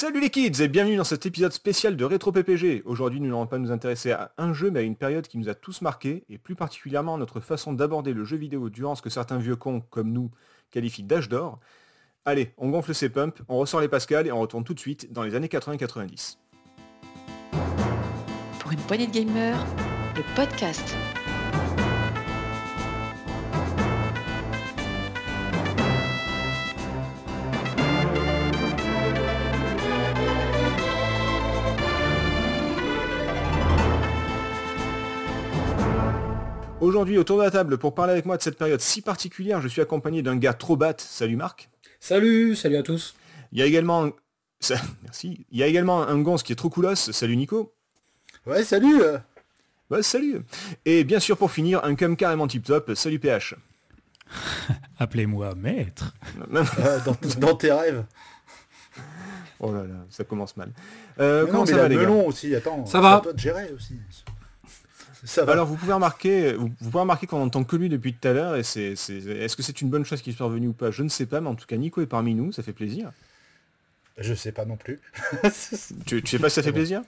Salut 0.00 0.20
les 0.20 0.30
kids 0.30 0.62
et 0.62 0.68
bienvenue 0.68 0.96
dans 0.96 1.04
cet 1.04 1.26
épisode 1.26 1.52
spécial 1.52 1.94
de 1.94 2.06
Rétro 2.06 2.32
PPG. 2.32 2.80
Aujourd'hui 2.86 3.20
nous 3.20 3.26
n'allons 3.26 3.46
pas 3.46 3.58
nous 3.58 3.70
intéresser 3.70 4.12
à 4.12 4.32
un 4.38 4.54
jeu 4.54 4.70
mais 4.70 4.80
à 4.80 4.82
une 4.82 4.96
période 4.96 5.28
qui 5.28 5.36
nous 5.36 5.50
a 5.50 5.54
tous 5.54 5.82
marqués 5.82 6.24
et 6.30 6.38
plus 6.38 6.54
particulièrement 6.54 7.18
notre 7.18 7.38
façon 7.38 7.74
d'aborder 7.74 8.14
le 8.14 8.24
jeu 8.24 8.38
vidéo 8.38 8.70
durant 8.70 8.94
ce 8.94 9.02
que 9.02 9.10
certains 9.10 9.36
vieux 9.36 9.56
cons 9.56 9.82
comme 9.90 10.10
nous 10.10 10.30
qualifient 10.70 11.02
d'âge 11.02 11.28
d'or. 11.28 11.60
Allez, 12.24 12.54
on 12.56 12.70
gonfle 12.70 12.94
ses 12.94 13.10
pumps, 13.10 13.42
on 13.46 13.58
ressort 13.58 13.82
les 13.82 13.88
pascales 13.88 14.26
et 14.26 14.32
on 14.32 14.40
retourne 14.40 14.64
tout 14.64 14.72
de 14.72 14.80
suite 14.80 15.12
dans 15.12 15.22
les 15.22 15.34
années 15.34 15.48
80-90. 15.48 16.38
Pour 18.58 18.72
une 18.72 18.80
poignée 18.80 19.06
de 19.06 19.12
gamers, 19.12 19.66
le 20.16 20.22
podcast. 20.34 20.96
Aujourd'hui 36.80 37.18
autour 37.18 37.38
de 37.38 37.42
la 37.42 37.50
table 37.50 37.76
pour 37.78 37.94
parler 37.94 38.12
avec 38.12 38.24
moi 38.24 38.36
de 38.36 38.42
cette 38.42 38.56
période 38.56 38.80
si 38.80 39.02
particulière, 39.02 39.60
je 39.60 39.68
suis 39.68 39.82
accompagné 39.82 40.22
d'un 40.22 40.36
gars 40.36 40.54
trop 40.54 40.76
bat. 40.76 40.94
Salut 40.96 41.36
Marc. 41.36 41.68
Salut, 42.00 42.56
salut 42.56 42.76
à 42.76 42.82
tous. 42.82 43.14
Il 43.52 43.58
y 43.58 43.62
a 43.62 43.66
également 43.66 44.06
un... 44.06 44.12
Ça- 44.60 44.76
Merci. 45.02 45.44
Il 45.50 45.58
y 45.58 45.62
a 45.62 45.66
également 45.66 46.02
un 46.08 46.36
qui 46.38 46.52
est 46.52 46.56
trop 46.56 46.70
coolos. 46.70 46.94
Salut 46.96 47.36
Nico. 47.36 47.74
Ouais, 48.46 48.64
salut. 48.64 49.02
Ouais, 49.90 50.02
salut. 50.02 50.40
Et 50.86 51.04
bien 51.04 51.20
sûr 51.20 51.36
pour 51.36 51.50
finir, 51.50 51.84
un 51.84 51.94
cum 51.94 52.16
carrément 52.16 52.46
tip 52.46 52.64
top. 52.64 52.92
Salut 52.94 53.18
PH. 53.18 53.56
Appelez-moi 54.98 55.54
maître. 55.56 56.14
Euh, 56.54 56.98
dans, 57.04 57.16
dans 57.38 57.56
tes 57.56 57.72
rêves. 57.72 58.04
Oh 59.58 59.72
là 59.74 59.82
là, 59.82 60.06
ça 60.08 60.24
commence 60.24 60.56
mal. 60.56 60.72
Euh, 61.18 61.44
comment 61.44 61.58
non, 61.58 61.64
mais 61.64 61.70
ça 61.72 61.76
la 61.76 61.82
va 61.82 61.88
les 61.88 61.96
gars? 61.96 62.08
aussi, 62.10 62.54
attends. 62.54 62.86
Ça 62.86 63.00
va. 63.02 63.16
à 63.16 63.20
toi 63.20 63.32
de 63.34 63.38
gérer 63.38 63.70
aussi. 63.76 63.94
Ça 65.24 65.44
va. 65.44 65.52
Alors 65.52 65.66
vous 65.66 65.76
pouvez 65.76 65.92
remarquer, 65.92 66.54
vous, 66.54 66.68
vous 66.80 66.90
pouvez 66.90 67.00
remarquer 67.00 67.26
qu'on 67.26 67.42
entend 67.42 67.64
que 67.64 67.76
lui 67.76 67.88
depuis 67.88 68.14
tout 68.14 68.28
à 68.28 68.32
l'heure 68.32 68.56
et 68.56 68.62
c'est, 68.62 68.92
est-ce 68.92 69.56
que 69.56 69.62
c'est 69.62 69.80
une 69.80 69.90
bonne 69.90 70.04
chose 70.04 70.22
qui 70.22 70.32
soit 70.32 70.46
revenue 70.46 70.68
ou 70.68 70.72
pas? 70.72 70.90
Je 70.90 71.02
ne 71.02 71.08
sais 71.08 71.26
pas, 71.26 71.40
mais 71.40 71.48
en 71.48 71.54
tout 71.54 71.66
cas 71.66 71.76
Nico 71.76 72.00
est 72.00 72.06
parmi 72.06 72.34
nous, 72.34 72.52
ça 72.52 72.62
fait 72.62 72.72
plaisir. 72.72 73.12
Je 74.18 74.34
sais 74.34 74.52
pas 74.52 74.64
non 74.64 74.76
plus. 74.76 75.00
Tu, 76.06 76.22
tu 76.22 76.26
sais 76.26 76.38
pas 76.38 76.48
si 76.48 76.56
ça 76.56 76.62
fait 76.62 76.72
plaisir? 76.72 77.02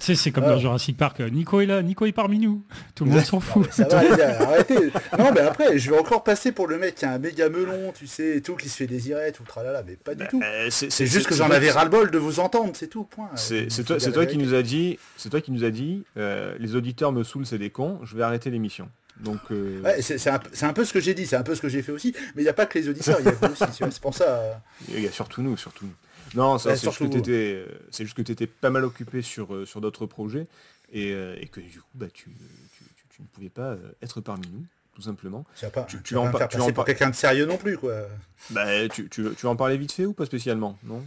Sais, 0.00 0.14
c'est 0.14 0.30
comme 0.32 0.44
dans 0.44 0.58
Jurassic 0.58 0.96
Park. 0.96 1.20
euh, 1.20 1.28
Nico 1.30 1.60
est 1.60 1.66
là, 1.66 1.82
Nico 1.82 2.04
est 2.06 2.12
parmi 2.12 2.38
nous. 2.38 2.64
Tout 2.94 3.04
le 3.04 3.10
monde 3.12 3.24
s'en 3.24 3.40
fout. 3.40 3.66
Ça 3.72 3.86
va, 3.88 4.02
les 4.02 4.16
gars, 4.16 4.40
arrêtez. 4.42 4.92
Non, 5.18 5.30
mais 5.32 5.40
après, 5.40 5.78
je 5.78 5.90
vais 5.90 5.98
encore 5.98 6.22
passer 6.24 6.52
pour 6.52 6.66
le 6.68 6.78
mec 6.78 6.94
qui 6.96 7.04
a 7.04 7.12
un 7.12 7.18
méga 7.18 7.48
melon, 7.48 7.92
tu 7.92 8.06
sais, 8.06 8.36
et 8.36 8.42
tout, 8.42 8.56
qui 8.56 8.68
se 8.68 8.76
fait 8.76 8.86
désirer, 8.86 9.32
tout, 9.32 9.44
tralala, 9.44 9.82
mais 9.86 9.96
pas 9.96 10.14
du 10.14 10.26
tout. 10.28 10.40
Euh, 10.42 10.68
C'est 10.70 11.06
juste 11.06 11.26
que 11.28 11.34
j'en 11.34 11.50
avais 11.50 11.70
ras-le-bol 11.70 12.10
de 12.10 12.18
vous 12.18 12.40
entendre, 12.40 12.72
c'est 12.74 12.88
tout, 12.88 13.04
point. 13.04 13.30
C'est 13.36 13.66
Euh, 13.90 14.12
toi, 14.12 14.26
qui 14.26 14.38
nous 14.38 14.54
a 14.54 14.62
dit, 14.62 14.98
c'est 15.16 15.30
toi 15.30 15.40
qui 15.40 15.52
nous 15.52 15.64
a 15.64 15.70
dit, 15.70 16.04
euh, 16.16 16.54
les 16.58 16.74
auditeurs 16.76 17.12
me 17.12 17.22
saoulent, 17.22 17.46
c'est 17.46 17.58
des 17.58 17.70
cons, 17.70 17.98
je 18.04 18.16
vais 18.16 18.22
arrêter 18.22 18.50
l'émission. 18.50 18.88
Donc 19.20 19.38
euh, 19.50 19.80
Ouais, 19.82 20.02
c'est 20.02 20.28
un, 20.28 20.38
un 20.62 20.72
peu 20.74 20.84
ce 20.84 20.92
que 20.92 21.00
j'ai 21.00 21.14
dit, 21.14 21.26
c'est 21.26 21.36
un 21.36 21.42
peu 21.42 21.54
ce 21.54 21.62
que 21.62 21.68
j'ai 21.70 21.80
fait 21.80 21.92
aussi, 21.92 22.12
mais 22.34 22.42
il 22.42 22.44
n'y 22.44 22.50
a 22.50 22.52
pas 22.52 22.66
que 22.66 22.78
les 22.78 22.88
auditeurs, 22.88 23.16
il 23.20 23.24
y 23.24 23.28
a 23.28 23.32
vous 23.32 23.46
aussi, 23.52 23.64
c'est 23.72 24.00
pour 24.00 24.14
ça. 24.14 24.24
euh, 24.24 24.52
il 24.92 25.00
y 25.00 25.06
a 25.08 25.10
surtout 25.10 25.40
nous, 25.42 25.56
surtout 25.56 25.86
nous. 25.86 25.92
Non, 26.34 26.58
ça, 26.58 26.76
c'est 26.76 26.86
juste 26.90 26.98
que 27.24 27.30
euh, 27.30 27.66
c'est 27.90 28.04
juste 28.04 28.16
que 28.16 28.22
t'étais 28.22 28.46
pas 28.46 28.70
mal 28.70 28.84
occupé 28.84 29.22
sur 29.22 29.54
euh, 29.54 29.64
sur 29.66 29.80
d'autres 29.80 30.06
projets 30.06 30.46
et, 30.92 31.12
euh, 31.12 31.36
et 31.40 31.46
que 31.48 31.60
du 31.60 31.80
coup 31.80 31.86
bah 31.94 32.06
tu, 32.12 32.24
tu, 32.24 32.84
tu- 32.96 33.04
tu 33.16 33.22
ne 33.22 33.26
pouvais 33.28 33.48
pas 33.48 33.76
être 34.02 34.20
parmi 34.20 34.46
nous, 34.48 34.64
tout 34.94 35.02
simplement. 35.02 35.44
Tu 35.56 35.64
vas 35.64 35.70
pas, 35.70 35.84
Tu- 35.84 35.96
tu, 35.98 36.02
tu 36.02 36.14
vas 36.14 36.20
en 36.20 36.30
pas 36.30 36.38
faire 36.38 36.48
tu 36.48 36.60
en 36.60 36.72
pour 36.72 36.84
quelqu'un 36.84 37.10
de 37.10 37.14
sérieux 37.14 37.46
non 37.46 37.56
plus, 37.56 37.78
quoi. 37.78 38.06
Bah 38.50 38.88
tu, 38.88 39.08
tu, 39.08 39.22
tu 39.22 39.22
veux 39.42 39.48
en 39.48 39.56
parler 39.56 39.76
vite 39.78 39.92
fait 39.92 40.04
ou 40.06 40.12
pas 40.12 40.26
spécialement 40.26 40.78
Non? 40.84 41.04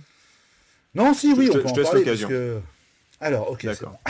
Non, 0.95 1.13
si, 1.13 1.33
oui, 1.33 1.45
Je 1.45 1.51
on 1.51 1.53
je 1.53 1.57
peut 1.59 1.63
te 1.63 1.67
en 1.69 1.75
laisse 1.75 1.93
l'occasion. 1.93 2.27
que- 2.29 2.59
Alors, 3.21 3.51
ok, 3.51 3.65
D'accord. 3.65 3.99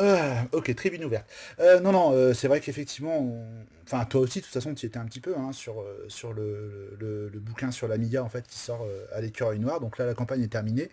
Euh, 0.00 0.34
ok, 0.52 0.74
tribune 0.74 1.04
ouverte. 1.04 1.26
Euh, 1.60 1.80
non, 1.80 1.92
non, 1.92 2.12
euh, 2.12 2.32
c'est 2.32 2.48
vrai 2.48 2.60
qu'effectivement, 2.60 3.18
on- 3.18 3.44
enfin 3.84 4.04
toi 4.06 4.22
aussi, 4.22 4.38
de 4.38 4.44
toute 4.44 4.52
façon, 4.54 4.74
tu 4.74 4.86
étais 4.86 4.96
un 4.98 5.04
petit 5.04 5.20
peu 5.20 5.36
hein, 5.36 5.52
sur, 5.52 5.84
sur 6.08 6.32
le, 6.32 6.96
le- 6.98 7.28
le 7.28 7.40
bouquin 7.40 7.70
sur 7.70 7.88
l'Amiga 7.88 8.22
en 8.24 8.28
fait 8.30 8.46
qui 8.46 8.58
sort 8.58 8.86
à 9.12 9.20
l'écureuil 9.20 9.58
noir. 9.58 9.80
Donc 9.80 9.98
là, 9.98 10.06
la 10.06 10.14
campagne 10.14 10.42
est 10.42 10.48
terminée. 10.48 10.88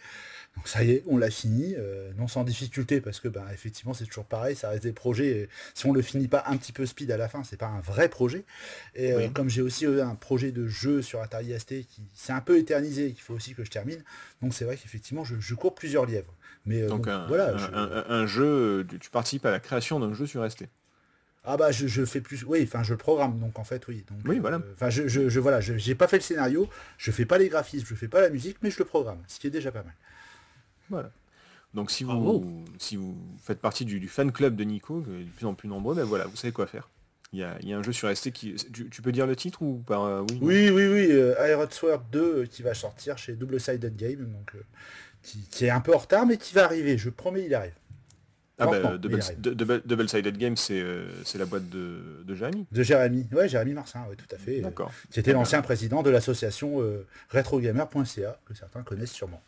Donc 0.57 0.67
ça 0.67 0.83
y 0.83 0.91
est, 0.91 1.03
on 1.07 1.17
l'a 1.17 1.29
fini, 1.29 1.75
non 2.17 2.27
sans 2.27 2.43
difficulté 2.43 3.01
parce 3.01 3.19
que 3.21 3.27
bah, 3.29 3.45
effectivement 3.53 3.93
c'est 3.93 4.05
toujours 4.05 4.25
pareil, 4.25 4.55
ça 4.55 4.69
reste 4.69 4.83
des 4.83 4.93
projets. 4.93 5.27
et 5.27 5.49
si 5.75 5.85
on 5.85 5.93
le 5.93 6.01
finit 6.01 6.27
pas 6.27 6.43
un 6.47 6.57
petit 6.57 6.73
peu 6.73 6.85
speed 6.85 7.11
à 7.11 7.17
la 7.17 7.29
fin, 7.29 7.43
c'est 7.43 7.57
pas 7.57 7.67
un 7.67 7.81
vrai 7.81 8.09
projet. 8.09 8.43
Et 8.95 9.15
Oui. 9.15 9.31
comme 9.33 9.49
j'ai 9.49 9.61
aussi 9.61 9.85
un 9.85 10.15
projet 10.15 10.51
de 10.51 10.67
jeu 10.67 11.01
sur 11.01 11.21
Atari 11.21 11.53
ST 11.57 11.85
qui 11.87 12.01
s'est 12.15 12.33
un 12.33 12.41
peu 12.41 12.57
éternisé 12.57 13.07
et 13.07 13.13
qu'il 13.13 13.23
faut 13.23 13.35
aussi 13.35 13.53
que 13.55 13.63
je 13.63 13.71
termine, 13.71 14.03
donc 14.41 14.53
c'est 14.53 14.65
vrai 14.65 14.75
qu'effectivement 14.77 15.23
je, 15.23 15.35
je 15.39 15.55
cours 15.55 15.75
plusieurs 15.75 16.05
lièvres. 16.05 16.33
Mais 16.69 16.83
euh, 16.83 16.87
Donc 16.87 17.05
bon, 17.05 17.11
un, 17.11 17.27
voilà. 17.27 17.53
un, 17.53 17.57
je- 17.57 17.71
un- 17.73 18.05
un 18.09 18.25
jeu, 18.27 18.45
euh, 18.45 18.97
tu 18.99 19.09
participes 19.09 19.45
à 19.45 19.51
la 19.51 19.59
création 19.59 19.99
d'un 19.99 20.13
jeu 20.13 20.25
sur 20.25 20.49
ST. 20.49 20.65
Ah 21.43 21.57
bah 21.57 21.71
je, 21.71 21.87
je 21.87 22.05
fais 22.05 22.21
plus. 22.21 22.43
Oui, 22.45 22.61
enfin 22.63 22.83
je 22.83 22.93
programme 22.93 23.39
donc 23.39 23.57
en 23.59 23.63
fait 23.63 23.87
oui. 23.87 24.03
Donc, 24.09 24.19
Oui, 24.25 24.37
euh, 24.37 24.41
voilà. 24.41 24.61
Enfin 24.73 24.89
je, 24.89 25.07
je, 25.07 25.29
je- 25.29 25.39
voilà, 25.39 25.61
je- 25.61 25.77
j'ai 25.77 25.95
pas 25.95 26.07
fait 26.07 26.17
le 26.17 26.21
scénario, 26.23 26.69
je 26.97 27.11
fais 27.11 27.25
pas 27.25 27.37
les 27.37 27.49
graphismes, 27.49 27.85
je 27.87 27.95
fais 27.95 28.07
pas 28.09 28.21
la 28.21 28.29
musique, 28.29 28.57
mais 28.61 28.69
je 28.71 28.77
le 28.79 28.85
programme, 28.85 29.19
ce 29.27 29.39
qui 29.39 29.47
est 29.47 29.51
déjà 29.51 29.71
pas 29.71 29.83
mal. 29.83 29.93
Voilà. 30.89 31.11
Donc 31.73 31.91
si 31.91 32.03
Bravo. 32.03 32.39
vous, 32.41 32.65
si 32.77 32.95
vous 32.97 33.15
faites 33.43 33.59
partie 33.59 33.85
du, 33.85 33.99
du 33.99 34.07
fan 34.07 34.31
club 34.31 34.55
de 34.55 34.63
Nico, 34.63 35.01
de 35.01 35.23
plus 35.37 35.45
en 35.45 35.53
plus 35.53 35.69
nombreux, 35.69 35.95
ben 35.95 36.03
voilà, 36.03 36.25
vous 36.25 36.35
savez 36.35 36.51
quoi 36.51 36.67
faire. 36.67 36.89
Il 37.31 37.39
y 37.39 37.43
a, 37.43 37.57
il 37.61 37.69
y 37.69 37.73
a 37.73 37.77
un 37.77 37.83
jeu 37.83 37.91
sur 37.93 38.09
ST 38.15 38.31
qui... 38.31 38.55
Tu, 38.55 38.89
tu 38.89 39.01
peux 39.03 39.11
dire 39.11 39.27
le 39.27 39.35
titre 39.35 39.61
ou 39.61 39.83
pas 39.85 39.99
euh, 40.03 40.25
Oui. 40.31 40.39
Oui, 40.41 40.69
oui, 40.71 40.87
oui, 40.87 41.07
euh, 41.11 41.35
Iron 41.47 41.67
Sword 41.69 42.01
2 42.11 42.19
euh, 42.19 42.45
qui 42.47 42.63
va 42.63 42.73
sortir 42.73 43.19
chez 43.19 43.33
Double 43.33 43.59
Sided 43.59 43.95
Game, 43.95 44.25
donc 44.31 44.55
euh, 44.55 44.63
qui, 45.23 45.39
qui 45.51 45.65
est 45.65 45.69
un 45.69 45.81
peu 45.81 45.93
en 45.93 45.97
retard, 45.99 46.25
mais 46.25 46.37
qui 46.37 46.53
va 46.53 46.65
arriver. 46.65 46.97
Je 46.97 47.09
promets, 47.09 47.45
il 47.45 47.53
arrive. 47.53 47.73
Ah 48.61 48.65
bah, 48.65 48.73
Lentement, 48.73 48.91
mais 48.91 48.97
Double, 48.99 49.15
il 49.15 49.21
arrive. 49.21 49.41
de- 49.41 49.53
double, 49.53 49.81
Double 49.85 50.09
Sided 50.09 50.37
Game, 50.37 50.57
c'est 50.57 50.81
euh, 50.81 51.09
c'est 51.23 51.37
la 51.37 51.45
boîte 51.45 51.69
de, 51.69 52.23
de 52.25 52.35
Jérémy. 52.35 52.65
De 52.71 52.83
Jérémy, 52.83 53.25
ouais, 53.31 53.47
Jérémy 53.47 53.73
Marcin, 53.73 54.03
ouais, 54.09 54.15
tout 54.17 54.35
à 54.35 54.37
fait. 54.37 54.59
euh, 54.59 54.63
D'accord. 54.63 54.91
qui 55.11 55.19
était 55.21 55.31
Ah 55.31 55.35
l'ancien 55.35 55.61
président 55.61 56.03
de 56.03 56.09
l'association 56.09 56.81
euh, 56.81 57.07
retrogamer.ca, 57.29 58.37
que 58.45 58.53
certains 58.53 58.83
connaissent 58.83 59.13
sûrement. 59.13 59.41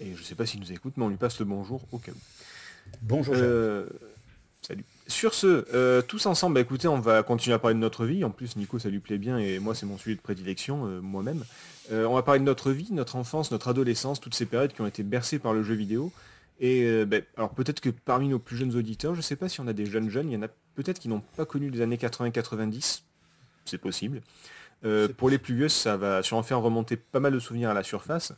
Et 0.00 0.14
je 0.14 0.22
sais 0.22 0.34
pas 0.34 0.46
s'il 0.46 0.60
nous 0.60 0.72
écoute, 0.72 0.94
mais 0.96 1.04
on 1.04 1.08
lui 1.08 1.16
passe 1.16 1.38
le 1.38 1.44
bonjour 1.44 1.82
au 1.92 1.98
cas 1.98 2.12
où. 2.12 2.90
Bonjour. 3.02 3.34
Euh, 3.36 3.86
salut. 4.62 4.84
Sur 5.08 5.34
ce, 5.34 5.64
euh, 5.72 6.02
tous 6.02 6.26
ensemble, 6.26 6.54
bah, 6.54 6.60
écoutez, 6.60 6.88
on 6.88 6.98
va 6.98 7.22
continuer 7.22 7.54
à 7.54 7.60
parler 7.60 7.74
de 7.74 7.80
notre 7.80 8.06
vie. 8.06 8.24
En 8.24 8.30
plus, 8.30 8.56
Nico, 8.56 8.80
ça 8.80 8.88
lui 8.88 8.98
plaît 8.98 9.18
bien 9.18 9.38
et 9.38 9.60
moi, 9.60 9.74
c'est 9.74 9.86
mon 9.86 9.98
sujet 9.98 10.16
de 10.16 10.20
prédilection, 10.20 10.86
euh, 10.86 11.00
moi-même. 11.00 11.44
Euh, 11.92 12.06
on 12.06 12.14
va 12.14 12.22
parler 12.22 12.40
de 12.40 12.44
notre 12.44 12.72
vie, 12.72 12.88
notre 12.90 13.14
enfance, 13.14 13.52
notre 13.52 13.68
adolescence, 13.68 14.20
toutes 14.20 14.34
ces 14.34 14.46
périodes 14.46 14.72
qui 14.72 14.80
ont 14.80 14.86
été 14.86 15.04
bercées 15.04 15.38
par 15.38 15.52
le 15.52 15.62
jeu 15.62 15.74
vidéo. 15.74 16.12
Et 16.58 17.04
bah, 17.04 17.18
alors 17.36 17.50
peut-être 17.50 17.80
que 17.80 17.90
parmi 17.90 18.28
nos 18.28 18.38
plus 18.38 18.56
jeunes 18.56 18.74
auditeurs, 18.74 19.14
je 19.14 19.20
sais 19.20 19.36
pas 19.36 19.46
si 19.46 19.60
on 19.60 19.66
a 19.66 19.74
des 19.74 19.84
jeunes 19.84 20.08
jeunes, 20.08 20.30
il 20.30 20.34
y 20.34 20.36
en 20.38 20.42
a 20.42 20.48
peut-être 20.74 20.98
qui 20.98 21.08
n'ont 21.08 21.22
pas 21.36 21.44
connu 21.44 21.68
les 21.68 21.82
années 21.82 21.98
80-90. 21.98 23.02
C'est 23.66 23.78
possible. 23.78 24.22
Pour 25.18 25.28
les 25.28 25.36
plus 25.36 25.54
vieux, 25.54 25.68
ça 25.68 25.98
va 25.98 26.22
sûrement 26.22 26.42
faire 26.42 26.60
remonter 26.60 26.96
pas 26.96 27.20
mal 27.20 27.34
de 27.34 27.38
souvenirs 27.38 27.70
à 27.70 27.74
la 27.74 27.82
surface. 27.82 28.32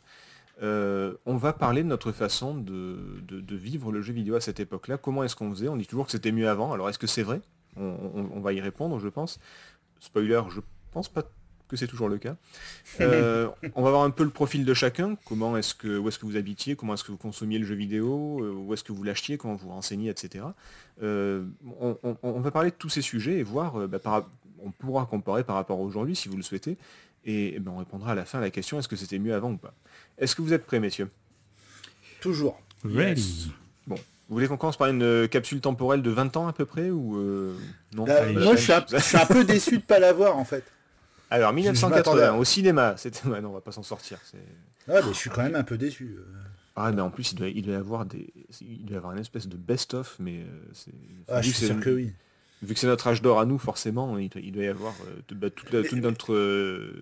Euh, 0.61 1.13
on 1.25 1.37
va 1.37 1.53
parler 1.53 1.83
de 1.83 1.87
notre 1.87 2.11
façon 2.11 2.53
de, 2.55 2.97
de- 3.27 3.39
de 3.39 3.55
vivre 3.55 3.91
le 3.91 4.01
jeu 4.01 4.13
vidéo 4.13 4.35
à 4.35 4.41
cette 4.41 4.59
époque-là. 4.59 4.97
Comment 4.97 5.23
est-ce 5.23 5.35
qu'on 5.35 5.49
faisait? 5.51 5.67
On 5.69 5.77
dit 5.77 5.87
toujours 5.87 6.05
que 6.05 6.11
c'était 6.11 6.31
mieux 6.33 6.49
avant. 6.49 6.73
Alors 6.73 6.89
est-ce 6.89 6.99
que 6.99 7.07
c'est 7.07 7.23
vrai? 7.23 7.41
On, 7.77 7.83
on- 8.15 8.29
on 8.35 8.39
va 8.41 8.53
y 8.53 8.59
répondre, 8.61 8.99
je 8.99 9.07
pense. 9.07 9.39
Spoiler, 9.99 10.41
je 10.49 10.59
pense 10.91 11.07
pas 11.09 11.23
que 11.67 11.75
c'est 11.77 11.87
toujours 11.87 12.09
le 12.09 12.17
cas. 12.17 12.35
Euh, 13.01 13.47
on 13.75 13.83
va 13.83 13.91
voir 13.91 14.03
un 14.03 14.09
peu 14.09 14.23
le 14.23 14.29
profil 14.31 14.65
de 14.65 14.73
chacun. 14.73 15.15
Comment 15.25 15.55
est-ce 15.55 15.73
que 15.75 15.97
où 15.97 16.07
est-ce 16.09 16.19
que 16.19 16.25
vous 16.25 16.35
habitiez? 16.35 16.75
Comment 16.75 16.95
est-ce 16.95 17.03
que 17.05 17.11
vous 17.11 17.17
consommiez 17.17 17.59
le 17.59 17.65
jeu 17.65 17.75
vidéo? 17.75 18.43
Euh, 18.43 18.51
Où 18.51 18.73
est-ce 18.73 18.83
que 18.83 18.91
vous 18.91 19.03
l'achetiez 19.03 19.37
Comment 19.37 19.55
vous 19.55 19.69
renseignez, 19.69 20.09
etc. 20.09 20.43
Euh, 21.01 21.45
on, 21.79 22.39
va 22.41 22.51
parler 22.51 22.71
de 22.71 22.75
tous 22.75 22.89
ces 22.89 23.01
sujets 23.01 23.37
et 23.37 23.43
voir. 23.43 23.87
bah, 23.87 23.99
par- 23.99 24.27
on 24.61 24.71
pourra 24.71 25.05
comparer 25.05 25.45
par 25.45 25.55
rapport 25.55 25.79
à 25.79 25.81
aujourd'hui 25.81 26.17
si 26.17 26.27
vous 26.27 26.35
le 26.35 26.43
souhaitez. 26.43 26.77
Et, 27.25 27.55
eh 27.55 27.59
ben, 27.59 27.71
on 27.71 27.77
répondra 27.77 28.11
à 28.13 28.15
la 28.15 28.25
fin 28.25 28.37
à 28.39 28.41
la 28.41 28.49
question 28.49 28.79
est-ce 28.79 28.87
que 28.87 28.95
c'était 28.95 29.19
mieux 29.19 29.33
avant 29.33 29.51
ou 29.51 29.57
pas? 29.57 29.73
Est-ce 30.17 30.35
que 30.35 30.41
vous 30.41 30.53
êtes 30.53 30.65
prêts, 30.65 30.79
messieurs? 30.79 31.09
Toujours. 32.21 32.61
Ready. 32.83 33.51
Bon. 33.87 33.95
Vous 33.95 34.35
voulez 34.35 34.47
qu'on 34.47 34.57
commence 34.57 34.77
par 34.77 34.87
une 34.87 35.01
euh, 35.03 35.27
capsule 35.27 35.59
temporelle 35.61 36.01
de 36.01 36.09
20 36.11 36.37
ans 36.37 36.47
à 36.47 36.53
peu 36.53 36.65
près 36.65 36.89
ou 36.91 37.17
euh, 37.17 37.57
non? 37.93 38.05
Là, 38.05 38.31
la 38.31 38.39
moi, 38.39 38.55
je 38.55 38.61
suis, 38.61 38.71
un, 38.73 38.85
je 38.89 38.97
suis 38.97 39.17
un 39.17 39.25
peu 39.25 39.43
déçu 39.43 39.77
de 39.79 39.83
pas 39.83 39.99
l'avoir 39.99 40.37
en 40.37 40.45
fait. 40.45 40.63
Alors 41.31 41.49
je 41.51 41.55
1980 41.55 41.95
m'attendais 41.97 42.23
à- 42.23 42.35
au 42.35 42.43
cinéma, 42.43 42.93
c'était 42.97 43.27
ouais, 43.27 43.41
non, 43.41 43.49
on 43.49 43.53
va 43.53 43.61
pas 43.61 43.71
s'en 43.71 43.83
sortir. 43.83 44.19
c'est- 44.23 44.37
Ah, 44.87 45.01
mais 45.05 45.13
je 45.13 45.17
suis 45.17 45.29
quand 45.29 45.43
même 45.43 45.55
un 45.55 45.63
peu 45.63 45.77
déçu. 45.77 46.15
euh. 46.19 46.25
Ah 46.75 46.91
mais 46.91 47.01
en 47.01 47.09
plus 47.09 47.31
il 47.31 47.35
doit, 47.35 47.47
il 47.49 47.61
doit 47.63 47.73
y 47.73 47.77
avoir 47.77 48.05
des 48.05 48.31
il 48.61 48.85
doit 48.85 48.93
y 48.95 48.97
avoir 48.97 49.13
une 49.13 49.19
espèce 49.19 49.47
de 49.47 49.57
best-of 49.57 50.15
mais 50.19 50.45
c'est 50.73 50.91
Ah, 51.27 51.41
je 51.41 51.49
suis 51.49 51.65
sûr 51.65 51.79
que 51.79 51.89
oui. 51.89 52.11
Vu 52.61 52.73
que 52.73 52.79
c'est 52.79 52.87
notre 52.87 53.07
âge 53.07 53.21
d'or 53.21 53.39
à 53.39 53.45
nous 53.45 53.57
forcément 53.57 54.17
il 54.17 54.29
doit, 54.29 54.41
il 54.41 54.51
doit 54.51 54.63
y 54.63 54.67
avoir 54.67 54.93
euh, 55.07 55.19
toute, 55.27 55.37
bah, 55.39 55.49
toute 55.49 55.71
la- 55.71 55.83
toute 55.83 55.99
notre 55.99 56.33
euh, 56.33 56.93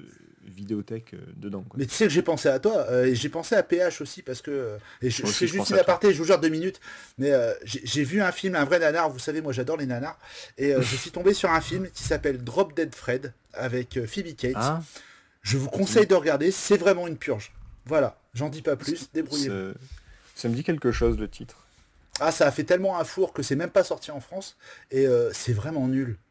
vidéothèque 0.45 1.13
euh, 1.13 1.17
dedans 1.35 1.61
quoi. 1.61 1.77
Mais 1.77 1.85
tu 1.85 1.93
sais 1.93 2.05
que 2.05 2.09
j'ai 2.11 2.21
pensé 2.21 2.47
à 2.49 2.57
toi, 2.59 2.85
euh, 2.89 3.05
et 3.05 3.15
j'ai 3.15 3.27
pensé 3.29 3.53
à 3.55 3.63
PH 3.63 4.01
aussi, 4.01 4.21
parce 4.21 4.41
que... 4.41 4.49
euh, 4.51 4.77
et 5.01 5.09
je, 5.09 5.25
fais 5.25 5.45
juste 5.47 5.69
une 5.69 5.77
aparté, 5.77 6.13
je 6.13 6.17
vous 6.19 6.25
jure 6.25 6.39
deux 6.39 6.49
minutes, 6.49 6.79
mais 7.17 7.31
euh, 7.31 7.53
j'ai 7.65 8.03
vu 8.03 8.21
un 8.21 8.31
film, 8.31 8.55
un 8.55 8.63
vrai 8.65 8.79
nanar, 8.79 9.09
vous 9.09 9.19
savez, 9.19 9.41
moi 9.41 9.51
j'adore 9.51 9.77
les 9.77 9.85
nanars, 9.85 10.17
et 10.57 10.73
je 10.79 10.95
suis 10.95 11.11
tombé 11.11 11.33
sur 11.33 11.51
un 11.51 11.59
film 11.61 11.89
qui 11.93 12.03
s'appelle 12.03 12.43
Drop 12.43 12.73
Dead 12.75 12.95
Fred, 12.95 13.33
avec 13.53 13.99
Phoebe 14.05 14.35
Cates. 14.35 14.53
Ah, 14.55 14.81
Je 15.43 15.57
vous 15.57 15.67
conseille 15.69 16.07
de 16.07 16.15
regarder, 16.15 16.51
c'est 16.51 16.77
vraiment 16.77 17.07
une 17.07 17.17
purge. 17.17 17.51
Voilà. 17.85 18.17
J'en 18.33 18.49
dis 18.49 18.61
pas 18.61 18.75
plus, 18.75 19.09
débrouillez-vous. 19.13 19.73
Ça 20.35 20.47
me 20.49 20.55
dit 20.55 20.63
quelque 20.63 20.91
chose 20.91 21.17
le 21.17 21.27
titre. 21.27 21.66
Ah, 22.19 22.31
ça 22.31 22.47
a 22.47 22.51
fait 22.51 22.63
tellement 22.63 22.99
un 22.99 23.03
four 23.03 23.33
que 23.33 23.43
c'est 23.43 23.55
même 23.55 23.69
pas 23.69 23.83
sorti 23.83 24.11
en 24.11 24.19
France 24.19 24.57
et 24.91 25.05
euh, 25.07 25.29
c'est 25.33 25.53
vraiment 25.53 25.87
nul. 25.87 26.17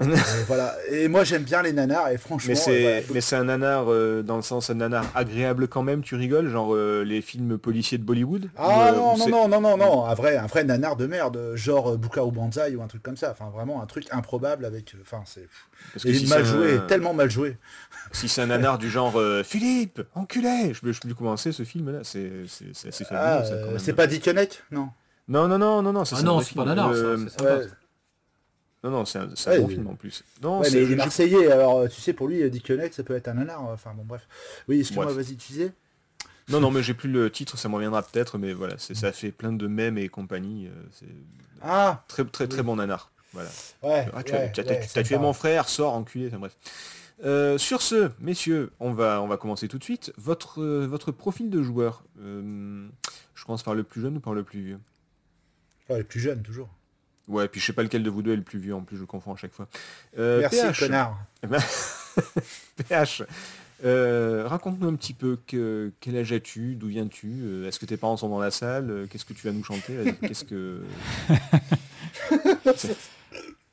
Euh, 0.00 0.14
voilà. 0.46 0.76
Et 0.92 1.08
moi 1.08 1.24
j'aime 1.24 1.42
bien 1.42 1.60
les 1.60 1.72
nanars 1.72 2.10
et 2.10 2.18
franchement. 2.18 2.50
Mais 2.50 2.54
c'est 2.54 2.86
euh, 3.00 3.00
voilà. 3.10 3.40
un 3.40 3.44
nanar 3.44 3.86
euh, 3.92 4.22
dans 4.22 4.36
le 4.36 4.42
sens 4.42 4.70
un 4.70 4.74
nanar 4.74 5.04
agréable 5.16 5.66
quand 5.66 5.82
même, 5.82 6.02
tu 6.02 6.14
rigoles, 6.14 6.48
genre 6.48 6.72
les 6.76 7.20
films 7.20 7.58
policiers 7.58 7.98
de 7.98 8.04
Bollywood 8.04 8.48
Ah 8.56 8.92
non, 8.94 9.16
non, 9.16 9.28
non, 9.28 9.48
non, 9.48 9.60
non, 9.60 9.76
non, 9.76 10.04
un 10.04 10.14
vrai, 10.14 10.36
un 10.36 10.46
vrai 10.46 10.62
nanar 10.62 10.94
de 10.94 11.08
merde, 11.08 11.52
genre 11.56 11.98
Buka 11.98 12.24
ou 12.24 12.30
Banzai 12.30 12.76
ou 12.76 12.82
un 12.82 12.86
truc 12.86 13.02
comme 13.02 13.16
ça. 13.16 13.32
Enfin, 13.32 13.50
vraiment 13.50 13.82
un 13.82 13.86
truc 13.86 14.06
improbable 14.12 14.64
avec. 14.66 14.94
Enfin, 15.02 15.24
c'est. 15.26 15.48
Parce 15.92 16.04
que 16.04 16.10
Et 16.10 16.14
si 16.14 16.28
mal 16.28 16.44
joué, 16.44 16.74
un- 16.76 16.78
tellement 16.86 17.12
mal 17.12 17.28
joué. 17.28 17.56
Si 18.12 18.28
c'est 18.28 18.42
un 18.42 18.46
nanar 18.46 18.78
du 18.78 18.88
genre 18.88 19.18
euh, 19.18 19.42
Philippe, 19.42 20.00
enculé 20.14 20.74
Je 20.80 20.92
sais 20.92 21.00
plus 21.00 21.14
comment 21.16 21.36
c'est 21.36 21.50
ce 21.50 21.64
film 21.64 21.90
là, 21.90 21.98
c'est 22.04 22.30
c'est- 22.46 22.72
c'est 22.72 22.88
assez 22.90 23.04
Ah, 23.10 23.42
c'est 23.78 23.94
pas 23.94 24.06
Dickeneck 24.06 24.62
Non. 24.70 24.90
Non, 25.28 25.46
non, 25.48 25.58
non, 25.58 25.82
non, 25.82 25.92
non, 25.92 26.04
ça, 26.04 26.16
Ah 26.16 26.20
c'est 26.20 26.26
un 26.26 26.26
non, 26.26 26.40
c'est 26.40 26.54
pas 26.54 26.62
film. 26.62 26.64
nanar, 26.66 26.90
Euh, 26.90 27.26
ça, 27.28 27.42
ouais. 27.44 27.66
Non, 28.84 28.90
non, 28.90 29.04
c'est 29.04 29.18
un, 29.18 29.28
c'est 29.34 29.50
un 29.50 29.52
Ouais, 29.54 29.60
bon 29.60 29.68
film 29.68 29.86
en 29.88 29.94
plus. 29.96 30.24
Non, 30.42 30.60
Ouais, 30.60 30.70
c'est- 30.70 30.76
mais 30.76 30.82
il 30.84 30.88
est 30.88 30.92
je- 30.92 30.96
Marseillais, 30.96 31.50
alors 31.52 31.78
euh, 31.80 31.88
tu 31.88 32.00
sais, 32.00 32.12
pour 32.12 32.28
lui, 32.28 32.42
euh, 32.42 32.48
Dickeneck, 32.48 32.94
ça 32.94 33.02
peut 33.02 33.14
être 33.16 33.28
un 33.28 33.34
nanar. 33.34 33.62
Enfin, 33.64 33.92
bon, 33.94 34.04
bref. 34.04 34.26
Oui, 34.68 34.78
excuse-moi, 34.80 35.06
Bref. 35.06 35.16
vas-y, 35.16 35.36
tu 35.36 35.48
disais 35.52 35.72
Non, 36.48 36.60
non, 36.60 36.70
mais 36.70 36.82
j'ai 36.82 36.94
plus 36.94 37.10
le 37.10 37.30
titre, 37.30 37.58
ça 37.58 37.68
me 37.68 37.74
reviendra 37.74 38.02
peut-être, 38.02 38.38
mais 38.38 38.54
voilà, 38.54 38.78
c'est- 38.78 38.94
ça 38.94 39.12
fait 39.12 39.32
plein 39.32 39.52
de 39.52 39.66
mèmes 39.66 39.98
et 39.98 40.08
compagnie. 40.08 40.70
C'est 40.92 41.04
Ah, 41.60 42.04
très, 42.08 42.24
très, 42.24 42.46
très 42.48 42.60
Oui. 42.60 42.64
bon 42.64 42.76
nanar. 42.76 43.10
Voilà. 43.34 43.50
ouais. 43.82 44.06
Ah, 44.14 44.22
tu 44.22 44.32
as, 44.32 44.38
ouais, 44.38 44.52
as- 44.56 44.62
ouais, 44.62 44.88
as 44.96 45.02
tué 45.02 45.18
mon 45.18 45.32
frère, 45.34 45.68
sors, 45.68 45.92
enculé, 45.92 46.28
enfin 46.28 46.38
bref. 46.38 46.56
Euh, 47.24 47.58
sur 47.58 47.82
ce, 47.82 48.10
messieurs, 48.20 48.70
on 48.80 48.92
va, 48.92 49.20
on 49.20 49.26
va 49.26 49.36
commencer 49.36 49.66
tout 49.68 49.76
de 49.78 49.84
suite. 49.84 50.12
Votre, 50.16 50.62
euh, 50.62 50.86
votre 50.86 51.10
profil 51.10 51.50
de 51.50 51.62
joueur, 51.62 52.02
euh, 52.22 52.88
je 53.34 53.44
commence 53.44 53.64
par 53.64 53.74
le 53.74 53.82
plus 53.82 54.00
jeune 54.00 54.16
ou 54.16 54.20
par 54.20 54.32
le 54.34 54.44
plus 54.44 54.62
vieux? 54.62 54.78
Les 55.96 56.04
plus 56.04 56.20
jeunes, 56.20 56.42
toujours. 56.42 56.68
Ouais, 57.28 57.46
puis 57.48 57.60
je 57.60 57.66
sais 57.66 57.72
pas 57.72 57.82
lequel 57.82 58.02
de 58.02 58.10
vous 58.10 58.22
deux 58.22 58.32
est 58.32 58.36
le 58.36 58.42
plus 58.42 58.58
vieux, 58.58 58.74
en 58.74 58.80
plus 58.82 58.96
je 58.96 59.04
confonds 59.04 59.34
à 59.34 59.36
chaque 59.36 59.52
fois. 59.52 59.68
Euh, 60.18 60.40
Merci, 60.40 60.60
PH, 60.62 60.78
connard. 60.80 61.18
PH, 62.88 63.22
euh, 63.84 64.44
raconte-nous 64.46 64.88
un 64.88 64.94
petit 64.96 65.12
peu 65.12 65.38
que, 65.46 65.92
quel 66.00 66.16
âge 66.16 66.32
as-tu, 66.32 66.74
d'où 66.74 66.88
viens-tu, 66.88 67.28
euh, 67.42 67.68
est-ce 67.68 67.78
que 67.78 67.86
tes 67.86 67.96
parents 67.98 68.16
sont 68.16 68.28
dans 68.30 68.40
la 68.40 68.50
salle, 68.50 69.06
qu'est-ce 69.10 69.24
que 69.26 69.34
tu 69.34 69.46
vas 69.46 69.52
nous 69.52 69.62
chanter, 69.64 70.14
qu'est-ce 70.22 70.44
que... 70.44 70.82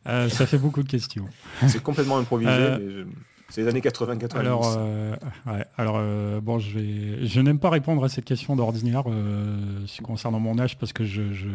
Euh, 0.08 0.30
ça 0.30 0.46
fait 0.46 0.58
beaucoup 0.60 0.84
de 0.84 0.90
questions. 0.90 1.28
C'est 1.68 1.82
complètement 1.82 2.18
improvisé, 2.18 2.52
Euh, 2.52 2.78
mais 2.80 2.92
je- 2.92 3.06
c'est 3.50 3.62
les 3.62 3.68
années 3.68 3.80
80-90. 3.82 4.36
Alors, 4.38 4.76
euh, 4.78 5.16
ouais, 5.46 5.66
alors 5.78 5.96
euh, 6.00 6.42
bon, 6.42 6.60
je, 6.60 6.78
vais, 6.80 7.26
je 7.26 7.40
n'aime 7.42 7.60
pas 7.60 7.70
répondre 7.70 8.04
à 8.04 8.10
cette 8.10 8.26
question 8.26 8.56
d'ordinaire 8.56 9.04
euh, 9.08 9.84
ce 9.86 10.02
concernant 10.02 10.40
mon 10.40 10.58
âge 10.60 10.78
parce 10.78 10.94
que 10.94 11.06
je, 11.06 11.32
je 11.32 11.48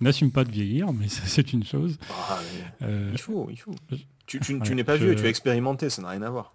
n'assume 0.00 0.30
pas 0.30 0.44
de 0.44 0.50
vieillir, 0.50 0.92
mais 0.92 1.06
c'est 1.08 1.52
une 1.52 1.64
chose. 1.64 1.98
Ah, 2.10 2.38
Euh, 2.82 3.10
il 3.12 3.18
faut, 3.20 3.48
il 3.50 3.56
faut. 3.58 3.74
je- 3.90 3.96
Tu, 4.26 4.40
tu- 4.40 4.60
tu 4.60 4.68
ouais, 4.70 4.74
n'es 4.74 4.84
pas 4.84 4.96
je- 4.96 5.04
vieux, 5.04 5.14
tu 5.16 5.24
as 5.24 5.28
expérimenté, 5.28 5.90
ça 5.90 6.02
n'a 6.02 6.08
rien 6.10 6.22
à 6.22 6.30
voir. 6.30 6.54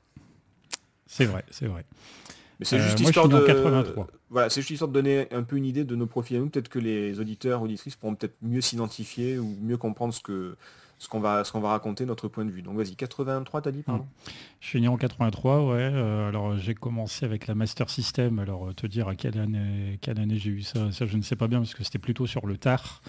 c'est 1.06 1.26
vrai, 1.26 1.44
c'est 1.52 1.68
vrai. 1.68 1.84
Mais 2.60 2.66
c'est 2.66 2.80
juste 2.80 3.00
moi, 3.02 3.10
histoire 3.10 3.30
de... 3.30 3.40
83. 3.46 4.08
Voilà, 4.32 4.50
c'est 4.50 4.62
juste 4.62 4.72
histoire 4.72 4.88
de 4.90 4.94
donner 4.94 5.28
un 5.32 5.44
peu 5.44 5.58
une 5.58 5.66
idée 5.66 5.84
de 5.84 5.96
nos 5.96 6.08
profils 6.08 6.36
à 6.38 6.40
nous. 6.40 6.50
Peut-être 6.50 6.70
que 6.70 6.80
les 6.80 7.20
auditeurs, 7.20 7.62
auditrices 7.62 7.96
pourront 7.96 8.16
peut-être 8.16 8.36
mieux 8.42 8.62
s'identifier 8.62 9.38
ou 9.38 9.56
mieux 9.62 9.78
comprendre 9.78 10.12
ce 10.14 10.22
que 10.22 10.56
ce 11.00 11.08
qu'on 11.08 11.20
va, 11.20 11.44
va 11.44 11.70
raconter, 11.70 12.06
notre 12.06 12.28
point 12.28 12.46
de 12.46 12.52
vue. 12.52 12.62
Donc 12.62 12.78
vas-y, 12.78 12.96
83 12.96 13.62
t'as 13.62 13.72
dit, 13.72 13.84
pardon 13.84 14.06
Je 14.60 14.68
suis 14.68 14.82
né 14.82 14.88
en 14.88 14.98
83, 14.98 15.66
ouais. 15.66 15.76
euh, 15.80 16.28
alors 16.28 16.58
j'ai 16.58 16.74
commencé 16.74 17.26
avec 17.26 17.48
la 17.48 17.56
Master 17.56 17.90
System. 17.90 18.40
Alors 18.40 18.70
euh, 18.70 18.74
te 18.74 18.88
dire 18.88 19.08
à 19.08 19.16
quelle 19.16 19.40
année, 19.40 20.00
quelle 20.02 20.20
année 20.20 20.38
j'ai 20.38 20.50
eu 20.50 20.62
ça, 20.62 20.92
ça 20.92 21.06
je 21.06 21.18
ne 21.18 21.22
sais 21.22 21.36
pas 21.36 21.48
bien 21.48 21.60
parce 21.60 21.74
que 21.74 21.84
c'était 21.84 22.00
plutôt 22.00 22.26
sur 22.26 22.48
le 22.48 22.58
tard. 22.58 23.02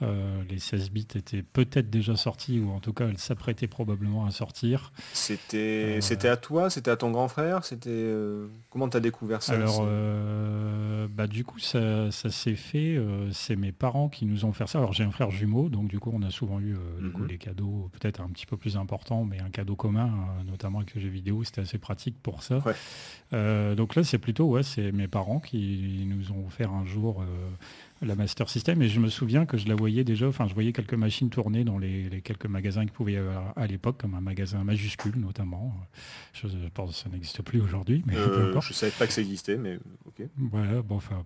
Euh, 0.00 0.42
les 0.48 0.58
16 0.58 0.90
bits 0.90 1.06
étaient 1.14 1.44
peut-être 1.44 1.88
déjà 1.88 2.16
sortis 2.16 2.58
ou 2.58 2.72
en 2.72 2.80
tout 2.80 2.92
cas 2.92 3.06
elles 3.08 3.18
s'apprêtaient 3.18 3.68
probablement 3.68 4.26
à 4.26 4.32
sortir. 4.32 4.90
C'était 5.12 5.98
Euh, 5.98 6.00
c'était 6.00 6.26
à 6.28 6.36
toi, 6.36 6.70
c'était 6.70 6.90
à 6.90 6.96
ton 6.96 7.12
grand 7.12 7.28
frère, 7.28 7.64
c'était... 7.64 7.90
euh, 7.92 8.48
Comment 8.70 8.88
t'as 8.88 8.98
découvert 8.98 9.42
ça 9.44 9.52
Alors 9.52 9.84
bah, 11.08 11.26
du 11.26 11.44
coup 11.44 11.58
ça, 11.58 12.10
ça 12.10 12.30
s'est 12.30 12.54
fait, 12.56 12.98
c'est 13.32 13.54
mes 13.56 13.70
parents 13.72 14.08
qui 14.08 14.24
nous 14.26 14.44
ont 14.44 14.52
fait 14.52 14.66
ça. 14.66 14.78
Alors 14.78 14.92
j'ai 14.92 15.04
un 15.04 15.10
frère 15.10 15.30
jumeau, 15.30 15.68
donc 15.68 15.88
du 15.88 15.98
coup 16.00 16.10
on 16.12 16.22
a 16.22 16.30
souvent 16.30 16.58
eu 16.58 16.74
euh, 16.74 17.00
du 17.00 17.10
coup, 17.12 17.22
Mhm. 17.22 17.28
des 17.28 17.38
cadeaux 17.38 17.90
peut-être 18.00 18.20
un 18.20 18.28
petit 18.28 18.46
peu 18.46 18.56
plus 18.56 18.76
importants, 18.76 19.24
mais 19.24 19.40
un 19.40 19.50
cadeau 19.50 19.76
commun, 19.76 20.06
euh, 20.06 20.50
notamment 20.50 20.78
avec 20.78 20.94
le 20.94 21.00
jeu 21.00 21.08
vidéo, 21.08 21.44
c'était 21.44 21.60
assez 21.60 21.78
pratique 21.78 22.16
pour 22.22 22.42
ça. 22.42 22.58
Ouais. 22.66 22.74
Euh, 23.34 23.74
donc 23.74 23.94
là 23.94 24.02
c'est 24.04 24.18
plutôt 24.18 24.46
ouais, 24.46 24.62
c'est 24.62 24.90
mes 24.92 25.08
parents 25.08 25.38
qui 25.40 26.04
nous 26.08 26.32
ont 26.32 26.46
offert 26.46 26.70
un 26.72 26.84
jour 26.84 27.20
euh, 27.22 27.24
la 28.02 28.16
Master 28.16 28.48
System 28.50 28.82
et 28.82 28.88
je 28.88 28.98
me 29.00 29.08
souviens 29.08 29.46
que 29.46 29.56
je 29.56 29.68
la 29.68 29.74
voyais 29.74 30.04
déjà, 30.04 30.26
enfin 30.28 30.46
je 30.48 30.54
voyais 30.54 30.72
quelques 30.72 30.94
machines 30.94 31.30
tourner 31.30 31.64
dans 31.64 31.78
les, 31.78 32.08
les 32.08 32.20
quelques 32.20 32.46
magasins 32.46 32.82
qu'il 32.82 32.92
pouvait 32.92 33.12
y 33.12 33.16
avoir 33.16 33.52
à 33.56 33.66
l'époque, 33.66 33.98
comme 33.98 34.14
un 34.14 34.20
magasin 34.20 34.64
majuscule 34.64 35.16
notamment. 35.16 35.74
Je, 36.32 36.48
je 36.48 36.68
pense 36.74 36.90
que 36.90 36.96
ça 36.96 37.08
n'existe 37.10 37.42
plus 37.42 37.60
aujourd'hui, 37.60 38.02
mais 38.06 38.16
Euh, 38.16 38.60
je 38.60 38.72
savais 38.72 38.92
pas 38.92 39.06
que 39.06 39.12
ça 39.12 39.20
existait, 39.20 39.56
mais 39.56 39.78
ok. 40.06 40.26
Voilà, 40.36 40.82
bon, 40.82 40.96
enfin. 40.96 41.24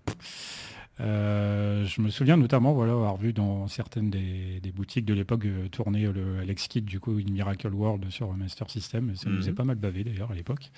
Euh, 1.00 1.84
je 1.84 2.00
me 2.00 2.08
souviens 2.08 2.38
notamment 2.38 2.72
voilà, 2.72 2.92
avoir 2.92 3.16
vu 3.18 3.34
dans 3.34 3.68
certaines 3.68 4.08
des, 4.08 4.60
des 4.62 4.72
boutiques 4.72 5.04
de 5.04 5.12
l'époque 5.12 5.44
euh, 5.44 5.68
tourner 5.68 6.06
le 6.10 6.38
Alex 6.40 6.68
Kidd, 6.68 6.86
du 6.86 7.00
coup, 7.00 7.12
In 7.18 7.30
Miracle 7.30 7.68
World 7.74 8.08
sur 8.10 8.32
Master 8.34 8.70
System. 8.70 9.14
Ça 9.14 9.28
nous 9.28 9.42
Mhm. 9.44 9.48
a 9.50 9.52
pas 9.52 9.64
mal 9.64 9.76
bavé 9.76 10.04
d'ailleurs 10.04 10.30
à 10.30 10.34
l'époque. 10.34 10.70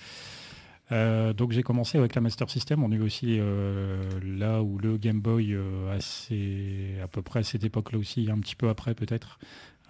Euh, 0.91 1.33
donc 1.33 1.53
j'ai 1.53 1.63
commencé 1.63 1.99
avec 1.99 2.15
la 2.15 2.21
Master 2.21 2.49
System. 2.49 2.83
On 2.83 2.91
a 2.93 2.95
eu 2.95 3.03
aussi 3.03 3.39
euh, 3.39 4.03
là 4.23 4.63
où 4.63 4.79
le 4.79 4.97
Game 4.97 5.21
Boy 5.21 5.53
euh, 5.53 5.95
assez, 5.95 6.95
à 7.03 7.09
peu 7.09 7.23
près 7.23 7.41
à 7.41 7.43
cette 7.43 7.65
époque-là 7.65 7.99
aussi, 7.99 8.29
un 8.31 8.39
petit 8.39 8.57
peu 8.57 8.69
après 8.69 8.95
peut-être, 8.95 9.39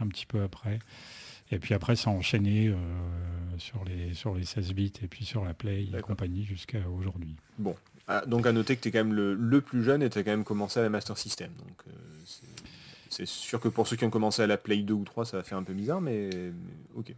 un 0.00 0.08
petit 0.08 0.26
peu 0.26 0.42
après. 0.42 0.78
Et 1.50 1.58
puis 1.58 1.74
après 1.74 1.96
ça 1.96 2.10
a 2.10 2.12
enchaîné 2.12 2.68
euh, 2.68 2.74
sur, 3.58 3.84
les, 3.84 4.14
sur 4.14 4.34
les 4.34 4.44
16 4.44 4.72
bits 4.74 4.92
et 5.02 5.06
puis 5.08 5.24
sur 5.24 5.44
la 5.44 5.54
Play 5.54 5.84
et 5.84 6.00
compagnie 6.00 6.44
jusqu'à 6.44 6.80
aujourd'hui. 6.88 7.36
Ah, 8.06 8.24
donc 8.26 8.46
à 8.46 8.52
noter 8.52 8.74
que 8.76 8.80
tu 8.80 8.88
es 8.88 8.90
quand 8.90 9.04
même 9.04 9.12
le, 9.12 9.34
le 9.34 9.60
plus 9.60 9.84
jeune 9.84 10.02
et 10.02 10.08
tu 10.08 10.18
as 10.18 10.24
quand 10.24 10.30
même 10.30 10.44
commencé 10.44 10.80
à 10.80 10.82
la 10.82 10.88
Master 10.88 11.16
System. 11.18 11.50
Donc 11.58 11.82
euh, 11.86 11.92
c'est- 13.08 13.26
sûr 13.26 13.60
que 13.60 13.68
pour 13.68 13.86
ceux 13.86 13.96
qui 13.96 14.04
ont 14.04 14.10
commencé 14.10 14.42
à 14.42 14.46
la 14.46 14.56
Play 14.56 14.78
2 14.78 14.94
ou 14.94 15.04
3, 15.04 15.24
ça 15.24 15.36
va 15.36 15.42
faire 15.42 15.58
un 15.58 15.62
peu 15.62 15.72
bizarre, 15.72 16.00
mais, 16.00 16.28
mais 16.32 16.50
ok. 16.96 17.14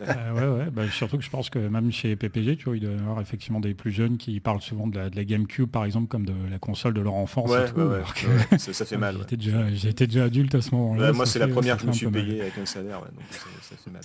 Euh, 0.00 0.32
ouais, 0.32 0.64
ouais, 0.64 0.70
bah, 0.70 0.82
surtout 0.90 1.18
que 1.18 1.24
je 1.24 1.30
pense 1.30 1.50
que 1.50 1.58
même 1.58 1.90
chez 1.92 2.16
PPG, 2.16 2.56
tu 2.56 2.64
vois, 2.64 2.76
il 2.76 2.80
doit 2.80 2.92
y 2.92 2.98
avoir 2.98 3.20
effectivement 3.20 3.60
des 3.60 3.74
plus 3.74 3.90
jeunes 3.92 4.16
qui 4.18 4.40
parlent 4.40 4.60
souvent 4.60 4.86
de 4.86 4.98
la, 4.98 5.10
de 5.10 5.16
la 5.16 5.24
GameCube, 5.24 5.70
par 5.70 5.84
exemple, 5.84 6.08
comme 6.08 6.26
de 6.26 6.34
la 6.50 6.58
console 6.58 6.94
de 6.94 7.00
leur 7.00 7.14
enfance. 7.14 7.50
Ouais, 7.50 7.64
et 7.68 7.70
tout, 7.70 7.80
ouais, 7.80 7.94
alors 7.96 8.14
que- 8.14 8.58
ça, 8.58 8.72
ça 8.72 8.84
fait 8.84 8.96
mal. 8.98 9.16
J'étais 9.74 10.06
déjà, 10.06 10.24
adulte 10.24 10.54
à 10.54 10.60
ce 10.60 10.70
moment-là. 10.74 11.06
Ouais, 11.06 11.12
moi, 11.12 11.26
c'est 11.26 11.38
la 11.38 11.48
première 11.48 11.76
que 11.76 11.82
je 11.82 11.88
me 11.88 11.92
suis 11.92 12.06
payé 12.10 12.40
avec 12.42 12.58
un 12.58 12.66
salaire, 12.66 13.00
donc 13.00 13.10
ça, 13.30 13.38
ça 13.62 13.76
fait 13.76 13.90
mal. 13.90 14.02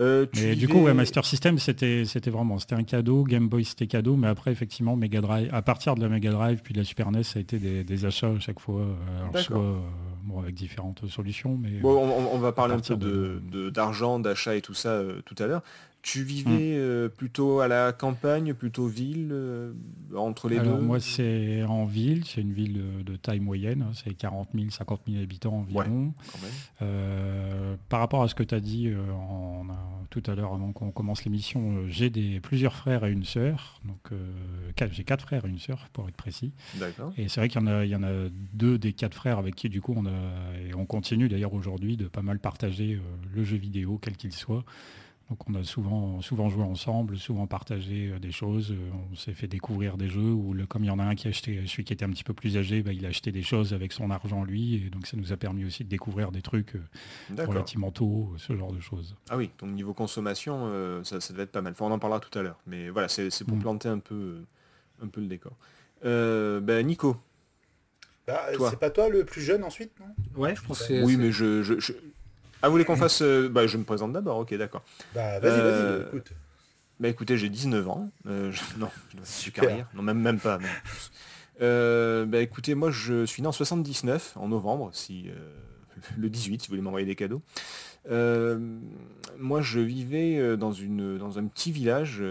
Euh, 0.00 0.26
tu 0.32 0.40
Mais 0.40 0.54
du 0.54 0.68
coup, 0.68 0.80
ouais, 0.80 0.94
Master 0.94 1.24
System, 1.24 1.58
c'était, 1.58 2.04
c'était 2.04 2.30
vraiment, 2.30 2.58
c'était 2.58 2.74
un 2.74 2.84
cadeau. 2.84 3.24
Game 3.24 3.48
Boy, 3.48 3.64
c'était 3.64 3.86
cadeau, 3.86 4.16
mais 4.16 4.28
après, 4.28 4.52
effectivement, 4.52 4.96
Mega 4.96 5.20
Drive, 5.20 5.48
à 5.52 5.62
partir 5.62 5.94
de 5.94 6.00
la 6.00 6.08
Mega 6.08 6.30
Drive, 6.30 6.60
puis 6.62 6.74
de 6.74 6.78
la 6.78 6.84
Super 6.84 7.10
NES, 7.10 7.22
ça 7.22 7.38
a 7.38 7.42
été 7.42 7.58
des, 7.58 7.84
des 7.84 8.04
achats 8.04 8.28
à 8.28 8.38
chaque 8.38 8.60
fois, 8.60 8.80
euh, 8.80 9.20
alors 9.20 9.38
soit 9.38 9.58
euh, 9.58 9.78
bon, 10.24 10.40
avec 10.40 10.54
différentes 10.54 11.06
solutions, 11.08 11.58
mais 11.60 11.80
Bon, 11.80 11.96
on, 11.98 12.38
va 12.38 12.52
parler 12.52 12.74
un 12.74 12.80
peu 12.80 12.96
de- 12.96 13.70
d'argent, 13.70 14.18
d'achat 14.18 14.54
et 14.54 14.60
tout 14.60 14.74
ça 14.74 14.90
euh, 14.90 15.20
tout 15.24 15.34
à 15.38 15.46
l'heure. 15.46 15.62
Tu 16.00 16.22
vivais 16.22 16.48
Hmm. 16.50 16.78
euh, 16.78 17.08
plutôt 17.08 17.60
à 17.60 17.68
la 17.68 17.92
campagne, 17.92 18.54
plutôt 18.54 18.86
ville, 18.86 19.28
euh, 19.32 19.72
entre 20.16 20.48
les 20.48 20.58
Alors 20.58 20.78
deux 20.78 20.84
moi 20.84 21.00
c'est 21.00 21.64
en 21.64 21.84
ville, 21.86 22.24
c'est 22.24 22.40
une 22.40 22.52
ville 22.52 22.74
de, 22.74 23.02
de 23.02 23.16
taille 23.16 23.40
moyenne, 23.40 23.82
hein, 23.82 23.90
c'est 23.94 24.14
40 24.14 24.50
000, 24.54 24.70
50 24.70 25.02
000 25.08 25.22
habitants 25.22 25.54
environ. 25.58 26.14
Euh, 26.82 27.74
par 27.88 28.00
rapport 28.00 28.22
à 28.22 28.28
ce 28.28 28.34
que 28.34 28.42
tu 28.42 28.54
as 28.54 28.60
dit 28.60 28.88
euh, 28.88 29.10
en- 29.12 29.66
tout 30.10 30.22
à 30.26 30.34
l'heure 30.34 30.54
avant 30.54 30.72
qu'on 30.72 30.90
commence 30.90 31.24
l'émission, 31.24 31.76
euh, 31.78 31.86
j'ai 31.88 32.08
des, 32.08 32.40
plusieurs 32.40 32.74
frères 32.74 33.04
et 33.04 33.10
une 33.12 33.24
sœur, 33.24 33.80
donc 33.84 33.98
euh, 34.12 34.30
quatre- 34.76 34.92
j'ai 34.94 35.04
quatre 35.04 35.22
frères 35.22 35.44
et 35.44 35.48
une 35.48 35.58
sœur 35.58 35.88
pour 35.92 36.08
être 36.08 36.16
précis. 36.16 36.52
D'accord. 36.76 37.12
Et 37.18 37.28
c'est 37.28 37.40
vrai 37.40 37.48
qu'il 37.50 37.60
y, 37.60 37.64
en 37.64 37.66
a- 37.66 37.84
il 37.84 37.90
y 37.90 37.96
en 37.96 38.02
a 38.04 38.28
deux 38.54 38.78
des 38.78 38.92
quatre 38.94 39.14
frères 39.14 39.38
avec 39.38 39.54
qui 39.54 39.68
du 39.68 39.82
coup 39.82 39.92
on 39.96 40.06
a, 40.06 40.10
et 40.66 40.74
on 40.74 40.86
continue 40.86 41.28
d'ailleurs 41.28 41.52
aujourd'hui 41.52 41.96
de 41.96 42.06
pas 42.06 42.22
mal 42.22 42.38
partager 42.38 42.94
euh, 42.94 43.00
le 43.34 43.44
jeu 43.44 43.56
vidéo 43.58 43.98
quel 44.00 44.16
qu'il 44.16 44.32
soit. 44.32 44.64
Donc 45.30 45.46
on 45.46 45.54
a 45.56 45.62
souvent, 45.62 46.22
souvent 46.22 46.48
joué 46.48 46.62
ensemble, 46.62 47.18
souvent 47.18 47.46
partagé 47.46 48.12
euh, 48.12 48.18
des 48.18 48.32
choses, 48.32 48.70
euh, 48.72 48.90
on 49.12 49.14
s'est 49.14 49.34
fait 49.34 49.46
découvrir 49.46 49.98
des 49.98 50.08
jeux 50.08 50.22
où 50.32 50.54
le- 50.54 50.64
comme 50.64 50.84
il 50.84 50.86
y 50.86 50.90
en 50.90 50.98
a 50.98 51.04
un 51.04 51.14
qui 51.14 51.26
a 51.26 51.30
acheté, 51.30 51.62
celui 51.66 51.84
qui 51.84 51.92
était 51.92 52.06
un 52.06 52.10
petit 52.10 52.24
peu 52.24 52.32
plus 52.32 52.56
âgé, 52.56 52.82
bah, 52.82 52.94
il 52.94 53.04
a 53.04 53.10
acheté 53.10 53.30
des 53.30 53.42
choses 53.42 53.74
avec 53.74 53.92
son 53.92 54.10
argent 54.10 54.42
lui, 54.42 54.76
et 54.76 54.88
donc 54.90 55.06
ça 55.06 55.18
nous 55.18 55.30
a 55.30 55.36
permis 55.36 55.66
aussi 55.66 55.84
de 55.84 55.88
découvrir 55.90 56.32
des 56.32 56.40
trucs 56.40 56.76
euh, 56.76 56.82
D'accord. 57.28 57.52
relativement 57.52 57.90
tôt, 57.90 58.32
ce 58.38 58.56
genre 58.56 58.72
de 58.72 58.80
choses. 58.80 59.16
Ah 59.28 59.36
oui, 59.36 59.50
donc 59.58 59.70
niveau 59.74 59.92
consommation, 59.92 60.62
euh, 60.68 61.04
ça, 61.04 61.20
ça 61.20 61.34
devait 61.34 61.42
être 61.42 61.52
pas 61.52 61.60
mal. 61.60 61.72
Enfin, 61.72 61.84
on 61.84 61.90
en 61.90 61.98
parlera 61.98 62.20
tout 62.20 62.36
à 62.38 62.42
l'heure. 62.42 62.58
Mais 62.66 62.88
voilà, 62.88 63.08
c'est 63.08 63.28
c'est 63.28 63.44
pour 63.44 63.58
Mm. 63.58 63.60
planter 63.60 63.88
un 63.90 63.98
peu, 63.98 64.44
un 65.02 65.08
peu 65.08 65.20
le 65.20 65.26
décor. 65.26 65.52
Euh, 66.06 66.60
ben, 66.60 66.86
Nico. 66.86 67.18
Bah, 68.26 68.46
Toi. 68.54 68.70
c'est 68.70 68.78
pas 68.78 68.90
toi 68.90 69.08
le 69.10 69.24
plus 69.24 69.40
jeune 69.42 69.62
ensuite, 69.64 69.92
non? 70.00 70.06
Ouais, 70.40 70.54
je 70.54 70.62
pense 70.62 70.78
que 70.80 70.84
c'est... 70.86 71.02
Oui, 71.02 71.16
mais 71.16 71.32
je... 71.32 71.62
je, 71.62 71.78
je- 71.80 71.92
Ah, 72.62 72.68
vous 72.68 72.72
voulez 72.72 72.84
qu'on 72.84 72.96
fasse... 72.96 73.22
euh, 73.22 73.48
bah, 73.48 73.66
je 73.66 73.76
me 73.76 73.84
présente 73.84 74.12
d'abord, 74.12 74.38
ok, 74.38 74.54
d'accord. 74.54 74.82
Bah 75.14 75.38
vas-y, 75.40 75.60
Euh, 75.60 75.98
vas-y, 75.98 76.08
écoute. 76.08 76.32
Bah 77.00 77.08
écoutez, 77.08 77.36
j'ai 77.38 77.48
19 77.48 77.88
ans. 77.88 78.10
Euh, 78.26 78.52
non, 78.78 78.90
je 79.14 79.24
suis 79.24 79.52
carrière. 79.52 79.88
Non, 79.94 80.02
même, 80.02 80.20
même 80.20 80.40
pas. 80.40 80.58
Euh, 81.60 82.24
bah 82.26 82.40
écoutez, 82.40 82.74
moi 82.74 82.90
je 82.90 83.24
suis 83.26 83.42
né 83.42 83.48
en 83.48 83.52
79, 83.52 84.32
en 84.36 84.48
novembre, 84.48 84.90
si 84.92 85.26
le 86.18 86.28
18, 86.30 86.62
si 86.62 86.68
vous 86.68 86.72
voulez 86.72 86.82
m'envoyer 86.82 87.06
des 87.06 87.16
cadeaux. 87.16 87.42
moi 89.38 89.60
je 89.60 89.80
vivais 89.80 90.56
dans, 90.56 90.72
une, 90.72 91.18
dans 91.18 91.38
un 91.38 91.46
petit 91.46 91.70
village 91.72 92.22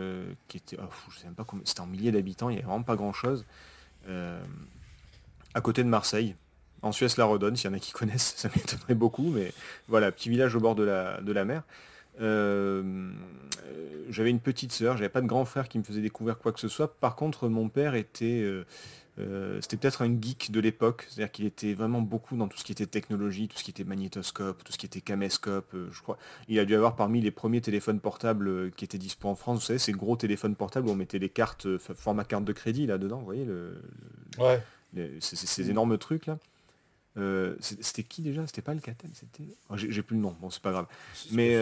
qui 0.47 0.57
était, 0.57 0.77
oh, 0.81 0.85
je 1.11 1.19
sais 1.19 1.25
même 1.25 1.35
pas 1.35 1.43
combien, 1.45 1.63
c'était 1.65 1.81
en 1.81 1.87
milliers 1.87 2.11
d'habitants, 2.11 2.49
il 2.49 2.53
n'y 2.53 2.59
avait 2.59 2.67
vraiment 2.67 2.83
pas 2.83 2.95
grand 2.95 3.13
chose. 3.13 3.45
à 5.53 5.61
côté 5.61 5.83
de 5.83 5.89
Marseille, 5.89 6.35
en 6.87 6.91
Suisse 6.91 7.17
la 7.17 7.25
redonne, 7.25 7.55
s'il 7.55 7.69
y 7.69 7.73
en 7.73 7.77
a 7.77 7.79
qui 7.79 7.91
connaissent, 7.91 8.33
ça 8.37 8.49
m'étonnerait 8.55 8.95
beaucoup, 8.95 9.29
mais 9.29 9.53
voilà, 9.87 10.11
petit 10.11 10.29
village 10.29 10.55
au 10.55 10.59
bord 10.59 10.75
de 10.75 10.83
la, 10.83 11.21
de 11.21 11.31
la 11.31 11.45
mer. 11.45 11.63
Euh, 12.21 13.11
j'avais 14.09 14.29
une 14.29 14.39
petite 14.39 14.71
sœur, 14.71 14.97
j'avais 14.97 15.09
pas 15.09 15.21
de 15.21 15.27
grand 15.27 15.45
frère 15.45 15.67
qui 15.67 15.77
me 15.77 15.83
faisait 15.83 16.01
découvrir 16.01 16.37
quoi 16.37 16.51
que 16.51 16.59
ce 16.59 16.67
soit. 16.67 16.99
Par 16.99 17.15
contre, 17.15 17.49
mon 17.49 17.69
père 17.69 17.95
était, 17.95 18.41
euh, 18.41 18.65
euh, 19.19 19.59
c'était 19.61 19.77
peut-être 19.77 20.01
un 20.01 20.21
geek 20.21 20.51
de 20.51 20.59
l'époque, 20.59 21.05
c'est-à-dire 21.09 21.31
qu'il 21.31 21.45
était 21.45 21.73
vraiment 21.73 22.01
beaucoup 22.01 22.37
dans 22.37 22.47
tout 22.47 22.57
ce 22.57 22.63
qui 22.63 22.71
était 22.71 22.85
technologie, 22.85 23.47
tout 23.47 23.57
ce 23.57 23.63
qui 23.63 23.71
était 23.71 23.83
magnétoscope, 23.83 24.63
tout 24.63 24.71
ce 24.71 24.77
qui 24.77 24.85
était 24.85 25.01
caméscope, 25.01 25.75
je 25.91 26.01
crois. 26.01 26.17
Il 26.47 26.57
a 26.59 26.65
dû 26.65 26.75
avoir 26.75 26.95
parmi 26.95 27.21
les 27.21 27.31
premiers 27.31 27.61
téléphones 27.61 27.99
portables 27.99 28.71
qui 28.71 28.85
étaient 28.85 28.97
dispo 28.97 29.27
en 29.27 29.35
France, 29.35 29.59
vous 29.59 29.65
savez, 29.65 29.79
ces 29.79 29.91
gros 29.91 30.15
téléphones 30.15 30.55
portables 30.55 30.87
où 30.87 30.91
on 30.91 30.95
mettait 30.95 31.19
les 31.19 31.29
cartes, 31.29 31.67
format 31.77 32.23
carte 32.23 32.45
de 32.45 32.53
crédit 32.53 32.87
là-dedans, 32.87 33.19
vous 33.19 33.25
voyez, 33.25 33.45
le, 33.45 33.81
ouais. 34.39 34.61
ces, 35.19 35.69
énormes 35.69 35.97
trucs 35.97 36.25
là. 36.25 36.39
C'était 37.59 38.03
qui 38.03 38.21
déjà? 38.21 38.45
C'était 38.45 38.61
pas 38.61 38.73
le 38.73 38.79
Catel, 38.79 39.09
c'était? 39.13 39.49
Oh, 39.69 39.75
j'ai 39.77 40.01
plus 40.01 40.15
le 40.15 40.21
nom, 40.21 40.35
bon 40.39 40.49
c'est 40.49 40.61
pas 40.61 40.71
grave. 40.71 40.87
Mais 41.31 41.55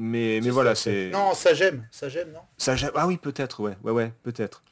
mais, 0.00 0.40
mais 0.42 0.48
voilà, 0.48 0.74
c'est. 0.74 1.10
Non, 1.10 1.34
ça 1.34 1.52
j'aime, 1.52 1.86
ça 1.90 2.08
j'aime, 2.08 2.32
non? 2.32 2.40
Ça 2.56 2.74
j'aime. 2.74 2.92
Ah 2.94 3.06
oui, 3.06 3.18
peut-être, 3.18 3.60
ouais, 3.60 3.76
ouais, 3.82 3.92
ouais, 3.92 4.12
peut-être. 4.22 4.62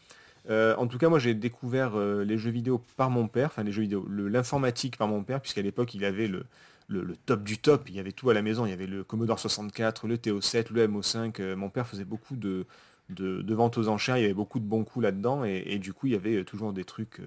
Euh, 0.49 0.75
en 0.77 0.87
tout 0.87 0.97
cas, 0.97 1.11
moi 1.11 1.19
j'ai 1.19 1.35
découvert 1.35 1.97
euh, 1.97 2.25
les 2.25 2.39
jeux 2.39 2.51
vidéo 2.51 2.83
par 2.97 3.11
mon 3.11 3.29
père, 3.29 3.49
enfin 3.49 3.63
les 3.63 3.73
jeux 3.73 3.83
vidéo, 3.83 4.07
l'informatique 4.09 4.97
par 4.97 5.09
mon 5.09 5.23
père, 5.23 5.43
puisqu'à 5.43 5.61
l'époque 5.61 5.93
il 5.95 6.05
avait 6.07 6.29
le, 6.29 6.47
le, 6.89 7.15
top 7.27 7.43
du 7.43 7.59
top, 7.59 7.91
il 7.91 7.97
y 7.97 8.01
avait 8.01 8.13
tout 8.13 8.31
à 8.31 8.35
la 8.35 8.41
maison, 8.41 8.65
il 8.65 8.71
y 8.71 8.73
avait 8.73 8.87
le 8.87 9.05
Commodore 9.05 9.39
64, 9.39 10.07
le 10.07 10.17
TO7, 10.17 10.73
le 10.73 10.89
MO5, 10.89 11.35
euh, 11.41 11.57
mon 11.57 11.69
père 11.69 11.87
faisait 11.87 12.07
beaucoup 12.07 12.37
de, 12.37 12.65
de, 13.11 13.55
ventes 13.55 13.77
aux 13.77 13.89
enchères, 13.89 14.17
il 14.17 14.23
y 14.23 14.25
avait 14.25 14.33
beaucoup 14.33 14.61
de 14.61 14.65
bons 14.65 14.85
coups 14.85 15.03
là-dedans, 15.03 15.45
et, 15.45 15.79
du 15.79 15.93
coup 15.93 16.07
il 16.07 16.15
y 16.15 16.17
avait 16.17 16.43
toujours 16.45 16.73
des 16.73 16.85
trucs, 16.85 17.21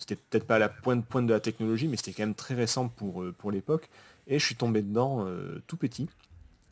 c'était 0.00 0.16
peut-être 0.16 0.46
pas 0.46 0.56
à 0.56 0.58
la 0.58 0.68
pointe 0.68 1.04
pointe 1.04 1.26
de 1.26 1.32
la 1.32 1.40
technologie, 1.40 1.86
mais 1.86 1.96
c'était 1.96 2.12
quand 2.12 2.24
même 2.24 2.34
très 2.34 2.54
récent 2.54 2.88
pour, 2.88 3.24
pour 3.38 3.52
l'époque, 3.52 3.88
et 4.26 4.38
je 4.38 4.44
suis 4.44 4.56
tombé 4.56 4.82
dedans 4.82 5.24
tout 5.68 5.76
petit 5.76 6.08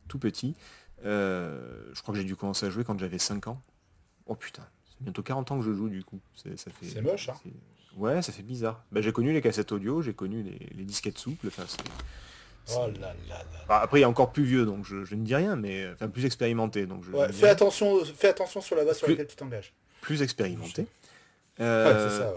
tout 0.09 0.19
petit. 0.19 0.57
Euh, 1.05 1.61
je 1.93 2.03
crois 2.03 2.13
que 2.13 2.21
j'ai 2.21 2.27
dû 2.27 2.35
commencer 2.35 2.67
à 2.67 2.71
jouer 2.71 2.83
quand 2.83 2.99
j'avais 2.99 3.19
5 3.19 3.47
ans. 3.47 3.63
Oh 4.27 4.35
putain, 4.35 4.67
c'est 4.89 5.01
bientôt 5.01 5.23
40 5.23 5.53
ans 5.53 5.59
que 5.59 5.65
je 5.65 5.73
joue 5.73 5.89
du 5.89 6.03
coup. 6.03 6.19
C'est 6.35 7.01
moche, 7.01 7.29
hein 7.29 7.35
Ouais, 7.97 8.23
ça 8.23 8.33
fait 8.33 8.43
bizarre. 8.43 8.85
Bah, 8.93 9.01
j'ai 9.01 9.13
connu 9.13 9.33
les 9.33 9.41
cassettes 9.41 9.73
audio, 9.73 10.03
j'ai 10.03 10.15
connu 10.15 10.43
les, 10.43 10.85
disquettes 10.85 11.19
souples. 11.19 11.49
Enfin, 11.49 11.65
oh 12.75 12.87
là 13.01 13.15
là 13.29 13.45
bah, 13.69 13.81
après, 13.83 14.01
il 14.01 14.03
est 14.03 14.07
encore 14.07 14.33
plus 14.33 14.45
vieux, 14.45 14.65
donc 14.67 14.85
je, 14.85 15.15
ne 15.15 15.25
dis 15.25 15.35
rien, 15.35 15.57
mais 15.57 15.91
enfin 15.93 16.09
plus 16.09 16.25
expérimenté. 16.25 16.87
Donc 16.87 17.05
je, 17.05 17.33
fais 17.33 17.49
attention, 17.49 18.05
fais 18.05 18.29
attention 18.29 18.61
sur 18.61 18.77
la 18.77 18.85
base 18.85 18.99
sur 18.99 19.09
laquelle 19.09 19.27
tu 19.27 19.37
t'engages. 19.37 19.73
Plus 20.01 20.23
expérimenté. 20.23 20.87
Euh, 21.61 22.19
ça, 22.19 22.33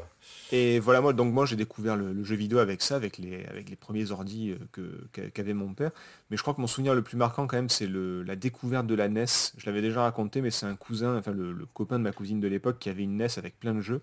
et 0.52 0.80
voilà, 0.80 1.00
moi, 1.00 1.14
donc 1.14 1.34
moi 1.34 1.46
j'ai 1.46 1.56
découvert 1.56 1.96
le, 1.96 2.24
jeu 2.24 2.36
vidéo 2.36 2.60
avec 2.60 2.82
ça, 2.82 2.96
avec 2.96 3.18
les, 3.18 3.46
avec 3.46 3.70
les 3.70 3.78
premiers 3.78 4.12
ordis 4.12 4.54
euh, 4.78 5.30
qu'avait 5.34 5.54
mon 5.54 5.74
père. 5.74 5.92
Mais 6.30 6.38
je 6.38 6.42
crois 6.42 6.54
que 6.54 6.60
mon 6.60 6.68
souvenir 6.68 6.94
le 6.94 7.02
plus 7.02 7.16
marquant 7.16 7.48
quand 7.48 7.56
même, 7.56 7.70
c'est 7.70 7.88
la 7.88 8.36
découverte 8.36 8.86
de 8.86 8.96
la 8.96 9.08
NES. 9.08 9.26
Je 9.58 9.66
l'avais 9.66 9.82
déjà 9.82 10.02
raconté, 10.02 10.42
mais 10.42 10.52
c'est 10.52 10.66
un 10.66 10.76
cousin, 10.76 11.18
enfin 11.18 11.32
le, 11.32 11.66
copain 11.74 12.00
de 12.00 12.04
ma 12.04 12.12
cousine 12.12 12.42
de 12.42 12.48
l'époque 12.48 12.80
qui 12.80 12.90
avait 12.90 13.04
une 13.04 13.18
NES 13.18 13.38
avec 13.38 13.60
plein 13.60 13.74
de 13.74 13.82
jeux. 13.82 14.02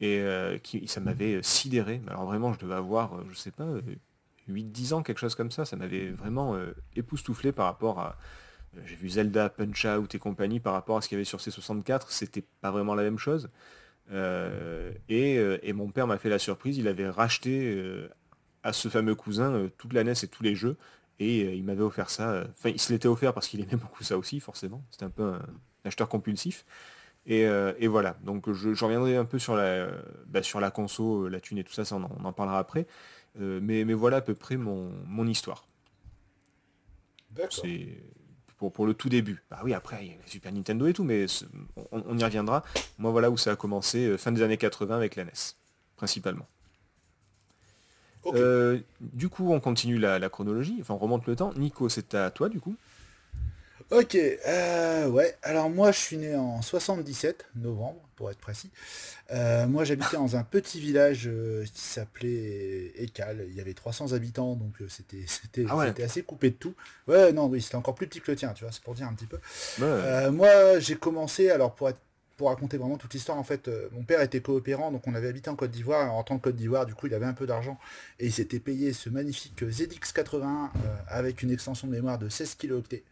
Et 0.00 0.18
euh, 0.18 0.58
qui, 0.58 0.88
ça 0.88 1.00
m'avait 1.00 1.40
sidéré. 1.42 2.02
Alors 2.08 2.24
vraiment, 2.24 2.52
je 2.52 2.58
devais 2.58 2.74
avoir, 2.74 3.12
je 3.30 3.36
sais 3.36 3.52
pas, 3.52 3.68
8-10 4.50 4.94
ans, 4.94 5.02
quelque 5.04 5.18
chose 5.18 5.36
comme 5.36 5.52
ça. 5.52 5.64
Ça 5.64 5.76
m'avait 5.76 6.08
vraiment 6.08 6.56
époustouflé 6.96 7.52
par 7.52 7.66
rapport 7.66 8.00
à, 8.00 8.16
j'ai 8.84 8.96
vu 8.96 9.08
Zelda, 9.08 9.48
Punch 9.48 9.84
Out 9.84 10.14
et 10.16 10.18
compagnie 10.18 10.58
par 10.58 10.72
rapport 10.72 10.96
à 10.96 11.00
ce 11.00 11.08
qu'il 11.08 11.16
y 11.16 11.18
avait 11.18 11.24
sur 11.24 11.38
C64, 11.38 12.06
c'était 12.08 12.44
pas 12.60 12.72
vraiment 12.72 12.96
la 12.96 13.04
même 13.04 13.18
chose. 13.18 13.48
Euh, 14.10 14.92
euh, 15.10 15.58
et, 15.62 15.72
mon 15.72 15.90
père 15.90 16.06
m'a 16.06 16.18
fait 16.18 16.28
la 16.28 16.38
surprise, 16.38 16.76
il 16.76 16.88
avait 16.88 17.08
racheté 17.08 17.74
euh, 17.74 18.08
à 18.62 18.72
ce 18.72 18.88
fameux 18.88 19.14
cousin 19.14 19.68
toute 19.78 19.92
la 19.92 20.04
NES 20.04 20.12
et 20.22 20.28
tous 20.28 20.42
les 20.42 20.54
jeux, 20.54 20.76
et 21.18 21.54
il 21.54 21.64
m'avait 21.64 21.82
offert 21.82 22.10
ça. 22.10 22.44
Enfin, 22.50 22.70
il 22.70 22.80
se 22.80 22.92
l'était 22.92 23.08
offert 23.08 23.32
parce 23.32 23.48
qu'il 23.48 23.60
aimait 23.60 23.76
beaucoup 23.76 24.04
ça 24.04 24.18
aussi, 24.18 24.40
forcément. 24.40 24.84
C'était 24.90 25.04
un 25.04 25.10
peu 25.10 25.24
un, 25.24 25.42
acheteur 25.84 26.08
compulsif. 26.08 26.64
Et, 27.26 27.46
voilà, 27.86 28.18
donc 28.22 28.52
je, 28.52 28.84
reviendrai 28.84 29.16
un 29.16 29.24
peu 29.24 29.38
sur 29.38 29.56
la, 29.56 29.88
bah, 30.26 30.42
sur 30.42 30.60
la 30.60 30.70
conso, 30.70 31.28
la 31.28 31.40
thune 31.40 31.58
et 31.58 31.64
tout 31.64 31.72
ça, 31.72 31.84
ça 31.84 31.96
on, 31.96 32.02
en, 32.02 32.32
parlera 32.32 32.58
après. 32.58 32.86
mais, 33.38 33.84
mais 33.84 33.94
voilà 33.94 34.18
à 34.18 34.20
peu 34.20 34.34
près 34.34 34.56
mon, 34.56 34.90
mon 35.06 35.26
histoire. 35.26 35.64
C'est 37.50 37.88
pour, 38.56 38.86
le 38.86 38.94
tout 38.94 39.08
début. 39.08 39.42
Bah 39.50 39.60
oui, 39.64 39.74
après, 39.74 40.04
il 40.04 40.08
y 40.08 40.10
a 40.12 40.16
Super 40.26 40.52
Nintendo 40.52 40.86
et 40.86 40.92
tout, 40.92 41.04
mais 41.04 41.26
on, 41.92 42.18
y 42.18 42.24
reviendra. 42.24 42.62
Moi, 42.98 43.10
voilà 43.10 43.30
où 43.30 43.36
ça 43.36 43.52
a 43.52 43.56
commencé, 43.56 44.06
euh, 44.06 44.16
fin 44.16 44.32
des 44.32 44.42
années 44.42 44.56
80 44.56 44.96
avec 44.96 45.16
la 45.16 45.24
NES, 45.24 45.32
principalement. 45.96 46.46
Euh, 48.26 48.80
du 49.00 49.28
coup, 49.28 49.52
on 49.52 49.60
continue 49.60 49.98
la, 49.98 50.18
la, 50.18 50.28
chronologie, 50.30 50.78
enfin 50.80 50.94
on 50.94 50.98
remonte 50.98 51.26
le 51.26 51.36
temps. 51.36 51.52
Nico, 51.56 51.90
c'est 51.90 52.14
à 52.14 52.30
toi 52.30 52.48
du 52.48 52.58
coup 52.58 52.74
Ok, 53.90 54.16
euh, 54.16 55.08
ouais, 55.08 55.36
alors 55.42 55.68
moi 55.68 55.92
je 55.92 55.98
suis 55.98 56.16
né 56.16 56.34
en 56.34 56.62
77, 56.62 57.46
novembre 57.54 58.00
pour 58.16 58.30
être 58.30 58.38
précis. 58.38 58.70
Euh, 59.30 59.66
moi 59.66 59.84
j'habitais 59.84 60.16
dans 60.16 60.36
un 60.36 60.42
petit 60.42 60.80
village 60.80 61.24
euh, 61.26 61.64
qui 61.66 61.82
s'appelait 61.82 62.92
Écal, 62.96 63.44
il 63.48 63.54
y 63.54 63.60
avait 63.60 63.74
300 63.74 64.14
habitants, 64.14 64.56
donc 64.56 64.72
c'était 64.88 65.66
ah 65.68 65.82
assez 66.02 66.22
coupé 66.22 66.50
de 66.50 66.54
tout. 66.54 66.74
Ouais, 67.08 67.32
non, 67.32 67.46
oui, 67.46 67.60
c'était 67.60 67.74
encore 67.74 67.94
plus 67.94 68.06
petit 68.06 68.20
que 68.20 68.30
le 68.30 68.38
tien, 68.38 68.52
tu 68.54 68.64
vois, 68.64 68.72
c'est 68.72 68.82
pour 68.82 68.94
dire 68.94 69.06
un 69.06 69.12
petit 69.12 69.26
peu. 69.26 69.38
moi 70.30 70.78
j'ai 70.78 70.96
commencé, 70.96 71.50
alors 71.50 71.74
pour 71.74 71.90
être 71.90 72.00
pour 72.36 72.48
raconter 72.48 72.78
vraiment 72.78 72.96
toute 72.96 73.14
l'histoire, 73.14 73.38
en 73.38 73.44
fait, 73.44 73.70
mon 73.92 74.02
père 74.02 74.20
était 74.20 74.40
coopérant, 74.40 74.90
donc 74.90 75.06
on 75.06 75.14
avait 75.14 75.28
habité 75.28 75.50
en 75.50 75.54
Côte 75.54 75.70
d'Ivoire. 75.70 76.12
En 76.12 76.24
tant 76.24 76.36
que 76.36 76.42
Côte 76.42 76.56
d'Ivoire, 76.56 76.84
du 76.84 76.92
coup, 76.92 77.06
il 77.06 77.14
avait 77.14 77.26
un 77.26 77.32
peu 77.32 77.46
d'argent 77.46 77.78
et 78.18 78.26
il 78.26 78.32
s'était 78.32 78.58
payé 78.58 78.92
ce 78.92 79.08
magnifique 79.08 79.62
ZX81 79.62 80.70
avec 81.06 81.42
une 81.42 81.52
extension 81.52 81.86
de 81.86 81.92
mémoire 81.92 82.18
de 82.18 82.28
16 82.28 82.56
kilooctets 82.56 83.04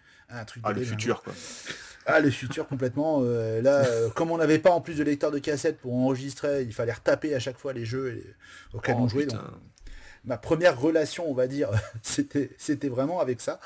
truc 0.45 0.63
ah, 0.67 0.73
le 0.73 0.83
futur, 0.83 1.23
quoi. 1.23 1.33
Ah, 2.07 2.21
le 2.21 2.31
futur 2.31 2.67
complètement. 2.67 3.21
Euh, 3.23 3.63
là, 3.63 3.85
euh, 3.85 4.11
comme 4.15 4.31
on 4.31 4.39
n'avait 4.39 4.59
pas 4.59 4.71
en 4.71 4.81
plus 4.81 4.99
de 4.99 5.05
lecteur 5.05 5.31
de 5.31 5.39
cassette 5.39 5.79
pour 5.79 5.95
enregistrer, 5.95 6.63
il 6.63 6.73
fallait 6.73 6.93
retaper 6.93 7.35
à 7.35 7.39
chaque 7.39 7.59
fois 7.59 7.73
les 7.73 7.85
jeux 7.85 8.35
auxquels 8.73 8.97
oh, 8.99 9.03
on 9.03 9.09
jouait. 9.09 9.27
Donc, 9.27 9.41
ma 10.25 10.37
première 10.37 10.81
relation, 10.81 11.29
on 11.29 11.35
va 11.35 11.47
dire, 11.47 11.71
c'était, 12.03 12.51
c'était 12.59 12.89
vraiment 12.89 13.21
avec 13.21 13.41
ça. 13.41 13.61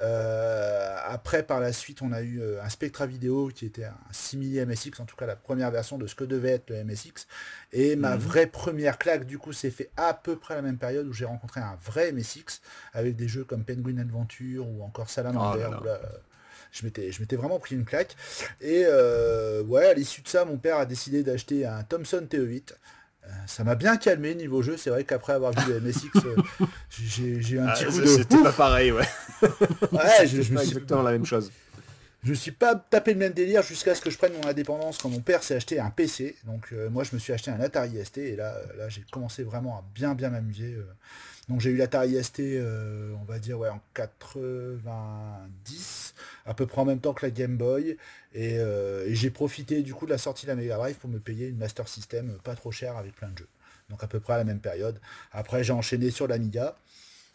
Euh, 0.00 0.96
après, 1.04 1.42
par 1.44 1.60
la 1.60 1.72
suite, 1.72 2.02
on 2.02 2.12
a 2.12 2.22
eu 2.22 2.42
un 2.60 2.68
Spectra 2.68 3.06
Vidéo 3.06 3.50
qui 3.54 3.66
était 3.66 3.84
un 3.84 3.98
simili 4.10 4.64
MSX, 4.64 5.00
en 5.00 5.04
tout 5.04 5.16
cas 5.16 5.26
la 5.26 5.36
première 5.36 5.70
version 5.70 5.98
de 5.98 6.06
ce 6.06 6.14
que 6.14 6.24
devait 6.24 6.50
être 6.50 6.70
le 6.70 6.84
MSX. 6.84 7.26
Et 7.72 7.96
ma 7.96 8.16
mhm. 8.16 8.20
vraie 8.20 8.46
première 8.46 8.98
claque, 8.98 9.26
du 9.26 9.38
coup, 9.38 9.52
s'est 9.52 9.70
fait 9.70 9.90
à 9.96 10.14
peu 10.14 10.36
près 10.36 10.54
la 10.54 10.62
même 10.62 10.78
période 10.78 11.06
où 11.06 11.12
j'ai 11.12 11.24
rencontré 11.24 11.60
un 11.60 11.78
vrai 11.84 12.12
MSX 12.12 12.60
avec 12.92 13.16
des 13.16 13.28
jeux 13.28 13.44
comme 13.44 13.64
Penguin 13.64 13.98
Adventure 13.98 14.66
ou 14.68 14.82
encore 14.82 15.08
Salamander. 15.08 15.68
Oh 15.70 15.88
je 16.72 16.86
m'étais, 16.86 17.12
je 17.12 17.20
m'étais 17.20 17.36
vraiment 17.36 17.58
pris 17.58 17.74
une 17.74 17.84
claque. 17.84 18.16
Et 18.60 18.84
euh, 18.86 19.62
ouais, 19.62 19.86
à 19.86 19.94
l'issue 19.94 20.22
de 20.22 20.28
ça, 20.28 20.44
mon 20.44 20.56
père 20.56 20.78
a 20.78 20.86
décidé 20.86 21.22
d'acheter 21.22 21.66
un 21.66 21.82
Thomson 21.84 22.26
TE8 22.28 22.72
ça 23.46 23.64
m'a 23.64 23.74
bien 23.74 23.96
calmé 23.96 24.34
niveau 24.34 24.62
jeu. 24.62 24.76
C'est 24.76 24.90
vrai 24.90 25.04
qu'après 25.04 25.34
avoir 25.34 25.52
vu 25.52 25.72
le 25.72 25.80
MSX, 25.80 26.10
euh, 26.24 26.36
j'ai 26.90 27.54
eu 27.54 27.58
un 27.58 27.66
ah, 27.66 27.72
petit 27.72 27.84
coup 27.86 28.00
de. 28.00 28.06
C'était 28.06 28.42
pas 28.42 28.52
pareil, 28.52 28.92
ouais. 28.92 29.08
ouais, 29.42 30.26
je, 30.26 30.42
je 30.42 30.52
me 30.52 30.58
suis 30.58 30.68
exactement 30.68 31.02
la 31.02 31.12
même 31.12 31.26
chose. 31.26 31.50
Je 32.24 32.30
me 32.30 32.34
suis 32.34 32.52
pas 32.52 32.76
tapé 32.76 33.14
le 33.14 33.18
même 33.18 33.32
délire 33.32 33.62
jusqu'à 33.62 33.96
ce 33.96 34.00
que 34.00 34.08
je 34.08 34.16
prenne 34.16 34.32
mon 34.34 34.46
indépendance 34.46 34.98
quand 34.98 35.08
mon 35.08 35.20
père 35.20 35.42
s'est 35.42 35.56
acheté 35.56 35.80
un 35.80 35.90
PC. 35.90 36.36
Donc 36.44 36.68
euh, 36.72 36.88
moi 36.88 37.02
je 37.02 37.14
me 37.14 37.18
suis 37.18 37.32
acheté 37.32 37.50
un 37.50 37.60
Atari 37.60 38.04
ST 38.04 38.18
et 38.18 38.36
là, 38.36 38.54
euh, 38.54 38.78
là 38.78 38.88
j'ai 38.88 39.04
commencé 39.10 39.42
vraiment 39.42 39.78
à 39.78 39.84
bien 39.94 40.14
bien 40.14 40.30
m'amuser. 40.30 40.76
Donc 41.48 41.60
j'ai 41.60 41.70
eu 41.70 41.76
l'Atari 41.76 42.22
ST, 42.22 42.40
on 42.40 43.24
va 43.24 43.38
dire 43.38 43.58
ouais, 43.58 43.68
en 43.68 43.80
90, 43.94 46.14
à 46.46 46.54
peu 46.54 46.66
près 46.66 46.80
en 46.80 46.84
même 46.84 47.00
temps 47.00 47.12
que 47.12 47.26
la 47.26 47.30
Game 47.30 47.56
Boy. 47.56 47.96
Euh, 48.36 49.06
et, 49.06 49.14
j'ai 49.14 49.30
profité 49.30 49.82
du 49.82 49.94
coup 49.94 50.06
de 50.06 50.10
la 50.10 50.18
sortie 50.18 50.46
de 50.46 50.50
la 50.50 50.56
Mega 50.56 50.76
Drive 50.76 50.96
pour 50.96 51.10
me 51.10 51.18
payer 51.18 51.48
une 51.48 51.58
Master 51.58 51.88
System 51.88 52.38
pas 52.42 52.54
trop 52.54 52.70
cher 52.70 52.96
avec 52.96 53.14
plein 53.14 53.28
de 53.28 53.38
jeux. 53.38 53.48
Donc 53.90 54.02
à 54.02 54.06
peu 54.06 54.20
près 54.20 54.34
à 54.34 54.38
la 54.38 54.44
même 54.44 54.60
période. 54.60 54.98
Après 55.32 55.64
j'ai 55.64 55.72
enchaîné 55.72 56.10
sur 56.10 56.26
l'Amiga. 56.26 56.76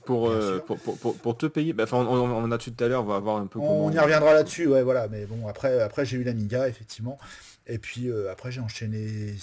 Pour, 0.06 0.30
euh, 0.30 0.60
pour, 0.60 1.18
pour, 1.18 1.38
te 1.38 1.48
payer, 1.48 1.74
bah, 1.74 1.84
on, 1.92 1.98
on, 1.98 2.52
a 2.52 2.58
dessus 2.58 2.72
tout 2.72 2.82
à 2.82 2.88
l'heure, 2.88 3.04
on 3.04 3.08
va 3.08 3.20
voir 3.20 3.38
un 3.38 3.48
peu 3.48 3.60
On 3.60 3.92
y 3.92 4.00
reviendra 4.00 4.34
là-dessus, 4.34 4.66
ouais 4.66 4.82
voilà, 4.82 5.10
mais 5.10 5.26
bon 5.26 5.48
après 5.48 5.82
après 5.82 6.06
j'ai 6.06 6.16
eu 6.16 6.24
l'Amiga 6.24 6.70
effectivement. 6.70 7.18
Et 7.66 7.78
puis 7.78 8.08
euh, 8.08 8.32
après 8.32 8.52
j'ai 8.52 8.62
enchaîné 8.62 9.36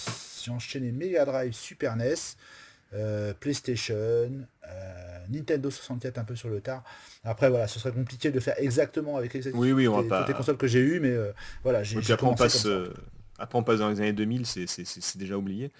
j'ai 0.43 0.51
enchaîné 0.51 0.91
Mega 0.91 1.25
Drive, 1.25 1.53
Super 1.53 1.95
NES, 1.95 2.15
PlayStation, 3.39 4.47
Nintendo 5.29 5.69
64 5.69 6.17
un 6.17 6.23
peu 6.23 6.35
sur 6.35 6.49
le 6.49 6.61
tard. 6.61 6.83
Après 7.23 7.49
voilà, 7.49 7.67
ce 7.67 7.79
serait 7.79 7.91
compliqué 7.91 8.31
de 8.31 8.39
faire 8.39 8.55
exactement 8.57 9.17
avec 9.17 9.33
les, 9.33 9.47
oui, 9.53 9.71
oui, 9.71 9.87
on 9.87 10.01
les, 10.01 10.07
va 10.07 10.21
pas... 10.21 10.27
les 10.27 10.33
consoles 10.33 10.57
que 10.57 10.67
j'ai 10.67 10.79
eues, 10.79 10.99
mais 10.99 11.15
voilà, 11.63 11.83
j'ai 11.83 11.97
après, 12.11 12.27
on 12.27 12.35
passe, 12.35 12.67
après 13.37 13.57
on 13.57 13.63
passe 13.63 13.79
dans 13.79 13.89
les 13.89 13.99
années 13.99 14.13
2000, 14.13 14.45
c'est 14.45 15.17
déjà 15.17 15.37
oublié. 15.37 15.71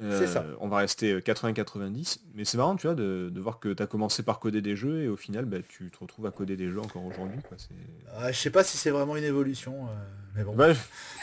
C'est 0.00 0.26
ça. 0.26 0.44
On 0.60 0.68
va 0.68 0.78
rester 0.78 1.18
80-90. 1.18 2.18
Mais 2.34 2.44
c'est 2.44 2.58
marrant, 2.58 2.76
tu 2.76 2.86
vois, 2.86 2.94
de, 2.94 3.32
voir 3.36 3.58
que 3.58 3.72
tu 3.72 3.82
as 3.82 3.86
commencé 3.86 4.22
par 4.22 4.38
coder 4.40 4.60
des 4.60 4.76
jeux 4.76 5.02
et 5.02 5.08
au 5.08 5.16
final, 5.16 5.44
bah, 5.44 5.58
tu 5.66 5.90
te 5.90 5.98
retrouves 5.98 6.26
à 6.26 6.30
coder 6.30 6.56
des 6.56 6.68
jeux 6.68 6.80
encore 6.80 7.04
aujourd'hui. 7.04 7.38
Ah, 8.16 8.32
je 8.32 8.38
sais 8.38 8.50
pas 8.50 8.64
si 8.64 8.76
c'est 8.76 8.90
vraiment 8.90 9.16
une 9.16 9.24
évolution. 9.24 9.88
mais 10.34 10.44
bon. 10.44 10.54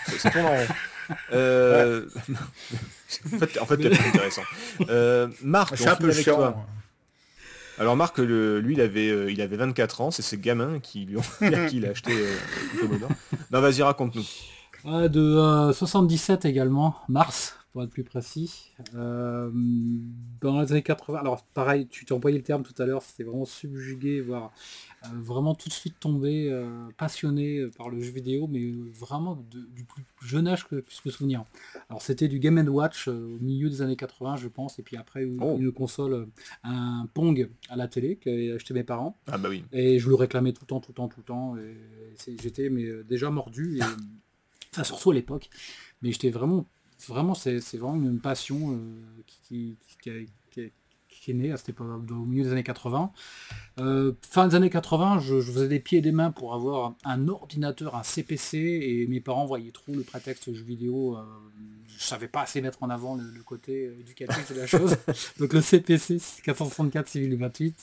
c'est 0.07 0.31
ton 0.31 0.45
en 0.45 0.57
euh... 1.33 2.05
en 3.33 3.37
fait, 3.37 3.59
en 3.59 3.65
fait 3.65 3.77
plus 3.77 4.07
intéressant. 4.07 4.43
Euh, 4.89 5.27
Marc, 5.41 5.79
un 5.81 5.95
peu 5.95 6.09
avec 6.09 6.25
toi. 6.25 6.65
Alors 7.79 7.95
Marc, 7.95 8.19
le, 8.19 8.59
lui, 8.59 8.75
il 8.75 8.81
avait, 8.81 9.33
il 9.33 9.41
avait 9.41 9.57
24 9.57 10.01
ans, 10.01 10.11
c'est 10.11 10.21
ses 10.21 10.37
gamins 10.37 10.79
qui 10.79 11.05
lui 11.05 11.17
ont 11.17 11.21
qui 11.69 11.77
il 11.77 11.85
a 11.85 11.89
acheté 11.89 12.11
euh, 12.13 13.07
Non, 13.51 13.61
vas-y, 13.61 13.81
raconte-nous. 13.81 14.25
de 15.09 15.71
77 15.73 16.45
également, 16.45 16.95
mars, 17.09 17.57
pour 17.73 17.81
être 17.81 17.89
plus 17.89 18.03
précis. 18.03 18.71
Euh, 18.93 19.49
dans 20.39 20.61
les 20.61 20.71
années 20.71 20.83
80, 20.83 21.17
alors 21.19 21.43
pareil, 21.43 21.87
tu 21.87 22.05
t'es 22.05 22.13
employé 22.13 22.37
le 22.37 22.43
terme 22.43 22.61
tout 22.61 22.79
à 22.79 22.85
l'heure, 22.85 23.01
c'était 23.01 23.23
vraiment 23.23 23.45
subjugué, 23.45 24.21
voire 24.21 24.53
euh, 25.05 25.07
vraiment 25.15 25.55
tout 25.55 25.69
de 25.69 25.73
suite 25.73 25.99
tombé, 25.99 26.49
euh, 26.51 26.87
passionné 26.97 27.65
par 27.75 27.89
le 27.89 27.99
jeu 27.99 28.11
vidéo, 28.11 28.47
mais 28.47 28.71
vraiment 28.93 29.43
du 29.51 29.83
plus 29.85 30.03
jeune 30.21 30.47
âge 30.47 30.67
que 30.67 30.75
je 30.77 30.81
puisse 30.81 31.03
me 31.03 31.09
souvenir. 31.09 31.45
Alors 31.89 32.03
c'était 32.03 32.27
du 32.27 32.37
Game 32.37 32.59
Watch 32.69 33.07
au 33.07 33.39
milieu 33.41 33.69
des 33.69 33.81
années 33.81 33.95
80, 33.95 34.35
je 34.35 34.47
pense, 34.49 34.77
et 34.77 34.83
puis 34.83 34.95
après 34.95 35.25
oh. 35.41 35.57
une 35.59 35.71
console, 35.71 36.27
un 36.63 37.07
Pong 37.15 37.49
à 37.69 37.75
la 37.75 37.87
télé 37.87 38.17
qu'avaient 38.17 38.51
acheté 38.51 38.75
mes 38.75 38.83
parents. 38.83 39.17
Ah 39.25 39.39
bah 39.39 39.49
oui. 39.49 39.65
Et 39.71 39.97
je 39.97 40.09
le 40.09 40.15
réclamais 40.15 40.53
tout 40.53 40.61
le 40.61 40.67
temps, 40.67 40.79
tout 40.79 40.91
le 40.91 40.95
temps, 40.95 41.07
tout 41.07 41.21
le 41.21 41.25
temps. 41.25 41.57
Et 41.57 42.37
j'étais 42.39 42.69
mais 42.69 42.85
déjà 43.03 43.31
mordu, 43.31 43.79
et, 43.79 43.81
enfin 44.71 44.83
surtout 44.83 45.09
à 45.09 45.15
l'époque. 45.15 45.49
Mais 46.03 46.11
j'étais 46.11 46.29
vraiment 46.29 46.67
vraiment, 47.07 47.33
c'est 47.33 47.59
vraiment 47.77 47.95
une 47.95 48.19
passion 48.19 48.73
euh, 48.73 49.23
qui, 49.47 49.77
est 51.27 51.33
née 51.33 51.51
à 51.51 51.57
cette 51.57 51.69
époque, 51.69 51.87
au 52.11 52.25
milieu 52.25 52.43
des 52.43 52.51
années 52.51 52.63
80. 52.63 53.11
Euh, 53.79 54.13
fin 54.21 54.47
des 54.47 54.55
années 54.55 54.69
80, 54.69 55.19
je, 55.19 55.41
faisais 55.41 55.67
des 55.67 55.79
pieds 55.79 55.99
et 55.99 56.01
des 56.01 56.11
mains 56.11 56.31
pour 56.31 56.53
avoir 56.53 56.95
un 57.05 57.27
ordinateur, 57.27 57.95
un 57.95 58.03
CPC, 58.03 58.57
et 58.57 59.07
mes 59.07 59.21
parents 59.21 59.45
voyaient 59.45 59.71
trop 59.71 59.93
le 59.93 60.03
prétexte 60.03 60.53
jeu 60.53 60.63
vidéo. 60.63 61.17
Euh, 61.17 61.23
je 62.03 62.09
savais 62.09 62.27
pas 62.27 62.41
assez 62.41 62.61
mettre 62.61 62.81
en 62.81 62.89
avant 62.89 63.15
le, 63.15 63.43
côté 63.43 63.91
éducatif 63.99 64.53
de 64.53 64.59
la 64.59 64.67
chose. 64.67 64.97
Donc 65.39 65.53
le 65.53 65.61
CPC 65.61 66.19
464 66.43 67.07
civil 67.07 67.35
28 67.37 67.75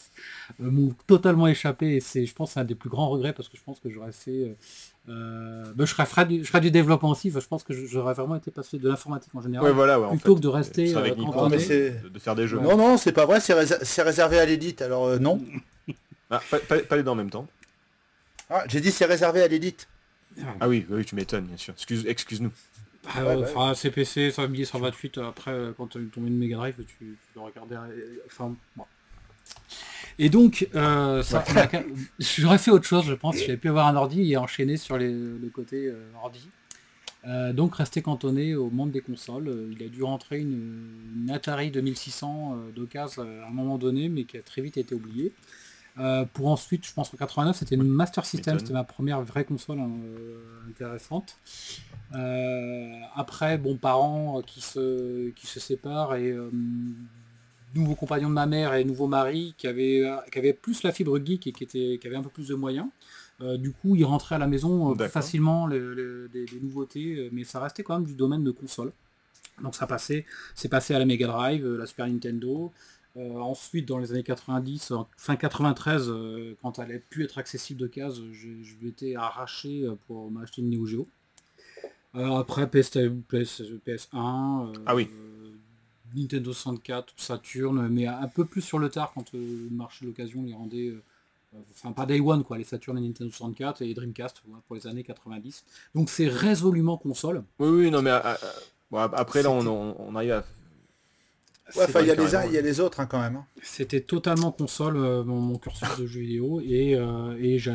m'ont 0.61 0.95
totalement 1.07 1.47
échappé, 1.47 1.97
et 1.97 2.01
c'est, 2.01 2.27
je 2.27 2.35
pense, 2.35 2.57
un 2.57 2.65
des 2.65 2.75
plus 2.75 2.91
grands 2.91 3.09
regrets 3.09 3.33
parce 3.33 3.49
que 3.49 3.57
je 3.57 3.63
pense 3.63 3.81
que 3.81 3.91
j'aurais 3.91 4.13
fait 4.13 4.55
euh, 5.09 5.65
bah, 5.75 5.85
je, 5.87 5.95
ferais, 5.95 6.27
du, 6.27 6.45
je 6.45 6.59
du 6.59 6.71
développement 6.71 7.11
aussi, 7.11 7.31
je 7.31 7.39
pense 7.41 7.65
que 7.65 7.73
j'aurais 7.73 8.15
vraiment 8.15 8.37
été 8.37 8.51
passé 8.51 8.79
de 8.79 8.89
l'informatique 8.89 9.35
en 9.35 9.41
général, 9.41 9.73
voilà, 9.73 9.99
plutôt 10.11 10.37
que 10.37 10.41
de 10.41 10.49
rester 10.49 10.95
euh, 10.95 11.15
de, 11.15 12.19
faire 12.19 12.37
des 12.37 12.47
jeux. 12.47 12.61
Non, 12.61 12.77
non, 12.77 12.97
c'est 12.97 13.13
pas 13.13 13.25
vrai, 13.25 13.41
c'est 13.41 14.03
réservé 14.03 14.39
à 14.39 14.45
l'élite, 14.45 14.83
alors 14.83 15.07
euh, 15.07 15.19
non. 15.19 15.41
Ah, 16.31 16.41
pas, 16.69 16.97
les 16.97 17.03
deux 17.03 17.11
en 17.11 17.17
même 17.17 17.31
temps. 17.31 17.49
Ah, 18.51 18.63
j'ai 18.69 18.81
dit 18.81 18.93
c'est 18.93 19.07
réservé 19.07 19.43
à 19.43 19.49
l'élite. 19.49 19.89
Ah 20.61 20.69
oui, 20.69 20.87
oui, 20.89 21.05
tu 21.05 21.17
m'étonnes, 21.17 21.47
bien 21.47 21.57
sûr. 21.57 21.75
Excuse, 21.75 22.05
excuse-nous. 22.07 22.53
Ah, 23.09 23.25
ouais, 23.25 23.37
enfin, 23.43 23.75
CPC 23.75 24.31
128, 24.31 25.19
après, 25.19 25.73
quand 25.77 25.87
tu 25.87 26.07
tombé 26.09 26.29
une 26.29 26.39
Mega 26.39 26.57
Drive, 26.57 26.75
tu, 26.77 26.97
tu 26.99 27.17
dois 27.35 27.47
regarder. 27.47 27.77
Enfin, 28.27 28.55
bon. 28.77 28.85
Et 30.19 30.29
donc, 30.29 30.69
euh, 30.75 31.23
j'aurais 32.19 32.59
fait 32.59 32.71
autre 32.71 32.85
chose, 32.85 33.07
je 33.07 33.15
pense, 33.15 33.39
j'avais 33.39 33.57
pu 33.57 33.69
avoir 33.69 33.87
un 33.87 33.97
ordi 33.97 34.33
et 34.33 34.37
enchaîner 34.37 34.77
sur 34.77 34.99
les, 34.99 35.11
le 35.11 35.51
côté 35.53 35.87
euh, 35.87 36.11
ordi. 36.23 36.49
Euh, 37.27 37.53
donc 37.53 37.77
rester 37.77 38.01
cantonné 38.01 38.55
au 38.55 38.71
monde 38.71 38.91
des 38.91 39.01
consoles. 39.01 39.69
Il 39.73 39.83
a 39.83 39.89
dû 39.89 40.03
rentrer 40.03 40.41
une, 40.41 41.31
Atari 41.33 41.71
2600 41.71 42.57
d'occasion 42.75 43.23
à 43.23 43.49
un 43.49 43.51
moment 43.51 43.79
donné, 43.79 44.09
mais 44.09 44.25
qui 44.25 44.37
a 44.37 44.43
très 44.43 44.63
vite 44.63 44.77
été 44.77 44.95
oublié. 44.95 45.33
pour 46.35 46.49
ensuite, 46.49 46.87
je 46.87 46.93
pense 46.93 47.11
qu'en 47.11 47.17
89, 47.19 47.57
c'était 47.57 47.75
une 47.75 47.83
Master 47.85 48.25
System, 48.25 48.59
c'était 48.59 48.73
ma 48.73 48.85
première 48.85 49.23
vraie 49.23 49.45
console 49.45 49.81
intéressante. 50.69 51.37
Après, 52.13 53.59
bon, 53.59 53.77
parents 53.77 54.43
qui 54.43 54.61
se, 54.61 55.31
qui 55.31 55.47
se 55.47 55.61
séparent 55.61 56.15
et 56.15 56.37
nouveau 57.75 57.95
compagnon 57.95 58.29
de 58.29 58.35
ma 58.35 58.47
mère 58.47 58.75
et 58.75 58.85
nouveau 58.85 59.07
mari 59.07 59.55
qui 59.57 59.67
avait, 59.67 60.05
qui 60.33 60.39
avait 60.39 60.53
plus 60.53 60.83
la 60.83 60.93
fibre 60.93 61.19
geek 61.25 61.47
et 61.47 61.53
qui, 61.53 61.65
était, 61.65 61.99
qui 62.01 62.07
avait 62.07 62.17
un 62.17 62.23
peu 62.23 62.31
plus 62.31 62.49
de 62.49 62.55
moyens. 62.55 62.89
Euh, 63.43 63.57
du 63.57 63.73
coup, 63.73 63.97
il 63.97 64.05
rentrait 64.05 64.35
à 64.35 64.39
la 64.39 64.47
maison 64.47 64.95
euh, 64.95 65.09
facilement 65.09 65.69
des, 65.69 66.47
nouveautés, 66.61 67.17
euh, 67.17 67.29
mais 67.33 67.45
ça 67.45 67.61
restait 67.61 67.83
quand 67.83 67.95
même 67.95 68.07
du 68.07 68.15
domaine 68.15 68.45
de 68.45 68.51
console. 68.51 68.93
Donc 69.63 69.75
ça 69.75 69.87
passait, 69.87 70.25
c'est 70.55 70.69
passé 70.69 70.95
à 70.95 70.99
la 70.99 71.07
Mega 71.07 71.27
Drive, 71.27 71.67
la 71.67 71.87
Super 71.87 72.07
Nintendo. 72.07 72.73
ensuite, 73.17 73.87
dans 73.87 73.99
les 73.99 74.11
années 74.13 74.23
90, 74.23 74.93
fin 75.17 75.37
93, 75.37 76.13
quand 76.63 76.79
elle 76.79 76.85
avait 76.85 76.99
pu 76.99 77.25
être 77.25 77.37
accessible 77.37 77.81
de 77.81 77.87
case, 77.87 78.23
je, 78.33 78.49
je 78.63 78.75
lui 78.77 78.89
étais 78.89 79.17
arraché 79.17 79.87
pour 80.07 80.31
m'acheter 80.31 80.63
une 80.63 80.71
Neo 80.71 80.87
Geo. 80.87 81.09
Après 82.15 82.69
PS, 82.69 82.91
PS, 83.29 83.63
PS1. 83.87 84.73
ah 84.87 84.95
oui. 84.95 85.09
Nintendo 86.15 86.53
64, 86.53 87.15
Saturn, 87.17 87.89
mais 87.89 88.07
un 88.07 88.29
peu 88.29 88.45
plus 88.45 88.63
sur 88.63 88.79
le 88.79 88.89
tard 88.89 89.13
quand 89.15 89.35
euh, 89.35 89.69
le 89.71 89.77
marché 89.77 90.05
de 90.05 90.11
l'occasion 90.11 90.43
les 90.43 90.53
rendait, 90.53 90.89
euh, 90.89 91.03
enfin 91.73 91.93
pas 91.93 92.07
Day 92.07 92.21
One 92.21 92.45
quoi, 92.45 92.59
les 92.59 92.65
Saturn 92.65 92.99
et 92.99 93.01
Nintendo 93.01 93.31
64 93.31 93.83
et 93.83 93.95
Dreamcast 93.95 94.43
pour 94.67 94.77
les 94.77 94.87
années 94.87 95.05
90. 95.05 95.65
Donc 95.95 96.11
c'est 96.11 96.29
résolument 96.29 96.97
console. 96.97 97.45
Oui 97.59 97.69
oui 97.69 97.91
non 97.91 98.03
mais 98.03 98.11
euh, 98.11 98.35
après 98.93 99.43
là 99.43 99.51
on, 99.51 100.15
arrive 100.17 100.33
à 100.33 100.45
il 102.01 102.07
y 102.07 102.11
a 102.11 102.15
les 102.17 102.35
uns, 102.35 102.45
il 102.47 102.53
y 102.53 102.59
a 102.59 102.63
les 102.63 102.81
autres 102.81 102.99
hein, 102.99 103.07
quand 103.07 103.21
même. 103.21 103.37
Hein. 103.37 103.47
C'était 103.63 104.01
totalement 104.01 104.51
console 104.51 104.95
mon, 105.25 105.57
cursus 105.59 105.89
de 105.99 106.07
jeux 106.07 106.21
vidéo 106.21 106.61
et, 106.61 106.99
et 107.39 107.59
j'ai 107.59 107.71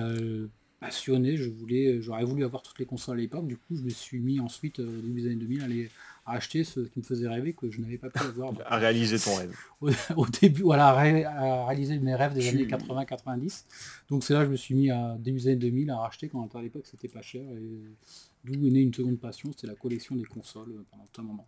passionné, 0.86 1.38
je 1.38 1.50
voulais, 1.50 2.02
j'aurais 2.02 2.24
voulu 2.24 2.43
avoir 2.43 2.62
toutes 2.62 2.80
les 2.80 2.86
consoles 2.86 3.17
à 3.17 3.21
l'époque, 3.21 3.48
du 3.48 3.58
coup 3.58 3.76
je 3.76 3.82
me 3.82 3.89
suis 3.89 4.19
mis 4.19 4.39
ensuite 4.39 4.82
début 4.82 5.21
des 5.21 5.28
années 5.28 5.36
2000 5.36 5.62
à 5.62 5.67
les, 5.67 5.89
à 6.26 6.34
acheter 6.34 6.63
ce 6.63 6.80
qui 6.80 7.00
me 7.00 7.04
faisait 7.04 7.28
rêver 7.28 7.54
que 7.54 7.69
je 7.69 7.80
n'avais 7.82 7.98
pas 7.98 8.10
pu 8.10 8.19
avoir. 8.19 8.54
à 8.65 8.78
réaliser 8.78 9.19
ton 9.19 9.36
rêve. 9.36 9.56
Au, 10.15 10.26
début, 10.26 10.63
voilà, 10.63 10.88
à, 10.89 11.65
réaliser 11.67 12.00
mes 12.00 12.15
rêves 12.15 12.34
des 12.34 12.48
années 12.50 12.65
80-90. 12.65 13.63
Donc 14.10 14.24
c'est 14.24 14.34
là 14.34 14.39
que 14.39 14.45
je 14.45 14.52
me 14.52 14.56
suis 14.56 14.76
mis 14.76 14.89
à 14.89 15.15
début 15.19 15.39
des 15.39 15.48
années 15.48 15.56
2000 15.58 15.89
à 15.91 15.98
racheter 15.98 16.28
quand 16.28 16.56
à 16.56 16.62
l'époque 16.62 16.86
c'était 16.86 17.08
pas 17.08 17.21
cher. 17.21 17.43
Et 17.52 17.80
d'où 18.43 18.54
est 18.54 18.71
née 18.71 18.82
une 18.82 18.93
seconde 18.93 19.19
passion, 19.19 19.52
c'était 19.52 19.67
la 19.67 19.76
collection 19.76 20.15
des 20.15 20.26
consoles 20.26 20.71
euh, 20.71 20.86
pendant 20.89 21.06
un 21.17 21.21
moment. 21.21 21.48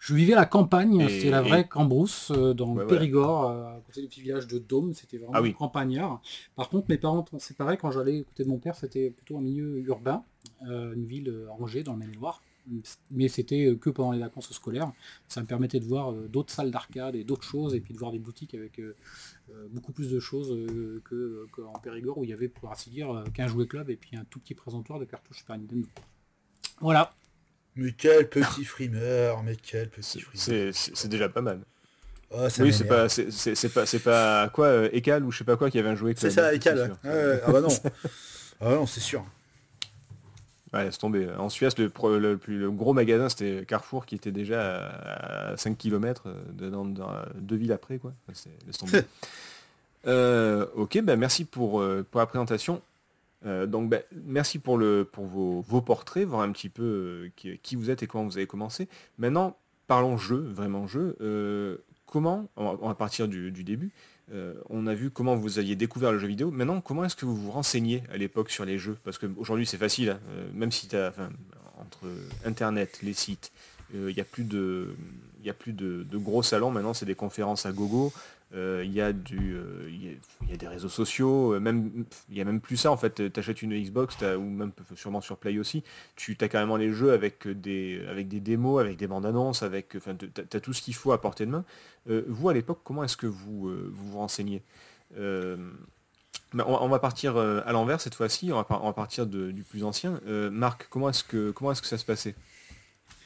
Je 0.00 0.14
vivais 0.14 0.32
à 0.32 0.36
la 0.36 0.46
campagne, 0.46 1.08
c'était 1.08 1.30
la 1.30 1.42
vraie 1.42 1.68
Cambrousse, 1.68 2.32
euh, 2.34 2.52
dans 2.54 2.74
le 2.74 2.86
Périgord, 2.86 3.50
euh, 3.50 3.76
à 3.76 3.80
côté 3.86 4.00
du 4.00 4.08
petit 4.08 4.22
village 4.22 4.48
de 4.48 4.58
Dôme, 4.58 4.92
c'était 4.94 5.18
vraiment 5.18 5.32
ah 5.34 5.52
campagnard. 5.52 6.20
Par 6.56 6.68
contre, 6.68 6.86
mes 6.88 6.98
parents 6.98 7.24
c'est 7.32 7.40
séparés 7.40 7.76
quand 7.76 7.90
j'allais 7.90 8.18
écouter 8.18 8.44
de 8.44 8.48
mon 8.48 8.58
père, 8.58 8.74
c'était 8.74 9.10
plutôt 9.10 9.36
un 9.36 9.42
milieu 9.42 9.78
urbain, 9.80 10.24
une 10.62 11.04
ville 11.06 11.32
rangée 11.48 11.82
dans 11.82 11.92
le 11.92 11.98
Maine-et-Loire 11.98 12.40
mais 13.10 13.28
c'était 13.28 13.66
euh, 13.66 13.76
que 13.76 13.90
pendant 13.90 14.12
les 14.12 14.18
vacances 14.18 14.52
scolaires. 14.52 14.92
Ça 15.28 15.40
me 15.40 15.46
permettait 15.46 15.80
de 15.80 15.84
voir 15.84 16.12
euh, 16.12 16.28
d'autres 16.28 16.52
salles 16.52 16.70
d'arcade 16.70 17.16
et 17.16 17.24
d'autres 17.24 17.44
choses, 17.44 17.74
et 17.74 17.80
puis 17.80 17.94
de 17.94 17.98
voir 17.98 18.12
des 18.12 18.18
boutiques 18.18 18.54
avec 18.54 18.78
euh, 18.78 18.94
beaucoup 19.72 19.92
plus 19.92 20.10
de 20.10 20.20
choses 20.20 20.56
qu'en 21.50 21.78
Périgord, 21.80 22.18
où 22.18 22.24
il 22.24 22.30
y 22.30 22.32
avait, 22.32 22.48
pour 22.48 22.70
ainsi 22.70 22.90
dire, 22.90 23.24
qu'un 23.34 23.48
jouet 23.48 23.66
club 23.66 23.90
et 23.90 23.96
puis 23.96 24.16
un 24.16 24.24
tout 24.24 24.38
petit 24.38 24.54
présentoir 24.54 24.98
de 24.98 25.04
cartouches 25.04 25.38
Super 25.38 25.58
Nintendo. 25.58 25.86
Voilà. 26.80 27.12
Mais 27.76 27.92
quel 27.92 28.28
petit 28.28 28.64
frimeur, 28.64 29.42
mais 29.42 29.56
quel 29.56 29.88
petit 29.88 30.20
frimeur. 30.20 30.72
C'est 30.74 31.08
déjà 31.08 31.28
pas 31.28 31.40
mal. 31.40 31.60
Oh, 32.32 32.46
oui, 32.60 32.72
c'est 32.72 32.84
pas, 32.84 33.08
c'est 33.08 33.68
pas, 33.74 33.86
c'est 33.86 33.98
pas 33.98 34.48
quoi, 34.50 34.86
Ecal 34.92 35.24
ou 35.24 35.32
je 35.32 35.38
sais 35.38 35.44
pas 35.44 35.56
quoi 35.56 35.68
qui 35.68 35.78
avait 35.78 35.88
un 35.88 35.96
jouet. 35.96 36.14
C'est 36.16 36.30
ça, 36.30 36.54
Ecal. 36.54 36.96
ah 37.04 37.50
bah 37.50 37.60
non. 37.60 37.68
ah 38.60 38.70
non, 38.70 38.86
c'est 38.86 39.00
sûr. 39.00 39.24
Ouais, 40.72 40.84
laisse 40.84 40.98
tomber. 40.98 41.28
En 41.36 41.48
Suisse, 41.48 41.76
le, 41.78 41.90
le, 42.18 42.36
plus, 42.36 42.58
le 42.58 42.70
gros 42.70 42.92
magasin, 42.92 43.28
c'était 43.28 43.64
Carrefour, 43.66 44.06
qui 44.06 44.14
était 44.14 44.30
déjà 44.30 44.86
à, 45.50 45.56
5 45.56 45.76
km 45.76 46.28
de, 46.52 46.70
dans, 46.70 46.84
deux 47.34 47.56
villes 47.56 47.72
après. 47.72 47.98
Quoi. 47.98 48.12
Laisse 48.28 48.78
tomber. 48.78 49.00
euh, 50.06 50.66
ok, 50.76 51.00
bah, 51.02 51.16
merci 51.16 51.44
pour, 51.44 51.80
euh, 51.80 52.06
pour 52.08 52.20
la 52.20 52.26
présentation. 52.26 52.80
Euh, 53.46 53.66
donc, 53.66 53.88
bah, 53.88 53.98
merci 54.24 54.58
pour, 54.58 54.76
le, 54.76 55.04
pour 55.10 55.26
vos, 55.26 55.60
vos, 55.62 55.80
portraits, 55.80 56.26
voir 56.26 56.42
un 56.42 56.52
petit 56.52 56.68
peu 56.68 57.30
euh, 57.44 57.56
qui, 57.62 57.76
vous 57.76 57.90
êtes 57.90 58.02
et 58.02 58.06
comment 58.06 58.24
vous 58.24 58.36
avez 58.36 58.46
commencé. 58.46 58.88
Maintenant, 59.18 59.56
parlons 59.86 60.16
jeu, 60.16 60.36
vraiment 60.36 60.86
jeu. 60.86 61.16
comment, 62.06 62.48
on 62.56 62.88
va 62.88 62.94
partir 62.94 63.28
du, 63.28 63.50
du 63.50 63.64
début, 63.64 63.92
euh, 64.32 64.54
on 64.68 64.86
a 64.86 64.94
vu 64.94 65.10
comment 65.10 65.34
vous 65.34 65.58
aviez 65.58 65.74
découvert 65.74 66.12
le 66.12 66.18
jeu 66.18 66.28
vidéo. 66.28 66.50
Maintenant, 66.50 66.80
comment 66.80 67.04
est-ce 67.04 67.16
que 67.16 67.26
vous 67.26 67.36
vous 67.36 67.50
renseignez 67.50 68.02
à 68.12 68.16
l'époque 68.16 68.50
sur 68.50 68.64
les 68.64 68.78
jeux? 68.78 68.96
Parce 69.04 69.18
qu'aujourd'hui, 69.18 69.66
c'est 69.66 69.78
facile, 69.78 70.10
hein. 70.10 70.20
euh, 70.30 70.48
même 70.54 70.70
si 70.70 70.88
tu 70.88 70.96
as, 70.96 71.12
entre 71.80 72.06
Internet, 72.44 73.00
les 73.02 73.14
sites, 73.14 73.50
il 73.92 74.00
euh, 74.00 74.12
n'y 74.12 74.20
a 74.20 74.24
plus 74.24 74.44
de, 74.44 74.94
a 75.46 75.52
plus 75.52 75.72
de, 75.72 76.04
gros 76.14 76.42
salons. 76.42 76.70
Maintenant, 76.70 76.94
c'est 76.94 77.06
des 77.06 77.14
conférences 77.14 77.66
à 77.66 77.72
gogo. 77.72 78.12
Euh, 78.52 78.82
il 78.84 78.92
y, 78.92 79.00
a 79.00 79.12
du, 79.12 79.54
euh, 79.54 79.88
il 79.88 80.50
y, 80.50 80.52
a 80.52 80.56
des 80.56 80.66
réseaux 80.66 80.88
sociaux, 80.88 81.54
euh, 81.54 81.60
même 81.60 82.04
il 82.28 82.36
y 82.36 82.40
a 82.40 82.44
même 82.44 82.60
plus 82.60 82.76
ça 82.76 82.90
en 82.90 82.96
fait, 82.96 83.32
tu 83.32 83.38
achètes 83.38 83.62
une 83.62 83.80
Xbox 83.80 84.16
ou 84.22 84.42
même 84.42 84.72
sûrement 84.96 85.20
sur 85.20 85.36
Play 85.36 85.56
aussi, 85.60 85.84
tu 86.16 86.36
as 86.40 86.48
carrément 86.48 86.76
les 86.76 86.90
jeux 86.90 87.12
avec 87.12 87.46
des, 87.46 88.04
avec 88.08 88.26
des 88.26 88.40
démos, 88.40 88.80
avec 88.80 88.96
des 88.96 89.06
bandes 89.06 89.24
annonces, 89.24 89.62
avec 89.62 89.96
as 90.52 90.60
tout 90.60 90.72
ce 90.72 90.82
qu'il 90.82 90.94
faut 90.94 91.12
à 91.12 91.20
portée 91.20 91.46
de 91.46 91.52
main. 91.52 91.64
vous 92.06 92.48
à 92.48 92.54
l'époque, 92.54 92.80
comment 92.82 93.04
est-ce 93.04 93.16
que 93.16 93.28
vous, 93.28 93.70
vous 93.92 94.18
renseignez 94.18 94.62
on, 96.52 96.88
va 96.88 96.98
partir 96.98 97.36
à 97.36 97.70
l'envers 97.70 98.00
cette 98.00 98.16
fois-ci, 98.16 98.50
on, 98.52 98.56
va 98.56 98.92
partir 98.92 99.26
du 99.26 99.62
plus 99.62 99.84
ancien. 99.84 100.20
Marc, 100.50 100.88
comment 100.90 101.08
est-ce 101.08 101.22
que 101.22 101.52
comment 101.52 101.70
est-ce 101.70 101.82
que 101.82 101.88
ça 101.88 101.98
se 101.98 102.04
passait? 102.04 102.34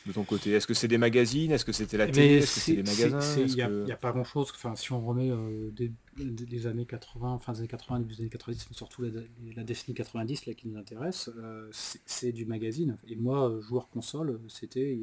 De 0.06 0.12
ton 0.12 0.24
côté? 0.24 0.52
Est-ce 0.52 0.66
que 0.66 0.74
c'est 0.74 0.88
des 0.88 0.98
magazines? 0.98 1.50
Est-ce 1.52 1.64
que 1.64 1.72
c'était 1.72 1.96
la 1.96 2.06
télé? 2.06 2.36
Est-ce 2.36 2.54
que 2.54 2.60
c'est 2.60 2.76
des 2.76 2.82
magasins? 2.82 3.40
Il 3.40 3.84
n'y 3.84 3.92
a, 3.92 3.96
pas 3.96 4.12
grand-chose. 4.12 4.52
Enfin, 4.54 4.76
si 4.76 4.92
on 4.92 5.04
remet 5.04 5.30
euh, 5.30 5.70
des, 5.70 6.66
années 6.66 6.84
80, 6.84 7.38
fin 7.38 7.52
des 7.52 7.60
années 7.60 7.68
80, 7.68 8.00
début 8.00 8.14
des 8.14 8.20
années 8.22 8.30
90, 8.30 8.66
mais 8.70 8.76
surtout 8.76 9.02
la, 9.02 9.64
décennie 9.64 9.94
90 9.94 10.46
là, 10.46 10.54
qui 10.54 10.68
nous 10.68 10.78
intéresse, 10.78 11.30
euh, 11.38 11.68
c'est 11.72 12.32
du 12.32 12.44
magazine. 12.44 12.96
Et 13.08 13.16
moi, 13.16 13.48
euh, 13.48 13.62
joueur 13.62 13.88
console, 13.88 14.40
c'était 14.48 14.98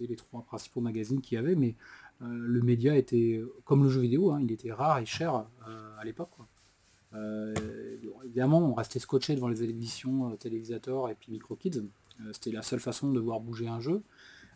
les 0.00 0.16
trois 0.16 0.42
principaux 0.42 0.80
magazines 0.80 1.20
qu'il 1.20 1.36
y 1.36 1.38
avait, 1.38 1.54
mais 1.54 1.74
le 2.22 2.60
média 2.60 2.96
était, 2.96 3.40
comme 3.64 3.82
le 3.82 3.88
jeu 3.88 4.02
vidéo, 4.02 4.30
hein, 4.30 4.40
il 4.42 4.52
était 4.52 4.72
rare 4.72 4.98
et 4.98 5.06
cher 5.06 5.46
à 5.98 6.04
l'époque. 6.04 6.28
évidemment, 8.24 8.70
on 8.70 8.74
restait 8.74 8.98
scotché 8.98 9.34
devant 9.34 9.48
les 9.48 9.62
éditions 9.62 10.36
télévisateurs 10.36 11.08
et 11.08 11.14
puis 11.14 11.32
micro 11.32 11.56
kids. 11.56 11.82
C'était 12.32 12.52
la 12.52 12.60
seule 12.60 12.80
façon 12.80 13.10
de 13.10 13.20
voir 13.20 13.40
bouger 13.40 13.68
un 13.68 13.80
jeu. 13.80 14.02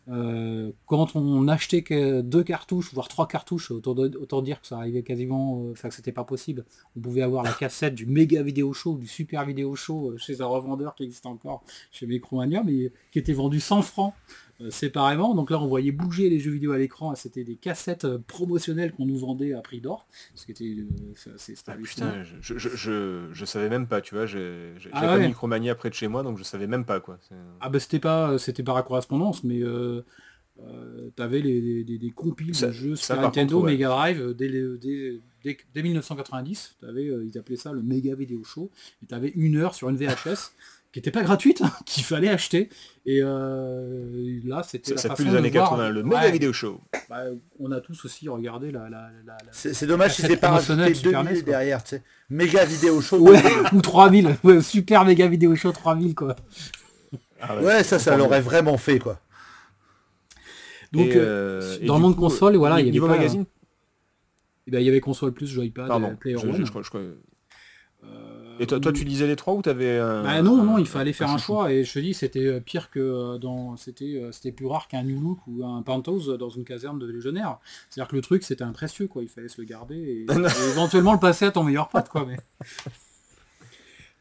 Euh, 0.09 0.73
quand 0.87 1.17
on 1.17 1.49
achetait 1.49 1.83
que 1.83 2.21
deux 2.21 2.43
cartouches, 2.43 2.93
voire 2.93 3.09
trois 3.09 3.27
cartouches, 3.27 3.71
autant, 3.71 4.43
dire 4.43 4.61
que 4.61 4.67
ça 4.67 4.77
arrivait 4.77 5.03
quasiment, 5.03 5.63
euh, 5.63 5.73
enfin 5.73 5.89
que 5.89 5.95
c'était 5.95 6.13
pas 6.13 6.25
possible. 6.25 6.65
On 6.97 7.01
pouvait 7.01 7.23
avoir 7.23 7.43
la 7.43 7.53
cassette 7.53 7.95
du 7.95 8.07
méga 8.07 8.43
vidéo 8.43 8.73
show, 8.73 8.97
du 8.97 9.07
super 9.07 9.45
vidéo 9.45 9.75
show 9.75 10.11
euh, 10.11 10.19
chez 10.19 10.41
un 10.41 10.47
revendeur 10.47 10.95
qui 10.95 11.05
existe 11.05 11.27
encore 11.27 11.65
chez 11.91 12.07
Micromania, 12.07 12.63
mais 12.63 12.93
qui 13.13 13.19
était 13.19 13.33
vendu 13.33 13.61
100 13.61 13.83
francs 13.83 14.15
euh, 14.61 14.71
séparément. 14.71 15.35
Donc 15.35 15.51
là, 15.51 15.61
on 15.61 15.67
voyait 15.67 15.91
bouger 15.91 16.31
les 16.31 16.39
jeux 16.39 16.53
vidéo 16.53 16.73
à 16.73 16.79
l'écran. 16.79 17.15
C'était 17.17 17.43
des 17.43 17.57
cassettes 17.57 18.05
euh, 18.05 18.19
promotionnelles 18.25 18.93
qu'on 18.93 19.05
nous 19.05 19.19
vendait 19.19 19.53
à 19.53 19.61
prix 19.61 19.81
d'or. 19.81 20.07
Ce 20.37 20.47
qui 20.47 20.53
était, 20.53 20.77
euh, 20.77 21.37
ah, 21.67 21.75
putain, 21.83 22.23
je, 22.23 22.59
je, 23.33 23.45
savais 23.45 23.69
même 23.69 23.89
pas, 23.89 24.01
tu 24.01 24.15
vois. 24.15 24.27
J'ai 24.27 24.75
ah 24.93 25.01
pas 25.01 25.19
Micromania 25.19 25.75
près 25.75 25.91
de 25.91 25.95
chez 25.95 26.07
moi, 26.07 26.23
donc 26.23 26.39
je 26.39 26.45
savais 26.45 26.69
même 26.69 26.85
pas 26.85 27.01
quoi. 27.01 27.19
Ah 27.61 27.69
bah 27.69 27.81
c'était 27.81 27.99
pas, 27.99 28.39
c'était 28.39 28.63
par 28.63 28.83
correspondance, 28.85 29.43
mais 29.43 29.61
euh, 29.61 30.03
t'avais 31.17 31.41
les, 31.41 31.83
des, 31.83 32.11
compiles 32.11 32.59
de 32.59 32.71
jeux 32.71 32.95
Super 32.95 33.23
Nintendo, 33.23 33.61
Mega 33.61 33.89
Drive 33.89 34.35
dès, 34.35 34.49
dès, 35.43 35.83
1990. 35.83 36.77
Avais, 36.89 37.07
ils 37.07 37.37
appelaient 37.39 37.57
ça 37.57 37.73
le 37.73 37.83
Mega 37.83 38.15
Video 38.15 38.45
Show. 38.45 38.71
Et 39.03 39.07
t'avais 39.07 39.33
une 39.35 39.57
heure 39.57 39.75
sur 39.75 39.89
une 39.89 39.97
VHS 39.97 40.53
qui 40.95 41.01
n'était 41.01 41.11
pas 41.11 41.25
gratuite, 41.25 41.61
hein, 41.61 41.73
qu'il 41.87 42.05
fallait 42.05 42.29
acheter. 42.29 42.69
Et 43.05 43.19
euh, 43.21 44.41
là, 44.45 44.63
c'était 44.63 44.95
la 44.95 45.01
façon 45.01 45.25
les 45.25 45.35
années 45.35 45.51
80, 45.51 45.91
le 45.91 46.05
méga 46.05 46.31
vidéo 46.31 46.53
show. 46.53 46.81
Bah, 47.11 47.25
on 47.59 47.73
a 47.73 47.81
tous 47.81 48.05
aussi 48.05 48.29
regardé 48.29 48.71
la. 48.71 48.89
c'est 49.51 49.87
dommage 49.87 50.15
si 50.15 50.23
c'est 50.23 50.37
pas 50.37 50.51
rajouté 50.51 50.93
2000 50.93 51.43
derrière, 51.43 51.83
tu 51.83 51.97
sais. 51.97 52.03
Méga 52.31 52.65
vidéo 52.65 53.01
show. 53.01 53.19
ou 53.73 53.81
3000. 53.81 54.37
super 54.63 55.05
méga 55.05 55.27
vidéo 55.27 55.57
show 55.57 55.73
3000, 55.73 56.15
quoi. 56.15 56.37
Ah 57.41 57.57
ouais, 57.57 57.83
ça, 57.83 57.99
ça 57.99 58.17
l'aurait 58.17 58.41
vraiment 58.41 58.79
fait, 58.79 59.01
quoi. 59.01 59.21
Donc, 60.93 61.09
euh, 61.09 61.61
euh, 61.61 61.87
dans 61.87 61.97
le 61.97 62.03
monde 62.03 62.15
console, 62.15 62.55
voilà, 62.55 62.81
il 62.81 62.87
y 62.87 62.91
avait 62.91 63.01
pas, 63.01 63.17
magazine. 63.17 63.47
Eh 64.69 64.71
ben, 64.71 64.79
il 64.79 64.87
y 64.87 64.89
avait 64.89 65.01
console 65.01 65.33
plus, 65.33 65.49
Joypad, 65.49 65.89
Pardon, 65.89 66.15
Player 66.15 66.39
je, 66.39 66.53
je, 66.53 66.65
je, 66.65 67.15
et 68.61 68.67
toi, 68.67 68.79
toi, 68.81 68.93
tu 68.93 69.05
lisais 69.05 69.27
les 69.27 69.37
trois 69.37 69.55
ou 69.55 69.63
t'avais 69.63 69.99
un... 69.99 70.23
Bah 70.23 70.43
non, 70.43 70.63
non, 70.63 70.79
il 70.79 70.87
fallait 70.87 71.13
faire 71.13 71.31
un 71.31 71.39
choix 71.39 71.73
et 71.73 71.85
je 71.85 71.93
te 71.93 71.99
dis, 71.99 72.15
c'était 72.15 72.47
euh, 72.47 72.61
pire 72.61 72.91
que 72.91 73.01
euh, 73.01 73.39
dans, 73.39 73.77
c'était, 73.77 74.21
euh, 74.23 74.33
c'était 74.33 74.53
plus 74.53 74.67
rare 74.67 74.89
qu'un 74.89 75.03
New 75.03 75.21
Look 75.21 75.39
ou 75.47 75.65
un 75.65 75.83
Pantos 75.83 76.37
dans 76.37 76.51
une 76.51 76.65
caserne 76.65 76.99
de 76.99 77.07
légionnaires. 77.07 77.59
C'est-à-dire 77.91 78.11
que 78.11 78.17
le 78.17 78.23
truc, 78.23 78.43
c'était 78.43 78.65
un 78.65 78.73
précieux, 78.73 79.09
quoi. 79.09 79.23
Il 79.23 79.29
fallait 79.29 79.49
se 79.49 79.61
le 79.61 79.67
garder 79.67 79.97
et, 79.97 80.27
éventuellement 80.71 81.13
le 81.13 81.19
passer 81.19 81.47
à 81.47 81.51
ton 81.51 81.65
meilleur 81.65 81.89
pote, 81.89 82.09
quoi. 82.09 82.27
Mais... 82.27 82.37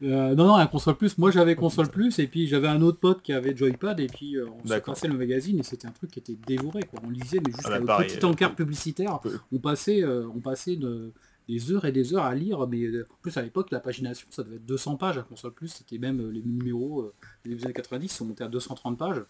non, 0.00 0.34
non, 0.34 0.56
un 0.56 0.66
console 0.66 0.96
plus. 0.96 1.16
Moi, 1.16 1.30
j'avais 1.30 1.54
console 1.54 1.88
plus 1.88 2.18
et 2.18 2.26
puis 2.26 2.48
j'avais 2.48 2.68
un 2.68 2.82
autre 2.82 2.98
pote 2.98 3.22
qui 3.22 3.32
avait 3.32 3.56
Joypad 3.56 4.00
et 4.00 4.08
puis 4.08 4.36
on 4.40 4.66
se 4.66 4.74
passait 4.78 5.08
le 5.08 5.16
magazine 5.16 5.60
et 5.60 5.62
c'était 5.62 5.86
un 5.86 5.92
truc 5.92 6.10
qui 6.10 6.18
était 6.18 6.36
dévoré, 6.46 6.82
quoi. 6.82 7.00
On 7.06 7.10
lisait, 7.10 7.38
mais 7.44 7.52
juste 7.52 7.66
ah 7.66 7.78
bah, 7.78 7.98
un 8.00 8.02
petit 8.02 8.24
encart 8.24 8.54
publicitaire. 8.54 9.20
On 9.52 9.58
passait, 9.58 10.04
on 10.04 10.40
passait 10.40 10.76
de 10.76 11.12
des 11.48 11.72
heures 11.72 11.84
et 11.84 11.92
des 11.92 12.14
heures 12.14 12.24
à 12.24 12.34
lire, 12.34 12.66
mais 12.66 12.82
euh, 12.82 13.06
en 13.10 13.16
plus 13.20 13.36
à 13.36 13.42
l'époque 13.42 13.70
la 13.70 13.80
pagination 13.80 14.26
ça 14.30 14.42
devait 14.42 14.56
être 14.56 14.66
200 14.66 14.96
pages 14.96 15.18
à 15.18 15.22
console 15.22 15.52
plus, 15.52 15.68
c'était 15.68 15.98
même 15.98 16.20
euh, 16.20 16.30
les 16.30 16.42
numéros 16.42 17.12
des 17.44 17.54
euh, 17.54 17.64
années 17.64 17.74
90 17.74 18.08
sont 18.08 18.24
montés 18.24 18.44
à 18.44 18.48
230 18.48 18.98
pages. 18.98 19.22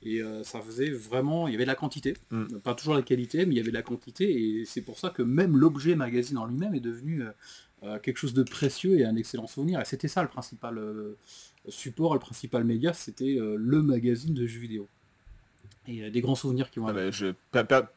Et 0.00 0.22
ça 0.44 0.60
faisait 0.60 0.90
vraiment, 0.90 1.48
il 1.48 1.54
y 1.54 1.54
avait 1.56 1.64
de 1.64 1.68
la 1.70 1.74
quantité, 1.74 2.14
mm. 2.30 2.60
pas 2.62 2.76
toujours 2.76 2.94
la 2.94 3.02
qualité, 3.02 3.46
mais 3.46 3.54
il 3.54 3.56
y 3.56 3.60
avait 3.60 3.70
de 3.70 3.74
la 3.74 3.82
quantité, 3.82 4.30
et 4.30 4.64
c'est 4.64 4.80
pour 4.80 4.96
ça 4.96 5.10
que 5.10 5.22
même 5.22 5.56
l'objet 5.56 5.96
magazine 5.96 6.38
en 6.38 6.46
lui-même 6.46 6.72
est 6.76 6.80
devenu 6.80 7.24
quelque 8.04 8.16
chose 8.16 8.32
de 8.32 8.44
précieux 8.44 9.00
et 9.00 9.04
un 9.04 9.16
excellent 9.16 9.48
souvenir. 9.48 9.80
Et 9.80 9.84
c'était 9.84 10.06
ça 10.06 10.22
le 10.22 10.28
principal 10.28 10.80
support, 11.68 12.14
le 12.14 12.20
principal 12.20 12.62
média, 12.62 12.92
c'était 12.92 13.38
le 13.40 13.82
magazine 13.82 14.34
de 14.34 14.46
jeux 14.46 14.60
vidéo. 14.60 14.88
Et 15.88 16.10
des 16.10 16.20
grands 16.20 16.34
souvenirs 16.34 16.70
qui 16.70 16.78
vont 16.78 16.88
ah 16.88 16.92
bah, 16.92 17.10
je, 17.10 17.32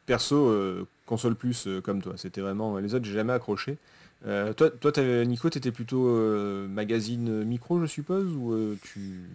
Perso, 0.05 0.87
console 1.11 1.35
plus 1.35 1.67
euh, 1.67 1.81
comme 1.81 2.01
toi. 2.01 2.13
C'était 2.15 2.39
vraiment 2.39 2.77
les 2.77 2.95
autres, 2.95 3.05
j'ai 3.05 3.13
jamais 3.13 3.33
accroché. 3.33 3.77
Euh, 4.25 4.53
toi, 4.53 4.69
toi 4.69 4.97
avais, 4.97 5.25
Nico, 5.25 5.49
tu 5.49 5.57
étais 5.57 5.71
plutôt 5.71 6.07
euh, 6.07 6.67
magazine 6.69 7.43
micro, 7.43 7.81
je 7.81 7.85
suppose, 7.85 8.31
ou 8.33 8.77
tu 8.93 9.27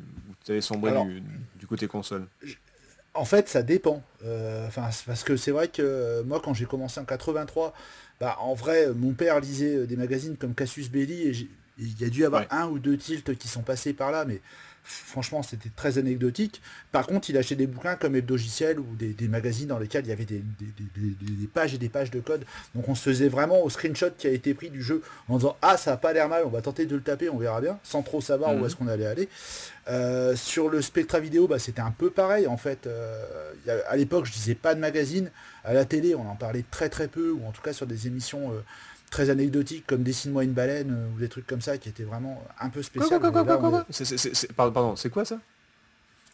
avais 0.48 0.62
sombré 0.62 0.92
du, 1.58 1.66
côté 1.66 1.86
console? 1.86 2.26
En 3.12 3.26
fait, 3.26 3.48
ça 3.48 3.62
dépend. 3.62 4.02
Enfin, 4.66 4.88
parce 5.06 5.22
que 5.22 5.36
c'est 5.36 5.50
vrai 5.50 5.68
que 5.68 6.22
moi, 6.22 6.40
quand 6.42 6.54
j'ai 6.54 6.64
commencé 6.64 6.98
en 6.98 7.04
83, 7.04 7.74
bah, 8.20 8.36
en 8.40 8.54
vrai, 8.54 8.88
mon 8.94 9.12
père 9.12 9.38
lisait 9.40 9.86
des 9.86 9.96
magazines 9.96 10.36
comme 10.36 10.54
Cassius 10.54 10.90
Belli, 10.90 11.28
et 11.28 11.48
il 11.78 12.00
y 12.00 12.04
a 12.04 12.08
dû 12.08 12.20
y 12.20 12.24
avoir 12.24 12.44
un 12.50 12.68
ou 12.68 12.78
deux 12.78 12.96
tilts 12.96 13.36
qui 13.36 13.48
sont 13.48 13.62
passés 13.62 13.92
par 13.92 14.10
là, 14.12 14.24
mais 14.24 14.40
franchement, 14.86 15.42
c'était 15.42 15.70
très 15.74 15.98
anecdotique. 15.98 16.62
Par 16.92 17.06
contre, 17.06 17.28
il 17.30 17.36
achetait 17.36 17.56
des 17.56 17.66
bouquins 17.66 17.96
comme 17.96 18.14
Hebdogiciel 18.14 18.78
ou 18.78 18.86
des, 18.96 19.28
magazines 19.28 19.68
dans 19.68 19.78
lesquels 19.78 20.04
il 20.04 20.08
y 20.08 20.12
avait 20.12 20.24
des, 20.24 20.42
pages 21.52 21.74
et 21.74 21.78
des 21.78 21.88
pages 21.88 22.10
de 22.10 22.20
code. 22.20 22.44
Donc 22.74 22.88
on 22.88 22.94
se 22.94 23.02
faisait 23.02 23.28
vraiment 23.28 23.62
au 23.62 23.70
screenshot 23.70 24.10
qui 24.16 24.26
a 24.26 24.30
été 24.30 24.54
pris 24.54 24.70
du 24.70 24.82
jeu 24.82 25.02
en 25.28 25.36
disant 25.38 25.56
Ah, 25.62 25.76
ça 25.76 25.92
a 25.92 25.96
pas 25.96 26.12
l'air 26.12 26.28
mal, 26.28 26.44
on 26.46 26.50
va 26.50 26.62
tenter 26.62 26.86
de 26.86 26.94
le 26.94 27.02
taper, 27.02 27.28
on 27.28 27.38
verra 27.38 27.60
bien, 27.60 27.78
sans 27.82 28.02
trop 28.02 28.20
savoir 28.20 28.54
où 28.54 28.58
mhm. 28.58 28.66
est-ce 28.66 28.76
qu'on 28.76 28.88
allait 28.88 29.06
aller. 29.06 29.28
Euh, 29.88 30.34
sur 30.34 30.68
le 30.68 30.82
Spectra 30.82 31.20
vidéo, 31.20 31.46
bah, 31.46 31.58
c'était 31.58 31.80
un 31.80 31.92
peu 31.92 32.10
pareil 32.10 32.46
en 32.46 32.56
fait. 32.56 32.86
Euh, 32.86 33.24
à 33.88 33.96
l'époque, 33.96 34.26
je 34.26 34.32
disais 34.32 34.54
pas 34.54 34.74
de 34.74 34.80
magazine. 34.80 35.30
À 35.64 35.74
la 35.74 35.84
télé, 35.84 36.14
on 36.14 36.28
en 36.28 36.36
parlait 36.36 36.64
très 36.70 36.88
très 36.88 37.08
peu, 37.08 37.32
ou 37.32 37.44
en 37.46 37.50
tout 37.50 37.62
cas 37.62 37.72
sur 37.72 37.86
des 37.86 38.06
émissions. 38.06 38.52
Euh, 38.52 38.62
très 39.10 39.30
anecdotiques 39.30 39.86
comme 39.86 40.02
Dessine-moi 40.02 40.44
une 40.44 40.52
baleine 40.52 40.90
euh, 40.90 41.14
ou 41.14 41.18
des 41.18 41.28
trucs 41.28 41.46
comme 41.46 41.60
ça 41.60 41.78
qui 41.78 41.88
étaient 41.88 42.04
vraiment 42.04 42.42
un 42.60 42.68
peu 42.68 42.82
spéciaux. 42.82 43.18
Pardon, 44.56 44.96
c'est 44.96 45.10
quoi 45.10 45.24
ça? 45.24 45.38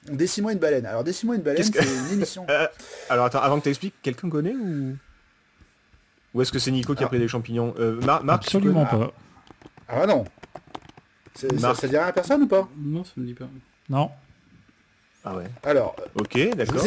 Dessine-moi 0.09 0.53
une 0.53 0.59
baleine. 0.59 0.87
Alors 0.87 1.05
Dessine-moi 1.05 1.37
une 1.37 1.43
baleine, 1.43 1.63
c'est 1.65 1.83
une 1.83 2.13
émission. 2.13 2.47
Euh, 2.51 2.67
alors 3.09 3.27
attends, 3.27 3.41
avant 3.41 3.59
que 3.59 3.65
tu 3.65 3.69
expliques, 3.69 3.95
quelqu'un 4.03 4.29
connaît 4.29 4.55
ou 4.55 4.97
Ou 6.35 6.43
est-ce 6.43 6.53
que 6.53 6.59
c'est 6.59 6.71
Nico 6.71 6.95
qui 6.95 7.05
a 7.05 7.09
pris 7.09 7.19
des 7.19 7.29
champignons? 7.29 7.75
Euh, 7.79 8.01
Marc 8.01 8.29
Absolument 8.29 8.85
pas. 8.87 9.13
Ah, 9.89 10.01
ah 10.03 10.07
non. 10.07 10.25
Ça, 11.35 11.75
ça 11.75 11.89
dit 11.89 11.97
rien 11.97 12.07
à 12.07 12.13
personne 12.13 12.43
ou 12.43 12.47
pas? 12.47 12.69
Non, 12.77 13.05
ça 13.05 13.13
me 13.17 13.25
dit 13.25 13.35
pas. 13.35 13.49
Non. 13.89 14.11
Ah 15.25 15.37
ouais. 15.37 15.45
Alors. 15.63 15.97
Ok, 16.15 16.39
d'accord. 16.57 16.83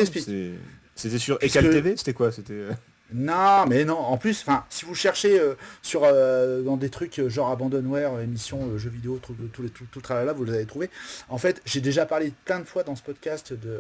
C'était 0.96 1.20
sur 1.20 1.38
Ecal 1.42 1.70
TV 1.70 1.98
C'était 1.98 2.14
quoi? 2.14 2.32
C'était. 2.32 2.68
Non, 3.14 3.68
mais 3.68 3.86
non, 3.86 3.98
en 3.98 4.18
plus, 4.18 4.42
enfin, 4.42 4.66
si 4.70 4.84
vous 4.84 4.96
cherchez 4.96 5.40
euh, 5.40 5.54
sur 5.84 6.02
euh, 6.04 6.64
dans 6.64 6.76
des 6.76 6.90
trucs 6.90 7.20
euh, 7.20 7.30
genre 7.30 7.52
Abandonware, 7.52 8.20
émission 8.20 8.78
jeux 8.78 8.90
vidéo, 8.90 9.20
tout, 9.22 9.36
tout, 9.54 9.70
tout, 9.70 9.86
tout 9.92 10.14
là, 10.14 10.34
vous 10.34 10.44
les 10.44 10.56
avez 10.56 10.66
trouvé. 10.66 10.90
En 11.30 11.38
fait, 11.38 11.62
j'ai 11.66 11.82
déjà 11.82 12.08
parlé 12.08 12.34
plein 12.46 12.60
de 12.60 12.66
fois 12.66 12.84
dans 12.84 12.96
ce 12.96 13.04
podcast 13.04 13.54
de, 13.54 13.80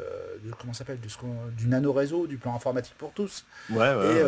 comment 0.59 0.73
s'appelle, 0.73 0.99
du 1.57 1.67
nano 1.67 1.91
réseau, 1.91 2.27
du 2.27 2.37
plan 2.37 2.55
informatique 2.55 2.95
pour 2.97 3.13
tous. 3.13 3.45
Ouais, 3.71 3.87
et 3.87 4.21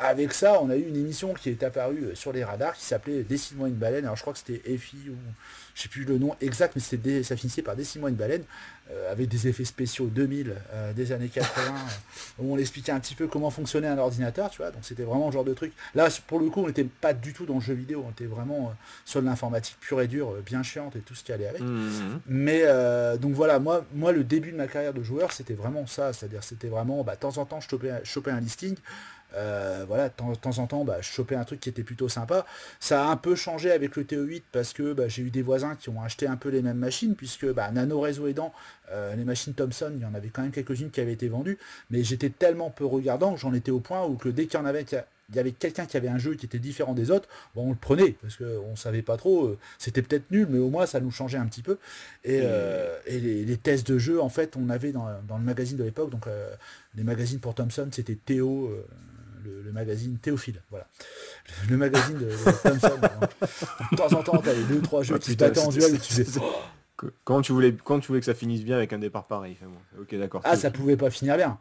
avec 0.00 0.32
ça, 0.32 0.60
on 0.62 0.70
a 0.70 0.76
eu 0.76 0.86
une 0.88 0.96
émission 0.96 1.34
qui 1.34 1.50
est 1.50 1.62
apparue 1.62 2.10
sur 2.14 2.32
les 2.32 2.42
radars 2.42 2.74
qui 2.74 2.84
s'appelait 2.84 3.24
Dessine-moi 3.24 3.68
une 3.68 3.74
baleine. 3.74 4.04
Alors 4.04 4.16
je 4.16 4.22
crois 4.22 4.32
que 4.32 4.38
c'était 4.38 4.62
EFI 4.72 5.10
ou 5.10 5.16
je 5.78 5.84
sais 5.84 5.88
plus 5.88 6.02
le 6.02 6.18
nom 6.18 6.34
exact, 6.40 6.74
mais 6.74 6.82
c'était 6.82 7.22
ça 7.22 7.36
finissait 7.36 7.62
par 7.62 7.76
Dessine-moi 7.76 8.10
une 8.10 8.16
baleine. 8.16 8.42
Euh, 8.90 9.12
avec 9.12 9.28
des 9.28 9.48
effets 9.48 9.66
spéciaux 9.66 10.06
2000 10.06 10.54
euh, 10.72 10.94
des 10.94 11.12
années 11.12 11.28
80 11.28 11.60
euh, 11.68 11.72
où 12.38 12.54
on 12.54 12.56
expliquait 12.56 12.90
un 12.90 13.00
petit 13.00 13.14
peu 13.14 13.26
comment 13.26 13.50
fonctionnait 13.50 13.86
un 13.86 13.98
ordinateur 13.98 14.48
tu 14.48 14.62
vois. 14.62 14.70
Donc 14.70 14.80
c'était 14.82 15.02
vraiment 15.02 15.26
le 15.26 15.32
genre 15.32 15.44
de 15.44 15.52
truc. 15.52 15.74
Là 15.94 16.08
pour 16.26 16.40
le 16.40 16.48
coup 16.48 16.62
on 16.62 16.68
n'était 16.68 16.84
pas 16.84 17.12
du 17.12 17.34
tout 17.34 17.44
dans 17.44 17.56
le 17.56 17.60
jeu 17.60 17.74
vidéo. 17.74 18.02
On 18.06 18.12
était 18.12 18.24
vraiment 18.24 18.74
sur 19.04 19.20
de 19.20 19.26
l'informatique 19.26 19.76
pure 19.78 20.00
et 20.00 20.08
dure 20.08 20.36
bien 20.36 20.62
chiante 20.62 20.96
et 20.96 21.00
tout 21.00 21.14
ce 21.14 21.22
qui 21.22 21.32
allait 21.32 21.48
avec. 21.48 21.60
Mmh. 21.60 22.20
mais 22.28 22.64
donc 23.18 23.32
voilà 23.32 23.58
moi 23.58 23.84
moi 23.92 24.12
le 24.12 24.24
début 24.24 24.52
de 24.52 24.56
ma 24.56 24.68
carrière 24.68 24.94
de 24.94 25.02
joueur 25.02 25.32
c'était 25.32 25.52
vraiment 25.52 25.86
ça. 25.86 26.14
C'est 26.14 26.24
à 26.24 26.28
dire 26.30 26.42
c'était 26.42 26.68
vraiment 26.68 27.04
bah, 27.04 27.14
de 27.14 27.20
temps 27.20 27.36
en 27.36 27.44
temps 27.44 27.60
je 27.60 27.68
chopais, 28.04 28.30
un 28.30 28.40
listing 28.40 28.74
Euh, 29.34 29.84
voilà, 29.86 30.08
de 30.08 30.14
temps, 30.14 30.58
en 30.58 30.66
temps, 30.66 30.84
bah, 30.84 30.98
je 31.00 31.08
chopais 31.08 31.34
un 31.34 31.44
truc 31.44 31.60
qui 31.60 31.68
était 31.68 31.82
plutôt 31.82 32.08
sympa. 32.08 32.46
Ça 32.80 33.06
a 33.06 33.10
un 33.10 33.16
peu 33.16 33.34
changé 33.34 33.70
avec 33.70 33.96
le 33.96 34.04
TO8 34.04 34.42
parce 34.52 34.72
que 34.72 34.92
bah, 34.92 35.08
j'ai 35.08 35.22
eu 35.22 35.30
des 35.30 35.42
voisins 35.42 35.76
qui 35.76 35.90
ont 35.90 36.02
acheté 36.02 36.26
un 36.26 36.36
peu 36.36 36.48
les 36.48 36.62
mêmes 36.62 36.78
machines, 36.78 37.14
puisque 37.14 37.46
bah, 37.52 37.70
nano 37.70 38.00
réseau 38.00 38.26
aidant, 38.26 38.52
euh, 38.90 39.14
les 39.14 39.24
machines 39.24 39.52
Thomson, 39.52 39.92
il 39.94 40.02
y 40.02 40.06
en 40.06 40.14
avait 40.14 40.28
quand 40.28 40.42
même 40.42 40.50
quelques-unes 40.50 40.90
qui 40.90 41.00
avaient 41.00 41.12
été 41.12 41.28
vendues, 41.28 41.58
mais 41.90 42.02
j'étais 42.04 42.30
tellement 42.30 42.70
peu 42.70 42.86
regardant 42.86 43.34
que 43.34 43.40
j'en 43.40 43.52
étais 43.52 43.70
au 43.70 43.80
point 43.80 44.04
où 44.06 44.16
que 44.16 44.28
dès 44.28 44.46
qu'il 44.46 44.58
y 44.58 44.62
en 44.62 44.66
avait 44.66 44.86
il 45.30 45.36
y 45.36 45.38
avait 45.38 45.52
quelqu'un 45.52 45.84
qui 45.84 45.98
avait 45.98 46.08
un 46.08 46.16
jeu 46.16 46.36
qui 46.36 46.46
était 46.46 46.58
différent 46.58 46.94
des 46.94 47.10
autres, 47.10 47.28
bon, 47.54 47.66
on 47.66 47.70
le 47.70 47.76
prenait, 47.76 48.12
parce 48.12 48.36
qu'on 48.36 48.70
ne 48.70 48.76
savait 48.76 49.02
pas 49.02 49.18
trop, 49.18 49.44
euh, 49.44 49.58
c'était 49.76 50.00
peut-être 50.00 50.30
nul, 50.30 50.46
mais 50.48 50.58
au 50.58 50.70
moins 50.70 50.86
ça 50.86 51.00
nous 51.00 51.10
changeait 51.10 51.36
un 51.36 51.44
petit 51.44 51.60
peu. 51.60 51.76
Et, 52.24 52.40
les, 53.10 53.56
tests 53.58 53.86
de 53.86 53.98
jeu, 53.98 54.22
en 54.22 54.30
fait, 54.30 54.56
on 54.56 54.70
avait 54.70 54.92
dans, 54.92 55.06
le 55.06 55.44
magazine 55.44 55.76
de 55.76 55.84
l'époque, 55.84 56.08
donc 56.08 56.24
les 56.96 57.02
magazines 57.02 57.40
pour 57.40 57.54
Thomson, 57.54 57.88
c'était 57.92 58.14
Théo, 58.14 58.72
le, 59.44 59.72
magazine 59.72 60.18
Théophile, 60.18 60.62
voilà. 60.70 60.86
Le, 61.68 61.76
magazine 61.76 62.18
de, 62.18 62.30
Thompson. 62.62 62.98
de 63.92 63.96
temps 63.96 64.12
en 64.18 64.22
temps, 64.22 64.38
tu 64.38 64.48
les 64.50 64.64
deux 64.64 64.80
trois 64.80 65.02
jeux 65.02 65.14
ah, 65.16 65.18
qui 65.18 65.32
se 65.32 65.36
battaient 65.36 65.60
en 65.60 65.70
duel 65.70 65.94
et 65.94 65.98
tu 65.98 66.12
faisais. 66.12 66.40
Quand 67.24 67.42
tu, 67.42 67.52
voulais, 67.52 67.76
quand 67.84 68.00
tu 68.00 68.08
voulais 68.08 68.18
que 68.18 68.26
ça 68.26 68.34
finisse 68.34 68.64
bien 68.64 68.76
avec 68.76 68.92
un 68.92 68.98
départ 68.98 69.26
pareil. 69.26 69.56
Ok, 70.00 70.14
d'accord. 70.16 70.40
Ah, 70.44 70.56
ça 70.56 70.70
pouvait 70.70 70.96
pas 70.96 71.10
finir 71.10 71.36
bien. 71.36 71.58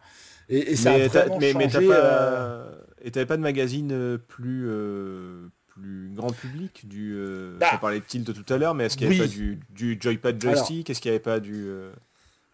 Et, 0.49 0.75
ça 0.75 0.93
a 0.93 1.07
vraiment 1.07 1.37
mais, 1.39 1.51
changé. 1.51 1.79
Mais 1.79 1.87
pas, 1.87 1.93
euh, 1.93 2.71
Et 3.03 3.11
t'avais 3.11 3.25
pas 3.25 3.37
de 3.37 3.41
magazine 3.41 3.91
euh, 3.91 4.17
plus, 4.17 4.65
euh, 4.67 5.49
plus 5.67 6.09
grand 6.15 6.31
public 6.31 6.87
du. 6.87 7.15
Bah, 7.59 7.67
on 7.73 7.77
parlait 7.77 7.99
de 7.99 8.05
Tilt 8.05 8.33
tout 8.33 8.53
à 8.53 8.57
l'heure, 8.57 8.73
mais 8.73 8.85
est-ce 8.85 8.97
qu'il 8.97 9.09
n'y 9.09 9.15
avait 9.15 9.27
pas 9.27 9.31
du, 9.31 9.59
du 9.69 9.97
joypad 10.01 10.41
joystick? 10.41 10.89
Est-ce 10.89 11.01
qu'il 11.01 11.11
n'y 11.11 11.15
avait 11.15 11.23
pas 11.23 11.39
du. 11.39 11.69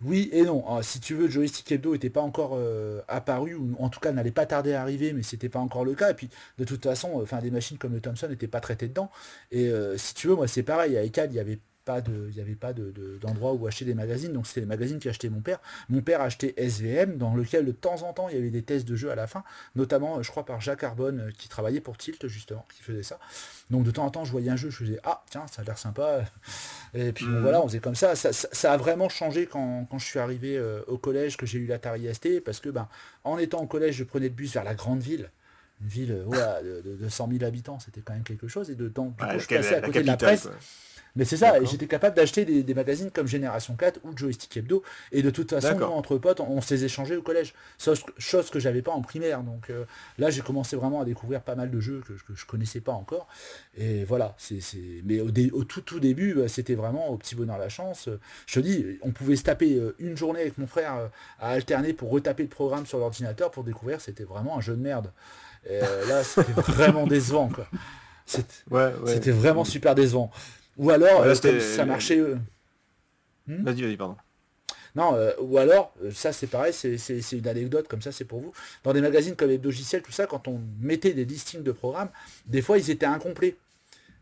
Oui 0.03 0.29
et 0.33 0.43
non. 0.43 0.63
Ah, 0.67 0.83
si 0.83 0.99
tu 0.99 1.13
veux, 1.13 1.29
Joystick 1.29 1.71
Hebdo 1.71 1.93
n'était 1.93 2.09
pas 2.09 2.21
encore 2.21 2.55
euh, 2.55 3.01
apparu, 3.07 3.55
ou 3.55 3.75
en 3.79 3.89
tout 3.89 3.99
cas 3.99 4.11
n'allait 4.11 4.31
pas 4.31 4.45
tarder 4.45 4.73
à 4.73 4.81
arriver, 4.81 5.13
mais 5.13 5.23
c'était 5.23 5.49
pas 5.49 5.59
encore 5.59 5.85
le 5.85 5.95
cas. 5.95 6.11
Et 6.11 6.13
puis 6.13 6.29
de 6.57 6.65
toute 6.65 6.83
façon, 6.83 7.21
enfin 7.21 7.39
des 7.39 7.51
machines 7.51 7.77
comme 7.77 7.93
le 7.93 8.01
Thomson 8.01 8.27
n'étaient 8.27 8.47
pas 8.47 8.59
traitées 8.59 8.87
dedans. 8.87 9.09
Et 9.51 9.69
euh, 9.69 9.97
si 9.97 10.13
tu 10.13 10.27
veux, 10.27 10.35
moi 10.35 10.47
c'est 10.47 10.63
pareil, 10.63 10.97
à 10.97 11.03
ECAD, 11.05 11.31
il 11.33 11.37
y 11.37 11.39
avait 11.39 11.59
pas 11.85 12.01
de, 12.01 12.27
il 12.29 12.35
n'y 12.35 12.41
avait 12.41 12.55
pas 12.55 12.73
d'endroit 12.73 13.53
où 13.53 13.67
acheter 13.67 13.85
des 13.85 13.93
magazines, 13.93 14.31
donc 14.31 14.47
c'était 14.47 14.61
les 14.61 14.65
magazines 14.65 14.99
qu'achetait 14.99 15.29
mon 15.29 15.41
père. 15.41 15.59
Mon 15.89 16.01
père 16.01 16.21
achetait 16.21 16.53
SVM, 16.57 17.17
dans 17.17 17.35
lequel 17.35 17.65
de 17.65 17.71
temps 17.71 18.03
en 18.03 18.13
temps 18.13 18.29
il 18.29 18.35
y 18.35 18.37
avait 18.37 18.49
des 18.49 18.63
tests 18.63 18.87
de 18.87 18.95
jeux 18.95 19.11
à 19.11 19.15
la 19.15 19.27
fin, 19.27 19.43
notamment 19.75 20.21
je 20.21 20.29
crois 20.29 20.45
par 20.45 20.61
Jacques 20.61 20.83
Arbonne 20.83 21.19
euh, 21.19 21.31
qui 21.37 21.49
travaillait 21.49 21.81
pour 21.81 21.97
Tilt 21.97 22.27
justement, 22.27 22.65
qui 22.75 22.83
faisait 22.83 23.03
ça. 23.03 23.19
Donc 23.69 23.83
de 23.83 23.91
temps 23.91 24.05
en 24.05 24.11
temps 24.11 24.25
je 24.25 24.31
voyais 24.31 24.49
un 24.49 24.55
jeu, 24.55 24.69
je 24.69 24.77
faisais 24.77 24.99
ah 25.03 25.23
tiens 25.29 25.45
ça 25.47 25.61
a 25.61 25.65
l'air 25.65 25.77
sympa. 25.77 26.25
Et 26.93 27.11
puis 27.11 27.25
bon, 27.25 27.31
mhm. 27.31 27.41
voilà, 27.41 27.61
on 27.61 27.67
faisait 27.67 27.79
comme 27.79 27.95
ça. 27.95 28.15
Ça, 28.15 28.71
a 28.71 28.77
vraiment 28.77 29.09
changé 29.09 29.47
quand, 29.47 29.87
je 29.97 30.05
suis 30.05 30.19
arrivé 30.19 30.57
euh, 30.57 30.81
au 30.87 30.97
collège, 30.97 31.37
que 31.37 31.45
j'ai 31.45 31.59
eu 31.59 31.65
l'Atari 31.65 32.13
ST, 32.13 32.43
parce 32.43 32.59
que 32.59 32.69
ben 32.69 32.87
en 33.23 33.37
étant 33.37 33.61
au 33.61 33.67
collège, 33.67 33.95
je 33.95 34.03
prenais 34.03 34.27
le 34.27 34.33
bus 34.33 34.53
vers 34.53 34.63
la 34.63 34.75
grande 34.75 35.01
ville 35.01 35.29
une 35.81 35.87
ville 35.87 36.11
euh, 36.11 36.81
de, 36.81 37.09
100 37.09 37.29
000 37.31 37.43
habitants, 37.43 37.79
c'était 37.79 38.01
quand 38.01 38.13
même 38.13 38.23
quelque 38.23 38.47
chose. 38.47 38.69
Et 38.69 38.75
de 38.75 38.87
temps, 38.87 39.13
je 39.19 39.47
passais 39.47 39.75
à 39.75 39.81
côté 39.81 40.01
de 40.01 40.07
la 40.07 40.17
presse. 40.17 40.47
Mais 41.15 41.25
c'est 41.25 41.37
ça, 41.37 41.59
et 41.59 41.65
j'étais 41.67 41.85
capable 41.85 42.15
d'acheter 42.15 42.43
des, 42.63 42.73
magazines 42.73 43.11
comme 43.11 43.27
Génération 43.27 43.75
4 43.75 43.99
ou 44.03 44.17
Joystick 44.17 44.57
Hebdo, 44.57 44.81
et 45.11 45.21
de 45.21 45.29
toute 45.29 45.51
façon, 45.51 45.79
entre 45.83 46.17
potes, 46.17 46.39
on, 46.39 46.59
s'est 46.59 46.81
échangé 46.81 47.15
au 47.15 47.21
collège, 47.21 47.53
chose, 48.17 48.49
que 48.49 48.59
j'avais 48.59 48.81
pas 48.81 48.91
en 48.91 49.01
primaire. 49.01 49.43
Donc 49.43 49.69
euh, 49.69 49.85
là, 50.17 50.31
j'ai 50.31 50.41
commencé 50.41 50.75
vraiment 50.75 51.01
à 51.01 51.05
découvrir 51.05 51.41
pas 51.41 51.53
mal 51.53 51.69
de 51.69 51.79
jeux 51.79 52.01
que, 52.07 52.15
je 52.15 52.23
je 52.35 52.45
connaissais 52.47 52.81
pas 52.81 52.93
encore. 52.93 53.27
Et 53.77 54.05
voilà, 54.05 54.35
c'est, 54.37 54.59
mais 55.05 55.21
au, 55.21 55.63
tout, 55.63 55.81
tout 55.81 55.99
début, 55.99 56.33
bah, 56.33 56.47
c'était 56.47 56.73
vraiment 56.73 57.09
au 57.09 57.17
petit 57.17 57.35
bonheur 57.35 57.59
la 57.59 57.69
chance. 57.69 58.09
Je 58.47 58.59
te 58.59 58.59
dis, 58.59 58.97
on 59.03 59.11
pouvait 59.11 59.35
se 59.35 59.43
taper 59.43 59.75
euh, 59.75 59.95
une 59.99 60.17
journée 60.17 60.41
avec 60.41 60.57
mon 60.57 60.67
frère 60.67 60.95
euh, 60.95 61.07
à 61.39 61.49
alterner 61.51 61.93
pour 61.93 62.09
retaper 62.09 62.43
le 62.43 62.49
programme 62.49 62.87
sur 62.87 62.97
l'ordinateur 62.97 63.51
pour 63.51 63.63
découvrir 63.63 64.01
c'était 64.01 64.23
vraiment 64.23 64.57
un 64.57 64.61
jeu 64.61 64.75
de 64.75 64.81
merde. 64.81 65.11
Et 65.69 65.79
là, 65.79 66.23
c'était 66.23 66.51
vraiment 66.57 67.07
décevant, 67.07 67.49
quoi. 67.49 67.67
C'était 68.25 69.31
vraiment 69.31 69.63
super 69.63 69.95
décevant. 69.95 70.31
Ou 70.77 70.89
alors, 70.89 71.21
euh, 71.21 71.35
ça 71.35 71.85
marchait. 71.85 72.19
Euh, 72.19 72.35
hmm 73.47 73.63
vas-y, 73.63 73.81
vas-y, 73.81 73.97
pardon. 73.97 74.17
Non, 74.95 75.15
euh, 75.15 75.31
ou 75.39 75.57
alors, 75.57 75.93
ça 76.11 76.31
c'est 76.31 76.47
pareil, 76.47 76.71
c'est 76.71 77.31
une 77.31 77.47
anecdote, 77.47 77.87
comme 77.87 78.01
ça 78.01 78.11
c'est 78.11 78.25
pour 78.25 78.41
vous. 78.41 78.53
Dans 78.83 78.93
des 78.93 79.01
magazines 79.01 79.35
comme 79.35 79.49
Hebdogiciel, 79.49 80.03
tout 80.03 80.11
ça, 80.11 80.27
quand 80.27 80.47
on 80.47 80.61
mettait 80.79 81.13
des 81.13 81.25
listings 81.25 81.63
de 81.63 81.71
programmes, 81.71 82.09
des 82.45 82.61
fois 82.61 82.77
ils 82.77 82.91
étaient 82.91 83.07
incomplets. 83.07 83.55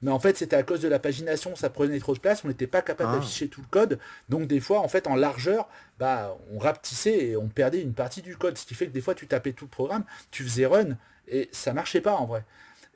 Mais 0.02 0.12
en 0.12 0.20
fait, 0.20 0.36
c'était 0.38 0.56
à 0.56 0.64
cause 0.64 0.82
de 0.82 0.88
la 0.88 0.98
pagination, 0.98 1.56
ça 1.56 1.70
prenait 1.70 2.00
trop 2.00 2.16
de 2.16 2.20
place, 2.20 2.44
on 2.44 2.48
n'était 2.48 2.68
pas 2.68 2.82
capable 2.82 3.12
ah. 3.14 3.16
d'afficher 3.18 3.50
tout 3.50 3.62
le 3.62 3.68
code. 3.68 4.00
Donc 4.30 4.48
des 4.48 4.60
fois, 4.60 4.80
en 4.80 4.88
fait, 4.88 5.08
en 5.08 5.16
largeur, 5.16 5.70
bah, 6.00 6.36
on 6.52 6.58
rapetissait 6.58 7.26
et 7.28 7.38
on 7.38 7.50
perdait 7.50 7.82
une 7.82 7.94
partie 7.94 8.22
du 8.22 8.36
code. 8.36 8.58
Ce 8.58 8.66
qui 8.66 8.74
fait 8.74 8.88
que 8.88 8.92
des 8.92 9.02
fois, 9.02 9.14
tu 9.14 9.28
tapais 9.28 9.52
tout 9.52 9.66
le 9.66 9.70
programme, 9.70 10.04
tu 10.32 10.44
faisais 10.44 10.66
run, 10.66 10.98
et 11.28 11.50
ça 11.52 11.74
marchait 11.74 12.02
pas 12.02 12.16
en 12.16 12.26
vrai. 12.26 12.44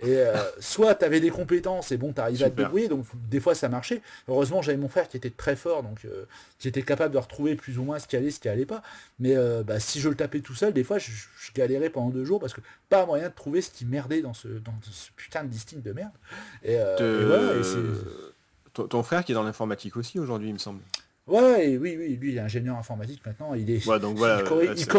Et 0.02 0.18
euh, 0.18 0.36
soit 0.60 0.94
tu 0.96 1.06
avais 1.06 1.22
des 1.22 1.30
compétences 1.30 1.92
et 1.94 1.98
bon, 1.98 2.12
tu 2.12 2.20
arrivais 2.20 2.44
à 2.44 2.50
te 2.50 2.56
débrouiller, 2.56 2.90
donc 2.90 3.06
des 3.30 3.40
fois 3.40 3.56
ça 3.56 3.70
marchait. 3.70 4.02
Heureusement, 4.28 4.62
j'avais 4.62 4.78
mon 4.78 4.90
frère 4.90 5.08
qui 5.08 5.16
était 5.16 5.30
très 5.30 5.56
fort, 5.56 5.84
donc 5.84 6.04
euh, 6.04 6.26
qui 6.60 6.68
était 6.68 6.82
capable 6.82 7.14
de 7.14 7.18
retrouver 7.18 7.56
plus 7.56 7.78
ou 7.78 7.84
moins 7.84 7.98
ce 8.00 8.08
qui 8.08 8.18
allait, 8.18 8.30
ce 8.30 8.42
qui 8.42 8.50
allait 8.50 8.66
pas. 8.66 8.84
Mais 9.20 9.38
euh, 9.38 9.64
bah, 9.64 9.80
si 9.80 10.02
je 10.02 10.10
le 10.10 10.16
tapais 10.16 10.42
tout 10.42 10.54
seul, 10.54 10.74
des 10.74 10.84
fois 10.84 10.98
je, 10.98 11.12
galérais 11.56 11.90
pendant 11.90 12.10
deux 12.10 12.26
jours 12.26 12.42
parce 12.42 12.54
que 12.54 12.60
pas 12.90 13.06
moyen 13.06 13.30
de 13.30 13.34
trouver 13.34 13.62
ce 13.62 13.72
qui 13.72 13.86
merdait 13.86 14.22
dans 14.22 14.34
ce, 14.34 14.50
dans 14.50 14.74
ce 14.84 15.10
putain 15.16 15.46
de 15.46 15.50
listing 15.50 15.82
de 15.82 15.94
merde. 15.94 16.12
Et, 16.64 16.78
ton 18.74 19.04
frère 19.04 19.24
qui 19.24 19.32
est 19.32 19.36
dans 19.36 19.44
l'informatique 19.44 19.96
aussi 19.96 20.20
aujourd'hui, 20.20 20.50
il 20.50 20.54
me 20.54 20.60
semble. 20.60 20.82
Ouais, 21.28 21.78
oui, 21.78 21.96
oui, 21.98 22.16
lui 22.18 22.32
il 22.32 22.38
est 22.38 22.42
ingénieur 22.42 22.78
informatique 22.78 23.26
maintenant, 23.26 23.56
il 23.56 23.70
est. 23.72 24.00
donc 24.00 24.18
voilà, 24.18 24.44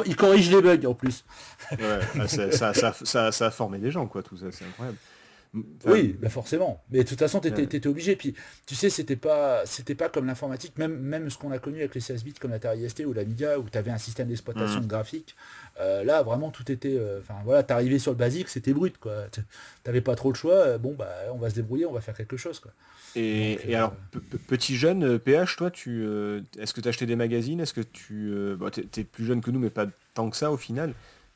il, 0.04 0.16
corrige, 0.16 0.50
les 0.50 0.60
bugs 0.60 0.88
en 0.88 0.94
plus. 0.94 1.24
Ouais, 1.70 2.26
ça, 2.26 2.74
ça, 2.74 3.30
ça, 3.30 3.46
a 3.46 3.50
formé 3.50 3.78
des 3.78 3.92
gens, 3.92 4.06
quoi, 4.06 4.22
tout 4.24 4.36
ça, 4.36 4.46
c'est 4.50 4.64
incroyable. 4.64 4.98
Oui, 5.86 6.16
bah 6.20 6.28
forcément. 6.28 6.82
Mais 6.90 7.04
de 7.04 7.08
toute 7.08 7.18
façon, 7.18 7.40
tu 7.40 7.48
étais, 7.48 7.86
obligé. 7.86 8.16
Puis, 8.16 8.34
tu 8.66 8.74
sais, 8.74 8.90
c'était 8.90 9.16
pas, 9.16 9.64
c'était 9.64 9.94
pas 9.94 10.08
comme 10.08 10.26
l'informatique, 10.26 10.76
même, 10.78 10.98
même 10.98 11.30
ce 11.30 11.38
qu'on 11.38 11.50
a 11.50 11.58
connu 11.58 11.78
avec 11.78 11.94
les 11.94 12.00
16 12.00 12.24
bits 12.24 12.34
comme 12.34 12.50
l'Atari 12.50 12.88
ST 12.88 13.04
ou 13.06 13.12
l'Amiga, 13.12 13.58
où 13.58 13.68
tu 13.70 13.78
avais 13.78 13.90
un 13.90 13.98
système 13.98 14.28
d'exploitation 14.28 14.80
mmh. 14.80 14.86
graphique. 14.86 15.36
Euh, 15.80 16.04
là, 16.04 16.22
vraiment, 16.22 16.50
tout 16.50 16.70
était. 16.70 16.96
Euh, 16.96 17.20
enfin, 17.20 17.34
voilà, 17.44 17.62
t'arrivais 17.62 17.98
sur 17.98 18.12
le 18.12 18.18
basique, 18.18 18.48
c'était 18.48 18.72
brut, 18.72 18.98
quoi. 18.98 19.26
T'avais 19.82 20.00
pas 20.00 20.14
trop 20.14 20.30
le 20.30 20.36
choix. 20.36 20.54
Euh, 20.54 20.78
bon, 20.78 20.94
bah, 20.94 21.08
on 21.32 21.38
va 21.38 21.50
se 21.50 21.54
débrouiller, 21.54 21.86
on 21.86 21.92
va 21.92 22.00
faire 22.00 22.16
quelque 22.16 22.36
chose, 22.36 22.60
quoi. 22.60 22.72
Et, 23.14 23.74
alors, 23.74 23.94
petit 24.46 24.76
jeune, 24.76 25.18
PH, 25.18 25.56
toi, 25.56 25.70
tu, 25.70 26.04
est-ce 26.58 26.74
que 26.74 26.82
tu 26.82 26.88
acheté 26.88 27.06
des 27.06 27.16
magazines? 27.16 27.60
Est-ce 27.60 27.72
que 27.72 27.80
tu... 27.80 28.34
Bon, 28.58 28.68
tu 28.68 28.82
es, 29.00 29.04
plus 29.04 29.24
jeune 29.24 29.40
que 29.40 29.50
nous, 29.50 29.58
mais 29.58 29.70
pas 29.70 29.86
tant 30.12 30.28
que 30.28 30.36
ça 30.36 30.52
au 30.52 30.58
final. 30.58 30.92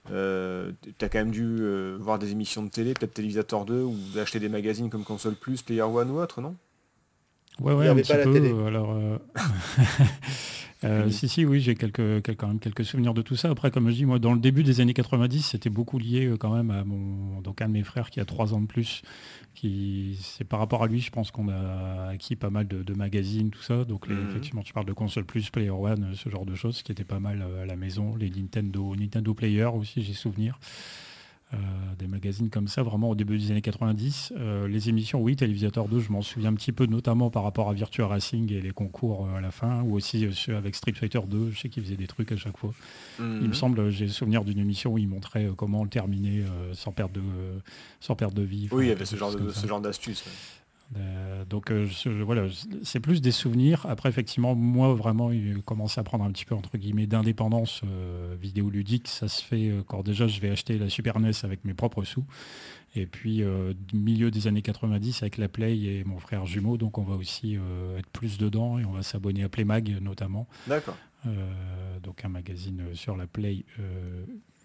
Tu 0.06 1.04
as 1.04 1.08
quand 1.08 1.18
même 1.18 1.30
dû 1.30 1.96
voir 1.98 2.18
des 2.18 2.32
émissions 2.32 2.62
de 2.62 2.70
télé, 2.70 2.94
peut-être 2.94 3.14
Télévisateur 3.14 3.64
2, 3.64 3.82
ou 3.82 3.96
acheter 4.18 4.40
des 4.40 4.48
magazines 4.48 4.90
comme 4.90 5.04
Console 5.04 5.34
Plus, 5.34 5.62
Player 5.62 5.82
One 5.82 6.10
ou 6.10 6.20
autre, 6.20 6.40
non? 6.40 6.56
Ouais, 7.60 7.74
ouais, 7.74 7.88
un 7.88 7.94
petit 7.94 8.12
peu. 8.12 8.66
Alors, 8.66 8.96
Euh, 10.82 11.10
si, 11.10 11.28
si, 11.28 11.44
oui, 11.44 11.60
j'ai 11.60 11.74
quelques, 11.74 12.22
quand 12.36 12.48
même 12.48 12.58
quelques 12.58 12.84
souvenirs 12.84 13.12
de 13.12 13.20
tout 13.20 13.36
ça. 13.36 13.50
Après, 13.50 13.70
comme 13.70 13.90
je 13.90 13.94
dis, 13.94 14.06
moi, 14.06 14.18
dans 14.18 14.32
le 14.32 14.40
début 14.40 14.62
des 14.62 14.80
années 14.80 14.94
90, 14.94 15.42
c'était 15.42 15.68
beaucoup 15.68 15.98
lié 15.98 16.26
euh, 16.26 16.36
quand 16.38 16.54
même 16.54 16.70
à 16.70 16.84
mon, 16.84 17.40
donc 17.42 17.60
un 17.60 17.68
de 17.68 17.72
mes 17.72 17.82
frères 17.82 18.08
qui 18.08 18.18
a 18.20 18.24
trois 18.24 18.54
ans 18.54 18.60
de 18.60 18.66
plus. 18.66 19.02
Qui, 19.54 20.18
c'est 20.22 20.44
par 20.44 20.58
rapport 20.58 20.82
à 20.82 20.86
lui, 20.86 21.00
je 21.00 21.10
pense 21.10 21.30
qu'on 21.30 21.48
a 21.48 22.08
acquis 22.08 22.34
pas 22.34 22.50
mal 22.50 22.66
de, 22.66 22.94
magazines, 22.94 23.50
tout 23.50 23.62
ça. 23.62 23.84
Donc, 23.84 24.08
mhm. 24.08 24.28
effectivement, 24.30 24.62
tu 24.62 24.72
parles 24.72 24.86
de 24.86 24.92
console 24.92 25.24
plus, 25.24 25.50
Player 25.50 25.70
One, 25.70 26.14
ce 26.14 26.30
genre 26.30 26.46
de 26.46 26.54
choses, 26.54 26.82
qui 26.82 26.92
étaient 26.92 27.04
pas 27.04 27.20
mal 27.20 27.42
euh, 27.42 27.62
à 27.62 27.66
la 27.66 27.76
maison. 27.76 28.16
Les 28.16 28.30
Nintendo, 28.30 28.94
Nintendo 28.96 29.34
Player 29.34 29.66
aussi, 29.66 30.02
j'ai 30.02 30.14
souvenir. 30.14 30.58
Euh, 31.52 31.56
des 31.98 32.06
magazines 32.06 32.48
comme 32.48 32.68
ça, 32.68 32.84
vraiment 32.84 33.10
au 33.10 33.14
début 33.16 33.36
des 33.36 33.50
années 33.50 33.60
90. 33.60 34.34
Euh, 34.36 34.68
les 34.68 34.88
émissions, 34.88 35.20
oui, 35.20 35.34
Télévisateur 35.34 35.88
2, 35.88 35.98
je 35.98 36.12
m'en 36.12 36.22
souviens 36.22 36.50
un 36.50 36.54
petit 36.54 36.70
peu, 36.70 36.86
notamment 36.86 37.28
par 37.28 37.42
rapport 37.42 37.68
à 37.68 37.72
Virtua 37.72 38.06
Racing 38.06 38.52
et 38.52 38.60
les 38.60 38.70
concours 38.70 39.26
euh, 39.26 39.38
à 39.38 39.40
la 39.40 39.50
fin, 39.50 39.82
ou 39.82 39.96
aussi 39.96 40.28
ceux 40.32 40.54
avec 40.54 40.76
Street 40.76 40.92
Fighter 40.92 41.20
2, 41.26 41.50
je 41.50 41.58
sais 41.58 41.68
qu'ils 41.68 41.82
faisaient 41.82 41.96
des 41.96 42.06
trucs 42.06 42.30
à 42.30 42.36
chaque 42.36 42.56
fois. 42.56 42.72
Il 43.18 43.24
me 43.24 43.48
mhm. 43.48 43.54
semble, 43.54 43.90
j'ai 43.90 44.06
le 44.06 44.12
souvenir 44.12 44.44
d'une 44.44 44.60
émission 44.60 44.92
où 44.92 44.98
ils 44.98 45.08
montraient 45.08 45.50
comment 45.56 45.82
le 45.82 45.90
terminer 45.90 46.44
sans, 46.72 46.92
perdre 46.92 47.14
de, 47.14 47.20
sans 47.98 48.14
perdre 48.14 48.34
de 48.34 48.42
vie. 48.42 48.68
Oui, 48.70 48.86
il 48.86 48.88
y 48.88 48.92
avait 48.92 49.04
ce 49.04 49.16
genre, 49.16 49.34
de, 49.34 49.50
ce 49.50 49.66
genre 49.66 49.80
d'astuce. 49.80 50.24
Euh, 50.96 51.44
donc 51.44 51.70
euh, 51.70 51.88
voilà, 52.24 52.48
c'est 52.82 53.00
plus 53.00 53.20
des 53.20 53.30
souvenirs. 53.30 53.86
Après, 53.88 54.08
effectivement, 54.08 54.54
moi 54.54 54.92
vraiment, 54.94 55.30
il 55.30 55.62
commencé 55.62 56.00
à 56.00 56.04
prendre 56.04 56.24
un 56.24 56.32
petit 56.32 56.44
peu 56.44 56.54
entre 56.54 56.78
guillemets 56.78 57.06
d'indépendance 57.06 57.82
euh, 57.84 58.34
vidéoludique. 58.40 59.08
Ça 59.08 59.28
se 59.28 59.42
fait 59.42 59.72
quand 59.86 60.02
déjà 60.02 60.26
je 60.26 60.40
vais 60.40 60.50
acheter 60.50 60.78
la 60.78 60.88
Super 60.88 61.20
NES 61.20 61.32
avec 61.42 61.64
mes 61.64 61.74
propres 61.74 62.04
sous. 62.04 62.24
Et 62.96 63.06
puis 63.06 63.44
milieu 63.92 64.32
des 64.32 64.48
années 64.48 64.62
90 64.62 65.22
avec 65.22 65.38
la 65.38 65.46
Play 65.46 65.78
et 65.78 66.02
mon 66.02 66.18
frère 66.18 66.44
jumeau, 66.44 66.76
donc 66.76 66.98
on 66.98 67.04
va 67.04 67.14
aussi 67.14 67.56
être 67.96 68.10
plus 68.10 68.36
dedans 68.36 68.80
et 68.80 68.84
on 68.84 68.90
va 68.90 69.04
s'abonner 69.04 69.44
à 69.44 69.48
Playmag 69.48 69.98
notamment. 70.00 70.48
D'accord. 70.66 70.96
donc 72.02 72.24
un 72.24 72.28
magazine 72.28 72.82
sur 72.94 73.16
la 73.16 73.28
Play 73.28 73.64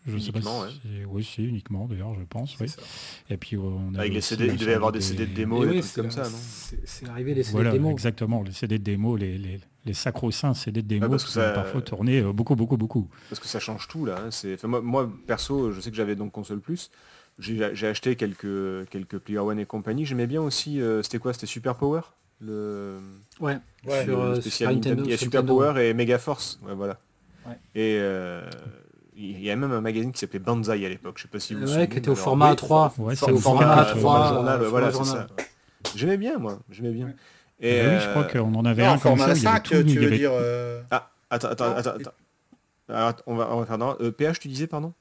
Je 0.08 0.18
sais 0.18 0.32
pas 0.32 0.40
Uniquement, 0.40 0.66
si... 0.70 1.06
Oui, 1.08 1.24
si, 1.24 1.44
uniquement 1.44 1.88
d'ailleurs, 1.88 2.14
je 2.14 2.24
pense. 2.30 2.56
Oui. 2.60 2.70
ça. 2.70 2.82
Et 3.30 3.38
puis 3.38 3.58
on 3.58 3.94
a 3.96 4.00
Avec 4.02 4.14
les 4.14 4.22
CD, 4.22 4.48
il 4.48 4.56
devait 4.58 4.72
y 4.74 4.76
avoir 4.76 4.92
des 4.92 5.02
CD 5.02 5.26
de 5.26 5.34
démo 5.34 5.64
Et 5.64 5.68
et 5.68 5.70
oui, 5.70 5.76
des 5.76 5.80
trucs 5.82 5.92
c'est- 5.92 6.02
comme 6.02 6.12
ça, 6.12 6.24
non 6.30 6.38
c'est- 6.86 7.10
arrivé 7.10 7.34
les 7.34 7.44
CD 7.44 7.54
Voilà, 7.54 7.72
démos. 7.72 7.92
exactement, 7.92 8.44
les 8.44 8.52
CD 8.52 8.78
de 8.78 8.84
démo, 8.84 9.18
les, 9.18 9.38
les, 9.38 9.60
les 9.86 9.94
sacro-saints 9.94 10.54
CD 10.54 10.82
de 10.84 10.88
démo 10.88 11.10
parce 11.10 11.24
qui 11.24 11.30
que 11.30 11.34
ça- 11.34 11.50
parfois 11.54 11.82
tourné 11.82 12.20
euh, 12.20 12.32
beaucoup, 12.34 12.56
beaucoup, 12.56 12.78
beaucoup. 12.78 13.10
Parce 13.30 13.40
que 13.40 13.48
ça 13.48 13.60
change 13.60 13.88
tout 13.88 14.06
là. 14.06 14.18
hein. 14.26 14.32
C'est, 14.32 14.54
enfin, 14.54 14.68
moi, 14.68 14.82
moi, 14.82 15.12
perso, 15.28 15.72
je 15.72 15.82
sais 15.82 15.90
que 15.90 15.98
j'avais 15.98 16.16
donc 16.16 16.32
console 16.32 16.60
plus. 16.60 16.92
J'ai, 17.40 17.62
acheté 17.64 18.16
quelques 18.16 18.88
quelques 18.90 19.18
Player 19.18 19.40
One 19.40 19.60
et 19.60 19.66
compagnie. 19.66 20.06
J'aimais 20.06 20.28
bien 20.28 20.42
aussi. 20.42 20.80
euh, 20.80 21.04
c'était 21.04 21.18
quoi 21.20 21.34
C'était 21.34 21.48
Super 21.48 21.76
Power 21.76 22.02
le, 22.42 23.00
Ouais, 23.42 23.58
Ouais, 23.86 24.04
sur, 24.06 24.18
le 24.18 24.24
euh, 24.32 24.36
spécial 24.42 24.52
Super 24.52 24.72
Nintendo. 24.76 24.90
Nintendo. 25.02 25.04
Il 25.06 25.12
y 25.12 25.14
a 25.14 25.18
sur 25.18 25.26
Super 25.26 25.42
Nintendo. 25.44 25.60
Power 25.74 25.84
et 25.86 25.94
Mega 25.94 26.18
Force. 26.18 26.60
Ouais, 26.66 26.74
voilà. 26.76 26.98
Ouais. 27.46 27.56
Et 27.76 27.98
euh, 28.00 28.42
il 29.18 29.42
y 29.42 29.50
a 29.52 29.56
même 29.56 29.72
un 29.72 29.82
magazine 29.82 30.12
qui 30.12 30.20
s'appelait 30.20 30.40
Banzai 30.40 30.86
à 30.86 30.90
l'époque. 30.90 31.16
Je 31.18 31.24
sais 31.24 31.28
pas 31.28 31.40
si 31.40 31.54
vous 31.54 31.62
vous 31.62 31.66
Ouais, 31.68 31.72
souvenez. 31.72 31.90
qui 31.90 31.98
était 31.98 32.10
au 32.10 32.16
format 32.16 32.50
oui, 32.52 32.56
A3. 32.56 32.92
Ouais, 33.00 33.16
for- 33.16 33.28
ça 33.28 33.32
me 33.32 33.38
au 33.38 33.40
format, 33.40 33.60
quelque 33.62 33.72
euh, 33.90 33.94
chose. 33.94 34.02
format 34.02 34.20
A3, 34.30 34.34
journal, 34.34 34.62
euh, 34.62 34.70
voilà, 34.70 34.92
c'est 34.92 35.04
ça. 35.04 35.28
J'aimais 35.96 36.18
bien, 36.18 36.38
moi. 36.38 36.60
J'aimais 36.70 36.92
bien. 36.92 37.08
Et, 37.60 37.78
Eh 37.78 37.88
oui, 37.88 38.00
je 38.02 38.10
crois 38.10 38.24
euh, 38.24 38.28
qu'on 38.44 38.54
en 38.56 38.66
avait 38.66 38.84
un 38.86 38.98
format 38.98 39.28
ça. 39.28 39.32
où 39.34 39.36
il 39.36 39.44
y 39.44 39.48
avait 39.48 39.56
5, 39.58 39.64
tout, 39.64 39.74
il 39.76 39.86
tu 39.86 39.92
y 39.94 39.98
veux 39.98 40.08
avait- 40.08 40.18
dire... 40.18 40.32
euh, 40.34 40.82
Ah, 40.92 41.10
attends, 41.30 41.48
attends, 41.50 41.76
attends, 41.76 41.92
on 43.26 43.36
va, 43.36 43.66
faire 43.66 43.78
euh, 44.02 44.12
PH, 44.12 44.40
tu 44.40 44.48
disais, 44.50 44.68
pardon? 44.68 44.94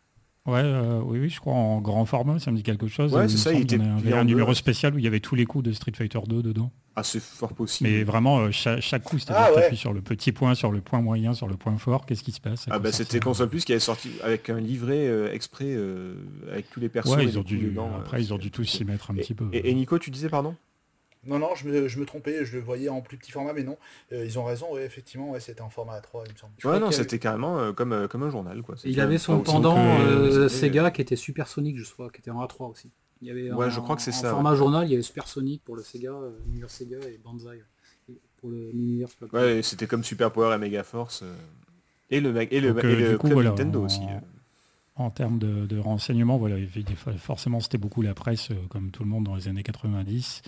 Ouais, 0.46 0.60
euh, 0.62 1.00
oui, 1.02 1.20
oui, 1.20 1.30
je 1.30 1.40
crois 1.40 1.54
en 1.54 1.80
grand 1.80 2.04
format, 2.04 2.38
ça 2.38 2.50
me 2.50 2.56
dit 2.58 2.62
quelque 2.62 2.86
chose. 2.86 3.14
Ouais, 3.14 3.24
Il 3.24 3.30
c'est 3.30 3.38
ça, 3.38 3.52
il 3.54 3.62
était 3.62 3.80
un, 3.80 3.96
en 4.20 4.24
numéro 4.24 4.52
spécial 4.52 4.94
où 4.94 4.98
il 4.98 5.04
y 5.04 5.06
avait 5.06 5.20
tous 5.20 5.34
les 5.34 5.46
coups 5.46 5.64
de 5.64 5.72
Street 5.72 5.92
Fighter 5.96 6.18
2 6.26 6.42
dedans. 6.42 6.70
Ah, 6.96 7.02
c'est 7.02 7.18
fort 7.22 7.54
possible. 7.54 7.88
Mais 7.88 8.04
vraiment, 8.04 8.40
euh, 8.40 8.50
chaque, 8.50 8.82
chaque 8.82 9.04
coup, 9.04 9.18
c'est-à-dire 9.18 9.42
Ah 9.46 9.50
que 9.50 9.56
ouais. 9.56 9.62
t'appuies 9.62 9.78
sur 9.78 9.94
le 9.94 10.02
petit 10.02 10.32
point, 10.32 10.54
sur 10.54 10.70
le 10.70 10.82
point 10.82 11.00
moyen, 11.00 11.32
sur 11.32 11.48
le 11.48 11.56
point 11.56 11.78
fort, 11.78 12.04
qu'est-ce 12.04 12.22
qui 12.22 12.30
se 12.30 12.42
passe? 12.42 12.66
Ah 12.70 12.78
bah 12.78 12.92
c'était 12.92 13.20
console 13.20 13.48
plus 13.48 13.64
qui 13.64 13.72
avait 13.72 13.80
sorti 13.80 14.10
avec 14.22 14.50
un 14.50 14.60
livret 14.60 15.06
euh, 15.08 15.32
exprès 15.32 15.64
euh, 15.74 16.14
avec 16.52 16.68
tous 16.70 16.78
les 16.78 16.90
persos. 16.90 17.16
Ouais, 17.16 17.22
et 17.22 17.24
ils 17.24 17.30
les 17.30 17.36
ont 17.38 17.40
coups 17.40 17.48
dû, 17.54 17.64
dedans, 17.70 17.90
euh, 17.94 17.98
après, 18.00 18.22
ils 18.22 18.34
ont 18.34 18.38
dû 18.38 18.50
tous 18.50 18.64
s'y 18.64 18.84
mettre 18.84 19.10
un 19.10 19.16
Et, 19.16 19.20
petit 19.22 19.34
peu. 19.34 19.46
et- 19.52 19.70
et 19.70 19.74
Nico, 19.74 19.98
tu 19.98 20.10
disais 20.10 20.28
pardon? 20.28 20.54
Non, 21.26 21.38
non, 21.38 21.54
je 21.54 21.68
me, 21.68 21.88
je 21.88 21.98
me 21.98 22.04
trompais, 22.06 22.44
je 22.44 22.56
le 22.56 22.62
voyais 22.62 22.88
en 22.88 23.00
plus 23.00 23.16
petit 23.16 23.32
format, 23.32 23.52
mais 23.52 23.62
non. 23.62 23.76
Euh, 24.12 24.24
ils 24.24 24.38
ont 24.38 24.44
raison, 24.44 24.72
ouais, 24.74 24.84
effectivement, 24.84 25.30
ouais, 25.30 25.40
c'était 25.40 25.60
en 25.62 25.70
format 25.70 25.98
A3, 25.98 26.24
il 26.26 26.32
me 26.32 26.38
semble. 26.38 26.52
Je 26.58 26.68
Ouais, 26.68 26.78
non, 26.80 26.90
c'était 26.90 27.18
carrément 27.18 27.58
euh, 27.58 27.72
comme, 27.72 27.92
euh, 27.92 28.08
comme 28.08 28.22
un 28.22 28.30
journal. 28.30 28.62
Quoi. 28.62 28.74
Il 28.84 29.00
avait 29.00 29.14
un- 29.14 29.18
son 29.18 29.40
pendant 29.40 29.76
Sega 30.48 30.90
qui 30.90 31.00
était 31.00 31.16
Supersonic, 31.16 31.78
je 31.78 31.90
crois, 31.92 32.10
qui 32.10 32.20
était 32.20 32.30
en 32.30 32.42
A3 32.44 32.70
aussi. 32.70 32.90
Il 33.22 33.28
y 33.28 33.30
avait 33.30 33.50
Ouais, 33.52 33.66
en- 33.66 33.70
je 33.70 33.80
crois 33.80 33.96
que 33.96 34.02
c'est 34.02 34.10
en 34.10 34.20
ça, 34.20 34.30
format 34.30 34.54
journal, 34.54 34.86
il 34.86 34.90
y 34.90 34.94
avait 34.94 35.02
Supersonic 35.02 35.62
pour 35.64 35.76
le 35.76 35.82
Sega, 35.82 36.10
euh, 36.12 36.30
l'univers 36.46 36.70
Sega 36.70 36.98
et 37.06 37.18
Banzai 37.24 37.62
pour 38.38 38.50
l'univers. 38.50 39.08
Ouais, 39.32 39.62
c'était 39.62 39.86
comme 39.86 40.04
Super 40.04 40.30
Power 40.30 40.54
et 40.54 40.58
Mega 40.58 40.82
Force. 40.84 41.22
euh, 41.22 41.34
Et 42.10 42.20
le, 42.20 42.28
et 42.52 42.60
le, 42.60 42.74
Donc, 42.74 42.84
et 42.84 42.86
euh, 42.86 42.96
le 42.96 43.08
du 43.12 43.16
coup, 43.16 43.26
club 43.28 43.32
voilà, 43.34 43.50
Nintendo 43.50 43.80
en- 43.80 43.84
aussi. 43.86 44.00
En 44.96 45.10
termes 45.10 45.40
de, 45.40 45.66
de 45.66 45.78
renseignements, 45.78 46.38
voilà, 46.38 46.54
forcément 47.18 47.58
c'était 47.58 47.78
beaucoup 47.78 48.00
la 48.00 48.14
presse, 48.14 48.52
euh, 48.52 48.54
comme 48.68 48.92
tout 48.92 49.02
le 49.02 49.08
monde 49.08 49.24
dans 49.24 49.34
les 49.34 49.48
années 49.48 49.64
90. 49.64 50.42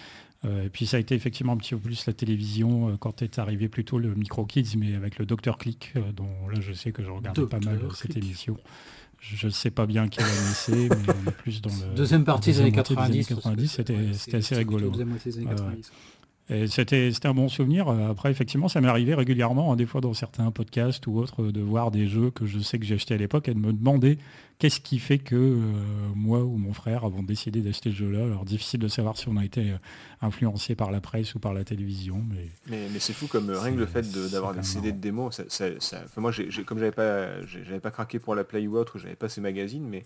Euh, 0.44 0.66
et 0.66 0.68
puis 0.68 0.87
ça 0.87 0.98
a 0.98 1.00
été 1.00 1.16
effectivement 1.16 1.52
un 1.52 1.56
petit 1.56 1.74
peu 1.74 1.80
plus 1.80 2.06
la 2.06 2.12
télévision 2.12 2.90
euh, 2.90 2.96
quand 2.96 3.22
est 3.22 3.40
arrivé 3.40 3.68
plutôt 3.68 3.98
le 3.98 4.14
Micro 4.14 4.46
Kids, 4.46 4.76
mais 4.78 4.94
avec 4.94 5.18
le 5.18 5.26
Dr 5.26 5.59
Click, 5.59 5.94
dont 6.14 6.48
là 6.48 6.61
je 6.61 6.72
sais 6.72 6.92
que 6.92 7.02
je 7.02 7.11
regardais 7.11 7.46
pas 7.46 7.59
mal 7.59 7.80
cette 7.94 8.16
émission. 8.16 8.56
Je 9.18 9.46
ne 9.46 9.50
sais 9.50 9.70
pas 9.70 9.87
bien 9.87 10.06
quelle 10.06 10.26
année 10.26 10.54
c'est, 10.54 10.88
mais 10.90 11.14
on 11.24 11.28
est 11.28 11.32
plus 11.32 11.61
dans 11.61 11.70
le... 11.70 11.96
Deuxième 11.96 12.24
partie 12.24 12.52
des 12.52 12.61
années 12.61 12.70
moitié 12.70 12.94
90. 13.24 13.26
90, 13.26 13.68
c'était 14.12 14.37
assez 14.37 14.54
rigolo. 14.54 14.90
Deuxième 14.90 15.09
moitié 15.09 15.32
des 15.32 15.38
années 15.38 15.46
Ouais, 15.46 15.52
ouais. 15.54 15.56
90. 15.56 15.90
Et 15.90 16.15
C'était 16.48 17.11
c'était 17.12 17.26
un 17.26 17.35
bon 17.35 17.48
souvenir. 17.48 17.88
Euh, 17.88 18.09
Après, 18.11 18.30
effectivement, 18.30 18.68
ça 18.68 18.80
m'est 18.80 18.87
arrivé 18.88 19.14
régulièrement, 19.14 19.72
hein, 19.72 19.76
des 19.76 19.85
fois 19.87 20.00
dans 20.00 20.14
certains 20.14 20.50
podcasts 20.52 21.04
ou 21.09 21.18
autres, 21.18 21.42
euh, 21.42 21.52
de 21.52 21.61
voir 21.61 21.90
des 21.90 22.06
jeux 22.06 22.30
que 22.30 22.46
je 22.46 22.61
sais 22.61 22.78
que 22.78 22.85
j'ai 22.85 22.94
achetés 22.94 23.14
à 23.14 23.16
l'époque 23.16 23.48
et 23.48 23.54
de 23.54 23.59
me 23.59 23.72
demander 23.72 24.16
qu'est-ce 24.61 24.78
qui 24.80 25.00
fait 25.00 25.18
que 25.18 25.35
euh, 25.35 25.59
moi 26.14 26.44
ou 26.44 26.56
mon 26.56 26.72
frère 26.72 27.04
avons 27.04 27.24
décidé 27.24 27.62
d'acheter 27.62 27.90
ce 27.90 27.96
jeu-là. 27.96 28.24
Alors, 28.24 28.44
difficile 28.44 28.78
de 28.78 28.87
savoir 28.87 29.16
si 29.16 29.28
on 29.28 29.37
a 29.37 29.44
été 29.44 29.74
influencé 30.22 30.76
par 30.76 30.92
la 30.92 31.00
presse 31.00 31.35
ou 31.35 31.40
par 31.40 31.52
la 31.52 31.64
télévision. 31.64 32.22
Mais 32.30 32.46
Mais, 32.68 32.88
mais 32.92 33.00
c'est 33.00 33.12
fou 33.12 33.26
comme 33.26 33.50
rien 33.50 33.72
que 33.72 33.78
le 33.78 33.87
fait 33.87 34.09
d'avoir 34.30 34.54
des 34.54 34.62
CD 34.62 34.92
de 34.92 34.98
démo, 34.98 35.32
ça, 35.32 35.42
ça- 35.48 35.80
ça- 35.80 36.02
enfin, 36.04 36.20
moi 36.20 36.30
comme 36.64 36.78
j'avais 36.78 36.92
pas 36.92 37.44
j'avais 37.44 37.80
pas 37.80 37.90
craqué 37.90 38.20
pour 38.20 38.37
la 38.37 38.44
Play 38.44 38.66
ou 38.68 38.76
autre, 38.78 38.98
j'avais 39.00 39.16
pas 39.16 39.28
ces 39.28 39.40
magazines, 39.40 39.87
mais 39.88 40.04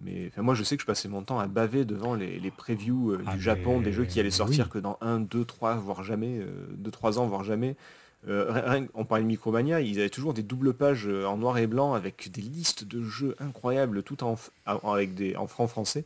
mais 0.00 0.30
moi 0.36 0.54
je 0.54 0.62
sais 0.62 0.76
que 0.76 0.82
je 0.82 0.86
passais 0.86 1.08
mon 1.08 1.22
temps 1.22 1.38
à 1.38 1.46
baver 1.46 1.84
devant 1.84 2.14
les, 2.14 2.38
les 2.38 2.50
previews 2.50 3.12
euh, 3.12 3.22
Ah, 3.26 3.34
du 3.34 3.40
Japon, 3.40 3.80
des 3.80 3.92
jeux 3.92 4.04
qui 4.04 4.20
allaient 4.20 4.30
sortir 4.30 4.66
oui. 4.66 4.70
que 4.70 4.78
dans 4.78 4.98
1, 5.00 5.20
2, 5.20 5.44
3, 5.44 5.74
voire 5.76 6.02
jamais, 6.02 6.40
2, 6.76 6.90
3 6.90 7.18
ans, 7.18 7.26
voire 7.26 7.44
jamais. 7.44 7.76
Euh, 8.26 8.84
on 8.94 9.04
parlait 9.04 9.22
de 9.22 9.28
Micromania, 9.28 9.80
ils 9.80 10.00
avaient 10.00 10.10
toujours 10.10 10.34
des 10.34 10.42
doubles 10.42 10.74
pages 10.74 11.06
euh, 11.06 11.24
en 11.26 11.36
noir 11.36 11.56
et 11.58 11.68
blanc 11.68 11.94
avec 11.94 12.30
des 12.32 12.42
listes 12.42 12.84
de 12.84 13.02
jeux 13.02 13.36
incroyables, 13.38 14.02
tout 14.02 14.24
en, 14.24 14.36
avec 14.66 15.14
des, 15.14 15.36
en 15.36 15.46
franc 15.46 15.68
français 15.68 16.04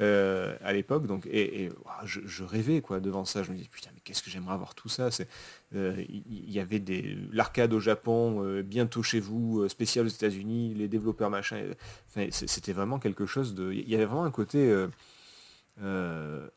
euh, 0.00 0.56
à 0.60 0.72
l'époque. 0.72 1.06
Donc, 1.06 1.26
et, 1.26 1.70
je, 2.04 2.42
rêvais 2.42 2.80
quoi 2.80 2.98
devant 2.98 3.24
ça. 3.24 3.42
Je 3.42 3.52
me 3.52 3.56
dis 3.56 3.68
putain, 3.68 3.90
mais 3.94 4.00
qu'est-ce 4.02 4.22
que 4.22 4.30
j'aimerais 4.30 4.54
avoir 4.54 4.74
tout 4.74 4.88
ça? 4.88 5.10
C'est, 5.12 5.28
euh, 5.74 6.04
il 6.08 6.50
y, 6.50 6.58
avait 6.58 6.80
des 6.80 7.16
l'arcade 7.32 7.72
au 7.72 7.80
Japon, 7.80 8.44
euh, 8.44 8.62
bientôt 8.62 9.04
chez 9.04 9.20
vous, 9.20 9.68
spécial 9.68 10.06
aux 10.06 10.08
États-Unis, 10.08 10.74
les 10.74 10.88
développeurs 10.88 11.30
machin. 11.30 11.62
Enfin, 12.08 12.26
c'était 12.30 12.72
vraiment 12.72 12.98
quelque 12.98 13.24
chose 13.24 13.54
de. 13.54 13.72
Il 13.72 13.88
y 13.88 13.94
avait 13.94 14.04
vraiment 14.04 14.24
un 14.24 14.32
côté 14.32 14.74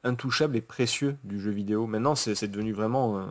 intouchable 0.04 0.56
et 0.56 0.62
précieux 0.62 1.15
du 1.23 1.39
jeu 1.39 1.52
vidéo. 1.52 1.86
Maintenant, 1.86 2.15
c'est 2.15 2.47
devenu 2.47 2.73
vraiment 2.73 3.28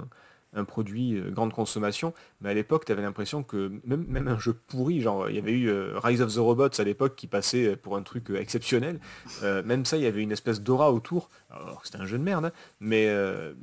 un, 0.54 0.64
produit 0.64 1.14
euh, 1.16 1.30
grande 1.30 1.52
consommation. 1.52 2.14
Mais 2.40 2.50
à 2.50 2.54
l'époque, 2.54 2.84
tu 2.84 2.92
avais 2.92 3.02
l'impression 3.02 3.42
que 3.42 3.72
même, 3.84 4.04
même 4.08 4.28
un 4.28 4.38
jeu 4.38 4.52
pourri, 4.52 5.00
genre 5.00 5.28
il 5.28 5.36
y 5.36 5.38
avait 5.38 5.52
eu 5.52 5.68
euh, 5.68 5.98
Rise 6.02 6.22
of 6.22 6.34
the 6.34 6.38
Robots 6.38 6.78
à 6.78 6.84
l'époque 6.84 7.16
qui 7.16 7.26
passait 7.26 7.76
pour 7.76 7.96
un 7.96 8.02
truc 8.02 8.30
euh, 8.30 8.40
exceptionnel. 8.40 9.00
Euh, 9.42 9.62
même 9.62 9.84
ça, 9.84 9.96
il 9.96 10.02
y 10.02 10.06
avait 10.06 10.22
une 10.22 10.32
espèce 10.32 10.60
d'aura 10.60 10.92
autour. 10.92 11.28
Alors 11.50 11.80
c'était 11.84 11.98
un 11.98 12.06
jeu 12.06 12.18
de 12.18 12.22
merde, 12.22 12.46
hein, 12.46 12.52
mais, 12.80 13.06
euh, 13.08 13.54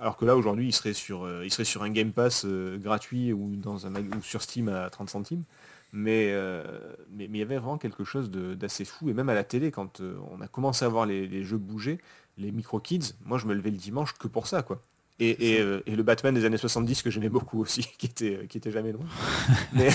alors 0.00 0.16
que 0.16 0.24
là 0.24 0.36
aujourd'hui, 0.36 0.68
il 0.68 0.72
serait 0.72 0.92
sur, 0.92 1.24
euh, 1.24 1.44
il 1.44 1.50
serait 1.50 1.64
sur 1.64 1.82
un 1.82 1.90
Game 1.90 2.12
Pass 2.12 2.44
euh, 2.44 2.78
gratuit 2.78 3.32
ou 3.32 3.56
dans 3.56 3.86
un 3.86 3.94
ou 3.94 4.22
sur 4.22 4.42
Steam 4.42 4.68
à 4.68 4.88
30 4.90 5.10
centimes. 5.10 5.44
Mais 5.92 6.28
euh, 6.30 6.62
mais 7.10 7.26
mais 7.28 7.38
il 7.38 7.40
y 7.40 7.42
avait 7.42 7.58
vraiment 7.58 7.78
quelque 7.78 8.04
chose 8.04 8.30
d'assez 8.30 8.84
fou. 8.84 9.10
Et 9.10 9.14
même 9.14 9.28
à 9.28 9.34
la 9.34 9.44
télé, 9.44 9.70
quand 9.72 10.00
euh, 10.00 10.16
on 10.30 10.40
a 10.40 10.46
commencé 10.48 10.84
à 10.84 10.88
voir 10.88 11.04
les, 11.06 11.26
les 11.26 11.42
jeux 11.42 11.58
bouger, 11.58 11.98
les 12.38 12.52
micro 12.52 12.78
kids, 12.80 13.14
moi 13.24 13.38
je 13.38 13.46
me 13.46 13.54
levais 13.54 13.70
le 13.70 13.76
dimanche 13.76 14.14
que 14.14 14.28
pour 14.28 14.46
ça, 14.46 14.62
quoi. 14.62 14.82
Et, 15.20 15.54
et, 15.54 15.60
euh, 15.60 15.82
et 15.86 15.94
le 15.94 16.02
Batman 16.02 16.34
des 16.34 16.44
années 16.46 16.56
70 16.56 17.02
que 17.02 17.10
j'aimais 17.10 17.28
beaucoup 17.28 17.60
aussi, 17.60 17.86
qui 17.98 18.06
était, 18.06 18.36
euh, 18.36 18.46
qui 18.48 18.58
était 18.58 18.70
jamais 18.70 18.92
loin. 18.92 19.04
Mais, 19.72 19.88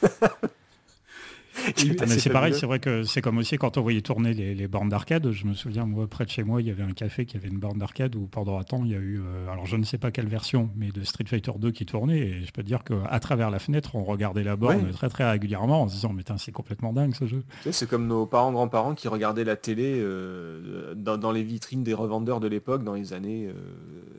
Qui 0.00 0.06
était 0.06 0.24
Ah, 0.24 0.32
mais 0.40 0.40
assez 0.40 1.51
c'est 2.18 2.30
pareil, 2.30 2.54
c'est 2.54 2.66
vrai 2.66 2.78
que 2.80 3.02
c'est 3.04 3.20
comme 3.22 3.38
aussi 3.38 3.56
quand 3.58 3.76
on 3.78 3.82
voyait 3.82 4.00
tourner 4.02 4.34
les, 4.34 4.54
les 4.54 4.68
bornes 4.68 4.88
d'arcade. 4.88 5.30
Je 5.30 5.46
me 5.46 5.54
souviens, 5.54 5.86
moi, 5.86 6.06
près 6.06 6.24
de 6.24 6.30
chez 6.30 6.42
moi, 6.42 6.60
il 6.60 6.68
y 6.68 6.70
avait 6.70 6.82
un 6.82 6.92
café 6.92 7.26
qui 7.26 7.36
avait 7.36 7.48
une 7.48 7.58
borne 7.58 7.78
d'arcade 7.78 8.14
où 8.16 8.26
pendant 8.26 8.58
un 8.58 8.64
temps, 8.64 8.82
il 8.84 8.90
y 8.90 8.94
a 8.94 8.98
eu, 8.98 9.20
euh, 9.20 9.48
alors 9.50 9.66
je 9.66 9.76
ne 9.76 9.84
sais 9.84 9.98
pas 9.98 10.10
quelle 10.10 10.28
version, 10.28 10.70
mais 10.76 10.88
de 10.90 11.02
Street 11.04 11.24
Fighter 11.26 11.52
2 11.58 11.70
qui 11.70 11.86
tournait. 11.86 12.18
Et 12.20 12.44
je 12.44 12.52
peux 12.52 12.62
te 12.62 12.66
dire 12.66 12.84
qu'à 12.84 13.20
travers 13.20 13.50
la 13.50 13.58
fenêtre, 13.58 13.94
on 13.94 14.04
regardait 14.04 14.42
la 14.44 14.56
borne 14.56 14.84
Ouais. 14.84 14.90
très 14.92 15.08
très 15.08 15.28
régulièrement 15.30 15.82
en 15.82 15.88
se 15.88 15.94
disant, 15.94 16.12
mais 16.12 16.22
c'est 16.38 16.52
complètement 16.52 16.92
dingue 16.92 17.14
ce 17.14 17.26
jeu. 17.26 17.42
C'est 17.70 17.88
comme 17.88 18.06
nos 18.06 18.26
parents, 18.26 18.52
grands-parents 18.52 18.94
qui 18.94 19.08
regardaient 19.08 19.44
la 19.44 19.56
télé 19.56 19.96
euh, 19.98 20.94
dans, 20.94 21.18
dans 21.18 21.32
les 21.32 21.42
vitrines 21.42 21.82
des 21.82 21.94
revendeurs 21.94 22.40
de 22.40 22.48
l'époque 22.48 22.84
dans 22.84 22.94
les 22.94 23.12
années 23.12 23.48
euh, 23.48 23.52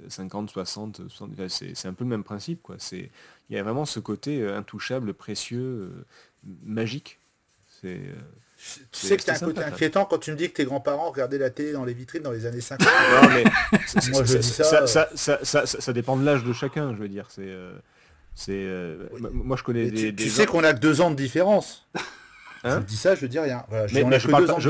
50, 0.10 0.50
60, 0.50 1.02
70. 1.10 1.34
Enfin, 1.42 1.48
c'est 1.74 1.88
un 1.88 1.94
peu 1.94 2.04
le 2.04 2.10
même 2.10 2.24
principe. 2.24 2.62
quoi. 2.62 2.76
Il 2.92 3.10
y 3.56 3.58
a 3.58 3.64
vraiment 3.64 3.86
ce 3.86 4.00
côté 4.00 4.42
euh, 4.42 4.58
intouchable, 4.58 5.14
précieux, 5.14 5.92
magique. 6.64 7.20
C'est... 7.84 7.90
euh, 7.90 8.14
Tu 8.92 9.08
sais 9.08 9.18
que 9.18 9.24
t'as 9.24 9.36
un 9.36 9.40
côté 9.40 9.62
inquiétant 9.64 10.06
quand 10.06 10.18
tu 10.18 10.32
me 10.32 10.36
dis 10.38 10.50
que 10.50 10.54
tes 10.56 10.66
grands-parents 10.66 11.12
regardaient 11.12 11.38
la 11.38 11.50
télé 11.50 11.74
dans 11.74 11.84
les 11.86 11.94
vitrines 11.94 12.24
dans 12.24 12.32
les 12.32 12.46
années 12.46 12.62
50. 12.62 12.88
Non, 13.22 13.30
mais 13.30 13.44
c'est- 13.86 14.10
Moi, 14.12 14.24
je 14.24 14.32
c'est- 14.40 14.40
dis 14.40 15.80
ça, 15.82 15.94
dépend 15.94 16.16
de 16.18 16.26
l'âge 16.26 16.44
de 16.44 16.54
chacun, 16.54 16.94
je 16.96 17.00
veux 17.00 17.10
dire. 17.10 17.26
C'est, 17.30 17.42
euh, 17.46 17.74
c'est, 18.36 18.52
euh, 18.54 19.08
Oui. 19.12 19.22
Moi, 19.34 19.58
je 19.58 19.64
connais 19.64 19.84
Mais 19.86 19.92
des, 19.92 19.98
tu, 19.98 20.14
des 20.14 20.24
tu 20.24 20.30
gens- 20.30 20.36
sais 20.38 20.46
qu'on 20.46 20.64
a 20.64 20.74
que 20.74 20.80
deux 20.80 21.02
ans 21.02 21.12
de 21.12 21.16
différence. 21.16 21.88
Hein 22.66 22.80
je 22.80 22.86
dis 22.86 22.96
ça, 22.96 23.14
je 23.16 23.26
dis 23.26 23.38
rien. 23.40 23.66
Voilà, 23.68 23.88
je 23.88 23.94
Mais- 23.96 24.04
dis, 24.06 24.20
je 24.20 24.28
parle 24.30 24.46
pas- 24.46 24.58
je- 24.60 24.70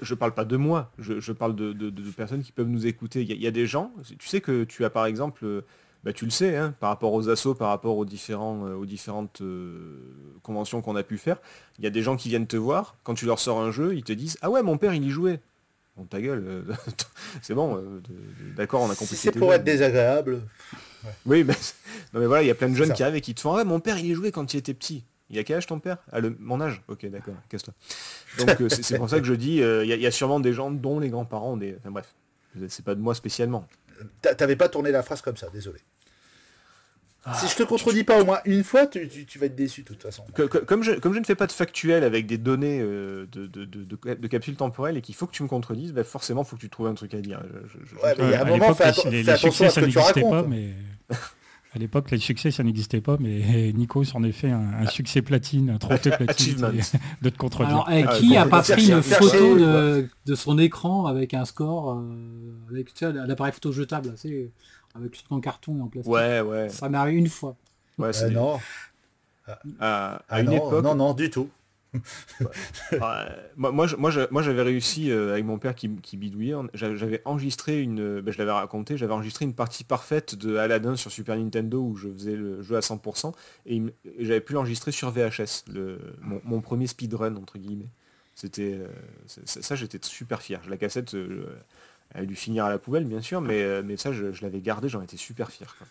je- 0.00 0.14
parle 0.14 0.32
pas 0.32 0.44
de 0.44 0.56
moi, 0.56 0.92
je, 1.00 1.32
parle 1.32 1.56
de, 1.56 1.72
de- 1.72 1.90
de 1.90 2.10
personnes 2.12 2.42
qui 2.44 2.52
peuvent 2.52 2.68
nous 2.68 2.86
écouter. 2.86 3.22
Il 3.22 3.32
y, 3.32 3.36
y 3.42 3.46
a 3.48 3.50
des 3.50 3.66
gens, 3.66 3.92
tu 4.20 4.28
sais 4.28 4.40
que 4.40 4.62
tu 4.62 4.84
as 4.84 4.90
par 4.90 5.06
exemple, 5.06 5.44
bah, 6.04 6.12
tu 6.12 6.24
le 6.24 6.30
sais, 6.30 6.56
hein, 6.56 6.74
par 6.80 6.90
rapport 6.90 7.12
aux 7.12 7.28
assos, 7.28 7.54
par 7.54 7.68
rapport 7.68 7.96
aux, 7.96 8.04
différents, 8.04 8.66
euh, 8.66 8.74
aux 8.74 8.86
différentes 8.86 9.40
euh, 9.40 9.98
conventions 10.42 10.82
qu'on 10.82 10.96
a 10.96 11.02
pu 11.02 11.16
faire, 11.18 11.36
il 11.78 11.84
y 11.84 11.86
a 11.86 11.90
des 11.90 12.02
gens 12.02 12.16
qui 12.16 12.28
viennent 12.28 12.46
te 12.46 12.56
voir, 12.56 12.96
quand 13.04 13.14
tu 13.14 13.24
leur 13.26 13.38
sors 13.38 13.60
un 13.60 13.70
jeu, 13.70 13.94
ils 13.94 14.02
te 14.04 14.12
disent 14.12 14.36
Ah 14.42 14.50
ouais, 14.50 14.62
mon 14.62 14.78
père 14.78 14.94
il 14.94 15.04
y 15.04 15.10
jouait. 15.10 15.40
Bon, 15.96 16.04
ta 16.04 16.20
gueule, 16.20 16.42
euh, 16.46 16.62
c'est 17.42 17.54
bon, 17.54 18.00
d'accord, 18.56 18.80
on 18.82 18.90
a 18.90 18.94
compris. 18.94 19.14
c'est 19.16 19.30
pour 19.32 19.52
être 19.52 19.64
désagréable. 19.64 20.40
Oui, 21.26 21.44
mais, 21.44 21.54
non, 22.14 22.20
mais 22.20 22.26
voilà, 22.26 22.42
il 22.42 22.46
y 22.46 22.50
a 22.50 22.54
plein 22.54 22.68
de 22.68 22.74
jeunes 22.76 22.88
ça. 22.88 22.94
qui 22.94 23.02
arrivent 23.02 23.16
et 23.16 23.20
qui 23.20 23.34
te 23.34 23.40
font 23.40 23.54
Ah, 23.56 23.64
mon 23.64 23.80
père, 23.80 23.98
il 23.98 24.06
y 24.06 24.14
jouait 24.14 24.32
quand 24.32 24.54
il 24.54 24.56
était 24.58 24.74
petit. 24.74 25.04
Il 25.30 25.38
a 25.38 25.44
quel 25.44 25.56
âge 25.56 25.66
ton 25.66 25.80
père? 25.80 25.98
Ah, 26.12 26.20
le, 26.20 26.36
mon 26.38 26.60
âge? 26.60 26.82
Ok, 26.88 27.06
d'accord, 27.06 27.34
casse-toi. 27.48 27.74
Donc, 28.38 28.70
c'est 28.70 28.96
pour 28.98 29.08
ça 29.08 29.18
que 29.20 29.26
je 29.26 29.34
dis 29.34 29.56
il 29.56 29.84
y, 29.84 30.00
y 30.00 30.06
a 30.06 30.10
sûrement 30.10 30.40
des 30.40 30.52
gens 30.52 30.70
dont 30.70 30.98
les 31.00 31.10
grands-parents 31.10 31.52
ont 31.52 31.56
des. 31.56 31.74
Enfin, 31.78 31.90
bref, 31.90 32.14
c'est 32.68 32.84
pas 32.84 32.94
de 32.94 33.00
moi 33.00 33.14
spécialement. 33.14 33.66
T'a- 34.20 34.34
T'avais 34.34 34.56
pas 34.56 34.68
tourné 34.68 34.90
la 34.90 35.02
phrase 35.02 35.20
comme 35.22 35.36
ça, 35.36 35.48
désolé. 35.50 35.78
Si 37.36 37.46
je 37.46 37.54
te 37.56 37.62
contredis 37.62 38.02
pas 38.02 38.20
au 38.20 38.24
moins 38.24 38.38
une 38.46 38.64
fois, 38.64 38.86
tu, 38.88 39.06
tu- 39.08 39.24
tu 39.26 39.38
vas 39.38 39.46
être 39.46 39.54
déçu 39.54 39.82
de 39.82 39.86
toute 39.86 40.02
façon. 40.02 40.24
Que- 40.34 40.42
que- 40.42 40.58
comme, 40.58 40.82
je, 40.82 40.92
comme 40.92 41.14
je 41.14 41.20
ne 41.20 41.24
fais 41.24 41.36
pas 41.36 41.46
de 41.46 41.52
factuel 41.52 42.02
avec 42.02 42.26
des 42.26 42.36
données 42.36 42.80
euh, 42.80 43.26
de, 43.30 43.46
de, 43.46 43.64
de, 43.64 43.84
de- 43.84 44.14
de 44.14 44.26
capsules 44.26 44.56
temporelles 44.56 44.96
et 44.96 45.02
qu'il 45.02 45.14
faut 45.14 45.26
que 45.28 45.32
tu 45.32 45.44
me 45.44 45.48
contredis, 45.48 45.92
bah 45.92 46.02
forcément 46.02 46.42
faut 46.42 46.56
que 46.56 46.60
tu 46.62 46.68
trouves 46.68 46.88
un 46.88 46.94
truc 46.94 47.14
à 47.14 47.20
dire. 47.20 47.40
Je- 47.44 47.78
je- 47.78 47.86
je- 47.90 47.94
Ouais, 47.96 48.14
mais 48.18 48.24
Ouais, 48.24 48.28
il 48.28 48.30
y 48.32 48.34
a 48.34 48.38
un 48.38 48.40
à 48.40 48.44
moment, 48.44 48.68
l'époque, 48.70 48.76
fais, 48.78 48.84
les- 48.86 48.90
atten- 48.90 49.04
les, 49.04 49.10
fais 49.10 49.22
les 49.22 49.28
attention 49.30 49.50
succès, 49.52 49.64
à 49.66 49.68
ce 49.68 49.74
ça 49.74 49.80
que 49.82 49.86
tu 49.86 49.96
n'existait 49.98 50.20
pas, 50.22 50.28
racontes. 50.30 50.48
mais 50.50 50.70
à 51.74 51.78
l'époque, 51.78 52.10
les 52.10 52.18
succès, 52.18 52.50
ça 52.50 52.62
n'existait 52.64 53.00
pas, 53.00 53.16
mais 53.20 53.72
Nico 53.72 54.02
s'en 54.04 54.24
est 54.24 54.32
fait 54.32 54.50
un, 54.50 54.72
un 54.80 54.86
succès 54.86 55.22
platine, 55.22 55.70
un 55.70 55.78
trophée 55.78 56.10
platine 56.18 56.56
de 57.22 57.28
te 57.30 57.38
contredire. 57.38 57.86
Alors, 57.86 57.90
eh, 57.92 58.04
Ah, 58.06 58.16
qui 58.18 58.30
bon, 58.30 58.38
a 58.40 58.46
on 58.46 58.48
pas 58.48 58.62
pris 58.62 58.90
une 58.90 59.00
photo 59.00 59.56
de, 59.58 60.08
de 60.26 60.34
son 60.34 60.58
écran 60.58 61.06
avec 61.06 61.34
un 61.34 61.44
score, 61.44 61.92
euh, 61.92 62.72
avec 62.72 62.92
tu 62.92 63.06
sais, 63.06 63.12
l'appareil 63.12 63.52
photo 63.52 63.70
jetable, 63.70 64.12
avec 64.94 65.12
tout 65.12 65.34
en 65.34 65.40
carton 65.40 65.78
et 65.78 65.80
en 65.80 65.86
plastique 65.88 66.12
Ouais, 66.12 66.40
ouais. 66.40 66.68
Ça 66.68 66.88
m'est 66.88 66.98
arrivé 66.98 67.18
une 67.18 67.28
fois. 67.28 67.56
ouais 67.98 68.08
Euh, 68.08 68.12
c'est- 68.12 68.30
non, 68.30 68.58
à, 69.46 69.56
à 70.16 70.22
Ah 70.28 70.40
une 70.40 70.46
non, 70.46 70.56
époque, 70.56 70.84
non, 70.84 70.94
non, 70.94 71.14
du 71.14 71.30
tout. 71.30 71.48
Ouais. 72.40 72.48
moi, 73.56 73.70
moi, 73.70 73.86
je- 73.86 73.96
moi, 73.96 74.10
je- 74.10 74.20
moi, 74.30 74.40
j'avais 74.42 74.62
réussi 74.62 75.10
euh, 75.10 75.32
avec 75.32 75.44
mon 75.44 75.58
père 75.58 75.74
qui, 75.74 75.90
qui 75.96 76.16
bidouillait. 76.16 76.54
on- 76.54 76.68
J'avais 76.74 77.20
enregistré 77.24 77.80
une, 77.82 78.20
ben, 78.20 78.32
je 78.32 78.38
l'avais 78.38 78.50
raconté, 78.52 78.96
j'avais 78.96 79.12
enregistré 79.12 79.44
une 79.44 79.54
partie 79.54 79.84
parfaite 79.84 80.34
de 80.34 80.56
Aladdin 80.56 80.96
sur 80.96 81.10
Super 81.10 81.36
Nintendo 81.36 81.82
où 81.82 81.96
je 81.96 82.08
faisais 82.08 82.34
le 82.36 82.62
jeu 82.62 82.76
à 82.76 82.80
100% 82.80 83.34
et, 83.66 83.76
et 83.76 84.24
j'avais 84.24 84.40
pu 84.40 84.54
l'enregistrer 84.54 84.90
sur 84.92 85.10
VHS, 85.10 85.64
le, 85.72 85.98
mon, 86.22 86.40
mon 86.44 86.60
premier 86.60 86.86
speedrun 86.86 87.36
entre 87.36 87.58
guillemets. 87.58 87.90
C'était 88.34 88.78
euh, 88.80 88.86
ça, 89.44 89.74
j'étais 89.74 89.98
super 90.02 90.40
fier. 90.40 90.60
La 90.70 90.78
cassette, 90.78 91.12
euh, 91.14 91.44
elle 92.14 92.22
a 92.22 92.26
dû 92.26 92.34
finir 92.36 92.64
à 92.64 92.70
la 92.70 92.78
poubelle 92.78 93.04
bien 93.04 93.20
sûr, 93.20 93.40
mais, 93.40 93.62
euh, 93.62 93.82
mais 93.84 93.96
ça, 93.96 94.12
je, 94.12 94.32
je 94.32 94.42
l'avais 94.42 94.60
gardé, 94.60 94.88
j'en 94.88 95.02
étais 95.02 95.16
super 95.16 95.50
fier. 95.50 95.74
quoi. 95.78 95.86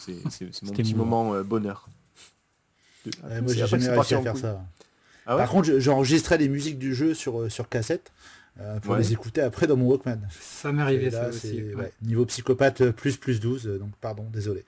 C'est 0.00 0.14
c'est- 0.30 0.48
c'est 0.52 0.62
mon 0.64 0.72
petit 0.72 0.94
moment 0.94 1.34
euh, 1.34 1.42
bonheur. 1.42 1.88
Ouais, 3.06 3.40
moi, 3.40 3.48
C'est 3.52 3.58
j'ai 3.58 3.66
jamais 3.66 3.88
réussi 3.88 4.14
à 4.14 4.22
faire 4.22 4.32
couille. 4.32 4.40
ça. 4.40 4.64
Ah 5.26 5.36
ouais 5.36 5.42
Par 5.42 5.50
contre, 5.50 5.66
je- 5.68 5.78
j'enregistrais 5.80 6.38
les 6.38 6.48
musiques 6.48 6.78
du 6.78 6.94
jeu 6.94 7.14
sur, 7.14 7.40
euh, 7.40 7.48
sur 7.50 7.68
cassette 7.68 8.12
euh, 8.60 8.80
pour 8.80 8.92
Ouais. 8.92 8.98
les 8.98 9.12
écouter 9.12 9.40
après 9.42 9.66
dans 9.66 9.76
mon 9.76 9.86
Walkman. 9.86 10.20
Ça 10.40 10.72
m'est 10.72 10.82
arrivé 10.82 11.10
là, 11.10 11.30
ça 11.30 11.32
c'est- 11.32 11.48
aussi. 11.48 11.62
ouais, 11.62 11.74
ouais. 11.74 11.92
Niveau 12.02 12.24
psychopathe, 12.26 12.80
euh, 12.80 12.92
plus 12.92 13.16
plus 13.18 13.38
12, 13.40 13.66
euh, 13.68 13.78
donc 13.78 13.90
pardon, 14.00 14.24
désolé. 14.32 14.64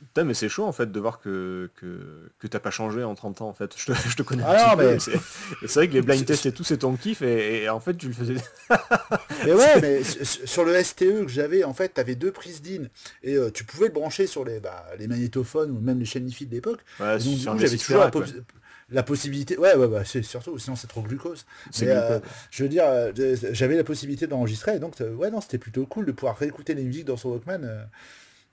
Putain, 0.00 0.24
mais 0.24 0.34
c'est 0.34 0.48
chaud 0.48 0.64
en 0.64 0.72
fait 0.72 0.90
de 0.90 0.98
voir 1.00 1.20
que, 1.20 1.70
que, 1.76 2.30
que 2.38 2.46
t'as 2.46 2.58
pas 2.58 2.70
changé 2.70 3.04
en 3.04 3.14
30 3.14 3.42
ans 3.42 3.48
en 3.48 3.52
fait. 3.54 3.72
Je 3.76 3.86
te, 3.86 4.08
je 4.08 4.16
te 4.16 4.22
connais 4.22 4.42
Ah 4.44 4.72
un 4.72 4.76
petit 4.76 4.82
non, 4.82 4.88
peu, 5.08 5.12
mais- 5.12 5.66
c'est 5.68 5.74
vrai 5.74 5.88
que 5.88 5.92
les 5.94 6.02
blind 6.02 6.24
tests 6.24 6.46
et 6.46 6.52
tout 6.52 6.64
c'est 6.64 6.78
ton 6.78 6.96
kiff 6.96 7.22
et, 7.22 7.62
et 7.64 7.68
en 7.68 7.78
fait 7.80 7.94
tu 7.96 8.06
le 8.08 8.12
faisais. 8.14 8.34
Mais 9.46 9.52
ouais, 9.54 9.80
mais 9.80 10.02
sur 10.04 10.64
le 10.64 10.82
STE 10.82 11.24
que 11.24 11.28
j'avais, 11.28 11.64
en 11.64 11.72
fait, 11.72 11.94
tu 11.94 12.00
avais 12.00 12.14
deux 12.14 12.30
prises 12.30 12.60
DIN 12.60 12.84
et 13.22 13.36
euh, 13.36 13.50
tu 13.50 13.64
pouvais 13.64 13.86
le 13.86 13.92
brancher 13.92 14.26
sur 14.26 14.44
les, 14.44 14.60
bah, 14.60 14.84
les 14.98 15.06
magnétophones 15.08 15.70
ou 15.70 15.80
même 15.80 15.98
les 15.98 16.04
chaînes 16.04 16.28
IFI 16.28 16.44
de 16.46 16.52
l'époque. 16.52 16.80
Ouais, 16.98 17.18
donc, 17.18 17.36
du 17.38 17.46
coup, 17.46 17.58
j'avais 17.58 17.76
toujours 17.78 18.00
la, 18.00 18.10
pos- 18.10 18.20
ouais. 18.20 18.26
la 18.90 19.02
possibilité. 19.02 19.56
Ouais, 19.56 19.74
ouais, 19.76 19.88
bah, 19.88 20.04
c'est 20.04 20.22
surtout, 20.22 20.58
sinon 20.58 20.76
c'est 20.76 20.88
trop 20.88 21.00
glucose. 21.00 21.46
Mais, 21.80 21.86
glucose. 21.86 22.02
euh, 22.02 22.20
je 22.50 22.62
veux 22.64 22.68
dire, 22.68 22.84
euh, 22.86 23.12
j'avais 23.52 23.76
la 23.76 23.84
possibilité 23.84 24.26
d'enregistrer, 24.26 24.76
et 24.76 24.78
donc, 24.78 24.94
ouais, 25.00 25.30
non, 25.30 25.40
c'était 25.40 25.58
plutôt 25.58 25.86
cool 25.86 26.04
de 26.04 26.12
pouvoir 26.12 26.36
réécouter 26.36 26.74
les 26.74 26.84
musiques 26.84 27.06
dans 27.06 27.16
son 27.16 27.30
Walkman. 27.30 27.64
euh. 27.64 27.82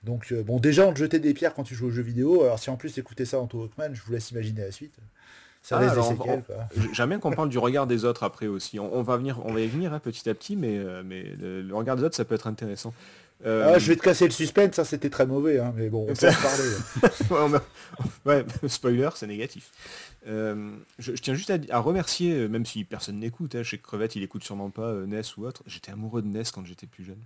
Donc, 0.04 0.32
euh, 0.32 0.42
bon, 0.42 0.58
déjà, 0.60 0.86
on 0.86 0.92
te 0.92 0.98
jetait 0.98 1.18
des 1.18 1.34
pierres 1.34 1.54
quand 1.54 1.64
tu 1.64 1.74
jouais 1.74 1.88
aux 1.88 1.92
jeux 1.92 2.02
vidéo, 2.02 2.42
alors 2.44 2.58
si 2.58 2.70
en 2.70 2.76
plus 2.76 2.92
t'écoutais 2.92 3.24
ça 3.24 3.36
dans 3.38 3.46
ton 3.46 3.58
Walkman, 3.58 3.94
je 3.94 4.02
vous 4.02 4.12
laisse 4.12 4.30
imaginer 4.30 4.62
la 4.62 4.70
suite. 4.72 4.94
Ça 5.60 5.76
Ah, 5.78 5.92
J'aime 6.92 7.08
bien 7.08 7.18
qu'on 7.18 7.32
parle 7.32 7.48
du 7.48 7.58
regard 7.58 7.86
des 7.88 8.04
autres 8.04 8.22
après 8.22 8.46
aussi. 8.46 8.78
On, 8.78 8.94
on 8.94 9.02
va 9.02 9.16
venir, 9.16 9.40
on 9.44 9.52
va 9.52 9.60
y 9.60 9.66
venir 9.66 9.92
hein, 9.92 9.98
petit 9.98 10.30
à 10.30 10.34
petit, 10.34 10.54
mais, 10.56 10.78
euh, 10.78 11.02
mais 11.04 11.24
le, 11.38 11.62
le 11.62 11.74
regard 11.74 11.96
des 11.96 12.04
autres 12.04 12.14
ça 12.16 12.24
peut 12.24 12.36
être 12.36 12.46
intéressant. 12.46 12.94
Euh, 13.44 13.72
Ah, 13.74 13.78
je 13.78 13.88
vais 13.88 13.96
te 13.96 14.02
casser 14.02 14.24
le 14.24 14.30
suspense, 14.32 14.74
ça 14.76 14.84
c'était 14.84 15.10
très 15.10 15.26
mauvais, 15.26 15.58
hein, 15.58 15.72
mais 15.76 15.88
bon, 15.90 16.06
on 16.08 16.14
peut 16.14 16.28
en 16.28 16.32
parler. 17.30 17.50
ouais, 17.50 17.50
on 17.50 17.54
a- 17.54 17.62
ouais, 18.24 18.46
spoiler, 18.68 19.10
c'est 19.16 19.26
négatif. 19.26 19.70
Euh, 20.28 20.70
je, 20.98 21.14
je 21.16 21.22
tiens 21.22 21.34
juste 21.34 21.50
à, 21.50 21.58
à 21.70 21.78
remercier, 21.80 22.48
même 22.48 22.64
si 22.66 22.84
personne 22.84 23.18
n'écoute, 23.18 23.54
hein, 23.56 23.62
chez 23.64 23.78
Crevette, 23.78 24.14
il 24.16 24.22
écoute 24.22 24.44
sûrement 24.44 24.70
pas 24.70 24.88
euh, 24.90 25.06
NES 25.06 25.22
ou 25.36 25.44
autre. 25.44 25.62
J'étais 25.66 25.90
amoureux 25.92 26.22
de 26.22 26.28
NES 26.28 26.44
quand 26.52 26.64
j'étais 26.64 26.86
plus 26.86 27.04
jeune. 27.04 27.18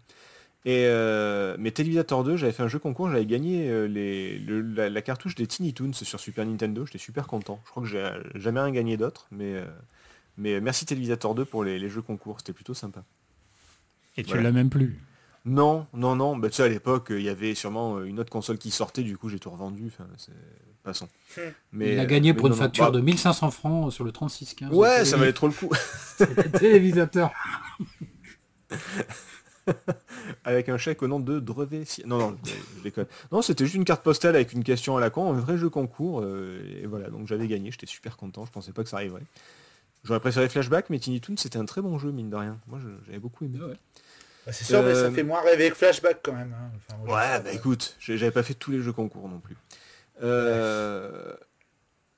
Et 0.65 0.85
euh, 0.87 1.57
mais 1.59 1.73
Télévisateur 1.73 2.23
2, 2.23 2.37
j'avais 2.37 2.53
fait 2.53 2.63
un 2.63 2.69
jeu 2.69 2.79
concours, 2.79 3.11
j'avais 3.11 3.27
gagné 3.27 3.69
euh, 3.69 3.87
les, 3.89 4.39
le- 4.39 4.61
la, 4.63 4.89
la 4.91 5.03
cartouche 5.03 5.35
des 5.35 5.47
Tiny 5.49 5.75
Toons 5.75 5.93
sur 5.93 6.21
Super 6.21 6.47
Nintendo. 6.47 6.87
J'étais 6.87 6.99
super 6.99 7.27
content. 7.27 7.61
Je 7.67 7.71
crois 7.71 7.83
que 7.83 7.89
j'ai 7.89 8.09
jamais 8.37 8.61
rien 8.61 8.71
gagné 8.71 8.97
d'autre, 8.97 9.27
mais 9.33 9.55
euh, 9.57 9.65
mais 10.39 10.61
merci 10.61 10.87
Télévisateur 10.87 11.35
2 11.35 11.45
pour 11.45 11.65
les, 11.65 11.79
les 11.81 11.89
jeux 11.89 12.03
concours, 12.03 12.39
c'était 12.39 12.53
plutôt 12.53 12.75
sympa. 12.75 13.03
Et 14.17 14.23
tu 14.23 14.29
voilà. 14.29 14.45
l'as 14.45 14.53
même 14.53 14.71
plus. 14.71 14.99
Non, 15.45 15.87
non, 15.95 16.15
non. 16.15 16.37
Bah, 16.37 16.49
tu 16.49 16.57
sais, 16.57 16.63
à 16.63 16.69
l'époque, 16.69 17.11
euh, 17.11 17.19
il 17.19 17.25
y 17.27 17.29
avait 17.29 17.57
sûrement 17.57 17.97
euh, 17.97 18.05
une 18.05 18.21
autre 18.21 18.31
console 18.31 18.59
qui 18.59 18.71
sortait, 18.71 19.03
du 19.03 19.17
coup 19.17 19.29
j'ai 19.29 19.41
tout 19.41 19.51
revendu. 19.51 19.87
Enfin, 19.89 20.07
c'est... 20.17 20.31
Passons. 20.85 21.09
Il 21.81 21.99
a 21.99 22.07
gagné 22.07 22.31
euh, 22.31 22.35
pour 22.35 22.45
mais 22.45 22.51
une 22.51 22.55
non. 22.55 22.63
facture 22.63 22.85
Bah, 22.87 22.91
de 22.93 23.01
1500 23.01 23.51
francs 23.51 23.93
sur 23.93 24.05
le 24.05 24.13
3615. 24.13 24.73
Ouais, 24.73 25.05
ça 25.05 25.17
valait 25.17 25.33
trop 25.33 25.49
le 25.49 25.53
coup. 25.53 25.71
Télévisateur. 26.59 27.33
avec 30.45 30.69
un 30.69 30.77
chèque 30.79 31.03
au 31.03 31.09
nom 31.09 31.21
de 31.21 31.39
Drevet. 31.41 31.85
Si- 31.85 32.03
Non, 32.07 32.19
non, 32.19 32.37
je, 32.45 32.83
déconne. 32.83 33.07
Non, 33.31 33.43
c'était 33.43 33.65
juste 33.65 33.77
une 33.77 33.85
carte 33.85 34.03
postale 34.03 34.35
avec 34.37 34.53
une 34.53 34.65
question 34.65 34.97
à 34.97 35.01
la 35.01 35.11
con, 35.11 35.31
un 35.33 35.39
vrai 35.39 35.57
jeu 35.59 35.69
concours. 35.71 36.21
euh, 36.23 36.61
et 36.83 36.87
voilà, 36.87 37.09
donc 37.11 37.27
j'avais 37.29 37.47
gagné, 37.49 37.71
j'étais 37.71 37.87
super 37.87 38.17
content, 38.17 38.45
je 38.47 38.51
pensais 38.53 38.73
pas 38.73 38.83
que 38.83 38.89
ça 38.89 38.97
arriverait. 38.97 39.23
J'aurais 40.05 40.21
préféré 40.21 40.49
Flashback, 40.49 40.91
mais 40.91 40.99
Tiny 40.99 41.21
Toon, 41.21 41.37
c'était 41.37 41.59
un 41.59 41.65
très 41.65 41.81
bon 41.81 41.97
jeu, 41.99 42.11
mine 42.11 42.29
de 42.29 42.37
rien. 42.37 42.59
Moi, 42.67 42.81
j'avais 43.07 43.21
beaucoup 43.21 43.45
aimé. 43.45 43.59
Bah, 44.45 44.51
c'est 44.53 44.65
sûr, 44.65 44.83
mais 44.83 44.95
ça 44.95 45.03
Euh, 45.03 45.11
fait 45.13 45.23
moins 45.23 45.41
rêver 45.43 45.71
que 45.71 45.77
Flashback 45.77 46.19
quand 46.25 46.33
même. 46.33 46.53
hein. 46.59 46.73
Enfin, 46.77 46.99
moi, 46.99 47.07
je 47.09 47.13
Ouais, 47.15 47.41
bah 47.45 47.53
écoute, 47.53 47.97
j'avais 48.01 48.33
pas 48.33 48.43
fait 48.43 48.55
tous 48.55 48.73
les 48.73 48.81
jeux 48.83 48.93
concours 48.93 49.29
non 49.29 49.39
plus. 49.39 49.57
Euh, 50.23 51.35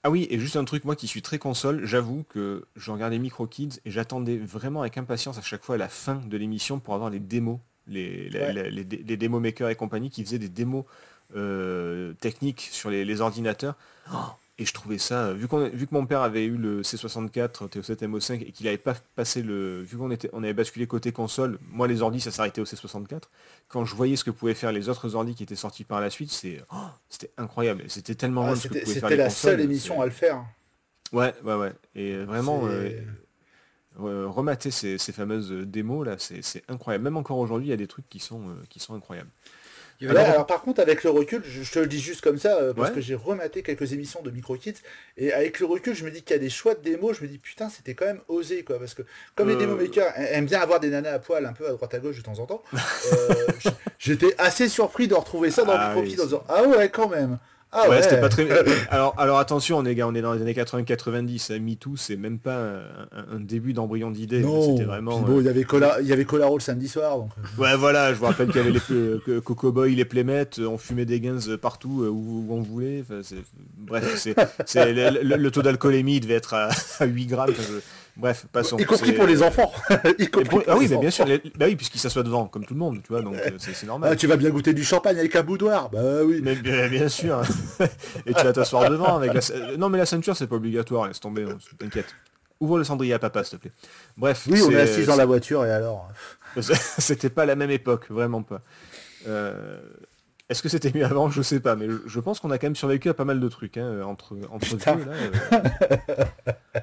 Ah 0.06 0.10
oui, 0.10 0.26
et 0.30 0.38
juste 0.38 0.56
un 0.56 0.64
truc, 0.66 0.84
moi 0.84 0.96
qui 0.96 1.08
suis 1.08 1.22
très 1.22 1.38
console, 1.38 1.86
j'avoue 1.86 2.24
que 2.28 2.66
je 2.76 2.90
regardais 2.90 3.18
Micro 3.18 3.46
Kids 3.46 3.80
et 3.86 3.90
j'attendais 3.90 4.36
vraiment 4.36 4.82
avec 4.82 4.98
impatience 4.98 5.38
à 5.38 5.42
chaque 5.42 5.64
fois 5.64 5.78
la 5.78 5.88
fin 5.88 6.16
de 6.16 6.36
l'émission 6.36 6.78
pour 6.78 6.94
avoir 6.94 7.08
les 7.08 7.20
démos, 7.20 7.58
les, 7.88 8.28
Ouais. 8.34 8.52
la- 8.52 8.68
les, 8.68 8.84
dé- 8.84 9.02
les 9.06 9.16
démos 9.16 9.40
makers 9.40 9.70
et 9.70 9.76
compagnie 9.76 10.10
qui 10.10 10.22
faisaient 10.22 10.38
des 10.38 10.50
démos 10.50 10.84
euh, 11.34 12.12
techniques 12.20 12.68
sur 12.70 12.90
les, 12.90 13.06
les 13.06 13.20
ordinateurs. 13.22 13.76
Oh, 14.12 14.16
et 14.56 14.64
je 14.64 14.72
trouvais 14.72 14.98
ça, 14.98 15.32
vu, 15.32 15.48
qu'on, 15.48 15.68
vu 15.68 15.86
que 15.88 15.94
mon 15.94 16.06
père 16.06 16.20
avait 16.22 16.44
eu 16.44 16.56
le 16.56 16.82
C64, 16.82 17.68
TO7, 17.68 18.06
MO5 18.06 18.34
et 18.46 18.52
qu'il 18.52 18.68
avait 18.68 18.78
pas 18.78 18.94
passé 19.16 19.42
le. 19.42 19.82
Vu 19.82 19.96
qu'on 19.96 20.10
était, 20.12 20.30
on 20.32 20.44
avait 20.44 20.52
basculé 20.54 20.86
côté 20.86 21.10
console, 21.10 21.58
moi 21.70 21.88
les 21.88 22.02
ordis 22.02 22.20
ça 22.20 22.30
s'arrêtait 22.30 22.60
au 22.60 22.64
C64 22.64 23.22
quand 23.68 23.84
je 23.84 23.94
voyais 23.96 24.14
ce 24.14 24.22
que 24.22 24.30
pouvaient 24.30 24.54
faire 24.54 24.70
les 24.70 24.88
autres 24.88 25.14
ordi 25.16 25.34
qui 25.34 25.42
étaient 25.42 25.56
sortis 25.56 25.82
par 25.84 26.00
la 26.00 26.08
suite, 26.10 26.30
c'est 26.30 26.62
oh, 26.72 26.76
c'était 27.08 27.30
incroyable. 27.36 27.82
C'était 27.88 28.14
tellement 28.14 28.46
Ah, 28.46 28.52
que 28.52 28.56
C'était 28.58 28.84
faire 28.86 29.08
les 29.08 29.16
la 29.16 29.24
consoles. 29.24 29.50
seule 29.52 29.60
émission 29.60 29.96
c'est- 29.96 30.02
à 30.02 30.04
le 30.04 30.10
faire. 30.12 30.44
Ouais, 31.12 31.34
ouais, 31.44 31.54
ouais. 31.54 31.72
Et 31.96 32.16
vraiment, 32.18 32.62
euh, 32.66 32.90
euh, 34.00 34.26
remater 34.28 34.70
ces, 34.70 34.98
ces 34.98 35.12
fameuses 35.12 35.50
démos 35.50 36.04
là, 36.06 36.16
c'est 36.18 36.42
c'est 36.42 36.62
incroyable. 36.68 37.04
Même 37.04 37.16
encore 37.16 37.38
aujourd'hui, 37.38 37.68
il 37.68 37.70
y 37.70 37.74
a 37.74 37.76
des 37.76 37.86
trucs 37.86 38.08
qui 38.08 38.18
sont, 38.18 38.48
euh, 38.48 38.54
qui 38.68 38.80
sont 38.80 38.94
incroyables. 38.94 39.30
Il 40.00 40.08
y 40.08 40.10
Ouais, 40.10 40.16
avait- 40.18 40.30
alors, 40.32 40.46
par 40.46 40.60
contre 40.62 40.80
avec 40.80 41.04
le 41.04 41.10
recul, 41.10 41.42
je, 41.44 41.62
je 41.62 41.70
te 41.72 41.78
le 41.78 41.86
dis 41.86 42.00
juste 42.00 42.20
comme 42.20 42.38
ça, 42.38 42.56
euh, 42.58 42.74
parce 42.74 42.88
Ouais. 42.90 42.94
que 42.96 43.00
j'ai 43.00 43.14
rematé 43.14 43.62
quelques 43.62 43.92
émissions 43.92 44.22
de 44.22 44.30
Micro 44.30 44.56
Kids, 44.56 44.74
et 45.16 45.32
avec 45.32 45.60
le 45.60 45.66
recul 45.66 45.94
je 45.94 46.04
me 46.04 46.10
dis 46.10 46.22
qu'il 46.22 46.34
y 46.34 46.38
a 46.38 46.42
des 46.42 46.50
choix 46.50 46.74
de 46.74 46.80
démos, 46.80 47.16
je 47.18 47.22
me 47.22 47.28
dis 47.28 47.38
putain 47.38 47.68
c'était 47.68 47.94
quand 47.94 48.06
même 48.06 48.20
osé 48.28 48.64
quoi, 48.64 48.78
parce 48.78 48.94
que 48.94 49.02
comme 49.36 49.48
les 49.48 49.54
Euh. 49.54 49.58
démo 49.58 49.76
makers 49.76 50.12
aiment 50.16 50.46
bien 50.46 50.60
avoir 50.60 50.80
des 50.80 50.90
nanas 50.90 51.12
à 51.12 51.18
poil 51.20 51.46
un 51.46 51.52
peu 51.52 51.66
à 51.68 51.70
droite 51.72 51.94
à 51.94 51.98
gauche 52.00 52.16
de 52.16 52.22
temps 52.22 52.38
en 52.40 52.46
temps, 52.46 52.62
euh, 52.74 53.34
j'étais 53.98 54.34
assez 54.38 54.68
surpris 54.68 55.06
de 55.08 55.14
retrouver 55.14 55.50
ça 55.50 55.62
dans 55.64 55.72
Ah 55.74 55.88
Micro 55.88 56.02
oui, 56.02 56.10
Kids 56.14 56.20
en 56.20 56.24
disant 56.24 56.44
ah 56.48 56.62
ouais 56.64 56.88
quand 56.88 57.08
même. 57.08 57.38
Ouais, 57.74 57.80
Ah 57.86 57.88
ouais, 57.90 58.02
c'était 58.02 58.20
pas 58.20 58.28
très. 58.28 58.46
alors, 58.90 59.14
alors 59.18 59.38
attention, 59.38 59.82
les 59.82 59.94
gars, 59.94 60.06
on 60.08 60.14
est 60.14 60.22
dans 60.22 60.32
les 60.32 60.42
années 60.42 60.52
80-90. 60.52 61.52
hein, 61.52 61.58
MeToo, 61.60 61.96
c'est 61.96 62.16
même 62.16 62.38
pas 62.38 62.58
un, 63.32 63.40
début 63.40 63.72
d'embryon 63.72 64.10
d'idée. 64.10 64.42
C'était 64.42 64.84
vraiment. 64.84 65.20
bon, 65.20 65.38
euh, 65.38 65.40
il 65.40 65.46
y 65.46 65.48
avait 65.48 65.64
Cola, 65.64 65.96
il 66.00 66.06
y 66.06 66.12
avait 66.12 66.24
Colaro 66.24 66.56
le 66.56 66.62
samedi 66.62 66.88
soir, 66.88 67.16
donc 67.18 67.30
euh, 67.38 67.62
Ouais, 67.62 67.76
voilà, 67.76 68.12
je 68.14 68.18
vous 68.18 68.26
rappelle 68.26 68.46
qu'il 68.48 68.56
y 68.56 68.60
avait 68.60 68.70
les 68.70 68.80
que 68.80 69.38
Coco 69.40 69.72
Boy, 69.72 69.94
les 69.94 70.04
Playmates, 70.04 70.58
on 70.60 70.78
fumait 70.78 71.04
des 71.04 71.20
gains 71.20 71.38
partout 71.60 72.02
euh, 72.04 72.08
où, 72.08 72.46
où 72.48 72.54
on 72.54 72.60
voulait. 72.62 73.02
Enfin, 73.02 73.20
bref, 73.78 74.16
c'est- 74.16 74.92
le, 74.92 75.22
le- 75.22 75.36
le 75.36 75.50
taux 75.50 75.62
d'alcoolémie 75.62 76.20
devait 76.20 76.34
être 76.34 76.54
à, 76.54 76.68
à 77.00 77.04
8 77.06 77.26
grammes. 77.26 77.50
enfin, 77.50 77.62
je- 77.68 77.80
Bref, 78.16 78.46
passons. 78.52 78.76
y 78.78 78.84
compris 78.84 79.12
pour 79.12 79.26
les 79.26 79.42
enfants. 79.42 79.72
y 80.18 80.22
Et 80.22 80.26
compris 80.28 80.48
pour- 80.48 80.62
pour 80.62 80.72
ah 80.72 80.76
oui, 80.78 80.86
mais 80.88 80.98
bien 80.98 81.10
sûr, 81.10 81.24
les- 81.26 81.42
bah 81.56 81.66
oui, 81.66 81.74
puisqu'il 81.74 81.98
s'assoit 81.98 82.22
devant, 82.22 82.46
comme 82.46 82.64
tout 82.64 82.74
le 82.74 82.78
monde, 82.80 83.00
tu 83.02 83.08
vois, 83.08 83.22
donc 83.22 83.34
euh, 83.34 83.50
c'est, 83.58 83.86
normal. 83.86 84.10
Ah, 84.12 84.16
tu 84.16 84.26
vas 84.26 84.36
bien 84.36 84.50
goûter 84.50 84.72
du 84.72 84.84
champagne 84.84 85.18
avec 85.18 85.34
un 85.34 85.42
boudoir, 85.42 85.90
bah 85.90 86.22
oui. 86.24 86.40
Mais 86.42 86.54
bien, 86.54 86.88
bien 86.88 87.08
sûr. 87.08 87.42
Et 88.26 88.32
tu 88.32 88.44
vas 88.44 88.52
t'asseoir 88.52 88.88
devant 88.88 89.16
avec 89.16 89.34
la... 89.34 89.76
Non 89.76 89.88
mais 89.88 89.98
la 89.98 90.06
ceinture 90.06 90.36
c'est 90.36 90.46
pas 90.46 90.56
obligatoire, 90.56 91.08
laisse 91.08 91.20
tomber, 91.20 91.42
hein, 91.42 91.58
t'inquiète. 91.78 92.14
Ouvre 92.60 92.78
le 92.78 92.84
cendrier 92.84 93.14
à 93.14 93.18
papa 93.18 93.42
s'il 93.42 93.58
te 93.58 93.62
plaît. 93.62 93.72
Bref. 94.16 94.46
Oui, 94.48 94.62
on 94.64 94.70
est 94.70 94.80
assis 94.80 95.04
dans 95.04 95.16
la 95.16 95.26
voiture 95.26 95.64
et 95.64 95.72
alors. 95.72 96.08
C'était 96.98 97.30
pas 97.30 97.46
la 97.46 97.56
même 97.56 97.70
époque, 97.70 98.06
vraiment 98.10 98.42
pas. 98.42 98.62
Euh, 99.26 99.80
Est-ce 100.48 100.62
que 100.62 100.68
c'était 100.68 100.92
mieux 100.94 101.04
avant? 101.04 101.30
Je 101.30 101.42
sais 101.42 101.58
pas, 101.58 101.74
mais 101.74 101.88
je, 102.06 102.20
pense 102.20 102.38
qu'on 102.38 102.52
a 102.52 102.58
quand 102.58 102.68
même 102.68 102.76
survécu 102.76 103.08
à 103.08 103.14
pas 103.14 103.24
mal 103.24 103.40
de 103.40 103.48
trucs 103.48 103.76
hein, 103.76 104.02
entre, 104.04 104.36
entre 104.50 104.68
Putain. 104.68 104.94
vieux, 104.94 105.04
là, 105.04 105.12
euh. 106.76 106.80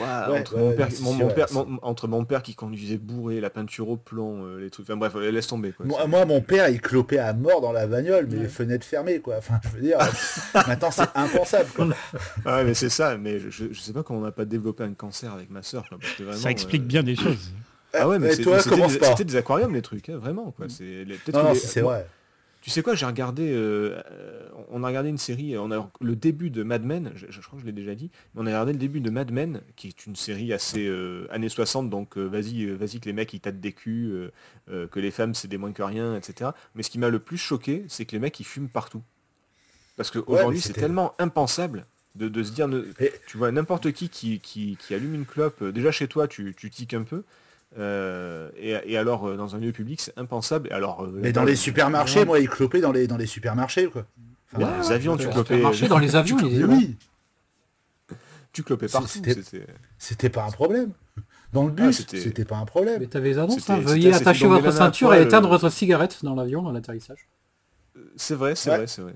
Ouais, 0.00 0.38
entre, 0.40 0.54
ouais, 0.56 0.60
mon 0.62 0.72
père, 0.72 0.90
si, 0.92 1.02
mon- 1.02 1.12
si, 1.12 1.18
mon 1.18 1.26
ouais, 1.26 1.34
père- 1.34 1.48
c'est- 1.48 1.54
mon- 1.54 1.78
entre 1.82 2.08
mon 2.08 2.24
père 2.24 2.42
qui 2.42 2.54
conduisait 2.54 2.96
bourré, 2.98 3.40
la 3.40 3.50
peinture 3.50 3.88
au 3.88 3.96
plomb, 3.96 4.44
euh, 4.44 4.60
les 4.60 4.70
trucs. 4.70 4.86
Enfin 4.88 4.96
bref, 4.96 5.14
laisse 5.16 5.46
tomber. 5.46 5.72
Quoi. 5.72 5.86
Moi, 5.86 6.06
moi, 6.06 6.24
mon 6.24 6.40
père, 6.40 6.68
il 6.68 6.80
clopait 6.80 7.18
à 7.18 7.32
mort 7.32 7.60
dans 7.60 7.72
la 7.72 7.86
bagnole, 7.86 8.26
mais 8.30 8.38
les 8.38 8.48
fenêtres 8.48 8.86
fermées, 8.86 9.20
quoi. 9.20 9.36
Enfin, 9.38 9.60
je 9.64 9.68
veux 9.76 9.82
dire, 9.82 9.98
maintenant, 10.66 10.90
c'est 10.90 11.08
impensable, 11.14 11.70
quoi. 11.74 11.88
Ah 12.44 12.56
ouais, 12.58 12.64
mais 12.64 12.74
c'est 12.74 12.88
ça. 12.90 13.16
Mais 13.16 13.38
je, 13.38 13.66
je 13.72 13.80
sais 13.80 13.92
pas 13.92 14.02
comment 14.02 14.20
on 14.20 14.22
n'a 14.24 14.32
pas 14.32 14.44
développé 14.44 14.84
un 14.84 14.94
cancer 14.94 15.32
avec 15.32 15.50
ma 15.50 15.62
soeur. 15.62 15.88
quoi, 15.88 15.98
parce 16.00 16.12
que 16.14 16.22
vraiment, 16.22 16.38
Ça 16.40 16.50
explique 16.50 16.82
euh, 16.82 16.86
bien 16.86 17.02
des 17.02 17.16
choses. 17.16 17.52
Ah 17.92 18.08
ouais, 18.08 18.18
mais 18.20 18.28
Eh, 18.30 18.36
c'est- 18.36 18.42
toi, 18.42 18.58
c'était 18.60 18.70
commence 18.76 18.96
pas. 18.96 19.06
c'était 19.06 19.24
des 19.24 19.36
aquariums 19.36 19.74
les 19.74 19.82
trucs, 19.82 20.08
hein, 20.08 20.18
vraiment 20.18 20.52
quoi. 20.52 20.66
C'est 20.68 20.84
les- 21.04 21.14
peut-être 21.16 21.34
Non, 21.34 21.40
que 21.42 21.46
non, 21.48 21.52
les- 21.54 21.58
si 21.58 21.66
c'est 21.66 21.82
moi, 21.82 21.94
vrai. 21.94 22.06
Tu 22.60 22.68
sais 22.68 22.82
quoi, 22.82 22.94
j'ai 22.94 23.06
regardé, 23.06 23.50
euh, 23.52 24.02
euh, 24.10 24.48
on 24.68 24.84
a 24.84 24.88
regardé 24.88 25.08
une 25.08 25.16
série, 25.16 25.56
on 25.56 25.70
a 25.70 25.90
le 26.02 26.14
début 26.14 26.50
de 26.50 26.62
Mad 26.62 26.84
Men, 26.84 27.10
je, 27.14 27.26
je 27.30 27.40
crois 27.40 27.56
que 27.56 27.62
je 27.62 27.66
l'ai 27.66 27.72
déjà 27.72 27.94
dit, 27.94 28.10
mais 28.34 28.42
on 28.42 28.46
a 28.46 28.50
regardé 28.50 28.72
le 28.72 28.78
début 28.78 29.00
de 29.00 29.08
Mad 29.08 29.32
Men, 29.32 29.62
qui 29.76 29.88
est 29.88 30.04
une 30.04 30.14
série 30.14 30.52
assez 30.52 30.86
euh, 30.86 31.26
années 31.30 31.48
60, 31.48 31.88
donc 31.88 32.18
euh, 32.18 32.24
vas-y, 32.26 32.66
vas-y 32.66 33.00
que 33.00 33.06
les 33.06 33.14
mecs 33.14 33.32
ils 33.32 33.40
tâtent 33.40 33.60
des 33.60 33.72
culs, 33.72 34.30
que 34.68 35.00
les 35.00 35.10
femmes 35.10 35.34
c'est 35.34 35.48
des 35.48 35.56
moins 35.56 35.72
que 35.72 35.82
rien, 35.82 36.14
etc. 36.16 36.50
Mais 36.74 36.82
ce 36.82 36.90
qui 36.90 36.98
m'a 36.98 37.08
le 37.08 37.18
plus 37.18 37.38
choqué, 37.38 37.84
c'est 37.88 38.04
que 38.04 38.12
les 38.12 38.18
mecs 38.18 38.38
ils 38.40 38.44
fument 38.44 38.68
partout. 38.68 39.02
Parce 39.96 40.10
qu'aujourd'hui 40.10 40.60
c'est 40.60 40.74
tellement 40.74 41.14
impensable 41.18 41.86
de, 42.14 42.28
de 42.28 42.42
se 42.42 42.52
dire, 42.52 42.68
ne- 42.68 42.84
tu 43.26 43.38
vois 43.38 43.52
n'importe 43.52 43.92
qui 43.92 44.08
qui, 44.08 44.40
qui 44.40 44.76
qui 44.76 44.94
allume 44.94 45.14
une 45.14 45.26
clope, 45.26 45.62
déjà 45.64 45.90
chez 45.92 46.08
toi 46.08 46.28
tu, 46.28 46.54
tu 46.56 46.70
tiques 46.70 46.94
un 46.94 47.02
peu, 47.02 47.24
euh, 47.78 48.50
et, 48.56 48.74
et 48.84 48.96
alors 48.98 49.28
euh, 49.28 49.36
dans 49.36 49.54
un 49.54 49.58
lieu 49.58 49.72
public 49.72 50.00
c'est 50.00 50.16
impensable. 50.18 50.68
Et 50.68 50.72
alors, 50.72 51.04
euh, 51.04 51.10
Mais 51.22 51.32
dans 51.32 51.44
les 51.44 51.56
supermarchés, 51.56 52.24
moi, 52.24 52.40
il 52.40 52.48
clopait 52.48 52.80
dans 52.80 52.92
les, 52.92 53.06
dans 53.06 53.16
les 53.16 53.26
supermarchés, 53.26 53.86
quoi. 53.86 54.06
Dans 54.52 54.58
les 54.80 54.90
avions, 54.92 55.16
tu 55.16 55.28
clopais. 55.28 55.58
marché 55.58 55.86
dans 55.88 55.98
les 55.98 56.16
avions, 56.16 56.36
tu 56.36 56.44
mais 56.46 56.64
oui, 56.64 56.96
Tu 58.52 58.62
clopais 58.64 58.88
partout. 58.88 59.20
C'était- 59.98 60.28
pas 60.30 60.44
un 60.44 60.50
problème. 60.50 60.90
Dans 61.52 61.64
le 61.66 61.72
Ah, 61.78 61.86
bus, 61.86 61.96
c'était- 61.98 62.20
c'était 62.20 62.44
pas 62.44 62.56
un 62.56 62.64
problème. 62.64 63.00
Mais 63.00 63.06
t'avais 63.06 63.30
les 63.30 63.38
annonces, 63.38 63.68
hein, 63.70 63.78
veuillez 63.78 64.12
attacher 64.12 64.46
votre 64.46 64.72
ceinture 64.72 65.14
et 65.14 65.22
éteindre 65.22 65.48
votre 65.48 65.68
cigarette 65.68 66.18
dans 66.24 66.34
l'avion, 66.34 66.62
dans 66.62 66.72
l'atterrissage. 66.72 67.28
C'est 68.16 68.34
vrai, 68.34 68.54
c'est 68.54 68.70
Ouais. 68.70 68.76
vrai, 68.78 68.86
c'est 68.86 69.02
vrai. 69.02 69.14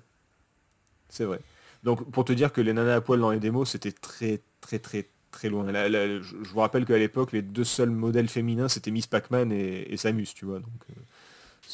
C'est 1.09 1.25
vrai. 1.25 1.41
Donc 1.85 2.11
pour 2.11 2.25
te 2.25 2.33
dire 2.33 2.53
que 2.53 2.61
les 2.61 2.73
nanas 2.73 2.97
à 2.97 3.01
poil 3.01 3.21
dans 3.21 3.31
les 3.31 3.39
démos, 3.39 3.71
c'était 3.71 3.93
très 3.93 4.41
très 4.61 4.79
très 4.79 5.07
très 5.35 5.49
loin. 5.51 5.67
Je, 5.69 6.23
je 6.23 6.49
vous 6.51 6.61
rappelle 6.61 6.85
qu'à 6.85 6.97
l'époque, 6.99 7.33
les 7.33 7.43
deux 7.43 7.65
seuls 7.65 7.91
modèles 7.91 8.29
féminins, 8.29 8.69
c'était 8.69 8.91
Miss 8.91 9.07
Pac-Man 9.07 9.53
et, 9.53 9.93
et 9.93 9.97
Samus, 9.97 10.27
tu 10.35 10.45
vois. 10.45 10.59
Donc, 10.61 10.69
euh, 10.91 11.01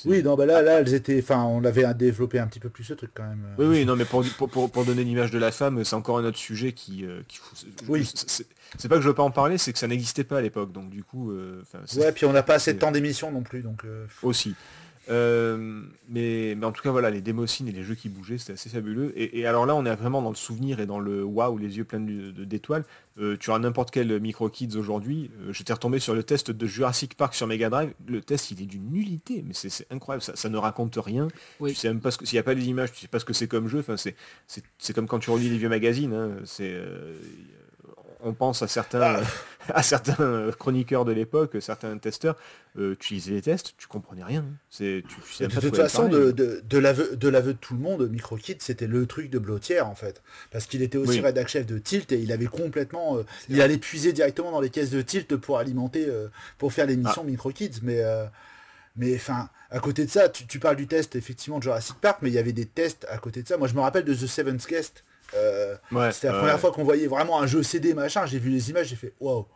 Oui, 0.06 0.22
non, 0.22 0.34
bah 0.36 0.46
là, 0.46 0.62
là, 0.62 0.80
elles 0.80 0.94
étaient. 0.94 1.18
Enfin, 1.20 1.44
on 1.44 1.64
avait 1.64 1.92
développé 1.94 2.38
un 2.38 2.46
petit 2.46 2.60
peu 2.60 2.68
plus 2.68 2.84
ce 2.84 2.94
truc 2.94 3.10
quand 3.14 3.24
même. 3.24 3.44
Oui, 3.58 3.66
oui, 3.66 3.84
non, 3.84 3.96
mais 3.96 4.04
pour, 4.04 4.24
pour, 4.38 4.48
pour- 4.48 4.70
pour 4.70 4.84
donner 4.84 5.04
l'image 5.04 5.30
de 5.30 5.38
la 5.38 5.52
femme, 5.52 5.84
c'est 5.84 5.96
encore 5.96 6.18
un 6.18 6.24
autre 6.24 6.38
sujet 6.38 6.72
qui... 6.72 7.04
euh, 7.04 7.20
qui 7.28 7.40
Oui. 7.88 8.04
c'est- 8.04 8.46
pas 8.88 8.96
que 8.96 9.02
je 9.02 9.08
veux 9.08 9.14
pas 9.14 9.22
en 9.24 9.30
parler, 9.32 9.58
c'est 9.58 9.72
que 9.72 9.78
ça 9.78 9.86
n'existait 9.88 10.24
pas 10.24 10.38
à 10.38 10.40
l'époque. 10.40 10.72
Donc 10.72 10.90
du 10.90 11.02
coup... 11.04 11.32
euh, 11.32 11.62
Ouais, 11.96 12.12
puis 12.12 12.24
on 12.24 12.32
n'a 12.32 12.42
pas 12.42 12.54
assez 12.54 12.72
de 12.74 12.78
temps 12.78 12.92
d'émission 12.92 13.30
non 13.32 13.42
plus, 13.42 13.62
donc. 13.62 13.84
euh, 13.84 14.06
aussi. 14.22 14.54
Euh, 15.10 15.82
mais, 16.08 16.54
mais 16.56 16.64
en 16.66 16.70
tout 16.72 16.82
cas, 16.82 16.90
voilà, 16.92 17.10
les 17.10 17.20
démocines 17.20 17.66
et 17.66 17.72
les 17.72 17.82
jeux 17.82 17.96
qui 17.96 18.08
bougeaient, 18.08 18.38
c'était 18.38 18.52
assez 18.52 18.68
fabuleux. 18.68 19.12
Et, 19.16 19.40
et 19.40 19.46
alors 19.46 19.66
là, 19.66 19.74
on 19.74 19.84
est 19.84 19.94
vraiment 19.96 20.22
dans 20.22 20.30
le 20.30 20.36
souvenir 20.36 20.78
et 20.78 20.86
dans 20.86 21.00
le 21.00 21.24
waouh, 21.24 21.58
les 21.58 21.78
yeux 21.78 21.84
pleins 21.84 21.98
d'étoiles. 22.00 22.84
Euh, 23.18 23.36
tu 23.36 23.50
as 23.50 23.58
n'importe 23.58 23.90
quel 23.90 24.20
micro 24.20 24.48
kids 24.48 24.76
aujourd'hui. 24.76 25.30
euh, 25.40 25.52
J'étais 25.52 25.72
retombé 25.72 25.98
sur 25.98 26.14
le 26.14 26.22
test 26.22 26.52
de 26.52 26.66
Jurassic 26.66 27.16
Park 27.16 27.34
sur 27.34 27.48
Mega 27.48 27.68
Drive. 27.70 27.92
Le 28.06 28.20
test, 28.20 28.52
il 28.52 28.62
est 28.62 28.66
d'une 28.66 28.88
nullité, 28.88 29.42
mais 29.44 29.52
c'est 29.52 29.86
incroyable. 29.90 30.22
Ça, 30.22 30.36
ça 30.36 30.48
ne 30.48 30.56
raconte 30.56 30.96
rien. 30.96 31.26
Oui. 31.58 31.70
Tu 31.72 31.76
sais 31.76 31.88
même 31.88 32.00
pas 32.00 32.12
ce 32.12 32.18
que 32.18 32.24
s'il 32.24 32.36
n'y 32.36 32.40
a 32.40 32.44
pas 32.44 32.54
les 32.54 32.66
images, 32.66 32.92
tu 32.92 33.00
sais 33.00 33.08
pas 33.08 33.18
ce 33.18 33.24
que 33.24 33.32
c'est 33.32 33.48
comme 33.48 33.66
jeu. 33.66 33.80
Enfin, 33.80 33.96
c'est 33.96 34.92
comme 34.94 35.08
quand 35.08 35.18
tu 35.18 35.30
relis 35.30 35.48
les 35.50 35.58
vieux 35.58 35.68
magazines. 35.68 36.14
hein. 36.14 36.36
C'est 36.44 36.80
on 38.22 38.32
pense 38.32 38.62
à 38.62 38.68
certains, 38.68 39.00
Ah. 39.00 39.20
à 39.74 39.82
certains 39.82 40.50
chroniqueurs 40.58 41.04
de 41.04 41.12
l'époque, 41.12 41.56
certains 41.60 41.96
testeurs, 41.98 42.36
euh, 42.78 42.94
tu 42.98 43.14
lisais 43.14 43.32
les 43.32 43.42
tests, 43.42 43.74
tu 43.76 43.86
comprenais 43.86 44.24
rien. 44.24 44.44
C'est, 44.70 45.02
tu, 45.08 45.14
tu 45.20 45.32
sais 45.34 45.46
De 45.48 45.60
toute 45.60 45.76
façon, 45.76 46.02
parler. 46.08 46.16
de, 46.26 46.30
de, 46.32 46.62
de 46.68 46.78
l'aveu 46.78 47.16
de 47.16 47.28
l'aveu 47.28 47.52
de 47.54 47.58
tout 47.58 47.74
le 47.74 47.80
monde, 47.80 48.08
MicroKid, 48.10 48.62
c'était 48.62 48.86
le 48.86 49.06
truc 49.06 49.28
de 49.30 49.38
Blotière 49.38 49.88
en 49.88 49.94
fait. 49.94 50.22
Parce 50.50 50.66
qu'il 50.66 50.82
était 50.82 50.98
aussi 50.98 51.18
Oui. 51.18 51.20
rédac 51.20 51.48
chef 51.48 51.66
de 51.66 51.78
Tilt 51.78 52.12
et 52.12 52.18
il 52.18 52.32
avait 52.32 52.46
complètement. 52.46 53.18
euh, 53.18 53.22
il 53.48 53.60
allait 53.60 53.78
puiser 53.78 54.12
directement 54.12 54.50
dans 54.52 54.60
les 54.60 54.70
caisses 54.70 54.90
de 54.90 55.02
Tilt 55.02 55.36
pour 55.36 55.58
alimenter, 55.58 56.06
euh, 56.08 56.28
pour 56.58 56.72
faire 56.72 56.86
l'émission 56.86 57.22
Ah. 57.24 57.30
MicroKids. 57.30 57.80
Mais, 57.82 58.00
euh, 58.02 58.24
mais 58.96 59.14
enfin, 59.14 59.48
à 59.70 59.78
côté 59.78 60.04
de 60.04 60.10
ça, 60.10 60.28
tu, 60.28 60.46
tu 60.46 60.58
parles 60.58 60.76
du 60.76 60.86
test 60.86 61.16
effectivement 61.16 61.58
de 61.58 61.62
Jurassic 61.64 61.96
Park, 62.00 62.18
mais 62.22 62.28
il 62.30 62.34
y 62.34 62.38
avait 62.38 62.52
des 62.52 62.66
tests 62.66 63.06
à 63.10 63.18
côté 63.18 63.42
de 63.42 63.48
ça. 63.48 63.56
Moi 63.56 63.68
je 63.68 63.74
me 63.74 63.80
rappelle 63.80 64.04
de 64.04 64.14
The 64.14 64.26
Seventh 64.26 64.66
Guest. 64.68 65.04
Euh, 65.34 65.76
Ouais, 65.92 66.12
c'était 66.12 66.28
la 66.28 66.34
première 66.34 66.54
ouais. 66.54 66.60
fois 66.60 66.72
qu'on 66.72 66.84
voyait 66.84 67.06
vraiment 67.06 67.40
un 67.40 67.46
jeu 67.46 67.62
CD 67.62 67.94
machin. 67.94 68.26
J'ai 68.26 68.38
vu 68.38 68.50
les 68.50 68.70
images, 68.70 68.88
j'ai 68.88 68.96
fait 68.96 69.14
waouh. 69.20 69.46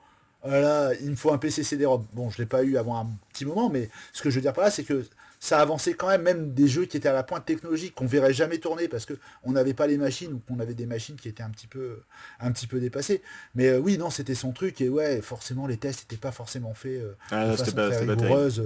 Voilà, 0.47 0.93
il 1.01 1.11
me 1.11 1.17
faut 1.17 1.33
un 1.33 1.39
PC 1.39 1.63
CD-ROM. 1.63 2.05
Bon, 2.13 2.29
je 2.29 2.37
l'ai 2.37 2.45
pas 2.47 2.63
eu 2.63 2.77
avant 2.77 2.99
un 3.01 3.07
petit 3.33 3.47
moment, 3.47 3.71
mais 3.71 3.89
ce 4.13 4.21
que 4.21 4.29
je 4.29 4.35
veux 4.35 4.41
dire 4.43 4.53
par 4.53 4.65
là, 4.65 4.71
c'est 4.71 4.85
que 4.85 5.03
ça 5.41 5.59
avançait 5.59 5.95
quand 5.95 6.09
même, 6.09 6.21
même 6.21 6.53
des 6.53 6.69
jeux 6.69 6.85
qui 6.85 6.99
étaient 6.99 7.09
à 7.09 7.15
la 7.15 7.23
pointe 7.23 7.47
technologique, 7.47 7.95
qu'on 7.95 8.07
verrait 8.07 8.35
jamais 8.35 8.59
tourner 8.59 8.87
parce 8.89 9.07
que 9.07 9.15
on 9.43 9.53
n'avait 9.53 9.73
pas 9.73 9.87
les 9.87 9.97
machines 9.97 10.33
ou 10.35 10.39
qu'on 10.47 10.61
avait 10.61 10.75
des 10.75 10.85
machines 10.85 11.17
qui 11.17 11.29
étaient 11.29 11.43
un 11.43 11.51
petit 11.51 11.67
peu, 11.67 12.01
un 12.41 12.53
petit 12.53 12.67
peu 12.67 12.79
dépassées. 12.79 13.23
Mais 13.55 13.69
euh, 13.69 13.79
oui, 13.79 13.97
non, 13.97 14.11
c'était 14.11 14.35
son 14.35 14.53
truc 14.53 14.81
et 14.83 14.89
ouais, 14.91 15.23
forcément 15.23 15.67
les 15.67 15.79
tests 15.79 16.01
n'étaient 16.03 16.21
pas 16.21 16.33
forcément 16.33 16.75
faits 16.75 17.01
euh, 17.01 17.15
Ah, 17.31 17.49
de 17.49 17.57
façon 17.57 17.73
pas, 17.73 17.91
très 17.91 18.05
rigoureuse. 18.05 18.63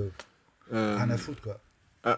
Rien 0.72 1.10
à 1.10 1.16
foutre 1.16 1.42
quoi. 1.42 1.60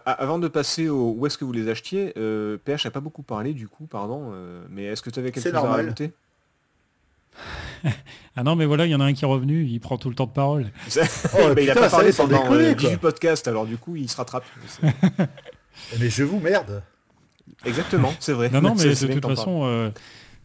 Avant 0.04 0.38
de 0.38 0.48
passer 0.48 0.88
au 0.88 1.14
où 1.16 1.26
est-ce 1.26 1.38
que 1.38 1.44
vous 1.44 1.52
les 1.52 1.68
achetiez, 1.68 2.12
euh, 2.16 2.56
PH 2.64 2.86
a 2.86 2.90
pas 2.90 3.00
beaucoup 3.00 3.22
parlé 3.22 3.52
du 3.52 3.68
coup, 3.68 3.86
pardon, 3.86 4.30
euh, 4.32 4.64
mais 4.70 4.84
est-ce 4.84 5.02
que 5.02 5.10
tu 5.10 5.18
avais 5.18 5.32
quelque 5.32 5.44
chose 5.44 5.54
à 5.54 5.60
rajouter? 5.60 6.12
Ah 8.36 8.44
non, 8.44 8.54
mais 8.54 8.64
voilà, 8.64 8.86
il 8.86 8.90
y 8.90 8.94
en 8.94 9.00
a 9.00 9.04
un 9.04 9.12
qui 9.12 9.24
est 9.24 9.28
revenu, 9.28 9.64
il 9.64 9.80
prend 9.80 9.98
tout 9.98 10.08
le 10.08 10.14
temps 10.14 10.26
de 10.26 10.32
parole. 10.32 10.70
Oh, 11.34 11.52
Mais 11.54 11.64
il 11.64 11.70
a 11.70 11.74
pas 11.74 11.90
parlé 11.90 12.12
pendant 12.12 12.42
déconner, 12.42 12.68
euh, 12.68 12.74
quoi. 12.74 12.88
18 12.88 12.96
podcasts, 12.98 13.48
alors 13.48 13.66
du 13.66 13.76
coup 13.76 13.96
il 13.96 14.08
se 14.08 14.16
rattrape. 14.16 14.44
Mais 15.98 16.10
je 16.10 16.22
vous 16.22 16.38
merde. 16.38 16.82
Exactement, 17.64 18.12
c'est 18.20 18.32
vrai. 18.32 18.48
Non, 18.50 18.60
non, 18.60 18.74
mais 18.74 18.84
de 18.84 19.12
toute 19.12 19.26
façon, 19.26 19.62
euh, 19.64 19.90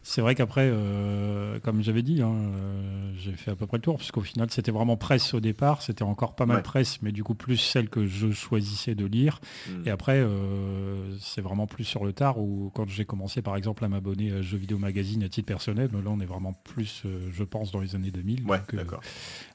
c'est 0.08 0.20
vrai 0.20 0.36
qu'après, 0.36 0.70
euh, 0.72 1.58
comme 1.60 1.82
j'avais 1.82 2.02
dit, 2.02 2.22
hein, 2.22 2.32
euh, 2.32 3.12
j'ai 3.18 3.32
fait 3.32 3.50
à 3.50 3.56
peu 3.56 3.66
près 3.66 3.78
le 3.78 3.82
tour, 3.82 3.96
puisqu'au 3.96 4.20
final, 4.20 4.48
c'était 4.52 4.70
vraiment 4.70 4.96
presse 4.96 5.34
au 5.34 5.40
départ, 5.40 5.82
c'était 5.82 6.04
encore 6.04 6.36
pas 6.36 6.46
mal 6.46 6.58
Ouais. 6.58 6.62
presse, 6.62 7.02
mais 7.02 7.10
du 7.10 7.24
coup, 7.24 7.34
plus 7.34 7.56
celle 7.56 7.88
que 7.88 8.06
je 8.06 8.30
choisissais 8.30 8.94
de 8.94 9.04
lire. 9.04 9.40
Hmm. 9.68 9.82
Et 9.84 9.90
après, 9.90 10.18
euh, 10.18 11.12
c'est 11.18 11.40
vraiment 11.40 11.66
plus 11.66 11.82
sur 11.82 12.04
le 12.04 12.12
tard, 12.12 12.38
où 12.38 12.70
quand 12.72 12.88
j'ai 12.88 13.04
commencé, 13.04 13.42
par 13.42 13.56
exemple, 13.56 13.84
à 13.84 13.88
m'abonner 13.88 14.30
à 14.30 14.42
Jeux 14.42 14.58
Vidéo 14.58 14.78
Magazine 14.78 15.24
à 15.24 15.28
titre 15.28 15.46
personnel, 15.48 15.90
là, 15.92 15.98
on 16.08 16.20
est 16.20 16.24
vraiment 16.26 16.52
plus, 16.52 17.02
je 17.32 17.42
pense, 17.42 17.72
dans 17.72 17.80
les 17.80 17.96
années 17.96 18.12
2000. 18.12 18.44
Ouais, 18.46 18.58
donc, 18.58 18.76
d'accord. 18.76 19.00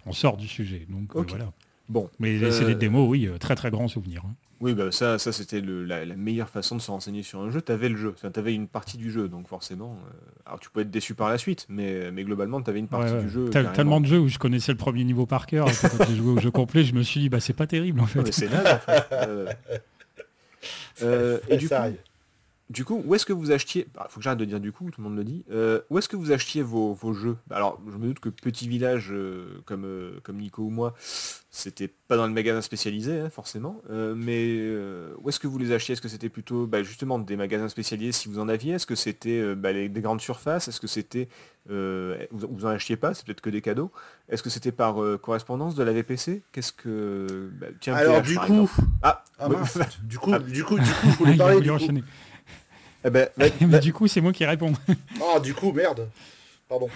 on 0.06 0.12
sort 0.12 0.36
du 0.36 0.48
sujet. 0.50 0.86
Donc, 0.90 1.16
voilà. 1.16 1.54
Bon, 1.88 2.10
Mais 2.20 2.38
les 2.38 2.44
Euh, 2.44 2.52
CD 2.52 2.74
de 2.76 2.80
démo, 2.80 3.08
oui, 3.08 3.30
très 3.40 3.56
très 3.56 3.72
grand 3.72 3.88
souvenir. 3.88 4.24
hein. 4.26 4.36
Oui, 4.62 4.74
bah 4.74 4.92
ça, 4.92 5.18
ça 5.20 5.32
c'était 5.32 5.60
le- 5.60 5.84
la, 5.84 6.06
la 6.06 6.16
meilleure 6.16 6.48
façon 6.50 6.76
de 6.76 6.82
se 6.82 6.90
renseigner 6.92 7.24
sur 7.24 7.42
un 7.42 7.50
jeu. 7.50 7.62
T'avais 7.62 7.90
le 7.90 7.98
jeu, 7.98 8.14
tu 8.20 8.40
avais 8.40 8.54
une 8.54 8.68
partie 8.68 8.98
du 8.98 9.12
jeu, 9.12 9.28
donc 9.28 9.48
forcément. 9.48 9.98
euh, 10.08 10.12
alors 10.46 10.60
tu 10.60 10.70
peux 10.70 10.82
être 10.82 10.92
déçu 10.92 11.14
par 11.16 11.30
la 11.30 11.38
suite, 11.38 11.66
mais, 11.68 12.12
mais 12.12 12.24
globalement, 12.24 12.62
tu 12.62 12.70
avais 12.70 12.80
une 12.80 12.88
partie 12.88 13.14
Ouais, 13.14 13.24
du 13.24 13.30
jeu. 13.30 13.46
Tel- 13.46 13.52
carrément. 13.64 13.74
tellement 13.74 14.02
de 14.02 14.06
jeux 14.06 14.20
où 14.20 14.28
je 14.28 14.38
connaissais 14.40 14.72
le 14.72 14.78
premier 14.78 15.04
niveau 15.04 15.26
par 15.26 15.48
cœur, 15.48 15.68
et 15.68 15.72
que 15.74 15.98
quand 15.98 16.06
j'ai 16.08 16.16
joué 16.16 16.32
au 16.32 16.40
jeu 16.40 16.52
complet, 16.52 16.84
je 16.84 16.94
me 16.94 17.02
suis 17.04 17.20
dit, 17.20 17.30
bah 17.30 17.40
c'est 17.40 17.54
pas 17.54 17.68
terrible 17.68 18.00
en 18.00 18.06
fait. 18.06 18.22
mais 18.22 18.32
c'est 18.32 18.50
naze, 18.50 18.68
en 18.68 18.80
fait. 18.80 19.04
Euh, 21.02 21.06
euh, 21.08 21.40
et 21.50 21.58
du 21.58 21.68
Ça 21.68 21.78
coup, 21.78 21.82
arrive. 21.82 21.98
Du 22.72 22.86
coup, 22.86 23.02
où 23.06 23.14
est-ce 23.16 23.26
que 23.26 23.34
vous 23.34 23.52
achetiez 23.52 23.88
bah, 23.94 24.08
Faut 24.10 24.20
que 24.20 24.24
j'arrête 24.24 24.40
de 24.40 24.46
dire 24.46 24.60
du 24.60 24.72
coup, 24.72 24.90
tout 24.92 25.02
le 25.02 25.08
monde 25.10 25.18
le 25.18 25.24
dit. 25.24 25.44
Euh, 25.52 25.82
où 25.90 25.98
est-ce 26.00 26.08
que 26.10 26.16
vous 26.16 26.32
achetiez 26.32 26.62
vos, 26.64 26.94
vos 26.94 27.14
jeux? 27.14 27.36
Bah, 27.48 27.58
Alors, 27.58 27.80
je 27.92 27.98
me 27.98 28.08
doute 28.08 28.20
que 28.20 28.30
petit 28.30 28.68
village 28.68 29.10
euh, 29.12 29.62
comme, 29.66 29.84
euh, 29.86 30.14
comme 30.24 30.38
Nico 30.38 30.64
ou 30.64 30.70
moi, 30.70 30.94
c'était 31.50 31.90
pas 32.08 32.16
dans 32.18 32.26
le 32.28 32.34
magasin 32.34 32.62
spécialisé, 32.62 33.20
hein, 33.20 33.30
forcément. 33.30 33.82
Euh, 33.90 34.14
mais 34.16 34.56
euh, 34.60 35.14
où 35.22 35.28
est-ce 35.30 35.40
que 35.40 35.48
vous 35.48 35.58
les 35.58 35.72
achetiez? 35.74 35.94
Est-ce 35.94 36.02
que 36.02 36.08
c'était 36.08 36.30
plutôt 36.30 36.66
bah, 36.66 36.82
justement 36.82 37.20
des 37.20 37.36
magasins 37.36 37.68
spécialisés 37.68 38.14
si 38.14 38.30
vous 38.30 38.40
en 38.40 38.48
aviez? 38.48 38.74
Est-ce 38.76 38.86
que 38.88 38.96
c'était 38.96 39.40
euh, 39.40 39.54
bah, 39.56 39.72
les- 39.74 39.90
des 39.90 40.02
grandes 40.02 40.22
surfaces? 40.22 40.68
Est-ce 40.70 40.80
que 40.80 40.88
c'était 40.88 41.28
euh, 41.70 42.26
vous, 42.32 42.48
vous 42.50 42.66
en 42.66 42.70
achetiez 42.70 42.96
pas? 42.96 43.14
C'est 43.14 43.26
peut-être 43.26 43.42
que 43.42 43.50
des 43.50 43.62
cadeaux. 43.62 43.92
Est-ce 44.30 44.42
que 44.44 44.50
c'était 44.50 44.72
par 44.72 45.04
euh, 45.04 45.18
correspondance 45.18 45.76
de 45.76 45.84
la 45.84 45.92
VPC 45.92 46.42
Qu'est-ce 46.54 46.72
que 46.72 47.50
bah, 47.60 47.68
tiens, 47.82 47.96
Alors 47.96 48.22
PH, 48.22 48.28
du 48.28 48.36
par 48.36 48.46
coup, 48.48 48.72
ah, 49.04 49.24
ah 49.38 49.50
oui, 49.50 49.56
mince, 49.58 49.78
du 50.04 50.18
coup, 50.20 50.32
Ah. 50.34 50.40
du 50.40 50.64
coup, 50.64 50.80
du 50.80 50.86
coup, 50.86 51.08
je 51.08 51.10
Ah, 51.10 51.16
voulais 51.20 51.32
il 51.36 51.42
a 51.42 51.46
parler 51.46 51.56
voulu 51.56 51.66
du 51.66 51.72
coup. 52.02 52.08
Eh 53.06 53.10
ben, 53.10 53.28
bah, 53.38 53.46
Mais 53.68 53.80
du 53.80 53.94
coup, 53.94 54.08
c'est 54.08 54.22
moi 54.22 54.34
qui 54.34 54.46
réponds. 54.46 54.74
Ah, 55.36 55.40
du 55.40 55.54
coup, 55.54 55.72
merde. 55.72 56.08
Pardon. 56.70 56.88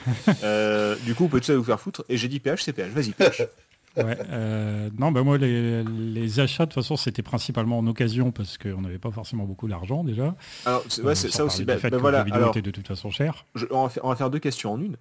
Euh, 0.43 0.95
du 1.05 1.13
coup, 1.15 1.23
vous 1.23 1.29
pouvez 1.29 1.41
tous 1.41 1.49
aller 1.49 1.57
vous 1.57 1.63
faire 1.65 1.79
foutre. 1.79 2.03
Et 2.09 2.17
j'ai 2.17 2.27
dit 2.27 2.39
PH, 2.39 2.63
c'est 2.63 2.73
PH. 2.73 2.89
Vas-y, 2.91 3.11
PH. 3.11 3.43
Ouais, 3.97 4.17
euh, 4.29 4.89
non, 4.99 5.13
bah 5.13 5.23
moi, 5.23 5.37
les, 5.37 5.81
les 5.85 6.39
achats, 6.41 6.65
de 6.65 6.69
toute 6.73 6.83
façon, 6.83 6.97
c'était 6.97 7.21
principalement 7.21 7.77
en 7.77 7.87
occasion 7.87 8.29
parce 8.31 8.57
qu'on 8.57 8.81
n'avait 8.81 8.97
pas 8.97 9.09
forcément 9.09 9.45
beaucoup 9.45 9.69
d'argent 9.69 10.03
déjà. 10.03 10.35
Alors, 10.65 10.83
c'est 10.89 10.99
Euh, 11.01 11.05
ouais, 11.05 11.15
c'est 11.15 11.29
sans 11.29 11.37
ça 11.37 11.43
aussi. 11.45 11.65
que 11.65 11.95
voilà, 11.95 12.23
vidéo 12.25 12.35
alors, 12.35 12.49
était 12.49 12.61
de 12.61 12.71
toute 12.71 12.85
façon 12.89 13.09
cher. 13.09 13.45
je- 13.55 13.65
on, 13.71 13.83
va 13.83 13.89
faire, 13.89 14.03
on 14.03 14.09
va 14.09 14.17
faire 14.17 14.29
deux 14.29 14.39
questions 14.39 14.73
en 14.73 14.81
une. 14.81 14.97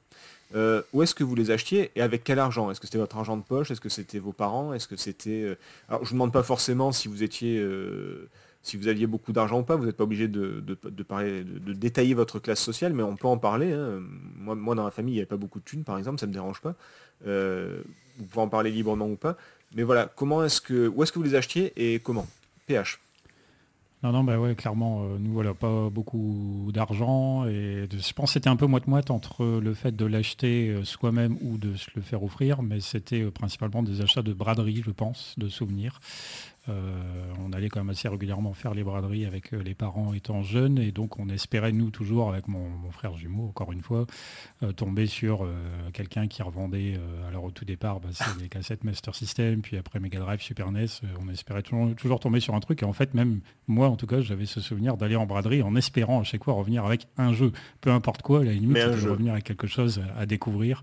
Euh, 0.55 0.81
où 0.93 1.03
est-ce 1.03 1.13
que 1.17 1.25
vous 1.25 1.35
les 1.35 1.51
achetiez 1.51 1.91
et 1.97 2.03
avec 2.03 2.23
quel 2.23 2.39
argent? 2.39 2.71
Est-ce 2.71 2.79
que 2.79 2.87
c'était 2.87 2.99
votre 2.99 3.17
argent 3.17 3.37
de 3.37 3.43
poche? 3.43 3.73
Est-ce 3.73 3.81
que 3.81 3.89
c'était 3.89 4.21
vos 4.21 4.31
parents? 4.33 4.73
Est-ce 4.75 4.87
que 4.87 4.95
c'était... 4.95 5.43
euh, 5.43 5.59
Alors, 5.89 6.05
je 6.05 6.11
vous 6.11 6.15
demande 6.15 6.33
pas 6.33 6.45
forcément 6.45 6.93
si 6.93 7.09
vous 7.09 7.25
étiez... 7.25 7.61
si 8.65 8.79
vous 8.79 8.89
aviez 8.89 9.07
beaucoup 9.07 9.33
d'argent 9.33 9.61
ou 9.61 9.63
pas, 9.63 9.77
vous 9.77 9.85
n'êtes 9.85 9.97
pas 9.97 10.05
obligé 10.05 10.27
de, 10.27 10.65
de, 10.67 11.73
détailler 11.75 12.15
votre 12.15 12.39
classe 12.39 12.61
sociale, 12.61 12.95
mais 12.95 13.03
on 13.03 13.15
peut 13.15 13.29
en 13.29 13.37
parler. 13.37 13.73
hein. 13.73 14.01
Moi, 14.37 14.55
moi, 14.55 14.75
dans 14.75 14.85
ma 14.85 14.91
famille, 14.91 15.13
il 15.13 15.17
n'y 15.17 15.21
avait 15.21 15.27
pas 15.27 15.37
beaucoup 15.37 15.61
de 15.61 15.65
thunes, 15.65 15.85
par 15.85 15.99
exemple, 15.99 16.19
ça 16.19 16.27
me 16.27 16.33
dérange 16.33 16.61
pas. 16.63 16.75
Euh, 17.27 17.83
vous 18.19 18.25
pouvez 18.25 18.43
en 18.43 18.49
parler 18.49 18.71
librement 18.71 19.07
ou 19.07 19.17
pas. 19.17 19.37
Mais 19.75 19.83
voilà, 19.83 20.11
comment 20.17 20.43
est-ce 20.43 20.63
que, 20.63 20.89
où 20.89 21.03
est-ce 21.03 21.13
que 21.13 21.19
vous 21.19 21.25
les 21.25 21.35
achetiez 21.35 21.73
et 21.77 21.99
comment? 22.01 22.27
PH. 22.67 23.01
Non, 24.03 24.13
non, 24.13 24.25
bah 24.25 24.39
ouais, 24.39 24.55
clairement, 24.55 25.05
euh, 25.05 25.19
nous, 25.19 25.33
voilà, 25.33 25.53
pas 25.53 25.91
beaucoup 25.91 26.71
d'argent. 26.73 27.47
Et 27.47 27.87
je 27.91 28.13
pense 28.13 28.31
que 28.31 28.33
c'était 28.35 28.49
un 28.49 28.57
peu 28.57 28.67
moite-moite 28.67 29.11
entre 29.11 29.45
le 29.45 29.75
fait 29.75 29.95
de 29.95 30.07
l'acheter 30.07 30.71
euh, 30.71 30.85
soi-même 30.85 31.37
ou 31.43 31.59
de 31.59 31.75
se 31.75 31.91
le 31.95 32.03
faire 32.03 32.23
offrir, 32.23 32.63
mais 32.63 32.81
c'était 32.81 33.25
principalement 33.31 33.83
des 33.83 34.01
achats 34.01 34.23
de 34.23 34.33
braderie, 34.33 34.83
je 34.85 34.91
pense, 34.91 35.35
de 35.39 35.49
souvenirs. 35.49 36.01
Euh, 36.71 37.33
on 37.45 37.53
allait 37.53 37.69
quand 37.69 37.81
même 37.81 37.91
assez 37.91 38.09
régulièrement 38.09 38.55
faire 38.55 38.73
les 38.73 38.83
braderies 38.83 39.27
avec 39.27 39.53
euh, 39.53 39.63
les 39.63 39.75
parents 39.75 40.15
étant 40.15 40.43
jeunes, 40.43 40.79
et 40.79 40.93
donc 40.93 41.19
on 41.19 41.29
espérait, 41.29 41.73
nous, 41.73 41.91
toujours, 41.91 42.31
avec 42.31 42.49
mon, 42.49 42.69
mon 42.69 42.91
frère 42.91 43.17
jumeau, 43.17 43.49
encore 43.49 43.71
une 43.73 43.83
fois, 43.83 44.07
euh, 44.63 44.73
tomber 44.73 45.07
sur 45.07 45.47
quelqu'un 45.93 46.27
qui 46.27 46.43
revendait, 46.43 46.99
alors 47.29 47.45
au 47.45 47.51
tout 47.51 47.65
départ, 47.65 48.01
bah, 48.01 48.09
c'est 48.13 48.25
les 48.41 48.49
cassettes 48.49 48.85
Master 48.85 49.15
System, 49.15 49.61
puis 49.61 49.77
après 49.77 50.01
Mega 50.01 50.19
Drive, 50.19 50.41
Super 50.41 50.71
NES, 50.73 50.87
on 51.21 51.29
espérait 51.29 51.63
toujours, 51.63 51.95
toujours 51.95 52.21
tomber 52.21 52.41
sur 52.41 52.55
un 52.55 52.61
truc, 52.61 52.83
et 52.83 52.87
en 52.87 52.93
fait, 52.93 53.15
même 53.15 53.41
moi, 53.67 53.89
en 53.89 53.97
tout 53.97 54.07
cas, 54.07 54.21
j'avais 54.21 54.47
ce 54.47 54.61
souvenir 54.61 54.97
d'aller 54.97 55.17
en 55.17 55.27
braderie 55.27 55.63
en 55.63 55.77
espérant 55.77 56.21
à 56.21 56.25
chaque 56.25 56.45
fois 56.45 56.55
revenir 56.55 56.85
avec 56.85 57.07
un 57.19 57.33
jeu, 57.33 57.53
peu 57.81 57.91
importe 57.91 58.23
quoi, 58.23 58.41
à 58.41 58.45
la 58.45 58.53
limite, 58.53 58.71
Mais 58.71 58.81
un 58.81 58.85
c'était 58.87 58.97
de 58.97 59.01
jeu. 59.03 59.11
revenir 59.11 59.33
avec 59.33 59.45
quelque 59.45 59.67
chose 59.67 60.01
à, 60.17 60.21
à 60.21 60.27
découvrir. 60.27 60.83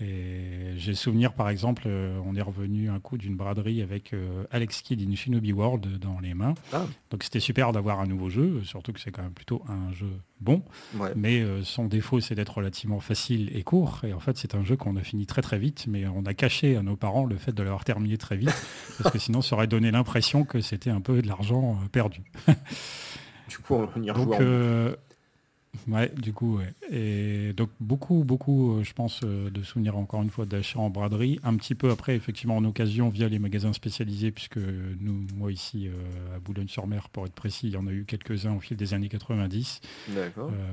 Et 0.00 0.74
j'ai 0.76 0.94
souvenir, 0.94 1.32
par 1.32 1.48
exemple, 1.48 1.84
euh, 1.86 2.20
on 2.24 2.36
est 2.36 2.42
revenu 2.42 2.88
un 2.88 3.00
coup 3.00 3.18
d'une 3.18 3.34
braderie 3.34 3.82
avec 3.82 4.12
euh, 4.12 4.44
Alex 4.52 4.82
Kidd 4.82 5.02
in 5.02 5.12
Shinobi 5.16 5.52
World 5.52 5.98
dans 5.98 6.20
les 6.20 6.34
mains. 6.34 6.54
Ah. 6.72 6.84
Donc 7.10 7.24
c'était 7.24 7.40
super 7.40 7.72
d'avoir 7.72 7.98
un 7.98 8.06
nouveau 8.06 8.28
jeu, 8.28 8.62
surtout 8.62 8.92
que 8.92 9.00
c'est 9.00 9.10
quand 9.10 9.22
même 9.22 9.32
plutôt 9.32 9.60
un 9.68 9.90
jeu 9.92 10.10
bon. 10.40 10.62
Ouais. 10.94 11.10
Mais 11.16 11.40
euh, 11.40 11.64
son 11.64 11.86
défaut, 11.86 12.20
c'est 12.20 12.36
d'être 12.36 12.58
relativement 12.58 13.00
facile 13.00 13.50
et 13.56 13.64
court. 13.64 14.02
Et 14.04 14.12
en 14.12 14.20
fait, 14.20 14.36
c'est 14.36 14.54
un 14.54 14.62
jeu 14.62 14.76
qu'on 14.76 14.94
a 14.94 15.02
fini 15.02 15.26
très 15.26 15.42
très 15.42 15.58
vite, 15.58 15.86
mais 15.88 16.06
on 16.06 16.24
a 16.26 16.34
caché 16.34 16.76
à 16.76 16.82
nos 16.82 16.94
parents 16.94 17.24
le 17.24 17.36
fait 17.36 17.52
de 17.52 17.62
l'avoir 17.64 17.84
terminé 17.84 18.18
très 18.18 18.36
vite, 18.36 18.54
parce 19.02 19.12
que 19.12 19.18
sinon, 19.18 19.42
ça 19.42 19.56
aurait 19.56 19.66
donné 19.66 19.90
l'impression 19.90 20.44
que 20.44 20.60
c'était 20.60 20.90
un 20.90 21.00
peu 21.00 21.22
de 21.22 21.26
l'argent 21.26 21.76
perdu. 21.90 22.22
Du 23.48 23.58
coup, 23.58 23.74
on 23.74 24.02
y 24.02 24.10
rejoue. 24.12 24.34
Ouais, 25.86 26.10
du 26.16 26.32
coup, 26.32 26.58
ouais. 26.58 26.72
Et 26.90 27.52
donc, 27.52 27.70
beaucoup, 27.80 28.24
beaucoup, 28.24 28.72
euh, 28.78 28.84
je 28.84 28.92
pense, 28.94 29.20
euh, 29.22 29.50
de 29.50 29.62
souvenirs, 29.62 29.96
encore 29.96 30.22
une 30.22 30.30
fois, 30.30 30.44
d'achats 30.46 30.78
en 30.80 30.90
braderie. 30.90 31.38
Un 31.44 31.56
petit 31.56 31.74
peu 31.74 31.90
après, 31.90 32.16
effectivement, 32.16 32.56
en 32.56 32.64
occasion, 32.64 33.08
via 33.10 33.28
les 33.28 33.38
magasins 33.38 33.72
spécialisés, 33.72 34.30
puisque 34.30 34.56
nous, 34.58 35.26
moi, 35.34 35.52
ici, 35.52 35.88
euh, 35.88 36.36
à 36.36 36.38
Boulogne-sur-Mer, 36.40 37.08
pour 37.10 37.26
être 37.26 37.34
précis, 37.34 37.68
il 37.68 37.74
y 37.74 37.76
en 37.76 37.86
a 37.86 37.92
eu 37.92 38.04
quelques-uns 38.06 38.54
au 38.54 38.60
fil 38.60 38.76
des 38.76 38.94
années 38.94 39.08
90. 39.08 39.80
D'accord. 40.08 40.50
Euh, 40.52 40.66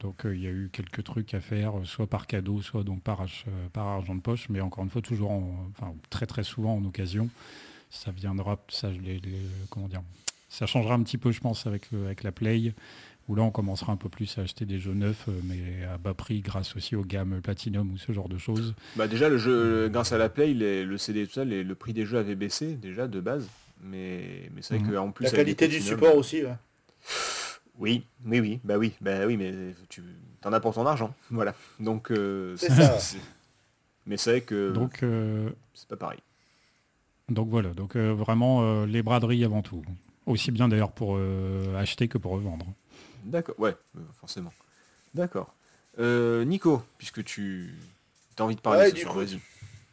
donc, 0.00 0.22
il 0.24 0.40
y 0.42 0.46
a 0.46 0.50
eu 0.50 0.68
quelques 0.72 1.04
trucs 1.04 1.32
à 1.34 1.40
faire, 1.40 1.72
soit 1.84 2.08
par 2.08 2.26
cadeau, 2.26 2.60
soit 2.60 2.82
donc 2.84 3.02
par, 3.02 3.24
argent 3.76 4.14
de 4.14 4.20
poche, 4.20 4.48
mais 4.50 4.60
encore 4.60 4.84
une 4.84 4.90
fois, 4.90 5.02
toujours, 5.02 5.30
en- 5.30 5.68
enfin, 5.70 5.94
très, 6.10 6.26
très 6.26 6.44
souvent 6.44 6.74
en 6.76 6.84
occasion. 6.84 7.28
Ça 7.90 8.10
viendra, 8.10 8.58
ça, 8.68 8.90
les- 8.90 9.20
les- 9.20 9.38
comment 9.70 9.86
dire, 9.88 10.02
ça 10.48 10.66
changera 10.66 10.94
un 10.94 11.02
petit 11.02 11.18
peu, 11.18 11.30
je 11.32 11.40
pense, 11.40 11.66
avec, 11.66 11.92
avec 11.92 12.22
la 12.24 12.32
Play, 12.32 12.74
où 13.28 13.34
là, 13.34 13.42
on 13.42 13.50
commencera 13.50 13.92
un 13.92 13.96
peu 13.96 14.08
plus 14.08 14.36
à 14.38 14.42
acheter 14.42 14.66
des 14.66 14.78
jeux 14.78 14.92
neufs, 14.94 15.28
euh, 15.28 15.32
mais 15.44 15.84
à 15.84 15.96
bas 15.98 16.12
prix, 16.14 16.40
grâce 16.40 16.76
aussi 16.76 16.94
aux 16.96 17.04
gammes 17.04 17.40
Platinum 17.40 17.90
ou 17.92 17.96
ce 17.96 18.12
genre 18.12 18.28
de 18.28 18.36
choses. 18.38 18.74
Bah 18.96 19.08
déjà 19.08 19.28
le 19.28 19.38
jeu, 19.38 19.88
grâce 19.88 20.12
à 20.12 20.18
la 20.18 20.28
Play, 20.28 20.52
les- 20.54 20.84
le 20.84 20.98
CD 20.98 21.22
et 21.22 21.26
tout 21.26 21.32
ça, 21.34 21.44
les- 21.44 21.64
le 21.64 21.74
prix 21.74 21.92
des 21.94 22.04
jeux 22.04 22.18
avait 22.18 22.34
baissé 22.34 22.74
déjà 22.74 23.06
de 23.08 23.20
base. 23.20 23.48
Mais, 23.82 24.48
mais 24.54 24.62
c'est 24.62 24.76
vrai 24.78 24.86
Mhm. 24.88 24.94
qu'en 24.94 25.10
plus 25.10 25.24
La 25.24 25.30
qualité 25.30 25.68
du 25.68 25.80
support 25.80 26.16
aussi. 26.16 26.42
ouais. 26.44 26.54
Oui, 27.78 28.04
oui, 28.24 28.40
oui, 28.40 28.60
bah 28.62 28.78
oui, 28.78 28.92
bah 29.00 29.26
oui, 29.26 29.36
mais 29.36 29.52
tu 29.88 30.02
t'en 30.40 30.52
as 30.52 30.60
pour 30.60 30.74
ton 30.74 30.86
argent, 30.86 31.12
voilà. 31.30 31.54
Donc 31.80 32.10
euh, 32.12 32.54
C'est 32.58 32.70
ça. 32.70 32.98
c'est- 32.98 33.18
Mais 34.06 34.16
c'est 34.16 34.30
vrai 34.30 34.40
que 34.42 34.70
Donc, 34.72 35.02
euh, 35.02 35.50
c'est 35.74 35.88
pas 35.88 35.96
pareil. 35.96 36.20
donc 37.30 37.48
voilà, 37.48 37.70
donc 37.74 37.96
euh, 37.96 38.12
vraiment 38.12 38.62
euh, 38.62 38.86
les 38.86 39.02
braderies 39.02 39.44
avant 39.44 39.62
tout. 39.62 39.82
Aussi 40.26 40.50
bien 40.52 40.68
d'ailleurs 40.68 40.92
pour 40.92 41.16
euh, 41.16 41.76
acheter 41.76 42.06
que 42.06 42.16
pour 42.16 42.32
revendre. 42.32 42.66
D'accord, 43.24 43.54
ouais, 43.58 43.74
euh, 43.96 44.00
forcément. 44.20 44.52
D'accord. 45.14 45.54
Euh, 45.98 46.44
Nico, 46.44 46.82
puisque 46.98 47.24
tu 47.24 47.74
as 48.38 48.42
envie 48.44 48.56
de 48.56 48.60
parler 48.60 48.80
Ouais, 48.80 48.90
ce 48.90 48.94
du 48.94 49.00
soir, 49.02 49.14
coup. 49.14 49.20
vas-y. 49.20 49.40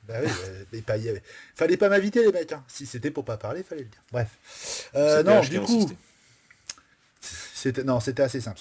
Bah 0.07 0.15
oui, 0.23 0.29
mais 0.73 0.81
pas, 0.81 0.97
y 0.97 1.07
avait- 1.09 1.21
fallait 1.55 1.77
pas 1.77 1.89
m'inviter 1.89 2.23
les 2.25 2.31
mecs. 2.31 2.51
hein. 2.51 2.63
Si 2.67 2.85
c'était 2.85 3.11
pour 3.11 3.23
pas 3.23 3.37
parler, 3.37 3.63
fallait 3.63 3.83
le 3.83 3.87
dire. 3.89 4.01
Bref. 4.11 4.89
Euh, 4.95 5.21
non, 5.23 5.41
du 5.41 5.59
coup, 5.61 5.75
insisté. 5.77 5.97
c'était 7.53 7.83
non, 7.83 7.99
c'était 7.99 8.23
assez 8.23 8.41
simple. 8.41 8.59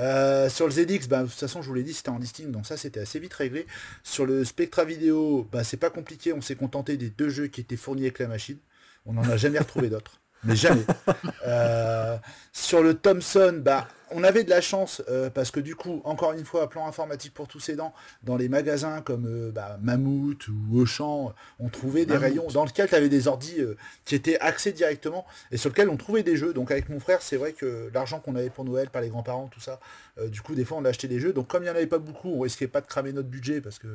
Euh, 0.00 0.48
sur 0.50 0.66
le 0.66 0.72
ZX, 0.72 1.06
bah, 1.08 1.22
de 1.22 1.28
toute 1.28 1.38
façon, 1.38 1.62
je 1.62 1.68
vous 1.68 1.74
l'ai 1.74 1.84
dit, 1.84 1.94
c'était 1.94 2.08
en 2.08 2.18
listing, 2.18 2.50
donc 2.50 2.66
ça, 2.66 2.76
c'était 2.76 3.00
assez 3.00 3.20
vite 3.20 3.34
réglé. 3.34 3.66
Sur 4.02 4.26
le 4.26 4.44
Spectra 4.44 4.84
Vidéo, 4.84 5.48
bah, 5.52 5.62
c'est 5.64 5.76
pas 5.76 5.90
compliqué. 5.90 6.32
On 6.32 6.40
s'est 6.40 6.56
contenté 6.56 6.96
des 6.96 7.08
deux 7.10 7.28
jeux 7.30 7.46
qui 7.46 7.60
étaient 7.60 7.76
fournis 7.76 8.02
avec 8.02 8.18
la 8.18 8.26
machine. 8.26 8.58
On 9.06 9.12
n'en 9.14 9.22
a 9.22 9.36
jamais 9.36 9.58
retrouvé 9.60 9.88
d'autres. 9.88 10.20
Mais 10.44 10.56
jamais. 10.56 10.84
Euh, 11.46 12.16
sur 12.52 12.82
le 12.82 12.94
Thomson, 12.94 13.60
bah, 13.64 13.88
on 14.10 14.24
avait 14.24 14.44
de 14.44 14.50
la 14.50 14.60
chance 14.60 15.02
euh, 15.08 15.30
parce 15.30 15.50
que 15.50 15.60
du 15.60 15.74
coup, 15.74 16.00
encore 16.04 16.32
une 16.32 16.44
fois, 16.44 16.68
plan 16.68 16.86
informatique 16.86 17.34
pour 17.34 17.48
tous 17.48 17.60
ces 17.60 17.76
dents, 17.76 17.92
dans 18.22 18.36
les 18.36 18.48
magasins 18.48 19.00
comme 19.00 19.26
euh, 19.26 19.50
bah, 19.50 19.78
Mammouth 19.80 20.48
ou 20.48 20.80
Auchan, 20.80 21.34
on 21.58 21.68
trouvait 21.68 22.04
des 22.04 22.14
Mammouth. 22.14 22.22
rayons 22.22 22.46
dans 22.48 22.64
lesquels 22.64 22.88
tu 22.88 22.94
avais 22.94 23.08
des 23.08 23.28
ordis 23.28 23.60
euh, 23.60 23.76
qui 24.04 24.14
étaient 24.14 24.38
axés 24.40 24.72
directement 24.72 25.26
et 25.50 25.56
sur 25.56 25.70
lesquels 25.70 25.88
on 25.88 25.96
trouvait 25.96 26.22
des 26.22 26.36
jeux. 26.36 26.52
Donc 26.52 26.70
avec 26.70 26.88
mon 26.88 27.00
frère, 27.00 27.22
c'est 27.22 27.36
vrai 27.36 27.52
que 27.52 27.90
l'argent 27.92 28.20
qu'on 28.20 28.36
avait 28.36 28.50
pour 28.50 28.64
Noël 28.64 28.90
par 28.90 29.02
les 29.02 29.08
grands-parents, 29.08 29.48
tout 29.48 29.60
ça, 29.60 29.80
euh, 30.18 30.28
du 30.28 30.40
coup, 30.40 30.54
des 30.54 30.64
fois, 30.64 30.78
on 30.78 30.84
achetait 30.84 31.08
des 31.08 31.20
jeux. 31.20 31.32
Donc 31.32 31.48
comme 31.48 31.62
il 31.62 31.66
n'y 31.66 31.72
en 31.72 31.76
avait 31.76 31.86
pas 31.86 31.98
beaucoup, 31.98 32.30
on 32.30 32.40
risquait 32.40 32.68
pas 32.68 32.80
de 32.80 32.86
cramer 32.86 33.12
notre 33.12 33.28
budget 33.28 33.60
parce 33.60 33.78
que 33.78 33.88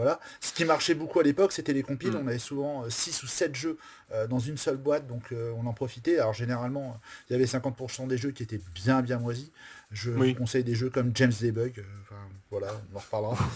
voilà. 0.00 0.18
Ce 0.40 0.52
qui 0.54 0.64
marchait 0.64 0.94
beaucoup 0.94 1.20
à 1.20 1.22
l'époque, 1.22 1.52
c'était 1.52 1.74
les 1.74 1.82
compiles. 1.82 2.12
Mm. 2.12 2.20
On 2.24 2.26
avait 2.26 2.38
souvent 2.38 2.84
6 2.88 3.22
ou 3.22 3.26
7 3.26 3.54
jeux 3.54 3.76
euh, 4.12 4.26
dans 4.26 4.38
une 4.38 4.56
seule 4.56 4.78
boîte, 4.78 5.06
donc 5.06 5.24
euh, 5.32 5.52
on 5.58 5.66
en 5.66 5.72
profitait. 5.74 6.18
Alors 6.18 6.32
généralement, 6.32 6.88
euh, 6.94 7.06
il 7.28 7.32
y 7.34 7.36
avait 7.36 7.44
50% 7.44 8.06
des 8.06 8.16
jeux 8.16 8.30
qui 8.30 8.42
étaient 8.42 8.60
bien 8.74 9.02
bien 9.02 9.18
moisis. 9.18 9.50
Je 9.90 10.10
Oui. 10.12 10.32
vous 10.32 10.38
conseille 10.38 10.64
des 10.64 10.74
jeux 10.74 10.88
comme 10.88 11.10
James 11.14 11.32
Debug. 11.38 11.78
euh, 11.78 11.82
Enfin, 12.02 12.16
voilà, 12.50 12.68
on 12.92 12.96
en 12.96 13.00
reparlera. 13.00 13.36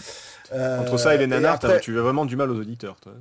Euh, 0.53 0.79
Entre 0.81 0.97
ça 0.99 1.15
et 1.15 1.17
les 1.17 1.25
nanars, 1.25 1.55
après- 1.55 1.79
tu 1.79 1.91
veux 1.91 2.01
vraiment 2.01 2.23
du 2.23 2.35
mal 2.35 2.51
aux 2.51 2.59
auditeurs, 2.59 2.99
toi. 2.99 3.13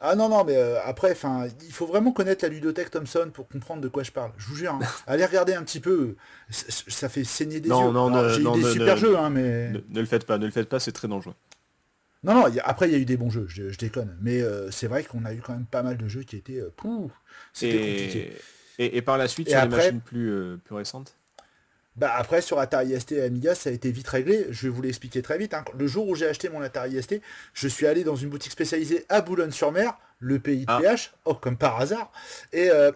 ah 0.00 0.16
non, 0.16 0.28
non, 0.28 0.42
mais 0.42 0.56
euh, 0.56 0.82
après, 0.84 1.12
enfin, 1.12 1.46
il 1.64 1.72
faut 1.72 1.86
vraiment 1.86 2.10
connaître 2.10 2.44
la 2.44 2.48
ludothèque 2.50 2.90
Thomson 2.90 3.30
pour 3.32 3.46
comprendre 3.46 3.80
de 3.80 3.86
quoi 3.86 4.02
je 4.02 4.10
parle. 4.10 4.32
Je 4.36 4.48
vous 4.48 4.56
jure, 4.56 4.72
hein. 4.74 4.80
allez 5.06 5.24
regarder 5.24 5.54
un 5.54 5.62
petit 5.62 5.78
peu, 5.78 6.16
ça 6.50 7.08
fait 7.08 7.22
saigner 7.22 7.60
des 7.60 7.68
Non, 7.68 7.86
yeux. 7.86 7.92
non, 7.92 8.10
ne- 8.10 8.28
J'ai 8.30 8.42
non, 8.42 8.56
des 8.56 8.64
ne- 8.64 8.70
super 8.70 8.94
ne- 8.96 9.00
jeux, 9.00 9.16
hein, 9.16 9.30
mais... 9.30 9.70
Ne, 9.70 9.78
ne 9.88 10.00
le 10.00 10.06
faites 10.06 10.26
pas, 10.26 10.36
ne 10.38 10.46
le 10.46 10.50
faites 10.50 10.68
pas, 10.68 10.80
c'est 10.80 10.90
très 10.90 11.06
dangereux. 11.06 11.34
Non, 12.26 12.34
non, 12.34 12.48
il 12.48 12.56
y 12.56 12.60
a- 12.60 12.64
après, 12.66 12.88
il 12.88 12.92
y 12.92 12.94
a 12.96 12.98
eu 12.98 13.04
des 13.06 13.16
bons 13.16 13.30
jeux, 13.30 13.46
je, 13.48 13.70
je 13.70 13.78
déconne. 13.78 14.16
Mais 14.20 14.42
euh, 14.42 14.70
c'est 14.70 14.88
vrai 14.88 15.04
qu'on 15.04 15.24
a 15.24 15.32
eu 15.32 15.38
quand 15.40 15.52
même 15.54 15.64
pas 15.64 15.82
mal 15.82 15.96
de 15.96 16.08
jeux 16.08 16.22
qui 16.24 16.36
étaient... 16.36 16.60
euh, 16.60 16.70
C'était 17.54 17.78
compliqué. 17.78 18.32
Et, 18.78 19.00
par 19.00 19.16
la 19.16 19.26
suite, 19.28 19.46
Et 19.48 19.52
sur 19.52 19.60
après- 19.60 19.76
les 19.78 19.82
machines 19.84 20.00
plus, 20.00 20.28
euh, 20.30 20.56
plus 20.62 20.74
récentes? 20.74 21.16
Bah 21.98 22.12
après 22.14 22.42
sur 22.42 22.58
Atari 22.58 22.92
ST 23.00 23.12
et 23.12 23.22
Amiga 23.22 23.54
ça 23.54 23.70
a 23.70 23.72
été 23.72 23.90
vite 23.90 24.06
réglé, 24.08 24.48
je 24.50 24.64
vais 24.64 24.68
vous 24.68 24.82
l'expliquer 24.82 25.22
très 25.22 25.38
vite. 25.38 25.54
hein. 25.54 25.64
Le 25.78 25.86
jour 25.86 26.06
où 26.06 26.14
j'ai 26.14 26.26
acheté 26.26 26.50
mon 26.50 26.60
Atari 26.60 27.02
ST, 27.02 27.22
je 27.54 27.68
suis 27.68 27.86
allé 27.86 28.04
dans 28.04 28.16
une 28.16 28.28
boutique 28.28 28.52
spécialisée 28.52 29.06
à 29.08 29.22
Boulogne-sur-Mer, 29.22 29.96
le 30.18 30.38
pays 30.38 30.66
de 30.66 30.70
Ah. 30.70 30.78
PH, 30.78 31.14
oh 31.24 31.32
comme 31.32 31.56
par 31.56 31.80
hasard. 31.80 32.12
Et 32.52 32.68
euh, 32.68 32.92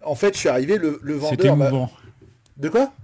en 0.00 0.14
fait 0.14 0.32
je 0.32 0.38
suis 0.38 0.48
arrivé, 0.48 0.78
le, 0.78 0.98
le 1.02 1.20
C'était 1.20 1.48
vendeur... 1.48 1.56
m'a- 1.58 1.70
mouvant. 1.70 1.92
De 2.56 2.70
quoi? 2.70 2.94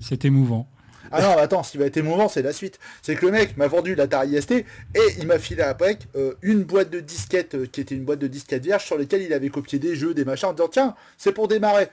C'était 0.00 0.30
mouvant. 0.30 0.66
Ah 1.12 1.22
non, 1.22 1.36
attends, 1.38 1.62
ce 1.62 1.72
qui 1.72 1.78
va 1.78 1.86
être 1.86 1.96
émouvant, 1.96 2.28
c'est 2.28 2.42
la 2.42 2.52
suite. 2.52 2.78
C'est 3.02 3.16
que 3.16 3.26
le 3.26 3.32
mec 3.32 3.56
m'a 3.56 3.66
vendu 3.66 3.94
l'Atari 3.94 4.40
ST 4.40 4.52
et 4.52 4.64
il 5.18 5.26
m'a 5.26 5.38
filé 5.38 5.62
après 5.62 5.98
euh, 6.14 6.34
une 6.42 6.62
boîte 6.62 6.90
de 6.90 7.00
disquettes 7.00 7.56
euh, 7.56 7.66
qui 7.66 7.80
était 7.80 7.96
une 7.96 8.04
boîte 8.04 8.20
de 8.20 8.28
disquettes 8.28 8.64
vierges 8.64 8.84
sur 8.84 8.96
lesquelles 8.96 9.22
il 9.22 9.32
avait 9.32 9.48
copié 9.48 9.78
des 9.78 9.96
jeux, 9.96 10.14
des 10.14 10.24
machins, 10.24 10.50
en 10.50 10.52
disant 10.52 10.68
tiens, 10.68 10.94
c'est 11.18 11.32
pour 11.32 11.48
démarrer. 11.48 11.88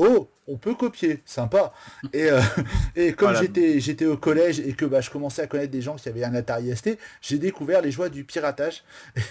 Oh, 0.00 0.28
on 0.46 0.56
peut 0.56 0.74
copier, 0.74 1.20
sympa. 1.26 1.72
Et, 2.12 2.30
euh, 2.30 2.40
et 2.94 3.12
comme 3.14 3.30
Voilà. 3.30 3.42
j'étais 3.42 3.80
j'étais 3.80 4.06
au 4.06 4.16
collège 4.16 4.60
et 4.60 4.72
que 4.74 4.84
bah, 4.84 5.00
je 5.00 5.10
commençais 5.10 5.42
à 5.42 5.46
connaître 5.48 5.72
des 5.72 5.80
gens 5.82 5.96
qui 5.96 6.08
avaient 6.08 6.22
un 6.22 6.34
Atari 6.36 6.74
ST, 6.76 6.96
j'ai 7.20 7.38
découvert 7.38 7.82
les 7.82 7.90
joies 7.90 8.08
du 8.08 8.22
piratage. 8.24 8.84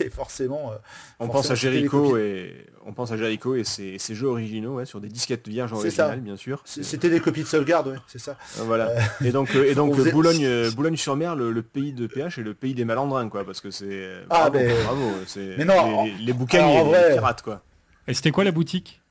Et, 0.00 0.10
forcément, 0.10 0.70
euh, 0.70 0.76
On 1.18 1.26
Forcément, 1.26 1.32
pense 1.32 1.50
à 1.50 1.54
Jericho 1.54 2.16
et 2.18 2.66
on 2.84 2.92
pense 2.92 3.10
à 3.10 3.16
Jericho 3.16 3.54
et 3.56 3.64
ses, 3.64 3.98
ses 3.98 4.14
jeux 4.14 4.26
originaux 4.28 4.74
ouais, 4.74 4.84
sur 4.84 5.00
des 5.00 5.08
disquettes 5.08 5.48
vierges 5.48 5.70
ça. 5.70 5.76
originales 5.76 6.20
bien 6.20 6.36
sûr. 6.36 6.62
c'était 6.66 7.08
des 7.10 7.20
copies 7.20 7.42
de 7.42 7.46
sauvegarde, 7.48 7.88
ouais, 7.88 7.96
c'est 8.06 8.20
ça. 8.20 8.36
Euh, 8.60 8.64
Voilà. 8.64 8.92
Et 9.24 9.30
donc, 9.32 9.54
et 9.54 9.74
donc 9.74 9.92
on 9.92 9.96
faisait- 9.96 10.12
Boulogne, 10.12 10.70
Boulogne-sur-Mer, 10.72 11.34
le, 11.36 11.50
le 11.52 11.62
pays 11.62 11.92
de 11.94 12.06
PH 12.06 12.38
et 12.38 12.42
le 12.42 12.54
pays 12.54 12.74
des 12.74 12.84
malandrins, 12.84 13.28
quoi, 13.28 13.44
parce 13.44 13.60
que 13.60 13.70
c'est. 13.70 14.08
Ah, 14.30 14.50
bravo, 14.50 14.58
mais- 14.58 14.82
bravo, 14.84 15.10
c'est 15.26 15.54
Mais 15.58 15.64
non, 15.64 16.04
les, 16.04 16.10
les 16.26 16.32
en 16.60 16.92
les 16.92 17.14
pirates, 17.14 17.42
quoi. 17.42 17.62
Et 18.06 18.14
c'était 18.14 18.30
quoi 18.30 18.44
la 18.44 18.52
boutique? 18.52 19.01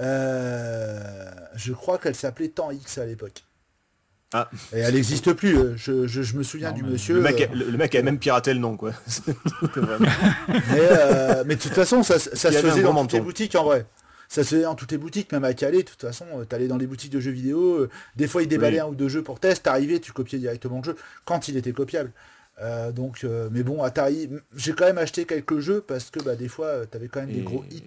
Je 0.00 1.72
crois 1.72 1.98
qu'elle 1.98 2.14
s'appelait 2.14 2.48
Temps 2.48 2.70
X 2.70 2.98
à 2.98 3.06
l'époque. 3.06 3.44
Ah. 4.32 4.48
Et 4.72 4.78
elle 4.78 4.94
n'existe 4.94 5.32
plus. 5.32 5.58
euh, 5.58 5.72
Je, 5.76 6.06
je- 6.06 6.22
je 6.22 6.36
me 6.36 6.44
souviens 6.44 6.70
Non, 6.70 6.76
du 6.76 6.82
monsieur. 6.84 7.16
Le 7.16 7.20
mec, 7.20 7.40
euh, 7.40 7.46
a- 7.50 7.54
le, 7.54 7.64
le 7.70 7.76
mec 7.76 7.92
a 7.96 8.02
même 8.02 8.18
piraté 8.20 8.54
le 8.54 8.60
nom, 8.60 8.76
quoi. 8.76 8.92
Mais, 10.48 10.54
euh, 10.78 11.42
mais 11.46 11.56
de 11.56 11.60
toute 11.60 11.72
façon, 11.72 12.02
ça, 12.04 12.18
se 12.18 12.30
faisait 12.36 12.82
dans 12.82 12.94
toutes 13.02 13.12
les 13.12 13.20
boutiques 13.20 13.54
en 13.56 13.64
vrai. 13.64 13.86
ça 14.28 14.44
se 14.44 14.50
faisait 14.50 14.62
dans 14.62 14.76
toutes 14.76 14.92
les 14.92 14.98
boutiques, 14.98 15.32
même 15.32 15.42
à 15.44 15.52
Calais, 15.52 15.82
de 15.82 15.88
toute 15.88 16.00
façon, 16.00 16.26
tu 16.40 16.46
t'allais 16.46 16.68
dans 16.68 16.76
les 16.76 16.86
boutiques 16.86 17.10
de 17.12 17.18
jeux 17.18 17.32
vidéo, 17.32 17.88
des 18.14 18.28
fois 18.28 18.42
ils 18.42 18.48
déballaient 18.48 18.78
un 18.80 18.86
ou 18.86 18.94
deux 18.94 19.08
jeux 19.08 19.22
pour 19.22 19.40
test, 19.40 19.64
t'arrivais, 19.64 19.98
tu 19.98 20.12
copiais 20.12 20.38
directement 20.38 20.78
le 20.78 20.84
jeu, 20.84 20.96
quand 21.24 21.48
il 21.48 21.56
était 21.56 21.72
copiable. 21.72 22.12
donc, 22.94 23.26
mais 23.50 23.64
bon, 23.64 23.82
Atari, 23.82 24.30
j'ai 24.56 24.72
quand 24.74 24.84
même 24.86 24.98
acheté 24.98 25.24
quelques 25.24 25.58
jeux 25.58 25.80
parce 25.80 26.10
que 26.10 26.20
bah, 26.22 26.36
des 26.36 26.48
fois, 26.48 26.86
tu 26.88 26.96
avais 26.96 27.08
quand 27.08 27.20
même 27.20 27.32
des 27.32 27.40
gros 27.42 27.64
hits 27.70 27.82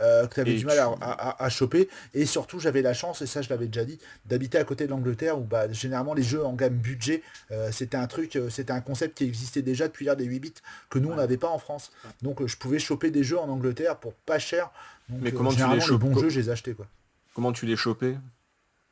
euh, 0.00 0.26
que 0.26 0.34
tu 0.34 0.40
avais 0.40 0.54
du 0.54 0.64
mal 0.64 0.78
à, 1.00 1.48
choper. 1.48 1.88
Et 2.14 2.26
surtout, 2.26 2.58
j'avais 2.58 2.82
la 2.82 2.94
chance, 2.94 3.22
et 3.22 3.26
ça 3.26 3.42
je 3.42 3.50
l'avais 3.50 3.66
déjà 3.66 3.84
dit, 3.84 3.98
d'habiter 4.26 4.58
à 4.58 4.64
côté 4.64 4.86
de 4.86 4.90
l'Angleterre 4.90 5.38
où 5.38 5.44
bah, 5.44 5.70
généralement 5.70 6.14
les 6.14 6.22
jeux 6.22 6.44
en 6.44 6.52
gamme 6.52 6.74
budget, 6.74 7.22
euh, 7.52 7.70
c'était 7.70 7.96
un 7.96 8.06
truc, 8.06 8.36
euh, 8.36 8.50
c'était 8.50 8.72
un 8.72 8.80
concept 8.80 9.18
qui 9.18 9.24
existait 9.24 9.62
déjà 9.62 9.86
depuis 9.86 10.04
l'ère 10.04 10.16
des 10.16 10.24
8 10.24 10.40
bits 10.40 10.54
que 10.90 10.98
nous 10.98 11.10
on 11.10 11.16
n'avait 11.16 11.36
pas 11.36 11.48
en 11.48 11.58
France. 11.58 11.92
Donc 12.22 12.44
je 12.44 12.56
pouvais 12.56 12.78
choper 12.78 13.10
des 13.10 13.22
jeux 13.22 13.38
en 13.38 13.48
Angleterre 13.48 13.96
pour 13.96 14.14
pas 14.14 14.38
cher. 14.38 14.70
Mais 15.08 15.32
comment 15.32 15.52
tu 15.52 15.62
les 15.68 15.80
chopais 15.80 16.06
bons 16.06 16.18
jeux, 16.18 16.28
je 16.28 16.40
les 16.40 16.50
achetais 16.50 16.72
quoi. 16.72 16.86
Comment 17.34 17.52
tu 17.52 17.66
les 17.66 17.76
chopais? 17.76 18.16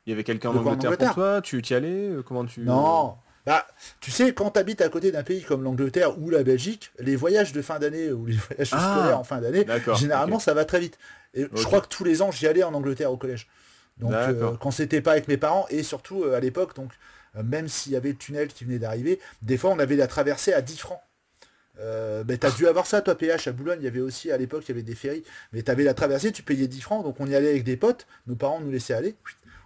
Il 0.05 0.09
y 0.09 0.13
avait 0.13 0.23
quelqu'un 0.23 0.49
en, 0.49 0.57
Angleterre 0.57 0.97
pour 0.97 1.13
toi? 1.13 1.41
Tu 1.41 1.61
y 1.61 1.73
allais? 1.73 2.11
Comment 2.25 2.45
tu 2.45 2.61
Non, 2.61 3.15
bah, 3.45 3.67
tu 3.99 4.11
sais, 4.11 4.33
quand 4.33 4.51
tu 4.51 4.59
habites 4.59 4.81
à 4.81 4.89
côté 4.89 5.11
d'un 5.11 5.23
pays 5.23 5.43
comme 5.43 5.63
l'Angleterre 5.63 6.17
ou 6.19 6.29
la 6.29 6.43
Belgique, 6.43 6.91
les 6.99 7.15
voyages 7.15 7.51
de 7.51 7.61
fin 7.61 7.79
d'année 7.79 8.11
ou 8.11 8.25
les 8.25 8.35
voyages 8.49 8.69
ah, 8.71 8.95
scolaires 8.95 9.19
en 9.19 9.23
fin 9.23 9.41
d'année, 9.41 9.65
généralement 9.95 10.39
ça 10.39 10.53
va 10.53 10.65
très 10.65 10.79
vite. 10.79 10.97
Et 11.33 11.47
je 11.53 11.63
crois 11.63 11.81
que 11.81 11.87
tous 11.87 12.03
les 12.03 12.21
ans 12.21 12.31
j'y 12.31 12.47
allais 12.47 12.63
en 12.63 12.73
Angleterre 12.73 13.11
au 13.11 13.17
collège. 13.17 13.47
Donc 13.97 14.13
euh, 14.13 14.53
quand 14.59 14.71
c'était 14.71 15.01
pas 15.01 15.11
avec 15.11 15.27
mes 15.27 15.37
parents 15.37 15.67
et 15.69 15.83
surtout 15.83 16.23
euh, 16.23 16.35
à 16.35 16.39
l'époque, 16.39 16.75
donc 16.75 16.91
euh, 17.35 17.43
même 17.43 17.67
s'il 17.67 17.91
y 17.91 17.95
avait 17.95 18.09
le 18.09 18.17
tunnel 18.17 18.47
qui 18.47 18.65
venait 18.65 18.79
d'arriver, 18.79 19.19
des 19.41 19.57
fois 19.57 19.71
on 19.71 19.79
avait 19.79 19.95
la 19.95 20.07
traversée 20.07 20.53
à 20.53 20.61
10 20.61 20.77
francs. 20.77 21.01
Euh, 21.79 22.23
ben, 22.23 22.37
t'as 22.37 22.51
dû 22.51 22.67
avoir 22.67 22.85
ça 22.85 23.01
toi 23.01 23.15
PH 23.15 23.47
à 23.47 23.51
Boulogne, 23.51 23.79
il 23.81 23.85
y 23.85 23.87
avait 23.87 23.99
aussi 23.99 24.31
à 24.31 24.37
l'époque 24.37 24.63
il 24.67 24.69
y 24.69 24.71
avait 24.73 24.83
des 24.83 24.93
ferries, 24.93 25.23
mais 25.53 25.63
t'avais 25.63 25.83
la 25.83 25.95
traversée, 25.95 26.31
tu 26.31 26.43
payais 26.43 26.67
10 26.67 26.81
francs, 26.81 27.03
donc 27.03 27.19
on 27.19 27.25
y 27.25 27.35
allait 27.35 27.49
avec 27.49 27.63
des 27.63 27.77
potes, 27.77 28.05
nos 28.27 28.35
parents 28.35 28.59
nous 28.59 28.71
laissaient 28.71 28.93
aller, 28.93 29.15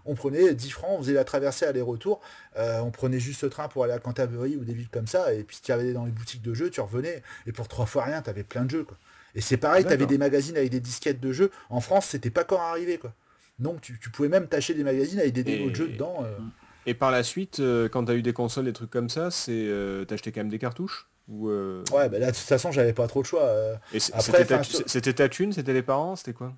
on 0.07 0.15
prenait 0.15 0.53
10 0.53 0.69
francs, 0.71 0.91
on 0.91 0.99
faisait 0.99 1.13
la 1.13 1.23
traversée 1.23 1.65
aller-retour, 1.65 2.21
euh, 2.57 2.79
on 2.79 2.91
prenait 2.91 3.19
juste 3.19 3.43
le 3.43 3.49
train 3.49 3.67
pour 3.67 3.83
aller 3.83 3.93
à 3.93 3.99
Canterbury 3.99 4.55
ou 4.55 4.63
des 4.63 4.73
villes 4.73 4.89
comme 4.89 5.07
ça, 5.07 5.33
et 5.33 5.43
puis 5.43 5.59
tu 5.61 5.71
allais 5.71 5.93
dans 5.93 6.05
les 6.05 6.11
boutiques 6.11 6.41
de 6.41 6.53
jeux, 6.53 6.69
tu 6.69 6.81
revenais, 6.81 7.21
et 7.45 7.51
pour 7.51 7.67
trois 7.67 7.85
fois 7.85 8.05
rien, 8.05 8.21
tu 8.21 8.29
avais 8.29 8.43
plein 8.43 8.65
de 8.65 8.71
jeux. 8.71 8.83
Quoi. 8.83 8.97
Et 9.35 9.41
c'est 9.41 9.57
pareil, 9.57 9.85
tu 9.85 9.91
avais 9.91 10.05
des 10.05 10.17
magazines 10.17 10.57
avec 10.57 10.71
des 10.71 10.79
disquettes 10.79 11.19
de 11.19 11.31
jeux. 11.31 11.51
En 11.69 11.81
France, 11.81 12.07
c'était 12.07 12.29
pas 12.31 12.41
encore 12.41 12.61
arrivé. 12.61 12.97
Quoi. 12.97 13.13
Donc 13.59 13.81
tu, 13.81 14.09
pouvais 14.09 14.29
même 14.29 14.47
tâcher 14.47 14.73
des 14.73 14.83
magazines 14.83 15.19
avec 15.19 15.33
des 15.33 15.43
démos 15.43 15.71
de 15.71 15.75
jeux 15.75 15.89
dedans. 15.89 16.23
Euh. 16.23 16.37
Et 16.85 16.93
par 16.93 17.11
la 17.11 17.21
suite, 17.21 17.59
euh, 17.59 17.89
quand 17.89 18.05
tu 18.05 18.11
as 18.11 18.15
eu 18.15 18.21
des 18.21 18.33
consoles, 18.33 18.65
des 18.65 18.73
trucs 18.73 18.89
comme 18.89 19.09
ça, 19.09 19.29
c'est 19.29 19.69
t'achetais 20.07 20.31
quand 20.31 20.39
même 20.39 20.49
des 20.49 20.59
cartouches 20.59 21.07
ou 21.27 21.49
Ouais, 21.49 22.07
bah 22.09 22.19
là, 22.19 22.31
de 22.31 22.37
toute 22.37 22.47
façon, 22.47 22.71
j'avais 22.71 22.93
pas 22.93 23.07
trop 23.07 23.21
de 23.21 23.27
choix. 23.27 23.51
c'était 23.97 25.13
ta 25.13 25.29
thune, 25.29 25.51
c'était 25.53 25.73
les 25.73 25.83
parents, 25.83 26.15
c'était 26.15 26.33
quoi? 26.33 26.53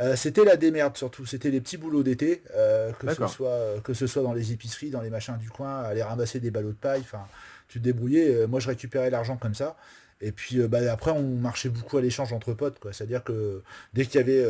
Euh, 0.00 0.16
c'était 0.16 0.44
la 0.44 0.56
démerde 0.56 0.96
surtout, 0.96 1.26
c'était 1.26 1.50
les 1.50 1.60
petits 1.60 1.76
boulots 1.76 2.02
d'été, 2.02 2.42
euh, 2.56 2.92
que, 2.92 3.12
ce 3.14 3.26
soit, 3.26 3.48
euh, 3.48 3.80
que 3.80 3.92
ce 3.92 4.06
soit 4.06 4.22
dans 4.22 4.32
les 4.32 4.52
épiceries, 4.52 4.88
dans 4.88 5.02
les 5.02 5.10
machins 5.10 5.36
du 5.36 5.50
coin, 5.50 5.82
aller 5.82 6.02
ramasser 6.02 6.40
des 6.40 6.50
ballots 6.50 6.70
de 6.70 6.76
paille, 6.76 7.02
enfin, 7.02 7.26
tu 7.68 7.78
te 7.78 7.84
débrouillais, 7.84 8.46
moi 8.46 8.58
je 8.58 8.68
récupérais 8.68 9.10
l'argent 9.10 9.36
comme 9.36 9.54
ça, 9.54 9.76
et 10.22 10.32
puis 10.32 10.66
bah, 10.66 10.78
après 10.90 11.10
on 11.10 11.22
marchait 11.22 11.68
beaucoup 11.68 11.98
à 11.98 12.00
l'échange 12.00 12.32
entre 12.32 12.54
potes, 12.54 12.78
quoi. 12.78 12.94
c'est-à-dire 12.94 13.22
que 13.22 13.62
dès 13.92 14.06
qu'il 14.06 14.14
y 14.14 14.24
avait, 14.24 14.46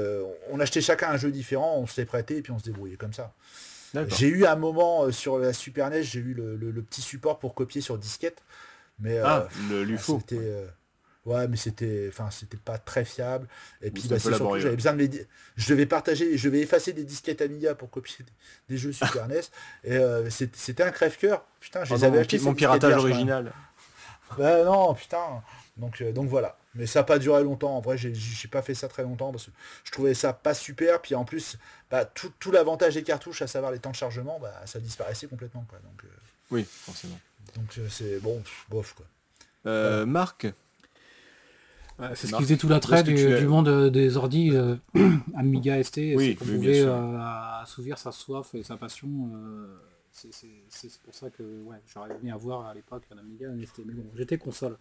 on 0.50 0.60
achetait 0.60 0.80
chacun 0.80 1.10
un 1.10 1.16
jeu 1.16 1.32
différent, 1.32 1.76
on 1.76 1.88
se 1.88 2.00
les 2.00 2.04
prêtait 2.04 2.36
et 2.36 2.42
puis 2.42 2.52
on 2.52 2.58
se 2.60 2.64
débrouillait 2.64 2.96
comme 2.96 3.12
ça. 3.12 3.32
J'ai 4.08 4.28
eu 4.28 4.46
un 4.46 4.56
moment 4.56 5.10
sur 5.10 5.38
la 5.38 5.52
Super 5.52 5.90
NES, 5.90 6.02
j'ai 6.02 6.20
eu 6.20 6.34
le, 6.34 6.82
petit 6.82 7.02
support 7.02 7.40
pour 7.40 7.54
copier 7.54 7.80
sur 7.80 7.98
disquette, 7.98 8.42
mais 9.00 9.18
ah, 9.18 9.48
le 9.68 9.82
LUFO. 9.82 10.22
Ouais, 11.24 11.46
mais 11.46 11.56
c'était, 11.56 12.06
enfin, 12.08 12.30
c'était 12.30 12.56
pas 12.56 12.78
très 12.78 13.04
fiable. 13.04 13.46
Et 13.80 13.92
puis, 13.92 14.08
bah, 14.08 14.18
c'est 14.18 14.34
surtout, 14.34 14.58
j'avais 14.58 14.74
besoin 14.74 14.92
de 14.92 14.98
les, 14.98 15.26
je 15.56 15.68
devais 15.68 15.86
partager, 15.86 16.36
je 16.36 16.48
devais 16.48 16.60
effacer 16.60 16.92
des 16.92 17.04
disquettes 17.04 17.40
Amiga 17.40 17.76
pour 17.76 17.90
copier 17.90 18.24
des, 18.68 18.76
jeux 18.76 18.92
Super 18.92 19.28
NES. 19.28 19.40
Et 19.84 19.96
euh, 19.96 20.28
c'était 20.30 20.82
un 20.82 20.90
crève-cœur. 20.90 21.44
Putain, 21.60 21.84
je 21.84 21.94
les 21.94 22.04
avais 22.04 22.18
achetés. 22.18 22.40
Mon 22.40 22.54
piratage 22.54 22.96
original. 22.96 23.52
Bah 24.36 24.64
non, 24.64 24.94
putain. 24.94 25.42
Donc, 25.76 26.00
euh, 26.00 26.12
donc 26.12 26.28
voilà. 26.28 26.56
Mais 26.74 26.86
ça 26.86 27.00
n'a 27.00 27.04
pas 27.04 27.18
duré 27.18 27.44
longtemps. 27.44 27.76
En 27.76 27.80
vrai, 27.80 27.96
j'ai 27.98 28.48
pas 28.48 28.62
fait 28.62 28.74
ça 28.74 28.88
très 28.88 29.02
longtemps 29.02 29.30
parce 29.30 29.46
que 29.46 29.50
je 29.84 29.92
trouvais 29.92 30.14
ça 30.14 30.32
pas 30.32 30.54
super. 30.54 31.02
Puis 31.02 31.14
en 31.14 31.24
plus, 31.24 31.56
bah, 31.90 32.04
tout, 32.04 32.32
tout 32.40 32.50
l'avantage 32.50 32.94
des 32.94 33.02
cartouches, 33.04 33.42
à 33.42 33.46
savoir 33.46 33.70
les 33.70 33.78
temps 33.78 33.90
de 33.90 33.96
chargement, 33.96 34.40
bah, 34.40 34.54
ça 34.64 34.80
disparaissait 34.80 35.28
complètement. 35.28 35.64
Quoi. 35.68 35.78
Donc, 35.78 36.02
euh, 36.04 36.08
oui, 36.50 36.66
forcément. 36.68 37.18
Donc 37.54 37.78
c'est 37.90 38.18
bon, 38.20 38.42
bof 38.70 38.94
quoi. 38.94 40.06
Marc, 40.06 40.46
c'est 42.14 42.26
ce 42.26 42.36
qui 42.36 42.42
faisait 42.42 42.56
tout 42.56 42.68
l'attrait 42.68 43.02
du, 43.02 43.14
du, 43.14 43.46
monde 43.46 43.68
euh, 43.68 43.90
des 43.90 44.16
ordi 44.16 44.50
euh, 44.52 44.76
Amiga 45.36 45.82
ST, 45.82 45.94
c'est 45.94 46.34
qu'on 46.34 46.44
pouvait 46.44 46.82
euh, 46.82 47.18
assouvir 47.62 47.98
sa 47.98 48.12
soif 48.12 48.54
et 48.54 48.62
sa 48.62 48.76
passion. 48.76 49.30
c'est 50.10 51.00
pour 51.04 51.14
ça 51.14 51.30
que 51.30 51.42
ouais, 51.62 51.78
j'aurais 51.86 52.14
aimé 52.16 52.30
avoir 52.30 52.66
à 52.66 52.74
l'époque 52.74 53.04
un 53.14 53.18
Amiga, 53.18 53.48
un 53.48 53.64
ST. 53.64 53.82
Mais 53.86 53.94
bon, 53.94 54.04
j'étais 54.16 54.38
console. 54.38 54.76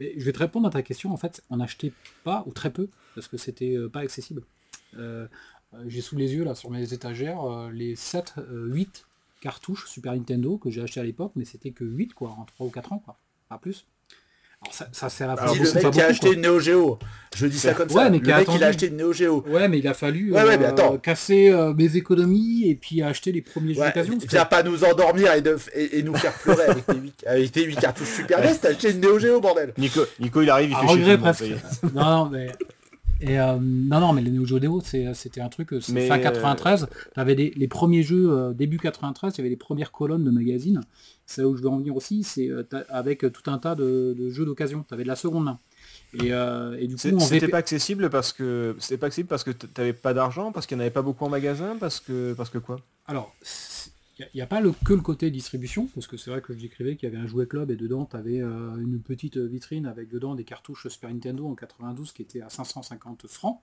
Mais 0.00 0.14
je 0.16 0.24
vais 0.24 0.32
te 0.32 0.38
répondre 0.38 0.66
à 0.66 0.70
ta 0.70 0.82
question. 0.82 1.12
En 1.12 1.16
fait, 1.16 1.42
on 1.50 1.56
n'achetait 1.56 1.92
pas 2.24 2.44
ou 2.46 2.52
très 2.52 2.70
peu 2.70 2.88
parce 3.14 3.28
que 3.28 3.36
c'était 3.36 3.76
pas 3.92 4.00
accessible. 4.00 4.42
j'ai 5.86 6.00
sous 6.00 6.16
les 6.16 6.34
yeux 6.34 6.44
là 6.44 6.54
sur 6.54 6.70
mes 6.70 6.92
étagères 6.92 7.70
les 7.70 7.96
7, 7.96 8.34
8 8.50 9.06
cartouches 9.40 9.86
Super 9.86 10.14
Nintendo 10.14 10.58
que 10.58 10.70
j'ai 10.70 10.82
acheté 10.82 11.00
à 11.00 11.04
l'époque, 11.04 11.32
mais 11.36 11.44
c'était 11.44 11.70
que 11.70 11.84
8 11.84 12.14
quoi, 12.14 12.30
en 12.30 12.44
3 12.44 12.66
ou 12.66 12.70
4 12.70 12.92
ans 12.92 12.98
quoi, 12.98 13.18
pas 13.48 13.58
plus 13.58 13.86
ça, 14.70 15.08
sert 15.08 15.30
à 15.30 15.34
le 15.34 15.74
mec 15.74 15.90
qui 15.90 16.00
a 16.00 16.06
acheté 16.06 16.32
une 16.32 16.42
Neo 16.42 16.60
Geo. 16.60 16.98
Je 17.34 17.46
dis 17.46 17.58
ça 17.58 17.74
comme 17.74 17.88
ça. 17.88 18.08
Mais 18.08 18.18
le 18.18 18.24
mec 18.24 18.46
qui 18.46 18.62
a 18.62 18.66
acheté 18.66 18.88
une 18.88 18.96
Neo 18.96 19.12
Geo. 19.12 19.44
Ouais, 19.48 19.68
mais 19.68 19.78
il 19.78 19.88
a 19.88 19.94
fallu 19.94 20.34
euh, 20.34 20.98
casser 20.98 21.50
euh, 21.50 21.74
mes 21.74 21.96
économies 21.96 22.68
et 22.68 22.74
puis 22.74 23.02
acheter 23.02 23.32
les 23.32 23.42
premiers 23.42 23.74
jeux 23.74 23.84
d'occasion. 23.84 24.18
Viens 24.28 24.44
pas 24.44 24.62
nous 24.62 24.84
endormir 24.84 25.32
et, 25.32 25.98
et, 25.98 26.02
nous 26.02 26.14
faire 26.14 26.32
pleurer 26.34 26.64
avec 27.26 27.52
tes 27.52 27.64
8, 27.64 27.76
cartouches 27.80 28.08
Super 28.08 28.40
NES. 28.40 28.56
T'as 28.60 28.70
acheté 28.70 28.90
une 28.92 29.00
Neo 29.00 29.18
Geo, 29.18 29.40
bordel. 29.40 29.72
Nico, 29.78 30.02
Nico 30.20 30.42
il 30.42 30.50
arrive, 30.50 30.70
il 30.70 30.76
fait 30.76 30.92
regret 30.92 31.18
presque. 31.18 31.44
non, 31.94 32.04
non, 32.04 32.30
mais 32.30 32.48
et 33.20 33.38
euh, 33.40 33.58
non, 33.60 34.00
non, 34.00 34.12
mais 34.12 34.22
les 34.22 34.30
Neo 34.30 34.44
Geo 34.44 34.80
c'était 34.80 35.40
un 35.40 35.48
truc, 35.48 35.74
c'est 35.80 36.06
fin 36.06 36.18
93, 36.18 36.88
tu 37.14 37.20
avais 37.20 37.34
les 37.34 37.68
premiers 37.68 38.02
jeux, 38.02 38.54
début 38.54 38.78
93, 38.78 39.34
il 39.34 39.38
y 39.38 39.40
avait 39.40 39.50
les 39.50 39.56
premières 39.56 39.92
colonnes 39.92 40.24
de 40.24 40.30
magazines 40.30 40.80
c'est 41.26 41.42
là 41.42 41.48
où 41.48 41.56
je 41.56 41.62
veux 41.62 41.68
en 41.68 41.78
venir 41.78 41.94
aussi, 41.94 42.22
c'est 42.22 42.48
euh, 42.48 42.62
avec 42.88 43.20
tout 43.32 43.50
un 43.50 43.58
tas 43.58 43.74
de, 43.74 44.30
jeux 44.30 44.46
d'occasion. 44.46 44.84
Tu 44.86 44.94
avais 44.94 45.02
de 45.02 45.08
la 45.08 45.16
seconde 45.16 45.44
main. 45.44 45.58
Et, 46.14 46.32
euh, 46.32 46.78
et 46.78 46.86
du 46.86 46.96
coup, 46.96 47.20
c'était 47.20 47.48
pas 47.48 47.58
accessible 47.58 48.08
parce 48.08 48.32
que 48.32 48.76
c'était 48.78 48.96
pas 48.96 49.08
accessible 49.08 49.28
parce 49.28 49.44
que 49.44 49.50
tu 49.50 49.66
n'avais 49.76 49.92
pas 49.92 50.14
d'argent, 50.14 50.52
parce 50.52 50.66
qu'il 50.66 50.76
n'y 50.76 50.82
en 50.82 50.86
avait 50.86 50.92
pas 50.92 51.02
beaucoup 51.02 51.24
en 51.24 51.28
magasin, 51.28 51.76
parce 51.78 52.00
que 52.00 52.32
parce 52.34 52.48
que 52.48 52.58
quoi? 52.58 52.76
Alors, 53.06 53.34
il 54.18 54.28
n'y 54.34 54.40
a, 54.40 54.46
pas 54.46 54.60
le, 54.60 54.72
que 54.72 54.94
le 54.94 55.02
côté 55.02 55.30
distribution, 55.30 55.88
parce 55.94 56.06
que 56.06 56.16
c'est 56.16 56.30
vrai 56.30 56.40
que 56.40 56.54
je 56.54 56.58
décrivais 56.58 56.96
qu'il 56.96 57.08
y 57.08 57.12
avait 57.14 57.22
un 57.22 57.26
jouet 57.26 57.46
club 57.46 57.70
et 57.70 57.76
dedans 57.76 58.06
tu 58.06 58.16
avais 58.16 58.40
euh, 58.40 58.76
une 58.76 59.00
petite 59.00 59.36
vitrine 59.36 59.86
avec 59.86 60.08
dedans 60.08 60.34
des 60.34 60.44
cartouches 60.44 60.88
Super 60.88 61.10
Nintendo 61.10 61.46
en 61.46 61.54
92 61.54 62.12
qui 62.12 62.22
étaient 62.22 62.40
à 62.40 62.48
550 62.48 63.26
francs. 63.26 63.60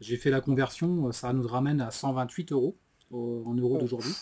J'ai 0.00 0.16
fait 0.16 0.30
la 0.30 0.40
conversion, 0.40 1.10
ça 1.12 1.32
nous 1.32 1.46
ramène 1.46 1.80
à 1.80 1.90
128 1.90 2.52
euros 2.52 2.76
en 3.10 3.54
euros 3.54 3.76
oh. 3.76 3.80
d'aujourd'hui. 3.80 4.12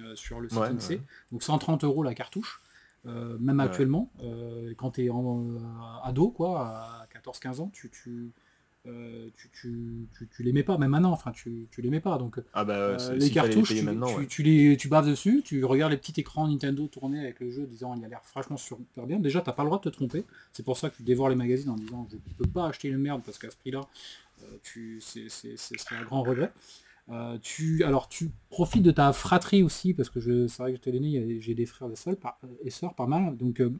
Euh, 0.00 0.16
sur 0.16 0.40
le 0.40 0.48
site 0.48 1.00
Donc 1.30 1.42
130 1.42 1.84
euros 1.84 2.02
la 2.02 2.14
cartouche. 2.14 2.62
Euh, 3.04 3.36
même 3.38 3.58
actuellement, 3.58 4.12
euh, 4.22 4.72
quand 4.76 4.92
tu 4.92 5.04
es 5.04 5.10
en, 5.10 5.58
ado, 6.04 6.30
quoi, 6.30 6.60
à 6.60 7.08
14-15 7.12 7.60
ans, 7.60 7.70
tu, 7.72 7.90
tu, 7.90 8.30
tu, 8.84 10.08
tu, 10.30 10.42
les 10.42 10.52
mets 10.52 10.62
pas, 10.62 10.78
même 10.78 10.90
maintenant, 10.90 11.12
enfin, 11.12 11.32
tu, 11.32 11.68
tu 11.70 11.82
les 11.82 11.90
mets 11.90 12.00
pas. 12.00 12.18
Donc, 12.18 12.40
ah 12.52 12.64
bah, 12.64 12.96
les 13.14 13.30
cartouches, 13.30 13.74
tu, 14.28 14.42
les, 14.42 14.76
tu 14.76 14.88
baves 14.88 15.08
dessus, 15.08 15.42
tu 15.44 15.64
regardes 15.64 15.92
les 15.92 15.98
petits 15.98 16.20
écrans 16.20 16.48
Nintendo 16.48 16.86
tourner 16.88 17.20
avec 17.20 17.40
le 17.40 17.50
jeu, 17.50 17.66
disant 17.66 17.94
il 17.96 18.04
a 18.04 18.08
l'air 18.08 18.22
franchement 18.24 18.56
super 18.56 19.06
bien. 19.06 19.18
Déjà, 19.18 19.40
t'as 19.40 19.52
pas 19.52 19.62
le 19.62 19.68
droit 19.68 19.78
de 19.78 19.88
te 19.90 19.94
tromper. 19.94 20.24
C'est 20.52 20.64
pour 20.64 20.76
ça 20.76 20.90
que 20.90 20.96
tu 20.96 21.02
dévores 21.02 21.28
les 21.28 21.36
magazines 21.36 21.70
en 21.70 21.76
disant 21.76 22.08
je 22.10 22.16
peux 22.34 22.48
pas 22.48 22.66
acheter 22.66 22.88
une 22.88 22.98
merde 22.98 23.22
parce 23.24 23.38
qu'à 23.38 23.50
ce 23.50 23.56
prix-là, 23.56 23.82
tu, 24.62 25.00
c'est, 25.00 25.28
ce 25.28 25.56
serait 25.56 25.96
un 25.96 26.04
grand 26.04 26.22
regret. 26.22 26.52
Euh, 27.10 27.36
tu, 27.42 27.82
alors 27.84 28.08
tu 28.08 28.30
profites 28.48 28.82
de 28.82 28.90
ta 28.92 29.12
fratrie 29.12 29.62
aussi, 29.62 29.92
parce 29.92 30.08
que 30.08 30.20
c'est 30.46 30.62
vrai 30.62 30.72
que 30.72 30.76
j'étais 30.76 30.92
l'aîné, 30.92 31.40
j'ai 31.40 31.54
des 31.54 31.66
frères 31.66 31.90
et 31.90 31.96
sœurs, 31.96 32.14
et 32.62 32.70
sœurs 32.70 32.94
pas 32.94 33.06
mal, 33.06 33.36
donc 33.36 33.60
euh, 33.60 33.72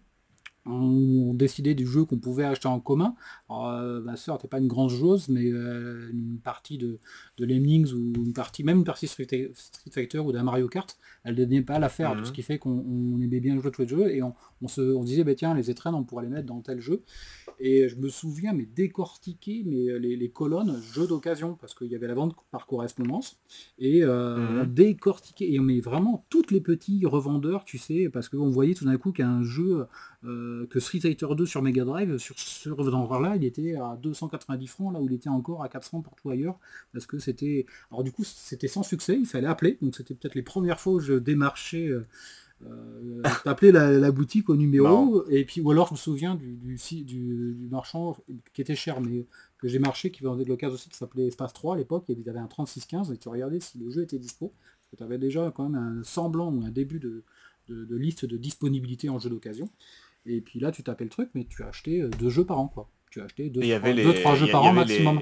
on 0.65 1.35
décidait 1.35 1.75
du 1.75 1.87
jeu 1.87 2.05
qu'on 2.05 2.19
pouvait 2.19 2.45
acheter 2.45 2.69
en 2.69 2.81
commun. 2.81 3.15
Euh, 3.51 4.01
ma 4.01 4.17
soeur 4.17 4.37
n'était 4.37 4.49
pas 4.49 4.59
une 4.59 4.69
grande 4.69 4.91
joueuse, 4.91 5.29
mais 5.29 5.45
une 5.45 6.39
partie 6.43 6.79
de, 6.79 6.99
de, 7.39 7.45
Lemmings 7.45 7.93
ou 7.93 8.13
une 8.25 8.33
partie, 8.33 8.63
même 8.63 8.79
une 8.79 8.85
partie 8.85 9.09
Street, 9.09 9.53
Fighter 9.91 10.21
ou 10.21 10.33
d'un 10.33 10.43
Mario 10.43 10.69
Kart, 10.69 10.97
elle 11.25 11.35
ne 11.35 11.45
donnait 11.45 11.63
pas 11.63 11.75
à 11.75 11.79
la 11.79 11.89
faire, 11.89 12.15
mhm. 12.15 12.25
ce 12.25 12.33
qui 12.33 12.43
fait 12.43 12.59
qu'on 12.59 13.19
aimait 13.21 13.41
bien 13.41 13.59
jouer 13.59 13.71
tous 13.71 13.83
les 13.83 13.89
jeux 13.89 14.15
et 14.15 14.23
on, 14.23 14.35
se, 14.69 14.81
on 14.81 15.05
disait 15.05 15.25
bah, 15.25 15.35
tiens 15.35 15.55
les 15.55 15.71
étrennes 15.71 15.95
on 15.95 16.05
pourrait 16.05 16.25
les 16.25 16.31
mettre 16.31 16.47
dans 16.47 16.61
tel 16.61 16.81
jeu. 16.81 17.03
Et 17.65 17.89
je 17.89 17.97
me 17.97 18.09
souviens, 18.09 18.53
mais 18.53 18.67
décortiquer 18.67 19.63
mais, 19.65 19.89
euh, 19.89 19.99
les, 19.99 20.31
colonnes, 20.31 20.81
jeux 20.93 21.07
d'occasion, 21.07 21.57
parce 21.61 21.75
qu'il 21.75 21.89
y 21.89 21.95
avait 21.95 22.09
la 22.09 22.15
vente 22.15 22.35
par 22.51 22.67
correspondance, 22.67 23.39
et 23.79 24.03
euh, 24.03 24.65
mhm. 24.65 24.75
décortiquer, 24.75 25.53
et 25.53 25.61
on 25.61 25.63
met 25.63 25.81
vraiment 25.81 26.25
toutes 26.29 26.51
les 26.51 26.61
petits 26.61 27.07
revendeurs, 27.07 27.65
tu 27.65 27.79
sais, 27.79 28.09
parce 28.09 28.29
qu'on 28.29 28.49
voyait 28.49 28.75
tout 28.75 28.85
d'un 28.85 28.97
coup 28.97 29.13
qu'un 29.13 29.43
jeu 29.43 29.87
euh, 30.25 30.52
que 30.71 30.81
Street 30.81 31.01
Fighter 31.01 31.27
2 31.37 31.47
sur 31.47 31.63
Mega 31.63 31.85
Drive, 31.85 32.19
sur 32.19 32.39
ce 32.39 32.71
revendeur-là, 32.71 33.37
il 33.37 33.45
était 33.45 33.75
à 33.77 33.99
290 34.03 34.67
francs, 34.67 34.93
là 34.93 35.01
où 35.01 35.07
il 35.07 35.15
était 35.15 35.29
encore 35.29 35.63
à 35.63 35.69
400 35.69 36.03
partout 36.03 36.31
ailleurs, 36.31 36.59
parce 36.93 37.07
que 37.07 37.19
c'était... 37.19 37.67
Alors 37.91 38.03
du 38.03 38.13
coup, 38.13 38.25
c'était 38.25 38.69
sans 38.69 38.83
succès, 38.83 39.17
il 39.19 39.27
fallait 39.27 39.47
appeler, 39.47 39.79
donc 39.83 39.95
c'était 39.97 40.15
peut-être 40.15 40.35
les 40.35 40.43
premières 40.43 40.81
fois 40.81 40.95
où 40.95 41.01
je 41.01 41.15
démarchais... 41.15 41.89
Euh, 41.89 42.07
euh 42.65 43.23
la, 43.45 44.13
boutique 44.13 44.49
au 44.49 44.55
numéro 44.55 45.27
et 45.29 45.45
puis 45.45 45.61
ou 45.61 45.73
alors 45.73 45.89
je 45.89 45.95
me 45.95 45.99
souviens 45.99 46.37
du, 46.37 46.55
du, 46.55 47.03
du, 47.03 47.69
marchand 47.69 48.17
qui 48.53 48.61
était 48.61 48.77
cher 48.77 49.01
mais 49.01 49.27
que 49.59 49.67
j'ai 49.67 49.81
marché 49.81 50.13
qui 50.13 50.23
vendait 50.23 50.45
de 50.45 50.49
l'occasion 50.49 50.75
aussi 50.75 50.89
qui 50.89 50.97
s'appelait 50.97 51.27
Espace 51.27 51.53
3 51.53 51.75
à 51.75 51.79
l'époque 51.79 52.05
et 52.09 52.13
il 52.13 52.29
avait 52.29 52.39
un 52.39 52.47
3615 52.47 53.11
et 53.11 53.17
tu 53.17 53.29
regardais 53.29 53.59
si 53.59 53.79
le 53.79 53.91
jeu 53.91 54.03
était 54.03 54.19
dispo 54.19 54.53
parce 54.79 54.89
que 54.93 54.97
tu 54.97 55.03
avais 55.03 55.19
déjà 55.19 55.53
quand 55.55 55.69
même 55.69 55.99
un 56.01 56.05
semblant 56.05 56.53
ou 56.53 56.65
un 56.65 56.71
début 56.71 57.01
de, 57.01 57.25
de, 57.69 57.97
liste 57.97 58.25
de 58.25 58.37
disponibilité 58.37 59.09
en 59.09 59.19
jeu 59.19 59.31
d'occasion 59.31 59.69
et 60.27 60.41
puis 60.41 60.61
là, 60.61 60.71
tu 60.71 60.83
tapais 60.83 61.05
le 61.05 61.11
truc, 61.11 61.31
mais 61.35 61.45
tu 61.45 61.63
as 61.63 61.69
acheté 61.69 62.01
euh, 62.01 62.09
deux 62.09 62.31
jeux 62.31 62.45
par 62.45 62.59
an, 62.59 62.69
quoi. 62.69 62.89
Tu 63.11 63.21
as 63.21 63.25
acheté 63.25 63.51
deux, 63.51 63.61
trois, 64.21 64.35
jeux 64.35 64.49
par 64.49 64.65
an 64.65 64.73
maximum. 64.73 65.21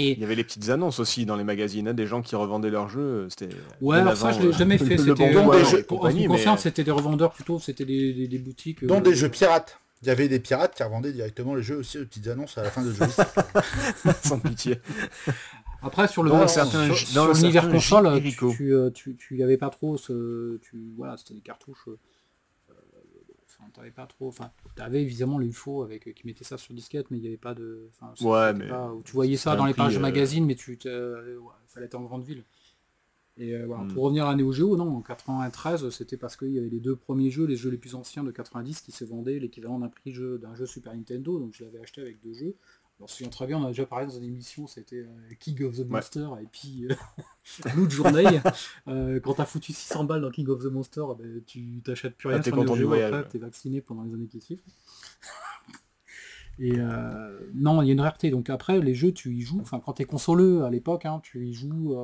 Et 0.00 0.12
il 0.12 0.20
y 0.20 0.24
avait 0.24 0.36
les 0.36 0.44
petites 0.44 0.68
annonces 0.68 1.00
aussi 1.00 1.26
dans 1.26 1.34
les 1.34 1.42
magazines, 1.42 1.88
hein, 1.88 1.94
des 1.94 2.06
gens 2.06 2.22
qui 2.22 2.36
revendaient 2.36 2.70
leurs 2.70 2.88
jeux. 2.88 3.26
C'était 3.30 3.48
ouais, 3.80 3.98
alors 3.98 4.16
ça 4.16 4.30
je 4.30 4.40
l'ai 4.40 4.52
jamais 4.52 4.78
fait. 4.78 4.96
C'était 4.96 6.46
en 6.46 6.56
c'était 6.56 6.84
des 6.84 6.90
revendeurs 6.92 7.32
plutôt, 7.32 7.58
c'était 7.58 7.84
des, 7.84 8.28
des, 8.28 8.38
boutiques. 8.38 8.84
Dans 8.84 9.00
des 9.00 9.10
euh, 9.10 9.14
jeux 9.14 9.28
pirates. 9.28 9.80
Il 10.02 10.06
y 10.06 10.10
avait 10.12 10.28
des 10.28 10.38
pirates 10.38 10.76
qui 10.76 10.84
revendaient 10.84 11.12
directement 11.12 11.56
les 11.56 11.62
jeux 11.62 11.78
aussi, 11.78 11.98
les 11.98 12.04
petites 12.04 12.28
annonces 12.28 12.56
à 12.56 12.62
la 12.62 12.70
fin 12.70 12.84
de 12.84 12.92
jeu. 12.92 13.04
Sans 14.22 14.38
pitié. 14.38 14.76
Après 15.82 16.06
sur 16.06 16.22
le 16.22 16.30
dans 17.14 17.32
l'univers 17.32 17.68
console, 17.68 18.22
tu, 18.22 18.74
euh, 18.74 18.90
tu, 18.90 19.16
tu, 19.16 19.42
avais 19.42 19.56
pas 19.56 19.70
trop 19.70 19.96
ce, 19.96 20.58
tu, 20.62 20.92
voilà, 20.96 21.16
c'était 21.16 21.34
des 21.34 21.40
cartouches 21.40 21.88
t'avais 23.74 23.90
pas 23.90 24.06
trop. 24.06 24.28
Enfin, 24.28 24.50
t'avais 24.76 25.02
évidemment 25.02 25.38
l'UFO 25.38 25.82
avec 25.82 26.08
euh, 26.08 26.12
qui 26.12 26.26
mettait 26.26 26.44
ça 26.44 26.58
sur 26.58 26.74
disquette, 26.74 27.10
mais 27.10 27.18
il 27.18 27.20
n'y 27.20 27.26
avait 27.26 27.36
pas 27.36 27.54
de. 27.54 27.90
ouais, 28.20 28.52
mais. 28.54 28.68
tu 29.04 29.12
voyais 29.12 29.36
ça 29.36 29.56
dans 29.56 29.66
les 29.66 29.74
pages 29.74 29.96
euh, 29.96 30.00
magazines, 30.00 30.46
mais 30.46 30.54
tu 30.54 30.78
fallait 31.66 31.86
être 31.86 31.94
en 31.94 32.02
grande 32.02 32.24
ville. 32.24 32.44
Et 33.40 33.54
euh, 33.54 33.66
voilà, 33.66 33.84
hmm. 33.84 33.94
pour 33.94 34.02
revenir 34.04 34.26
à 34.26 34.34
Neo 34.34 34.50
Geo, 34.52 34.76
non, 34.76 34.96
en 34.96 35.00
93, 35.00 35.90
c'était 35.90 36.16
parce 36.16 36.36
qu'il 36.36 36.50
y 36.50 36.58
avait 36.58 36.68
les 36.68 36.80
deux 36.80 36.96
premiers 36.96 37.30
jeux, 37.30 37.46
les 37.46 37.54
jeux 37.54 37.70
les 37.70 37.76
plus 37.76 37.94
anciens 37.94 38.24
de 38.24 38.32
90 38.32 38.80
qui 38.80 38.90
se 38.90 39.04
vendaient 39.04 39.38
l'équivalent 39.38 39.78
d'un 39.78 39.88
prix 39.88 40.12
jeu 40.12 40.38
d'un 40.38 40.56
jeu 40.56 40.66
Super 40.66 40.92
Nintendo, 40.92 41.38
donc 41.38 41.54
je 41.54 41.64
l'avais 41.64 41.78
acheté 41.78 42.00
avec 42.00 42.20
deux 42.20 42.32
jeux. 42.32 42.56
On 43.00 43.28
très 43.28 43.46
bien, 43.46 43.58
on 43.58 43.64
a 43.64 43.68
déjà 43.68 43.86
parlé 43.86 44.06
dans 44.06 44.12
une 44.12 44.24
émission, 44.24 44.66
c'était 44.66 44.96
euh, 44.96 45.34
King 45.38 45.62
of 45.62 45.76
the 45.76 45.88
Monster 45.88 46.28
et 46.42 46.46
puis 46.50 46.88
euh, 46.90 46.94
Blue 47.74 47.88
Journey. 47.88 48.40
euh, 48.88 49.20
quand 49.20 49.34
t'as 49.34 49.44
foutu 49.44 49.72
600 49.72 50.02
balles 50.02 50.22
dans 50.22 50.30
King 50.30 50.48
of 50.48 50.62
the 50.62 50.66
Monster, 50.66 51.04
eh 51.12 51.22
ben, 51.22 51.42
tu 51.46 51.80
t'achètes 51.84 52.16
plus 52.16 52.28
rien 52.28 52.38
ah, 52.40 52.42
sur 52.42 52.56
le 52.56 52.74
jeu, 52.74 53.04
après 53.04 53.28
t'es 53.28 53.38
vacciné 53.38 53.80
pendant 53.80 54.02
les 54.02 54.14
années 54.14 54.26
qui 54.26 54.40
suivent. 54.40 54.62
Et 56.58 56.72
euh, 56.76 57.38
non, 57.54 57.82
il 57.82 57.86
y 57.86 57.90
a 57.90 57.92
une 57.92 58.00
rareté. 58.00 58.30
Donc 58.30 58.50
après, 58.50 58.80
les 58.80 58.94
jeux, 58.94 59.12
tu 59.12 59.32
y 59.32 59.42
joues. 59.42 59.60
Enfin, 59.60 59.78
quand 59.78 59.92
tu 59.92 60.02
es 60.02 60.04
consoleux 60.04 60.64
à 60.64 60.70
l'époque, 60.70 61.06
hein, 61.06 61.20
tu 61.22 61.46
y 61.46 61.54
joues 61.54 61.96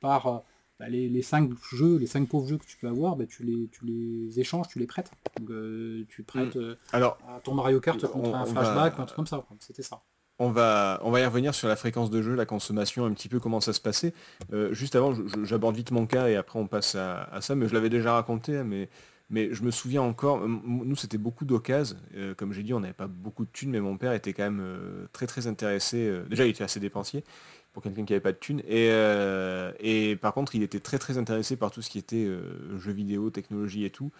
par 0.00 0.42
bah, 0.78 0.88
les, 0.88 1.20
5 1.20 1.50
jeux, 1.74 1.98
les 1.98 2.06
5 2.06 2.26
pauvres 2.26 2.48
jeux 2.48 2.56
que 2.56 2.64
tu 2.64 2.78
peux 2.78 2.88
avoir, 2.88 3.16
bah, 3.16 3.26
tu, 3.26 3.42
les, 3.42 3.68
tu 3.68 3.84
les 3.84 4.40
échanges, 4.40 4.68
tu 4.68 4.78
les 4.78 4.86
prêtes. 4.86 5.10
Donc 5.38 5.50
tu 6.08 6.22
prêtes 6.22 6.56
mm. 6.56 6.76
Alors, 6.94 7.18
à 7.28 7.40
ton 7.40 7.52
Mario 7.52 7.78
Kart 7.78 8.00
contre 8.06 8.34
un 8.34 8.46
flashback, 8.46 8.98
un 8.98 9.04
truc 9.04 9.16
comme 9.16 9.26
ça. 9.26 9.44
C'était 9.58 9.82
ça. 9.82 10.00
On 10.42 10.50
va, 10.50 10.98
on 11.02 11.10
va 11.10 11.20
y 11.20 11.24
revenir 11.26 11.54
sur 11.54 11.68
la 11.68 11.76
fréquence 11.76 12.08
de 12.08 12.22
jeu, 12.22 12.34
la 12.34 12.46
consommation, 12.46 13.04
un 13.04 13.12
petit 13.12 13.28
peu 13.28 13.38
comment 13.40 13.60
ça 13.60 13.74
se 13.74 13.80
passait. 13.80 14.14
Euh, 14.54 14.72
juste 14.72 14.96
avant, 14.96 15.14
j'aborde 15.44 15.76
vite 15.76 15.90
mon 15.90 16.06
cas 16.06 16.28
et 16.28 16.36
après 16.36 16.58
on 16.58 16.66
passe 16.66 16.94
à, 16.94 17.28
ça, 17.42 17.54
mais 17.54 17.68
je 17.68 17.74
l'avais 17.74 17.90
déjà 17.90 18.14
raconté, 18.14 18.56
hein, 18.56 18.64
mais, 18.64 18.88
mais 19.28 19.52
je 19.52 19.62
me 19.62 19.70
souviens 19.70 20.00
encore, 20.00 20.48
nous 20.48 20.96
c'était 20.96 21.18
beaucoup 21.18 21.44
d'occasions, 21.44 21.98
euh, 22.16 22.34
comme 22.34 22.54
j'ai 22.54 22.62
dit, 22.62 22.72
on 22.72 22.80
n'avait 22.80 22.94
pas 22.94 23.06
beaucoup 23.06 23.44
de 23.44 23.50
thunes, 23.52 23.68
mais 23.68 23.80
mon 23.80 23.98
père 23.98 24.14
était 24.14 24.32
quand 24.32 24.44
même 24.44 24.62
euh, 24.62 25.04
très 25.12 25.26
très 25.26 25.46
intéressé, 25.46 26.10
déjà 26.30 26.46
il 26.46 26.50
était 26.50 26.64
assez 26.64 26.80
dépensier 26.80 27.22
pour 27.74 27.82
quelqu'un 27.82 28.06
qui 28.06 28.14
n'avait 28.14 28.22
pas 28.22 28.32
de 28.32 28.38
thunes, 28.38 28.62
et, 28.66 28.88
et, 29.78 30.16
par 30.16 30.32
contre 30.32 30.54
il 30.54 30.62
était 30.62 30.80
très 30.80 30.98
très 30.98 31.18
intéressé 31.18 31.56
par 31.56 31.70
tout 31.70 31.82
ce 31.82 31.90
qui 31.90 31.98
était 31.98 32.26
jeux 32.78 32.92
vidéo, 32.92 33.28
technologie 33.28 33.84
et 33.84 33.90
tout. 33.90 34.10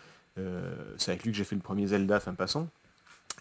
C'est 0.99 1.13
avec 1.13 1.25
lui 1.25 1.33
que 1.33 1.39
j'ai 1.39 1.45
fait 1.45 1.57
le 1.57 1.63
premier 1.63 1.87
Zelda, 1.87 2.21
fin 2.21 2.35
passant. 2.35 2.69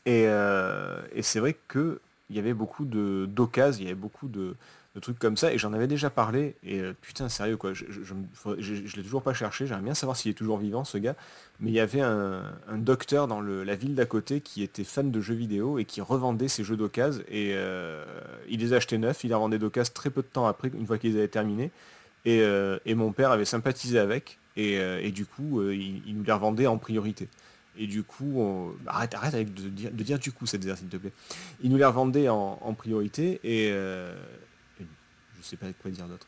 Et, 0.06 0.24
et 0.24 1.22
c'est 1.22 1.40
vrai 1.40 1.58
que 1.68 2.00
il 2.30 2.36
y 2.36 2.40
avait 2.40 2.54
beaucoup 2.54 2.86
de 2.86 3.28
d'occasions, 3.30 3.82
il 3.82 3.86
y 3.86 3.88
avait 3.88 4.00
beaucoup 4.00 4.28
de, 4.28 4.56
trucs 5.02 5.20
comme 5.20 5.38
ça, 5.38 5.54
et 5.54 5.58
j'en 5.58 5.72
avais 5.72 5.88
déjà 5.88 6.10
parlé, 6.10 6.56
et 6.62 6.80
euh, 6.80 6.94
putain, 7.00 7.30
sérieux, 7.30 7.56
quoi, 7.56 7.74
je, 7.74 7.86
je, 7.90 8.96
l'ai 8.98 9.04
toujours 9.04 9.22
pas 9.22 9.34
cherché, 9.34 9.66
j'aimerais 9.66 9.84
bien 9.84 9.94
savoir 9.94 10.18
s'il 10.18 10.32
est 10.32 10.34
toujours 10.34 10.58
vivant, 10.58 10.84
ce 10.84 10.98
gars, 10.98 11.16
mais 11.62 11.70
il 11.70 11.74
y 11.74 11.80
avait 11.80 12.02
un, 12.02 12.44
docteur 12.76 13.28
dans 13.28 13.40
la 13.40 13.76
ville 13.76 13.96
d'à 13.96 14.06
côté 14.06 14.42
qui 14.42 14.62
était 14.62 14.84
fan 14.84 15.10
de 15.10 15.22
jeux 15.22 15.36
vidéo 15.36 15.80
et 15.80 15.86
qui 15.86 16.02
revendait 16.02 16.50
ses 16.50 16.66
jeux 16.66 16.76
d'occasion, 16.76 17.24
et 17.30 17.52
euh, 17.54 18.04
il 18.50 18.60
les 18.60 18.74
achetait 18.74 18.98
neufs, 18.98 19.24
il 19.24 19.30
les 19.30 19.36
revendait 19.36 19.60
d'occasion 19.60 19.94
très 19.94 20.10
peu 20.10 20.22
de 20.22 20.28
temps 20.28 20.48
après, 20.48 20.70
une 20.78 20.86
fois 20.86 20.98
qu'ils 20.98 21.18
avaient 21.18 21.30
terminé, 21.30 21.72
et, 22.26 22.42
euh, 22.42 22.78
mon 22.88 23.14
père 23.14 23.32
avait 23.32 23.46
sympathisé 23.46 24.00
avec, 24.00 24.38
et, 24.58 25.12
du 25.12 25.26
coup, 25.26 25.62
il, 25.72 26.06
il 26.06 26.18
nous 26.18 26.24
les 26.24 26.34
revendait 26.34 26.68
en 26.68 26.78
priorité. 26.78 27.30
Et 27.78 27.88
du 27.88 28.04
coup, 28.04 28.76
arrête, 28.88 29.14
arrête 29.14 29.34
avec 29.34 29.54
de, 29.54 29.70
dire, 29.70 29.92
de 29.92 30.04
dire 30.04 30.20
du 30.20 30.32
coup 30.32 30.46
cette 30.46 30.64
s'il 30.64 30.88
te 30.88 30.98
plaît. 30.98 31.14
Il 31.62 31.70
nous 31.70 31.78
les 31.78 31.86
revendait 31.86 32.30
en, 32.30 32.74
priorité 32.74 33.40
et 33.44 33.70
euh, 33.72 34.14
je 35.38 35.46
sais 35.46 35.56
pas 35.56 35.68
quoi 35.82 35.92
dire 35.92 36.08
d'autre. 36.08 36.28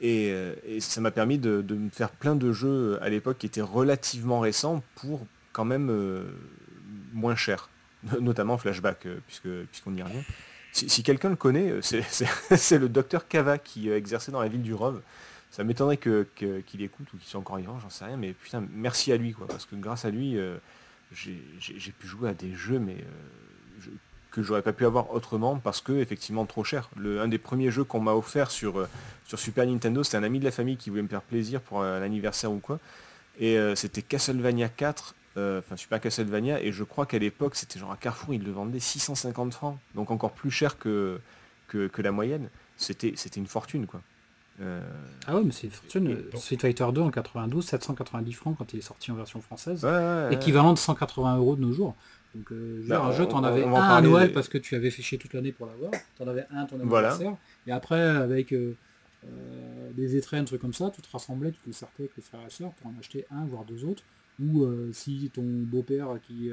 Et, 0.00 0.30
euh, 0.30 0.54
ça 0.80 1.00
m'a 1.00 1.10
permis 1.10 1.38
de, 1.38 1.64
me 1.68 1.90
faire 1.90 2.10
plein 2.10 2.36
de 2.36 2.52
jeux 2.52 2.98
à 3.02 3.08
l'époque 3.08 3.38
qui 3.38 3.46
étaient 3.46 3.60
relativement 3.60 4.40
récents 4.40 4.82
pour 4.96 5.26
quand 5.52 5.64
même 5.64 5.90
euh, 5.90 6.24
moins 7.12 7.36
cher, 7.36 7.70
notamment 8.20 8.58
Flashback, 8.58 9.06
puisque 9.26 9.48
puisqu'on 9.70 9.94
y 9.96 10.02
revient. 10.02 10.22
Si, 10.72 11.02
quelqu'un 11.02 11.30
le 11.30 11.36
connaît, 11.36 11.74
c'est 11.82 12.78
le 12.78 12.88
docteur 12.88 13.26
Kava 13.26 13.58
qui 13.58 13.90
exerçait 13.90 14.32
dans 14.32 14.40
la 14.40 14.48
ville 14.48 14.62
du 14.62 14.74
Rove. 14.74 15.00
Ça 15.50 15.64
m'étonnerait 15.64 15.96
qu'il 15.96 16.26
que, 16.36 16.62
écoute 16.78 17.12
ou 17.12 17.16
qu'il 17.16 17.26
soit 17.26 17.40
encore 17.40 17.56
vivant, 17.56 17.80
j'en 17.80 17.90
sais 17.90 18.04
rien, 18.04 18.16
mais 18.16 18.32
putain, 18.32 18.64
merci 18.72 19.10
à 19.10 19.16
lui, 19.16 19.32
quoi, 19.32 19.48
parce 19.48 19.66
que 19.66 19.74
grâce 19.74 20.04
à 20.04 20.10
lui, 20.10 20.38
j'ai 21.12 21.92
pu 21.98 22.06
jouer 22.06 22.30
à 22.30 22.34
des 22.34 22.54
jeux 22.54 22.78
mais 22.78 22.96
euh, 22.96 23.90
que 24.30 24.42
j'aurais 24.42 24.62
pas 24.62 24.72
pu 24.72 24.86
avoir 24.86 25.12
autrement 25.12 25.58
parce 25.58 25.80
que 25.80 25.92
effectivement 25.92 26.46
trop 26.46 26.62
cher. 26.62 26.88
Le, 26.96 27.20
un 27.20 27.28
des 27.28 27.38
premiers 27.38 27.70
jeux 27.70 27.84
qu'on 27.84 28.00
m'a 28.00 28.12
offert 28.12 28.50
sur, 28.50 28.78
euh, 28.78 28.88
sur 29.26 29.38
Super 29.38 29.66
Nintendo, 29.66 30.02
c'était 30.02 30.18
un 30.18 30.22
ami 30.22 30.38
de 30.38 30.44
la 30.44 30.52
famille 30.52 30.76
qui 30.76 30.90
voulait 30.90 31.02
me 31.02 31.08
faire 31.08 31.22
plaisir 31.22 31.60
pour 31.60 31.82
un 31.82 32.02
anniversaire 32.02 32.52
ou 32.52 32.58
quoi. 32.58 32.78
Et 33.38 33.58
euh, 33.58 33.74
c'était 33.74 34.02
Castlevania 34.02 34.68
4, 34.68 35.14
enfin 35.36 35.76
Super 35.76 36.00
Castlevania, 36.00 36.62
et 36.62 36.72
je 36.72 36.84
crois 36.84 37.06
qu'à 37.06 37.18
l'époque 37.18 37.56
c'était 37.56 37.78
genre 37.80 37.92
à 37.92 37.96
Carrefour, 37.96 38.34
ils 38.34 38.44
le 38.44 38.52
vendaient 38.52 38.78
650 38.80 39.54
francs, 39.54 39.78
donc 39.94 40.10
encore 40.10 40.32
plus 40.32 40.50
cher 40.50 40.78
que, 40.78 41.18
que, 41.66 41.88
que 41.88 42.02
la 42.02 42.12
moyenne. 42.12 42.48
C'était 42.76 43.14
une 43.36 43.46
fortune 43.46 43.86
quoi. 43.86 44.00
Euh, 44.60 44.80
ah 45.26 45.36
ouais, 45.36 45.42
mais 45.44 45.52
c'est 45.52 45.68
une 45.68 45.72
fortune. 45.72 46.18
Street 46.34 46.58
Fighter 46.58 46.86
2 46.92 47.00
en 47.00 47.10
92, 47.10 47.64
790 47.64 48.32
francs 48.32 48.56
quand 48.58 48.72
il 48.72 48.78
est 48.78 48.82
sorti 48.82 49.10
en 49.10 49.14
version 49.14 49.40
française. 49.40 49.86
équivalent 50.30 50.72
de 50.72 50.78
180 50.78 51.36
euros 51.36 51.56
de 51.56 51.62
nos 51.62 51.72
jours. 51.72 51.96
Donc 52.34 52.52
euh, 52.52 52.84
bah, 52.86 53.02
un 53.02 53.12
jeu, 53.12 53.26
t'en 53.26 53.42
avais 53.42 53.64
un 53.64 53.74
à 53.74 54.00
Noël 54.00 54.32
parce 54.32 54.48
que 54.48 54.58
tu 54.58 54.76
avais 54.76 54.90
fait 54.90 55.02
chier 55.02 55.18
toute 55.18 55.32
l'année 55.32 55.52
pour 55.52 55.66
l'avoir. 55.66 55.90
T'en 56.16 56.28
avais 56.28 56.44
un 56.50 56.64
ton 56.66 56.78
anniversaire. 56.78 57.36
Et 57.66 57.72
après, 57.72 58.00
avec 58.00 58.52
euh, 58.52 58.76
des 59.94 60.16
étrennes, 60.16 60.44
trucs 60.44 60.60
comme 60.60 60.74
ça, 60.74 60.90
tu 60.94 61.00
te 61.00 61.10
rassemblais, 61.10 61.52
tu 61.52 61.70
te 61.70 61.74
sortais 61.74 62.04
avec 62.04 62.16
les 62.16 62.22
frères 62.22 62.46
et 62.46 62.50
sœurs 62.50 62.72
pour 62.72 62.88
en 62.88 62.94
acheter 62.98 63.26
un, 63.30 63.46
voire 63.46 63.64
deux 63.64 63.84
autres. 63.84 64.02
Ou 64.42 64.66
si 64.92 65.30
ton 65.34 65.44
beau-père 65.44 66.18
qui, 66.26 66.50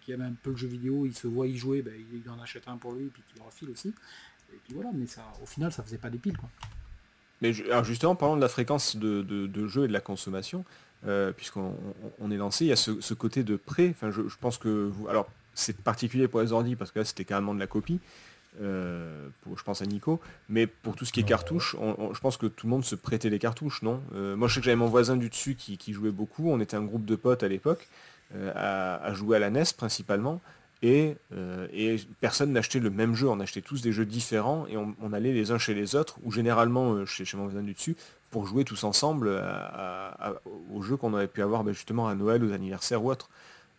qui 0.00 0.12
aime 0.12 0.22
un 0.22 0.32
peu 0.42 0.50
le 0.50 0.56
jeu 0.56 0.68
vidéo, 0.68 1.04
il 1.04 1.14
se 1.14 1.26
voit 1.26 1.46
y 1.46 1.56
jouer, 1.56 1.82
bah, 1.82 1.90
il 1.94 2.30
en 2.30 2.40
achète 2.40 2.68
un 2.68 2.78
pour 2.78 2.92
lui 2.92 3.06
et 3.06 3.08
puis 3.08 3.22
il 3.36 3.42
refile 3.42 3.68
aussi. 3.70 3.88
Et 4.50 4.58
puis 4.64 4.74
voilà, 4.74 4.90
mais 4.94 5.06
ça, 5.06 5.22
au 5.42 5.46
final, 5.46 5.72
ça 5.72 5.82
faisait 5.82 5.98
pas 5.98 6.08
des 6.08 6.16
piles. 6.16 6.38
Quoi. 6.38 6.48
Mais 7.40 7.52
alors 7.70 7.84
justement, 7.84 8.14
parlant 8.14 8.36
de 8.36 8.40
la 8.40 8.48
fréquence 8.48 8.96
de, 8.96 9.22
de, 9.22 9.66
jeu 9.66 9.84
et 9.84 9.88
de 9.88 9.92
la 9.92 10.00
consommation, 10.00 10.64
euh, 11.06 11.32
puisqu'on 11.32 11.72
est 12.30 12.36
lancé, 12.36 12.64
il 12.64 12.68
y 12.68 12.72
a 12.72 12.76
ce, 12.76 13.14
côté 13.14 13.44
de 13.44 13.56
prêt. 13.56 13.88
Enfin, 13.90 14.10
je, 14.10 14.22
pense 14.40 14.58
que 14.58 14.68
vous, 14.68 15.08
alors 15.08 15.28
c'est 15.54 15.76
particulier 15.76 16.28
pour 16.28 16.40
les 16.40 16.52
ordi 16.52 16.76
parce 16.76 16.90
que 16.90 17.00
là 17.00 17.04
c'était 17.04 17.24
carrément 17.24 17.54
de 17.54 17.60
la 17.60 17.66
copie. 17.66 18.00
Euh, 18.60 19.28
pour, 19.42 19.56
je 19.56 19.62
pense 19.62 19.82
à 19.82 19.86
Nico, 19.86 20.20
mais 20.48 20.66
pour 20.66 20.96
tout 20.96 21.04
ce 21.04 21.12
qui 21.12 21.20
est 21.20 21.24
cartouches, 21.24 21.76
je 22.12 22.18
pense 22.18 22.36
que 22.36 22.46
tout 22.46 22.66
le 22.66 22.70
monde 22.70 22.84
se 22.84 22.96
prêtait 22.96 23.30
les 23.30 23.38
cartouches, 23.38 23.82
non? 23.82 24.02
Euh, 24.14 24.34
Moi 24.34 24.48
je 24.48 24.54
sais 24.54 24.60
que 24.60 24.64
j'avais 24.64 24.76
mon 24.76 24.88
voisin 24.88 25.16
du 25.16 25.28
dessus 25.28 25.54
qui, 25.54 25.92
jouait 25.92 26.10
beaucoup, 26.10 26.50
on 26.50 26.58
était 26.58 26.76
un 26.76 26.82
groupe 26.82 27.04
de 27.04 27.14
potes 27.14 27.44
à 27.44 27.48
l'époque, 27.48 27.86
à, 28.34 28.96
à, 28.96 29.12
jouer 29.14 29.36
à 29.36 29.38
la 29.38 29.50
NES 29.50 29.62
principalement, 29.76 30.40
euh, 30.84 31.66
et, 31.72 31.96
personne 32.20 32.52
n'achetait 32.52 32.78
le 32.78 32.90
même 32.90 33.14
jeu, 33.14 33.28
on 33.28 33.40
achetait 33.40 33.62
tous 33.62 33.82
des 33.82 33.92
jeux 33.92 34.06
différents 34.06 34.66
et 34.68 34.76
on, 34.76 35.12
allait 35.12 35.32
les 35.32 35.50
uns 35.50 35.58
chez 35.58 35.74
les 35.74 35.96
autres, 35.96 36.18
ou 36.22 36.30
généralement 36.30 36.92
euh, 36.92 37.06
chez, 37.06 37.24
mon 37.36 37.44
voisin 37.44 37.62
du 37.62 37.72
dessus, 37.72 37.96
pour 38.30 38.46
jouer 38.46 38.64
tous 38.64 38.84
ensemble 38.84 39.42
aux 40.70 40.82
jeux 40.82 40.96
qu'on 40.96 41.14
aurait 41.14 41.28
pu 41.28 41.42
avoir 41.42 41.64
ben, 41.64 41.72
justement 41.72 42.08
à 42.08 42.14
Noël, 42.14 42.44
aux 42.44 42.52
anniversaires 42.52 43.02
ou 43.02 43.10
autres. 43.10 43.30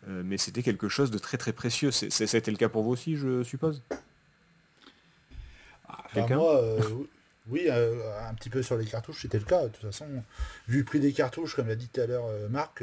Euh, 0.08 0.22
mais 0.24 0.38
c'était 0.38 0.62
quelque 0.62 0.88
chose 0.88 1.10
de 1.10 1.18
très 1.18 1.38
très 1.38 1.52
précieux. 1.52 1.90
C'était 1.90 2.50
le 2.50 2.56
cas 2.56 2.68
pour 2.68 2.82
vous 2.82 2.90
aussi, 2.90 3.16
je 3.16 3.42
suppose? 3.44 3.82
Moi, 6.16 6.60
oui, 7.46 7.68
un 7.70 8.34
petit 8.34 8.50
peu 8.50 8.62
sur 8.62 8.76
les 8.76 8.86
cartouches, 8.86 9.22
c'était 9.22 9.38
le 9.38 9.44
cas. 9.44 9.64
De 9.64 9.68
toute 9.68 9.82
façon, 9.82 10.06
vu 10.68 10.78
le 10.78 10.84
prix 10.84 11.00
des 11.00 11.12
cartouches, 11.12 11.54
comme 11.54 11.68
l'a 11.68 11.76
dit 11.76 11.88
tout 11.88 12.00
à 12.00 12.06
l'heure 12.06 12.26
Marc, 12.50 12.82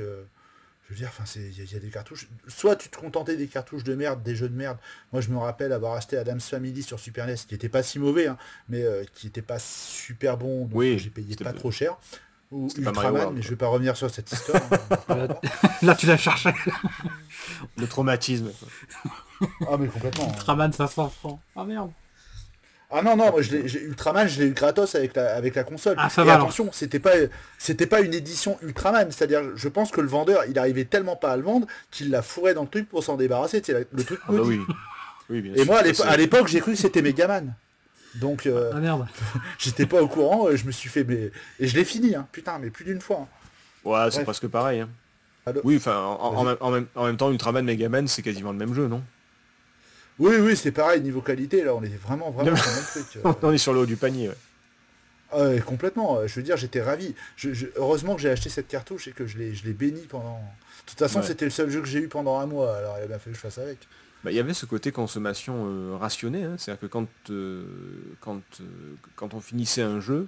Je 0.88 0.94
veux 0.94 1.00
dire, 1.00 1.10
enfin, 1.10 1.26
il 1.36 1.72
y, 1.72 1.76
a 1.76 1.80
des 1.80 1.90
cartouches. 1.90 2.30
Soit 2.48 2.78
tu 2.78 2.88
te 2.88 2.98
contentais 2.98 3.36
des 3.36 3.48
cartouches 3.48 3.84
de 3.84 3.94
merde, 3.94 4.24
des 4.24 4.38
jeux 4.38 4.48
de 4.48 4.56
merde. 4.56 4.78
Moi, 5.12 5.22
je 5.22 5.30
me 5.30 5.38
rappelle 5.38 5.74
avoir 5.74 5.96
acheté 5.96 6.18
Adam's 6.18 6.48
Family 6.48 6.82
sur 6.82 6.98
Super 6.98 7.28
NES, 7.28 7.36
qui 7.46 7.56
était 7.56 7.68
pas 7.68 7.84
si 7.84 8.00
mauvais, 8.00 8.28
hein, 8.28 8.38
mais 8.70 8.84
euh, 8.84 9.04
qui 9.14 9.28
était 9.28 9.42
pas 9.42 9.60
super 9.60 10.38
bon. 10.38 10.62
Donc 10.62 10.70
oui, 10.76 10.98
j'ai 10.98 11.10
payé 11.10 11.36
pas 11.36 11.52
trop 11.52 11.72
cher. 11.72 11.98
Ou 12.52 12.70
Ultraman, 12.78 13.34
mais 13.34 13.42
je 13.42 13.50
vais 13.50 13.58
pas 13.58 13.68
revenir 13.68 13.98
sur 13.98 14.10
cette 14.10 14.32
histoire. 14.32 14.62
Hein. 15.10 15.28
Là, 15.82 15.94
tu 15.94 16.06
l'as 16.06 16.16
cherché. 16.16 16.52
Le 17.76 17.86
traumatisme. 17.86 18.52
ah, 19.70 19.76
mais 19.78 19.88
complètement. 19.88 20.30
Ultraman 20.30 20.72
500 20.72 21.10
francs. 21.10 21.40
Ah 21.58 21.66
merde. 21.66 21.92
Ah 22.90 23.02
non, 23.02 23.18
non, 23.18 23.32
moi 23.32 23.42
je 23.42 23.52
l'ai, 23.52 23.74
Ultraman, 23.84 24.28
je 24.28 24.40
l'ai 24.42 24.48
eu 24.48 24.54
gratos 24.54 24.96
avec 24.96 25.16
la, 25.16 25.36
avec 25.36 25.56
la 25.56 25.66
console. 25.66 25.96
Ah, 25.98 26.10
ça 26.10 26.22
Et 26.22 26.26
va, 26.26 26.36
attention, 26.36 26.70
c'était 26.72 27.00
pas, 27.00 27.12
c'était 27.58 27.86
pas 27.86 28.00
une 28.00 28.14
édition 28.14 28.58
Ultraman. 28.62 29.12
C'est-à-dire, 29.12 29.42
je 29.56 29.68
pense 29.68 29.92
que 29.92 30.00
le 30.00 30.08
vendeur, 30.08 30.46
il 30.48 30.58
arrivait 30.58 30.86
tellement 30.86 31.18
pas 31.18 31.32
à 31.32 31.38
le 31.38 31.44
vendre 31.44 31.68
qu'il 31.92 32.10
l'a 32.10 32.22
fourré 32.22 32.54
dans 32.54 32.62
le 32.64 32.70
truc 32.70 32.88
pour 32.88 33.04
s'en 33.04 33.18
débarrasser. 33.18 33.62
C'est 33.64 33.88
le 33.92 34.04
truc 34.04 34.20
ah 34.24 34.32
bah 34.32 34.40
oui. 34.42 34.62
oui 35.30 35.42
bien 35.42 35.54
Et 35.56 35.66
moi, 35.66 35.80
à 35.80 36.18
l'époque, 36.18 36.48
j'ai 36.48 36.62
cru 36.62 36.72
que 36.72 36.78
c'était 36.78 37.02
Megaman. 37.02 37.54
Donc, 38.16 38.46
euh, 38.46 38.72
ah 38.74 38.80
merde. 38.80 39.06
j'étais 39.60 39.86
pas 39.86 40.02
au 40.02 40.08
courant, 40.08 40.48
je 40.56 40.66
me 40.66 40.72
suis 40.72 40.90
fait... 40.90 41.04
Mais... 41.04 41.32
Et 41.60 41.68
je 41.68 41.76
l'ai 41.76 41.84
fini, 41.84 42.16
hein. 42.16 42.26
putain, 42.32 42.58
mais 42.58 42.70
plus 42.70 42.86
d'une 42.86 43.02
fois. 43.02 43.24
Hein. 43.24 43.28
Ouais, 43.84 44.12
c'est 44.12 44.24
presque 44.24 44.48
pareil. 44.48 44.80
Hein. 44.80 44.90
Oui, 45.64 45.78
enfin, 45.78 45.98
en, 45.98 46.44
même, 46.44 46.88
en, 46.96 47.06
même, 47.06 47.18
temps, 47.18 47.32
Ultraman, 47.32 47.66
Megaman, 47.66 48.08
c'est 48.08 48.22
quasiment 48.22 48.52
le 48.52 48.58
même 48.58 48.74
jeu, 48.74 48.88
non? 48.88 49.04
Oui, 50.20 50.36
oui, 50.40 50.56
c'est 50.56 50.72
pareil, 50.72 51.02
niveau 51.02 51.22
qualité, 51.22 51.64
là, 51.64 51.76
on 51.76 51.84
est 51.84 51.98
vraiment, 51.98 52.32
vraiment 52.32 52.56
sur 52.56 52.72
le 52.72 53.04
truc. 53.04 53.26
Euh. 53.26 53.34
on 53.42 53.52
est 53.52 53.58
sur 53.58 53.74
le 53.74 53.80
haut 53.80 53.86
du 53.86 53.98
panier, 53.98 54.32
ah 55.32 55.60
complètement. 55.66 56.26
Je 56.26 56.34
veux 56.36 56.42
dire, 56.42 56.56
j'étais 56.56 56.82
ravi. 56.82 57.14
heureusement 57.76 58.16
que 58.16 58.22
j'ai 58.22 58.30
acheté 58.30 58.50
cette 58.50 58.70
cartouche 58.70 59.10
et 59.10 59.12
que 59.12 59.28
je 59.28 59.38
l'ai 59.38 59.74
béni 59.74 60.02
pendant... 60.08 60.40
De 60.40 60.92
toute 60.92 61.00
façon, 61.00 61.22
c'était 61.22 61.44
le 61.44 61.52
seul 61.52 61.70
jeu 61.70 61.82
que 61.82 61.88
j'ai 61.88 62.00
eu 62.00 62.08
pendant 62.08 62.40
un 62.40 62.46
mois, 62.46 62.78
alors 62.78 62.96
il 62.98 63.04
a 63.04 63.08
bien 63.08 63.20
fallu 63.20 63.32
que 63.32 63.38
je 63.38 63.42
fasse 63.42 63.58
avec. 63.58 63.80
Bah, 64.24 64.32
il 64.32 64.36
y 64.36 64.40
avait 64.40 64.54
ce 64.54 64.66
côté 64.66 64.92
consommation 64.92 65.66
euh, 65.68 65.98
rationnée, 65.98 66.44
hein. 66.44 66.56
c'est-à-dire 66.58 66.82
que 66.82 66.86
quand, 66.88 67.08
euh, 67.30 67.66
quand, 68.20 68.42
quand 69.16 69.34
on 69.34 69.42
finissait 69.42 69.82
un 69.82 70.00
jeu, 70.00 70.28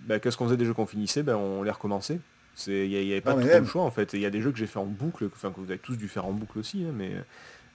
bah, 0.00 0.20
qu'est-ce 0.20 0.36
qu'on 0.36 0.44
faisait 0.44 0.56
des 0.56 0.64
jeux 0.64 0.74
qu'on 0.74 0.86
finissait? 0.86 1.22
Bah, 1.22 1.36
On 1.36 1.62
les 1.62 1.70
recommençait. 1.70 2.20
Il 2.66 2.88
n'y 2.88 3.12
avait 3.12 3.20
pas 3.22 3.32
trop 3.34 3.42
de 3.42 3.64
choix 3.64 3.82
en 3.82 3.90
fait. 3.90 4.12
Il 4.12 4.20
y 4.20 4.26
a 4.26 4.30
des 4.30 4.42
jeux 4.42 4.52
que 4.52 4.58
j'ai 4.58 4.66
fait 4.66 4.78
en 4.78 4.84
boucle, 4.84 5.28
enfin 5.34 5.50
que 5.50 5.60
vous 5.60 5.70
avez 5.70 5.78
tous 5.78 5.96
dû 5.96 6.06
faire 6.06 6.26
en 6.26 6.32
boucle 6.32 6.58
aussi, 6.58 6.84
hein, 6.84 6.92
mais 6.94 7.12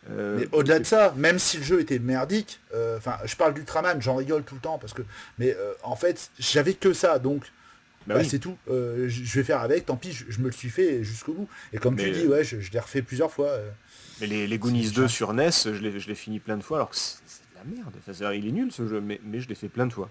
euh, 0.09 0.37
mais 0.39 0.47
au-delà 0.51 0.79
de 0.79 0.85
ça, 0.85 1.13
même 1.17 1.39
si 1.39 1.57
le 1.57 1.63
jeu 1.63 1.79
était 1.81 1.99
merdique, 1.99 2.59
euh, 2.73 2.97
enfin, 2.97 3.17
je 3.25 3.35
parle 3.35 3.53
d'Ultraman, 3.53 4.01
j'en 4.01 4.15
rigole 4.15 4.43
tout 4.43 4.55
le 4.55 4.61
temps 4.61 4.77
parce 4.77 4.93
que, 4.93 5.01
mais 5.37 5.53
euh, 5.53 5.73
en 5.83 5.95
fait, 5.95 6.31
j'avais 6.39 6.73
que 6.73 6.93
ça, 6.93 7.19
donc 7.19 7.43
bah 8.05 8.15
bah, 8.15 8.23
c'est 8.23 8.39
tout. 8.39 8.57
je 8.67 9.33
vais 9.33 9.43
faire 9.43 9.59
avec, 9.59 9.85
tant 9.85 9.97
pis, 9.97 10.13
je, 10.13 10.39
me 10.39 10.45
le 10.45 10.51
suis 10.53 10.69
fait 10.69 11.03
jusqu'au 11.03 11.33
bout. 11.33 11.49
Et 11.73 11.77
comme 11.77 11.97
tu 11.97 12.09
dis, 12.11 12.25
ouais, 12.25 12.43
je, 12.43 12.71
l'ai 12.71 12.79
refait 12.79 13.01
plusieurs 13.01 13.31
fois. 13.31 13.51
mais 14.21 14.27
les, 14.27 14.47
les 14.47 14.57
Goonies 14.57 14.91
2 14.91 15.07
sur 15.09 15.33
NES, 15.33 15.49
je 15.51 16.07
l'ai 16.07 16.15
fini 16.15 16.39
plein 16.39 16.55
de 16.57 16.63
fois, 16.63 16.77
alors 16.77 16.89
que 16.91 16.95
c'est 16.95 17.19
de 17.19 17.57
la 17.57 17.75
merde. 17.75 17.93
Enfin, 18.07 18.33
il 18.33 18.47
est 18.47 18.51
nul 18.51 18.71
ce 18.71 18.87
jeu, 18.87 19.01
mais, 19.01 19.19
mais 19.25 19.41
je 19.41 19.49
l'ai 19.49 19.55
fait 19.55 19.67
plein 19.67 19.87
de 19.87 19.93
fois. 19.93 20.09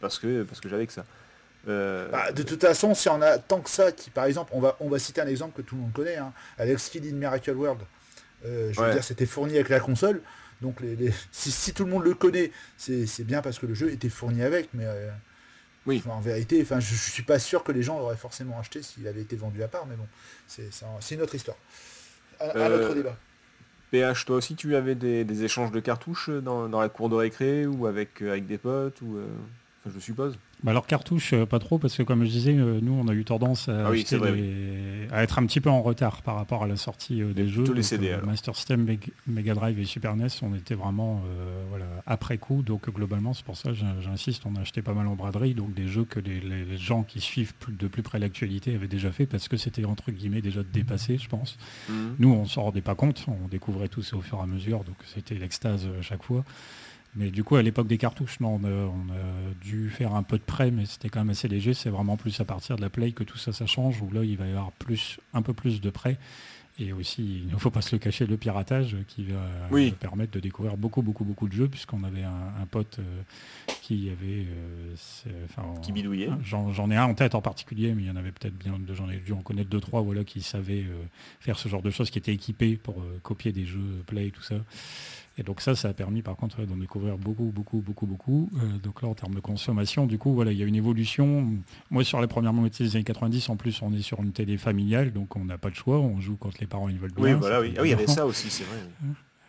Parce 0.00 0.18
que, 0.18 0.44
parce 0.44 0.60
que 0.60 0.68
j'avais 0.68 0.86
que 0.86 0.92
ça. 0.92 1.04
Bah, 1.66 2.32
de 2.32 2.42
toute 2.42 2.62
façon, 2.62 2.94
si 2.94 3.10
on 3.10 3.20
a 3.20 3.36
tant 3.36 3.60
que 3.60 3.68
ça, 3.68 3.92
qui 3.92 4.08
par 4.08 4.24
exemple, 4.24 4.52
on 4.54 4.60
va, 4.60 4.76
on 4.80 4.88
va 4.88 4.98
citer 4.98 5.20
un 5.20 5.26
exemple 5.26 5.54
que 5.54 5.66
tout 5.66 5.74
le 5.74 5.82
monde 5.82 5.92
connaît, 5.92 6.16
hein, 6.16 6.32
Alex 6.56 6.88
Kidd 6.88 7.04
in 7.04 7.16
Miracle 7.16 7.56
World. 7.56 7.80
Euh, 8.44 8.72
je 8.72 8.80
veux 8.80 8.92
dire, 8.92 9.04
c'était 9.04 9.26
fourni 9.26 9.54
avec 9.54 9.68
la 9.68 9.80
console. 9.80 10.20
Donc 10.60 10.80
les, 10.80 11.12
Si, 11.32 11.72
tout 11.72 11.84
le 11.84 11.90
monde 11.90 12.04
le 12.04 12.14
connaît, 12.14 12.50
c'est 12.76 13.24
bien 13.24 13.42
parce 13.42 13.58
que 13.58 13.66
le 13.66 13.74
jeu 13.74 13.90
était 13.90 14.08
fourni 14.08 14.42
avec, 14.42 14.68
mais 14.74 14.84
euh, 14.86 15.10
oui. 15.86 16.02
en 16.08 16.20
vérité, 16.20 16.60
enfin, 16.62 16.80
je, 16.80 16.92
ne 16.92 16.98
suis 16.98 17.22
pas 17.22 17.38
sûr 17.38 17.64
que 17.64 17.72
les 17.72 17.82
gens 17.82 17.98
l'auraient 17.98 18.16
forcément 18.16 18.58
acheté 18.58 18.82
s'il 18.82 19.06
avait 19.08 19.22
été 19.22 19.36
vendu 19.36 19.62
à 19.62 19.68
part, 19.68 19.86
mais 19.86 19.96
bon, 19.96 20.06
c'est 20.46 21.14
une 21.14 21.22
autre 21.22 21.34
histoire. 21.34 21.56
Un, 22.40 22.48
autre 22.48 22.90
euh, 22.90 22.94
débat. 22.94 23.16
PH, 23.90 24.24
toi 24.24 24.36
aussi 24.36 24.56
tu 24.56 24.74
avais 24.74 24.96
des, 24.96 25.44
échanges 25.44 25.70
de 25.70 25.80
cartouches 25.80 26.30
dans, 26.30 26.68
la 26.68 26.88
cour 26.88 27.08
de 27.08 27.14
récré 27.14 27.66
ou 27.66 27.86
avec, 27.86 28.22
avec 28.22 28.46
des 28.46 28.58
potes 28.58 29.00
ou 29.02 29.18
je 29.86 29.98
suppose 30.00 30.36
bah 30.64 30.70
alors 30.70 30.86
cartouche, 30.86 31.34
euh, 31.34 31.44
pas 31.44 31.58
trop, 31.58 31.78
parce 31.78 31.94
que 31.94 32.02
comme 32.02 32.24
je 32.24 32.30
disais, 32.30 32.54
euh, 32.56 32.80
nous 32.80 32.92
on 32.92 33.06
a 33.08 33.12
eu 33.12 33.24
tendance 33.24 33.68
à, 33.68 33.88
ah 35.12 35.22
être 35.22 35.38
un 35.38 35.44
petit 35.44 35.60
peu 35.60 35.68
en 35.68 35.82
retard 35.82 36.22
par 36.22 36.36
rapport 36.36 36.62
à 36.62 36.66
la 36.66 36.76
sortie 36.76 37.20
euh, 37.20 37.34
des 37.34 37.48
jeux. 37.48 37.64
Tous 37.64 37.74
les 37.74 37.82
CD. 37.82 38.16
Master 38.24 38.56
System, 38.56 38.86
Mega 39.26 39.52
Drive 39.52 39.78
et 39.78 39.84
Super 39.84 40.16
NES, 40.16 40.28
on 40.40 40.54
était 40.54 40.74
vraiment 40.74 41.22
voilà, 41.68 41.84
après 42.06 42.38
coup. 42.38 42.62
Donc 42.62 42.88
globalement, 42.88 43.34
c'est 43.34 43.44
pour 43.44 43.58
ça, 43.58 43.72
j'insiste, 43.74 44.46
on 44.46 44.56
a 44.56 44.60
acheté 44.60 44.80
pas 44.80 44.94
mal 44.94 45.06
en 45.06 45.16
braderie, 45.16 45.52
donc 45.52 45.74
des 45.74 45.86
jeux 45.86 46.04
que 46.04 46.18
les, 46.18 46.78
gens 46.78 47.02
qui 47.02 47.20
suivent 47.20 47.52
de 47.68 47.86
plus 47.86 48.02
près 48.02 48.18
l'actualité 48.18 48.74
avaient 48.74 48.88
déjà 48.88 49.12
fait, 49.12 49.26
parce 49.26 49.48
que 49.48 49.58
c'était 49.58 49.84
entre 49.84 50.10
guillemets 50.12 50.40
déjà 50.40 50.62
dépassé, 50.62 51.18
je 51.18 51.28
pense. 51.28 51.58
Mhm. 51.90 52.16
Nous, 52.18 52.30
on 52.30 52.46
s'en 52.46 52.62
rendait 52.62 52.80
pas 52.80 52.94
compte, 52.94 53.26
on 53.28 53.48
découvrait 53.48 53.88
tout 53.88 54.02
ça 54.02 54.16
au 54.16 54.22
fur 54.22 54.38
et 54.38 54.42
à 54.42 54.46
mesure, 54.46 54.82
donc 54.84 54.96
c'était 55.04 55.34
l'extase 55.34 55.86
à 55.98 56.02
chaque 56.02 56.22
fois. 56.22 56.42
Mais 57.16 57.30
du 57.30 57.44
coup, 57.44 57.56
à 57.56 57.62
l'époque 57.62 57.86
des 57.86 57.98
cartouches, 57.98 58.40
non, 58.40 58.60
on 58.62 58.66
a, 58.66 59.54
dû 59.62 59.88
faire 59.90 60.14
un 60.14 60.22
peu 60.22 60.36
de 60.36 60.42
prêt, 60.42 60.70
mais 60.70 60.84
c'était 60.84 61.08
quand 61.08 61.20
même 61.20 61.30
assez 61.30 61.48
léger. 61.48 61.72
C'est 61.72 61.90
vraiment 61.90 62.16
plus 62.16 62.40
à 62.40 62.44
partir 62.44 62.76
de 62.76 62.82
la 62.82 62.90
Play 62.90 63.12
que 63.12 63.22
tout 63.22 63.38
ça, 63.38 63.52
ça 63.52 63.66
change, 63.66 64.02
où 64.02 64.10
là, 64.12 64.24
il 64.24 64.36
va 64.36 64.46
y 64.46 64.50
avoir 64.50 64.72
plus, 64.72 65.18
un 65.32 65.42
peu 65.42 65.52
plus 65.52 65.80
de 65.80 65.90
prêt. 65.90 66.18
Et 66.80 66.92
aussi, 66.92 67.42
il 67.46 67.52
ne 67.52 67.56
faut 67.56 67.70
pas 67.70 67.82
se 67.82 67.94
le 67.94 68.00
cacher, 68.00 68.26
le 68.26 68.36
piratage 68.36 68.96
qui 69.06 69.26
va 69.26 69.78
permettre 70.00 70.32
de 70.32 70.40
découvrir 70.40 70.76
beaucoup, 70.76 71.02
beaucoup, 71.02 71.24
beaucoup 71.24 71.46
de 71.46 71.52
jeux, 71.52 71.68
puisqu'on 71.68 72.02
avait 72.02 72.24
un, 72.24 72.66
pote 72.68 72.98
euh, 72.98 73.22
qui 73.84 74.08
avait... 74.08 74.46
Euh, 75.26 75.80
qui 75.82 75.92
bidouillait. 75.92 76.30
J'en 76.42 76.90
ai 76.90 76.96
un 76.96 77.04
en 77.04 77.14
tête 77.14 77.34
en 77.34 77.42
particulier, 77.42 77.92
mais 77.94 78.02
il 78.02 78.08
y 78.08 78.10
en 78.10 78.16
avait 78.16 78.32
peut-être 78.32 78.56
bien 78.56 78.78
deux, 78.78 78.94
j'en 78.94 79.10
ai 79.10 79.18
dû 79.18 79.32
en 79.32 79.42
connaître 79.42 79.68
deux, 79.68 79.80
trois, 79.80 80.00
voilà, 80.00 80.24
qui 80.24 80.40
savaient 80.40 80.84
euh, 80.84 81.04
faire 81.40 81.58
ce 81.58 81.68
genre 81.68 81.82
de 81.82 81.90
choses, 81.90 82.10
qui 82.10 82.18
étaient 82.18 82.32
équipés 82.32 82.76
pour 82.76 83.04
copier 83.22 83.52
des 83.52 83.66
jeux 83.66 84.02
Play, 84.06 84.30
tout 84.30 84.42
ça. 84.42 84.56
Et 85.36 85.42
donc 85.42 85.60
ça, 85.60 85.74
ça 85.74 85.88
a 85.88 85.92
permis 85.92 86.22
par 86.22 86.36
contre 86.36 86.64
d'en 86.64 86.76
découvrir 86.76 87.18
beaucoup, 87.18 87.50
beaucoup, 87.52 87.80
beaucoup, 87.80 88.06
beaucoup. 88.06 88.48
Euh, 88.56 88.78
donc 88.78 89.02
là, 89.02 89.08
en 89.08 89.14
termes 89.14 89.34
de 89.34 89.40
consommation, 89.40 90.06
du 90.06 90.16
coup, 90.16 90.32
voilà, 90.32 90.52
il 90.52 90.58
y 90.58 90.62
a 90.62 90.66
une 90.66 90.76
évolution. 90.76 91.48
Moi, 91.90 92.04
sur 92.04 92.20
les 92.20 92.28
premières 92.28 92.52
moitiés 92.52 92.86
des 92.86 92.96
années 92.96 93.04
90, 93.04 93.48
en 93.48 93.56
plus, 93.56 93.82
on 93.82 93.92
est 93.92 94.02
sur 94.02 94.22
une 94.22 94.32
télé 94.32 94.56
familiale, 94.56 95.12
donc 95.12 95.36
on 95.36 95.44
n'a 95.44 95.58
pas 95.58 95.70
de 95.70 95.74
choix. 95.74 95.98
On 95.98 96.20
joue 96.20 96.36
quand 96.36 96.58
les 96.60 96.66
parents 96.66 96.88
ils 96.88 96.98
veulent 96.98 97.12
bien. 97.12 97.24
Oui, 97.24 97.32
voilà, 97.32 97.60
oui. 97.60 97.74
Ah 97.76 97.82
oui, 97.82 97.88
il 97.88 97.90
y 97.90 97.94
avait 97.94 98.06
ça 98.06 98.24
aussi, 98.26 98.48
c'est 98.48 98.64
vrai. 98.64 98.78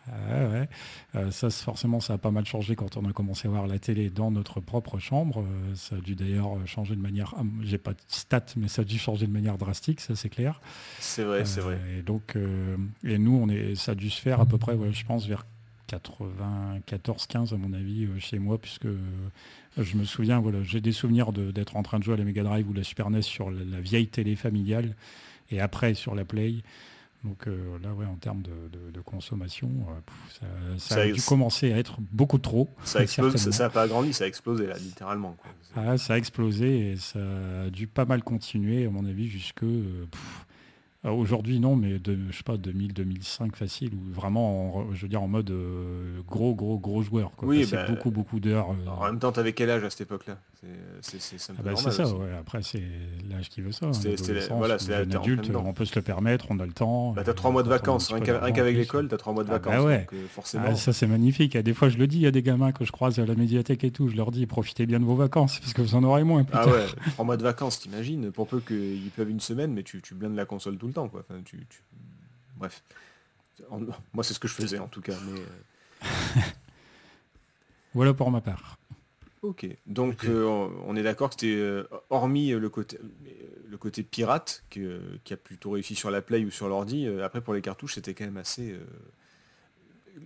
Ah 0.08 0.48
ouais. 0.48 0.70
Euh, 1.16 1.32
ça, 1.32 1.50
forcément, 1.50 2.00
ça 2.00 2.14
a 2.14 2.18
pas 2.18 2.32
mal 2.32 2.46
changé 2.46 2.76
quand 2.76 2.98
on 2.98 3.10
a 3.10 3.14
commencé 3.14 3.48
à 3.48 3.52
voir 3.52 3.68
la 3.68 3.80
télé 3.80 4.10
dans 4.10 4.32
notre 4.32 4.60
propre 4.60 5.00
chambre. 5.00 5.42
Euh, 5.42 5.76
ça 5.76 5.96
a 5.96 6.00
dû 6.00 6.16
d'ailleurs 6.16 6.56
changer 6.66 6.96
de 6.96 7.02
manière. 7.02 7.34
Ah, 7.38 7.44
j'ai 7.62 7.78
pas 7.78 7.94
de 7.94 8.02
stats, 8.08 8.46
mais 8.56 8.68
ça 8.68 8.84
a 8.84 8.86
dû 8.86 8.98
changer 8.98 9.28
de 9.28 9.32
manière 9.32 9.58
drastique, 9.58 10.02
ça 10.02 10.16
c'est 10.16 10.30
clair. 10.30 10.62
C'est 11.00 11.24
vrai, 11.24 11.46
c'est 11.46 11.62
vrai. 11.62 11.80
Et 11.98 12.02
donc, 12.02 12.36
et 13.04 13.18
nous, 13.18 13.36
on 13.36 13.50
est, 13.50 13.76
ça 13.76 13.94
a 13.94 13.96
dû 13.96 14.10
se 14.10 14.22
faire 14.22 14.40
à 14.40 14.46
peu 14.46 14.58
près, 14.58 14.78
je 14.92 15.06
pense, 15.06 15.28
vers 15.28 15.46
94-15 15.88 17.54
à 17.54 17.58
mon 17.58 17.74
avis 17.74 18.06
euh, 18.06 18.20
chez 18.20 18.40
moi 18.40 18.58
puisque 18.58 18.86
euh, 18.86 18.98
je 19.78 19.98
me 19.98 20.04
souviens 20.04 20.40
voilà 20.40 20.64
j'ai 20.64 20.82
des 20.82 20.92
souvenirs 20.92 21.32
d'être 21.32 21.76
en 21.76 21.84
train 21.84 22.00
de 22.00 22.04
jouer 22.04 22.16
à 22.16 22.18
la 22.18 22.24
Mega 22.24 22.44
Drive 22.44 22.70
ou 22.70 22.74
la 22.74 22.84
Super 22.84 23.10
NES 23.10 23.22
sur 23.22 23.52
la, 23.52 23.80
vieille 23.80 24.08
télé 24.08 24.36
familiale 24.36 24.96
et 25.52 25.60
après 25.60 25.94
sur 25.94 26.16
la 26.16 26.26
Play 26.26 26.56
donc 27.26 27.48
euh, 27.48 27.78
là 27.84 27.94
ouais 27.94 28.06
en 28.06 28.16
termes 28.16 28.42
de, 28.42 29.02
consommation 29.02 29.70
ça, 30.78 31.02
a 31.02 31.08
dû 31.08 31.22
commencer 31.22 31.72
à 31.74 31.78
être 31.78 31.98
beaucoup 32.12 32.38
trop 32.38 32.70
ça 32.84 33.04
n'a 33.04 33.70
pas 33.70 33.84
agrandi 33.84 34.14
ça 34.14 34.24
a 34.24 34.28
explosé 34.28 34.68
là 34.68 34.78
littéralement 34.78 35.36
ah, 35.76 35.98
ça 35.98 36.14
a 36.14 36.18
explosé 36.18 36.92
et 36.92 36.96
ça 36.98 37.20
a 37.66 37.70
dû 37.70 37.88
pas 37.88 38.06
mal 38.06 38.24
continuer 38.24 38.86
à 38.86 38.90
mon 38.90 39.06
avis 39.06 39.28
jusque 39.28 39.64
euh, 41.06 41.12
aujourd'hui, 41.12 41.60
non, 41.60 41.76
mais 41.76 42.00
de, 42.00 42.18
je 42.32 42.38
sais 42.38 42.44
pas, 42.44 42.56
2000-2005 42.56 43.56
facile, 43.56 43.94
ou 43.94 44.14
vraiment, 44.14 44.78
en, 44.78 44.94
je 44.94 45.04
veux 45.04 45.08
dire, 45.08 45.22
en 45.22 45.28
mode 45.28 45.52
euh, 45.52 46.22
gros, 46.28 46.56
gros, 46.56 46.80
gros 46.80 47.04
joueur. 47.04 47.32
Quoi. 47.36 47.48
Oui, 47.48 47.68
bah, 47.72 47.86
beaucoup, 47.88 48.12
beaucoup 48.12 48.40
d'heures. 48.40 48.72
Euh. 48.72 48.90
En 48.90 49.06
même 49.06 49.20
temps, 49.20 49.32
t'avais 49.32 49.54
quel 49.54 49.70
âge 49.70 49.84
à 49.84 49.90
cette 49.90 50.02
époque-là? 50.02 50.40
C'est 51.02 51.38
ah 51.50 51.62
bah, 51.64 51.76
ça, 51.76 52.08
ouais. 52.08 52.34
Après, 52.40 52.64
c'est 52.64 52.82
l'âge 53.30 53.50
qui 53.50 53.62
veut 53.62 53.72
ça. 53.72 53.88
Hein, 53.88 53.92
voilà, 54.52 54.80
c'est 54.80 54.94
adulte, 54.94 55.52
on 55.54 55.74
peut 55.74 55.86
se 55.86 55.96
le 55.96 56.02
permettre, 56.02 56.48
on 56.50 56.60
a 56.60 56.66
le 56.66 56.72
temps. 56.72 57.12
Bah, 57.12 57.24
t'as 57.24 57.34
trois 57.34 57.52
mois 57.52 57.64
de 57.64 57.70
vacances, 57.70 58.12
rien 58.12 58.22
qu'avec 58.22 58.76
l'école, 58.76 59.08
t'as 59.08 59.18
trois 59.18 59.34
mois 59.34 59.44
de 59.44 59.50
ah, 59.50 59.60
vacances. 59.60 59.86
ouais. 59.86 60.08
forcément. 60.30 60.76
ça, 60.76 60.94
c'est 60.94 61.08
magnifique. 61.08 61.58
Des 61.58 61.74
fois, 61.74 61.90
je 61.90 61.98
le 61.98 62.08
dis, 62.08 62.18
il 62.18 62.24
y 62.24 62.28
a 62.28 62.32
des 62.32 62.44
gamins 62.44 62.72
que 62.72 62.86
je 62.86 62.92
croise 62.92 63.20
à 63.20 63.26
la 63.26 63.36
médiathèque 63.36 63.84
et 63.84 63.92
tout, 63.92 64.10
je 64.10 64.16
leur 64.16 64.32
dis, 64.32 64.46
profitez 64.46 64.86
bien 64.86 65.00
de 65.00 65.06
vos 65.06 65.16
vacances, 65.16 65.60
parce 65.60 65.74
que 65.74 65.82
vous 65.82 65.96
en 65.96 66.04
aurez 66.04 66.24
moins. 66.24 66.46
Ah 66.54 66.68
ouais, 66.68 66.86
trois 67.12 67.26
mois 67.26 67.38
de 67.38 67.44
vacances, 67.44 67.80
t'imagines, 67.80 68.32
pour 68.32 68.48
peu 68.48 68.60
qu'ils 68.60 69.12
peuvent 69.16 69.30
une 69.30 69.40
semaine, 69.40 69.74
mais 69.74 69.84
tu, 69.84 70.02
tu 70.02 70.16
blindes 70.16 70.36
la 70.36 70.46
console 70.46 70.78
tout 70.78 70.88
le 70.88 70.94
temps. 70.94 71.08
Quoi. 71.08 71.24
Bref. 72.58 72.84
Moi, 74.14 74.24
c'est 74.24 74.34
ce 74.34 74.40
que 74.40 74.48
je 74.48 74.54
faisais 74.54 74.80
en 74.80 74.88
tout 74.88 75.02
cas. 75.02 75.16
Mais... 75.26 75.40
Euh. 75.40 76.42
voilà 77.94 78.14
pour 78.14 78.32
ma 78.32 78.42
part. 78.42 78.78
Ok. 79.46 79.68
Donc, 79.86 80.26
euh, 80.26 80.68
on 80.86 80.96
est 80.96 81.04
d'accord 81.04 81.30
que 81.30 81.36
c'était, 81.36 81.56
euh, 81.56 81.84
hormis 82.10 82.50
le 82.50 82.70
côté, 82.70 82.98
le 83.70 83.78
côté 83.78 84.04
pirate, 84.04 84.64
qui 84.70 84.84
a 85.34 85.38
plutôt 85.38 85.72
réussi 85.72 85.96
sur 85.96 86.10
la 86.10 86.22
Play 86.22 86.44
ou 86.46 86.52
sur 86.52 86.68
l'ordi, 86.68 87.08
après 87.24 87.42
pour 87.42 87.54
les 87.54 87.62
cartouches, 87.62 87.96
c'était 87.96 88.14
quand 88.14 88.26
même 88.26 88.38
assez... 88.38 88.76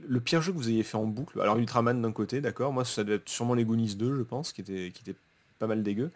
Le 0.08 0.20
pire 0.20 0.42
jeu 0.42 0.52
que 0.54 0.58
vous 0.58 0.70
ayez 0.70 0.84
fait 0.84 0.98
en 0.98 1.06
boucle, 1.06 1.42
alors 1.42 1.58
Ultraman 1.58 2.02
d'un 2.02 2.12
côté, 2.12 2.42
d'accord, 2.42 2.72
moi 2.72 2.86
ça 2.86 3.04
doit 3.04 3.16
être 3.16 3.28
sûrement 3.28 3.56
les 3.56 3.66
Goonies 3.66 3.96
2, 3.96 4.16
je 4.16 4.22
pense, 4.22 4.54
qui 4.54 4.62
était, 4.62 4.92
qui 4.94 5.02
était 5.02 5.18
pas 5.58 5.68
mal 5.68 5.84
dégueu. 5.84 6.12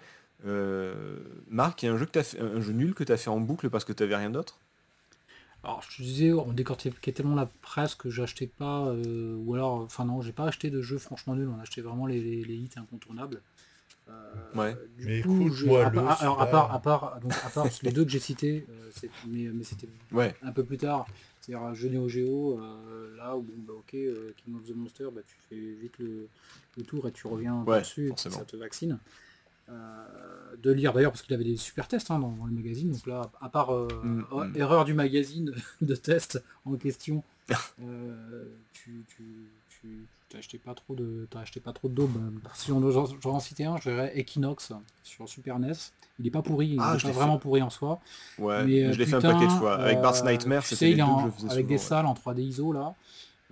Marc, 1.50 1.84
il 1.84 1.88
y 1.88 1.90
a 1.90 1.94
un 1.94 1.98
jeu, 1.98 2.06
que 2.06 2.20
as 2.20 2.24
fait, 2.24 2.40
un 2.40 2.62
jeu 2.62 2.72
nul 2.74 2.94
que 2.94 3.04
tu 3.04 3.12
as 3.12 3.18
fait 3.18 3.30
en 3.30 3.40
boucle 3.40 3.70
parce 3.70 3.84
que 3.84 3.92
tu 3.94 4.04
n'avais 4.04 4.16
rien 4.16 4.30
d'autre? 4.30 4.60
Alors 5.64 5.82
je 5.90 5.98
te 5.98 6.02
disais, 6.02 6.34
on 6.34 6.52
décortiquait 6.52 7.14
tellement 7.14 7.36
la 7.36 7.46
presse 7.62 7.96
que 7.96 8.10
j'achetais 8.10 8.48
pas, 8.48 8.94
ou 8.94 9.54
alors, 9.54 9.80
enfin 9.80 10.06
non, 10.06 10.22
j'ai 10.22 10.34
pas 10.34 10.46
acheté 10.46 10.70
de 10.70 10.82
jeux 10.82 10.98
franchement 10.98 11.36
nuls, 11.36 11.50
on 11.50 11.62
achetait 11.62 11.82
vraiment 11.82 12.06
les, 12.06 12.20
les 12.20 12.56
hits 12.56 12.70
incontournables. 12.76 13.42
Euh, 14.10 14.54
ouais. 14.56 14.76
mais 15.00 15.20
écoute, 15.20 15.54
à, 15.82 15.90
part, 15.90 16.22
alors, 16.22 16.42
à 16.42 16.46
part, 16.48 16.74
à 16.74 16.80
part, 16.80 17.20
donc, 17.22 17.32
à 17.46 17.50
part 17.50 17.68
les 17.84 17.92
deux 17.92 18.04
que 18.04 18.12
j'ai 18.12 18.20
cités, 18.20 18.66
euh, 18.70 19.08
mais, 19.28 19.46
mais 19.54 19.64
c'était 19.64 19.88
ouais. 20.12 20.36
un 20.42 20.52
peu 20.52 20.64
plus 20.64 20.78
tard. 20.78 21.06
C'est-à-dire 21.40 21.74
jeu 21.74 21.90
Neo 21.90 22.10
Geo, 22.10 22.60
euh, 22.60 23.16
là 23.16 23.36
où 23.36 23.42
bon 23.42 23.54
bah 23.58 23.74
ok, 23.78 23.92
King 23.92 24.56
of 24.56 24.68
the 24.68 24.76
Monster, 24.76 25.08
bah, 25.14 25.22
tu 25.26 25.36
fais 25.50 25.56
vite 25.56 25.98
le, 26.00 26.28
le, 26.78 26.84
tour 26.84 27.08
et 27.08 27.12
tu 27.12 27.28
reviens 27.28 27.64
dessus 27.64 28.12
et 28.12 28.14
ça 28.18 28.30
te 28.30 28.58
vaccine. 28.58 28.98
De 29.68 30.72
lire 30.72 30.94
d'ailleurs 30.94 31.12
parce 31.12 31.22
qu'il 31.22 31.34
avait 31.34 31.44
des 31.44 31.58
super 31.58 31.88
tests 31.88 32.12
hein, 32.12 32.20
dans, 32.20 32.32
dans, 32.32 32.46
le 32.46 32.52
magazine 32.52 32.92
donc 32.92 33.06
là 33.08 33.32
à 33.42 33.50
part 33.50 33.72
mm, 33.72 34.26
oh, 34.32 34.44
mm. 34.44 34.56
erreur 34.56 34.86
du 34.86 34.94
magazine 34.94 35.54
de 35.82 35.96
test 35.96 36.42
en 36.66 36.76
question 36.76 37.24
tu, 38.74 39.04
tu, 39.08 39.52
tu 39.70 40.08
t'as 40.34 40.40
acheté 40.40 40.58
pas 40.58 40.74
trop 40.74 40.96
de 40.96 41.28
t'as 41.30 41.42
acheté 41.42 41.60
pas 41.60 41.74
trop 41.74 41.88
de 41.88 41.94
daubes. 41.94 42.18
Si 42.54 42.72
on 42.72 42.80
doit 42.80 43.08
en 43.26 43.40
citer 43.40 43.66
un, 43.66 43.78
je 43.78 43.90
dirais 43.90 44.12
Equinox 44.16 44.74
sur 45.04 45.30
Super 45.30 45.60
NES. 45.60 45.74
Il 46.20 46.28
est 46.28 46.32
pas 46.32 46.42
pourri, 46.42 46.68
il 46.68 46.80
ah, 46.80 46.96
est 46.98 47.02
pas 47.02 47.12
vraiment 47.12 47.38
pourri 47.38 47.62
en 47.62 47.70
soi. 47.70 48.00
Ouais, 48.38 48.64
mais, 48.66 48.94
je 48.94 49.00
l'ai 49.00 49.06
fait 49.06 49.16
un 49.16 49.22
paquet 49.22 49.46
de 49.46 49.52
fois. 49.52 49.76
Avec 49.76 50.02
Bart's 50.02 50.22
euh, 50.22 50.32
Nightmare, 50.32 50.66
c'était 50.66 50.96
je 50.96 51.32
faisais 51.38 51.52
Avec 51.52 51.68
des 51.68 51.78
salles 51.78 52.06
en 52.06 52.14
3D 52.14 52.42
ISO 52.42 52.72
là. 52.72 52.94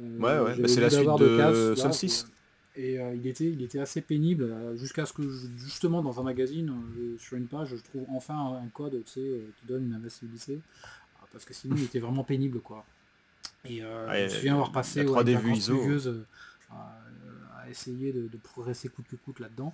Euh, 0.01 0.17
ouais, 0.17 0.39
ouais, 0.39 0.59
bah, 0.59 0.67
c'est 0.67 0.81
la 0.81 0.89
suite 0.89 1.17
de, 1.19 1.75
Solstice. 1.75 2.27
Et 2.75 2.99
euh, 2.99 3.13
il, 3.15 3.27
était, 3.27 3.51
il 3.51 3.61
était 3.61 3.79
assez 3.79 4.01
pénible 4.01 4.77
jusqu'à 4.77 5.05
ce 5.05 5.13
que 5.13 5.23
justement 5.57 6.01
dans 6.01 6.19
un 6.19 6.23
magazine, 6.23 6.73
sur 7.19 7.37
une 7.37 7.47
page, 7.47 7.69
je 7.69 7.75
trouve 7.75 8.05
enfin 8.13 8.59
un 8.63 8.67
code 8.69 9.03
qui 9.05 9.21
donne 9.67 9.85
une 9.87 9.93
invincibilité. 9.93 10.59
Parce 11.31 11.45
que 11.45 11.53
sinon 11.53 11.75
il 11.77 11.83
était 11.83 11.99
vraiment 11.99 12.23
pénible 12.23 12.59
quoi. 12.59 12.85
Et 13.65 13.79
je 13.79 14.23
me 14.23 14.29
souviens 14.29 14.53
avoir 14.53 14.71
passé 14.71 15.03
la 15.03 15.11
3D 15.11 15.37
vue 15.37 15.53
ISO 15.53 15.77
à, 16.71 17.69
essayer 17.69 18.11
de, 18.11 18.29
progresser 18.37 18.89
coûte 18.89 19.05
que 19.09 19.15
coûte 19.15 19.39
là-dedans. 19.39 19.73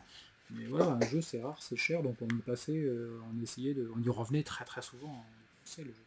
Mais 0.52 0.66
voilà, 0.66 0.92
un 0.92 1.08
jeu 1.08 1.22
c'est 1.22 1.42
rare, 1.42 1.62
c'est 1.62 1.76
cher, 1.76 2.02
donc 2.04 2.16
on 2.22 2.28
y 2.28 2.40
passait, 2.40 2.78
euh, 2.78 3.20
on 3.34 3.44
essayait 3.44 3.74
de. 3.74 3.92
On 3.96 4.02
y 4.02 4.10
revenait 4.10 4.44
très 4.44 4.64
très 4.64 4.82
souvent. 4.82 5.26
C'est 5.66 5.84
le 5.84 5.90
jeu. 5.90 6.04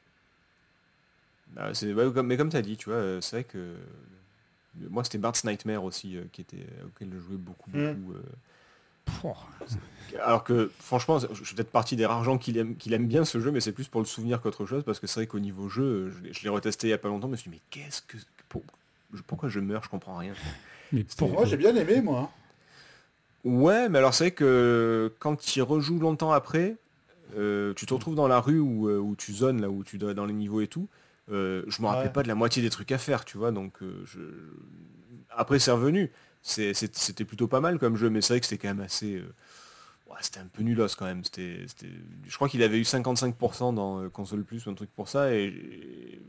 Bah, 1.53 2.23
mais 2.23 2.37
comme 2.37 2.49
tu 2.49 2.57
as 2.57 2.63
dit, 2.63 2.77
tu 2.77 2.89
vois, 2.89 2.99
euh, 2.99 3.21
c'est 3.21 3.37
vrai 3.37 3.45
que 3.45 3.77
moi 4.89 5.05
c'était 5.05 5.19
Bart's 5.19 5.45
Nightmare 5.45 5.85
aussi 5.85 6.17
euh, 6.17 6.25
qui 6.33 6.41
était 6.41 6.67
auquel 6.87 7.11
je 7.13 7.21
jouais 7.21 7.37
beaucoup 7.37 7.71
mm. 7.71 7.95
beaucoup. 7.95 8.19
Alors 10.23 10.45
que 10.45 10.71
franchement, 10.79 11.19
je 11.19 11.45
suis 11.45 11.55
peut-être 11.55 11.71
partie 11.71 11.97
des 11.97 12.07
rares 12.07 12.25
gens 12.25 12.39
qui 12.39 12.57
aiment, 12.57 12.77
qui 12.77 12.93
aiment 12.93 13.07
bien 13.07 13.25
ce 13.25 13.41
jeu, 13.41 13.51
mais 13.51 13.61
c'est 13.61 13.73
plus 13.73 13.89
pour 13.89 14.01
le 14.01 14.07
souvenir 14.07 14.41
qu'autre 14.41 14.67
chose, 14.67 14.85
parce 14.85 15.01
que 15.01 15.07
c'est 15.07 15.21
vrai 15.21 15.27
qu'au 15.27 15.41
niveau 15.41 15.69
jeu, 15.69 16.13
je 16.31 16.43
l'ai 16.43 16.49
retesté 16.49 16.89
il 16.89 16.91
y 16.91 16.93
a 16.93 16.99
pas 16.99 17.09
longtemps, 17.09 17.27
je 17.27 17.33
me 17.33 17.37
suis 17.37 17.51
dit 17.51 17.57
mais 17.57 17.63
qu'est-ce 17.71 18.03
que. 18.03 18.17
pourquoi 19.27 19.49
je 19.49 19.61
meurs, 19.61 19.83
je 19.83 19.89
comprends 19.89 20.17
rien. 20.17 20.35
Mais 20.93 21.05
pour 21.17 21.31
moi, 21.31 21.45
j'ai 21.45 21.57
bien 21.57 21.75
aimé, 21.77 22.01
moi. 22.01 22.31
Ouais, 23.45 23.89
mais 23.89 23.99
alors 23.99 24.13
c'est 24.13 24.25
vrai 24.25 24.31
que 24.33 25.13
quand 25.19 25.37
tu 25.37 25.63
rejoues 25.63 25.99
longtemps 25.99 26.33
après, 26.33 26.77
euh, 27.37 27.73
tu 27.75 27.87
te 27.87 27.95
retrouves 27.95 28.15
dans 28.15 28.29
la 28.29 28.41
rue 28.41 28.59
où, 28.59 28.89
euh, 28.89 28.99
où, 28.99 29.15
tu 29.17 29.33
zones, 29.33 29.61
là 29.61 29.71
où 29.71 29.85
tu 29.85 29.99
dois 29.99 30.15
dans 30.15 30.27
les 30.27 30.35
niveaux 30.35 30.61
et 30.61 30.67
tout. 30.67 30.89
Euh, 31.31 31.63
je 31.69 31.83
me 31.83 31.87
rappelais 31.87 32.13
pas 32.13 32.23
de 32.23 32.29
la 32.29 32.35
moitié 32.35 32.63
des 32.63 32.71
trucs 32.71 32.93
à 32.93 32.99
faire, 32.99 33.25
tu 33.25 33.39
vois. 33.39 33.53
Donc 33.53 33.79
je... 33.81 34.21
après 35.31 35.59
c'est 35.59 35.71
revenu. 35.71 36.11
C'était 36.43 37.25
plutôt 37.25 37.49
pas 37.49 37.61
mal 37.61 37.79
comme 37.79 37.97
jeu, 37.97 38.11
mais 38.11 38.21
c'est 38.21 38.35
vrai 38.35 38.41
que 38.41 38.47
c'était 38.47 38.67
quand 38.67 38.75
même 38.75 38.85
assez. 38.85 39.23
Ouais, 40.09 40.17
c'était 40.23 40.41
un 40.41 40.47
peu 40.47 40.63
nulos 40.63 40.89
quand 40.99 41.05
même. 41.05 41.23
C'était, 41.25 41.67
je 42.27 42.35
crois 42.35 42.49
qu'il 42.49 42.63
avait 42.63 42.79
eu 42.79 42.83
55% 42.83 43.75
dans 43.75 44.09
console 44.11 44.45
plus 44.45 44.67
ou 44.67 44.71
un 44.71 44.75
truc 44.75 44.91
pour 44.91 45.09
ça 45.09 45.33
et, 45.33 46.21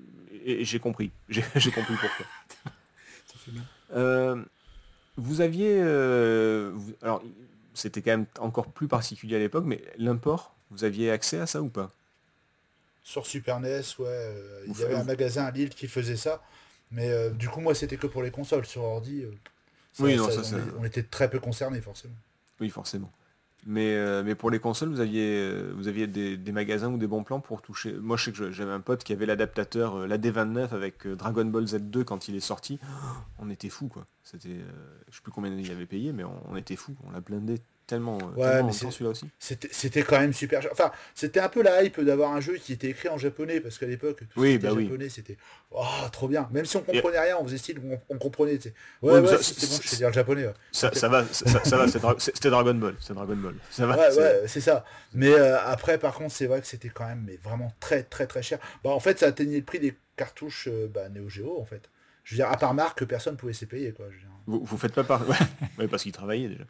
et, 0.43 0.65
j'ai 0.65 0.79
compris. 0.79 1.11
J'ai 1.29 1.41
compris 1.71 1.95
pourquoi. 1.95 2.25
ça 3.25 3.37
fait 3.37 3.51
bien. 3.51 3.63
Euh, 3.93 4.43
vous 5.17 5.41
aviez... 5.41 5.79
Euh, 5.81 6.73
alors, 7.01 7.21
c'était 7.73 8.01
quand 8.01 8.11
même 8.11 8.25
encore 8.39 8.67
plus 8.67 8.87
particulier 8.87 9.35
à 9.35 9.39
l'époque, 9.39 9.65
mais 9.65 9.81
l'import, 9.97 10.55
vous 10.69 10.83
aviez 10.83 11.11
accès 11.11 11.39
à 11.39 11.45
ça 11.45 11.61
ou 11.61 11.69
pas? 11.69 11.91
Sur 13.03 13.25
Super 13.25 13.59
NES, 13.59 13.81
ouais. 13.99 14.07
Euh, 14.07 14.63
il 14.67 14.77
y 14.77 14.83
avait 14.83 14.95
un 14.95 15.03
magasin 15.03 15.45
à 15.45 15.51
Lille 15.51 15.69
qui 15.69 15.87
faisait 15.87 16.17
ça. 16.17 16.41
Mais 16.91 17.29
du 17.31 17.47
coup, 17.47 17.61
moi, 17.61 17.73
c'était 17.73 17.97
que 17.97 18.07
pour 18.07 18.21
les 18.21 18.31
consoles. 18.31 18.65
Sur 18.65 18.83
ordi, 18.83 19.25
oui, 19.99 20.15
non, 20.15 20.29
ça, 20.29 20.57
on, 20.79 20.83
était 20.83 21.03
très 21.03 21.29
peu 21.29 21.39
concernés, 21.39 21.81
forcément. 21.81 22.15
Oui, 22.59 22.69
forcément. 22.69 23.11
Mais, 23.67 23.93
euh, 23.93 24.23
mais 24.23 24.33
pour 24.33 24.49
les 24.49 24.59
consoles, 24.59 24.89
vous 24.89 25.01
aviez, 25.01 25.39
euh, 25.39 25.71
vous 25.75 25.87
aviez 25.87 26.07
des, 26.07 26.51
magasins 26.51 26.89
ou 26.89 26.97
des 26.97 27.07
bons 27.07 27.23
plans 27.23 27.39
pour 27.39 27.61
toucher. 27.61 27.93
Moi, 27.93 28.17
je 28.17 28.25
sais 28.25 28.31
que 28.31 28.51
j'avais 28.51 28.71
un 28.71 28.79
pote 28.79 29.03
qui 29.03 29.13
avait 29.13 29.27
l'adaptateur, 29.27 29.95
euh, 29.95 30.07
la 30.07 30.17
D29 30.17 30.73
avec 30.73 31.07
Dragon 31.07 31.45
Ball 31.45 31.65
Z2 31.65 32.03
quand 32.03 32.27
il 32.27 32.35
est 32.35 32.39
sorti. 32.39 32.79
On 33.37 33.49
était 33.51 33.69
fou 33.69 33.87
quoi. 33.87 34.07
C'était, 34.23 34.61
je 35.09 35.15
sais 35.15 35.21
plus 35.21 35.31
combien 35.31 35.53
il 35.55 35.71
avait 35.71 35.85
payé, 35.85 36.11
mais 36.11 36.23
on, 36.23 36.41
on 36.49 36.55
était 36.55 36.75
fou. 36.75 36.95
On 37.05 37.11
l'a 37.11 37.19
blindé 37.19 37.59
tellement, 37.91 38.17
ouais, 38.37 38.63
mais 38.63 38.71
celui-là 38.71 39.09
aussi. 39.09 39.29
C'était 39.37 40.03
quand 40.03 40.17
même 40.17 40.31
super. 40.31 40.65
Enfin, 40.71 40.93
c'était 41.13 41.41
un 41.41 41.49
peu 41.49 41.61
la 41.61 41.83
hype 41.83 41.99
d'avoir 41.99 42.31
un 42.31 42.39
jeu 42.39 42.55
qui 42.55 42.71
était 42.71 42.87
écrit 42.87 43.09
en 43.09 43.17
japonais, 43.17 43.59
parce 43.59 43.77
qu'à 43.77 43.85
l'époque, 43.85 44.19
tout 44.19 44.39
oui, 44.39 44.57
bah 44.57 44.69
oui. 44.71 44.85
japonais, 44.85 45.09
c'était 45.09 45.35
oh, 45.71 45.83
trop 46.09 46.29
bien. 46.29 46.47
Même 46.53 46.65
si 46.65 46.77
on 46.77 46.81
comprenait 46.83 47.19
rien, 47.19 47.35
on 47.37 47.43
faisait 47.43 47.57
style, 47.57 47.81
on, 48.09 48.17
comprenait. 48.17 48.57
Ouais, 49.01 49.19
ouais, 49.19 49.37
c'était 49.41 49.67
bon, 49.67 49.79
je 49.81 49.87
sais 49.89 49.97
dire 49.97 50.13
japonais. 50.13 50.47
Ça, 50.71 50.93
ça, 50.93 51.09
va, 51.09 51.25
ça, 51.25 51.77
va 51.77 52.15
c'était 52.17 52.49
Dragon 52.49 52.73
Ball. 52.75 52.95
C'est 53.01 53.13
Dragon 53.13 53.35
Ball. 53.35 53.55
Ça 53.69 53.85
va, 53.85 53.97
ouais, 53.97 54.15
ouais, 54.15 54.43
c'est 54.47 54.61
ça. 54.61 54.85
Mais 55.13 55.33
euh, 55.33 55.59
après, 55.65 55.97
par 55.97 56.13
contre, 56.13 56.33
c'est 56.33 56.45
vrai 56.45 56.61
que 56.61 56.67
c'était 56.67 56.89
quand 56.89 57.05
même 57.05 57.25
mais 57.27 57.37
vraiment 57.43 57.73
très, 57.81 58.03
très, 58.03 58.25
très 58.25 58.41
cher. 58.41 58.59
Bah, 58.85 58.91
en 58.91 59.01
fait, 59.01 59.19
ça 59.19 59.27
atteignait 59.27 59.57
le 59.57 59.65
prix 59.65 59.79
des 59.79 59.97
cartouches 60.15 60.69
euh, 60.71 60.87
bah, 60.87 61.09
Neo 61.09 61.27
Geo, 61.27 61.59
en 61.59 61.65
fait. 61.65 61.89
Je 62.23 62.35
veux 62.35 62.37
dire, 62.37 62.51
à 62.51 62.57
part 62.57 62.73
marque, 62.73 63.03
personne 63.05 63.33
ne 63.33 63.37
pouvait 63.37 63.53
se 63.53 63.65
payer. 63.65 63.91
Quoi. 63.93 64.05
Vous, 64.45 64.63
vous 64.63 64.77
faites 64.77 64.93
pas 64.93 65.03
partie. 65.03 65.31
Ouais, 65.79 65.87
parce 65.87 66.03
qu'il 66.03 66.11
travaillait 66.11 66.49
déjà. 66.49 66.63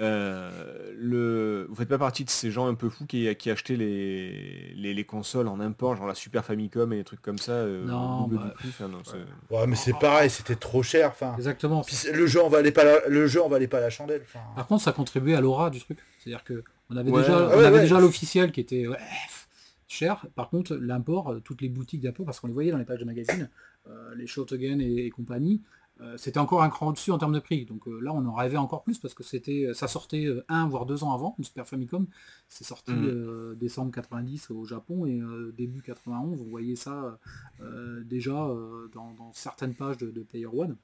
Euh, 0.00 0.92
le... 0.98 1.66
Vous 1.70 1.74
faites 1.76 1.88
pas 1.88 1.98
partie 1.98 2.24
de 2.24 2.30
ces 2.30 2.50
gens 2.50 2.66
un 2.66 2.74
peu 2.74 2.90
fous 2.90 3.06
qui, 3.06 3.34
qui 3.36 3.50
achetaient 3.50 3.76
les... 3.76 4.74
les, 4.74 5.04
consoles 5.04 5.48
en 5.48 5.60
import, 5.60 5.96
genre 5.96 6.06
la 6.06 6.14
Super 6.14 6.44
Famicom 6.44 6.92
et 6.92 6.96
des 6.96 7.04
trucs 7.04 7.22
comme 7.22 7.38
ça. 7.38 7.52
Euh, 7.52 7.86
non, 7.86 8.28
bah... 8.28 8.52
ouais. 9.50 9.66
mais 9.66 9.76
c'est 9.76 9.94
pareil, 9.98 10.28
c'était 10.28 10.56
trop 10.56 10.82
cher. 10.82 11.10
Enfin, 11.10 11.34
Exactement. 11.36 11.84
le 12.12 12.26
jeu 12.26 12.42
en 12.42 12.48
valait 12.48 12.72
pas 12.72 12.84
la... 12.84 13.08
le 13.08 13.26
jeu 13.26 13.42
en 13.42 13.48
valait 13.48 13.68
pas 13.68 13.80
la 13.80 13.90
chandelle. 13.90 14.22
Par 14.54 14.66
contre, 14.66 14.82
ça 14.82 14.92
contribuait 14.92 15.34
à 15.34 15.40
l'aura 15.40 15.70
du 15.70 15.80
truc. 15.80 15.98
C'est-à-dire 16.18 16.44
que 16.44 16.62
on 16.90 16.96
avait 16.96 17.10
déjà, 17.10 17.48
on 17.48 17.64
avait 17.64 17.80
déjà 17.80 18.00
l'officiel 18.00 18.52
qui 18.52 18.60
était 18.60 18.86
cher. 19.88 20.26
Par 20.34 20.50
contre, 20.50 20.76
l'import, 20.76 21.36
toutes 21.44 21.62
les 21.62 21.68
boutiques 21.68 22.02
d'import, 22.02 22.26
parce 22.26 22.40
qu'on 22.40 22.46
les 22.46 22.52
voyait 22.52 22.70
dans 22.70 22.78
les 22.78 22.84
pages 22.84 23.00
de 23.00 23.04
magazine, 23.04 23.42
euh, 23.42 23.77
les 24.16 24.26
Shotogen 24.26 24.80
et, 24.80 25.06
et 25.06 25.10
compagnie, 25.10 25.62
euh, 26.00 26.16
c'était 26.16 26.38
encore 26.38 26.62
un 26.62 26.68
cran 26.68 26.88
au-dessus 26.88 27.10
en 27.10 27.18
termes 27.18 27.32
de 27.32 27.40
prix. 27.40 27.64
Donc 27.64 27.82
là, 27.86 28.12
on 28.14 28.24
en 28.24 28.34
rêvait 28.34 28.56
encore 28.56 28.84
plus 28.84 28.98
parce 28.98 29.14
que 29.14 29.24
c'était, 29.24 29.68
ça 29.74 29.88
sortait 29.88 30.28
un 30.48 30.68
voire 30.68 30.86
deux 30.86 31.02
ans 31.02 31.12
avant, 31.12 31.34
une 31.38 31.44
Super 31.44 31.66
Famicom. 31.66 32.06
C'est 32.48 32.64
sorti 32.64 32.92
mmh. 32.92 33.56
décembre 33.56 33.90
90 33.92 34.50
au 34.50 34.64
Japon 34.64 35.06
et 35.06 35.20
début 35.56 35.82
91, 35.82 36.38
vous 36.38 36.44
voyez 36.48 36.76
ça 36.76 37.18
déjà 38.04 38.32
dans, 38.92 39.32
certaines 39.32 39.74
pages 39.74 39.98
de, 39.98 40.22
Player 40.22 40.46
One. 40.46 40.76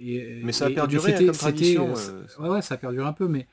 Et, 0.00 0.40
mais 0.42 0.52
ça 0.52 0.66
a 0.66 0.70
perduré 0.70 1.14
hein, 1.14 1.26
comme 1.26 1.34
tradition. 1.34 1.94
ouais, 2.38 2.48
ouais, 2.48 2.62
ça 2.62 2.74
a 2.74 2.78
perduré 2.78 3.06
un 3.06 3.12
peu, 3.12 3.26
mais 3.26 3.48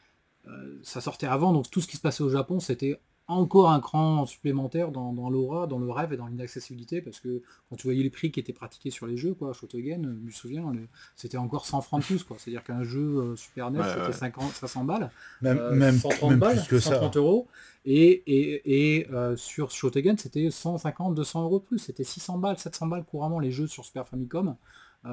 ça 0.83 1.01
sortait 1.01 1.27
avant, 1.27 1.53
donc 1.53 1.69
tout 1.71 1.81
ce 1.81 1.87
qui 1.87 1.97
se 1.97 2.01
passait 2.01 2.23
au 2.23 2.29
Japon, 2.29 2.59
c'était 2.59 2.99
encore 3.29 3.69
un 3.69 3.79
cran 3.79 4.25
supplémentaire 4.25 4.91
dans, 4.91 5.29
l'aura, 5.29 5.67
dans 5.67 5.77
le 5.77 5.89
rêve 5.91 6.13
et 6.13 6.17
dans 6.17 6.25
l'inaccessibilité, 6.25 6.99
parce 6.99 7.19
que 7.19 7.43
quand 7.69 7.75
tu 7.75 7.83
voyais 7.83 8.01
les 8.01 8.09
prix 8.09 8.31
qui 8.31 8.39
étaient 8.39 8.53
pratiqués 8.53 8.89
sur 8.89 9.05
les 9.05 9.17
jeux, 9.17 9.35
quoi, 9.35 9.53
Shotogen, 9.53 10.03
je 10.03 10.25
me 10.25 10.31
souviens, 10.31 10.73
c'était 11.15 11.37
encore 11.37 11.67
100 11.67 11.81
francs 11.81 12.01
de 12.01 12.05
plus, 12.05 12.23
quoi. 12.23 12.37
C'est-à-dire 12.39 12.63
qu'un 12.63 12.83
jeu 12.83 12.99
euh, 12.99 13.35
Super 13.35 13.69
NES, 13.69 13.81
c'était 13.83 14.13
50, 14.13 14.51
500 14.51 14.83
balles, 14.83 15.11
même, 15.41 15.59
euh, 15.59 15.75
même 15.75 15.97
130 15.97 16.39
balles, 16.39 16.65
que 16.67 16.79
130 16.79 17.17
euros, 17.17 17.47
et, 17.85 18.23
et, 18.65 19.07
euh, 19.11 19.35
sur 19.37 19.69
Shotogen, 19.69 20.17
c'était 20.17 20.49
150, 20.49 21.13
200 21.13 21.43
euros 21.43 21.59
de 21.59 21.65
plus, 21.65 21.77
c'était 21.77 22.03
600 22.03 22.39
balles, 22.39 22.57
700 22.57 22.87
balles 22.87 23.05
couramment 23.05 23.39
les 23.39 23.51
jeux 23.51 23.67
sur 23.67 23.85
Super 23.85 24.07
Famicom, 24.07 24.55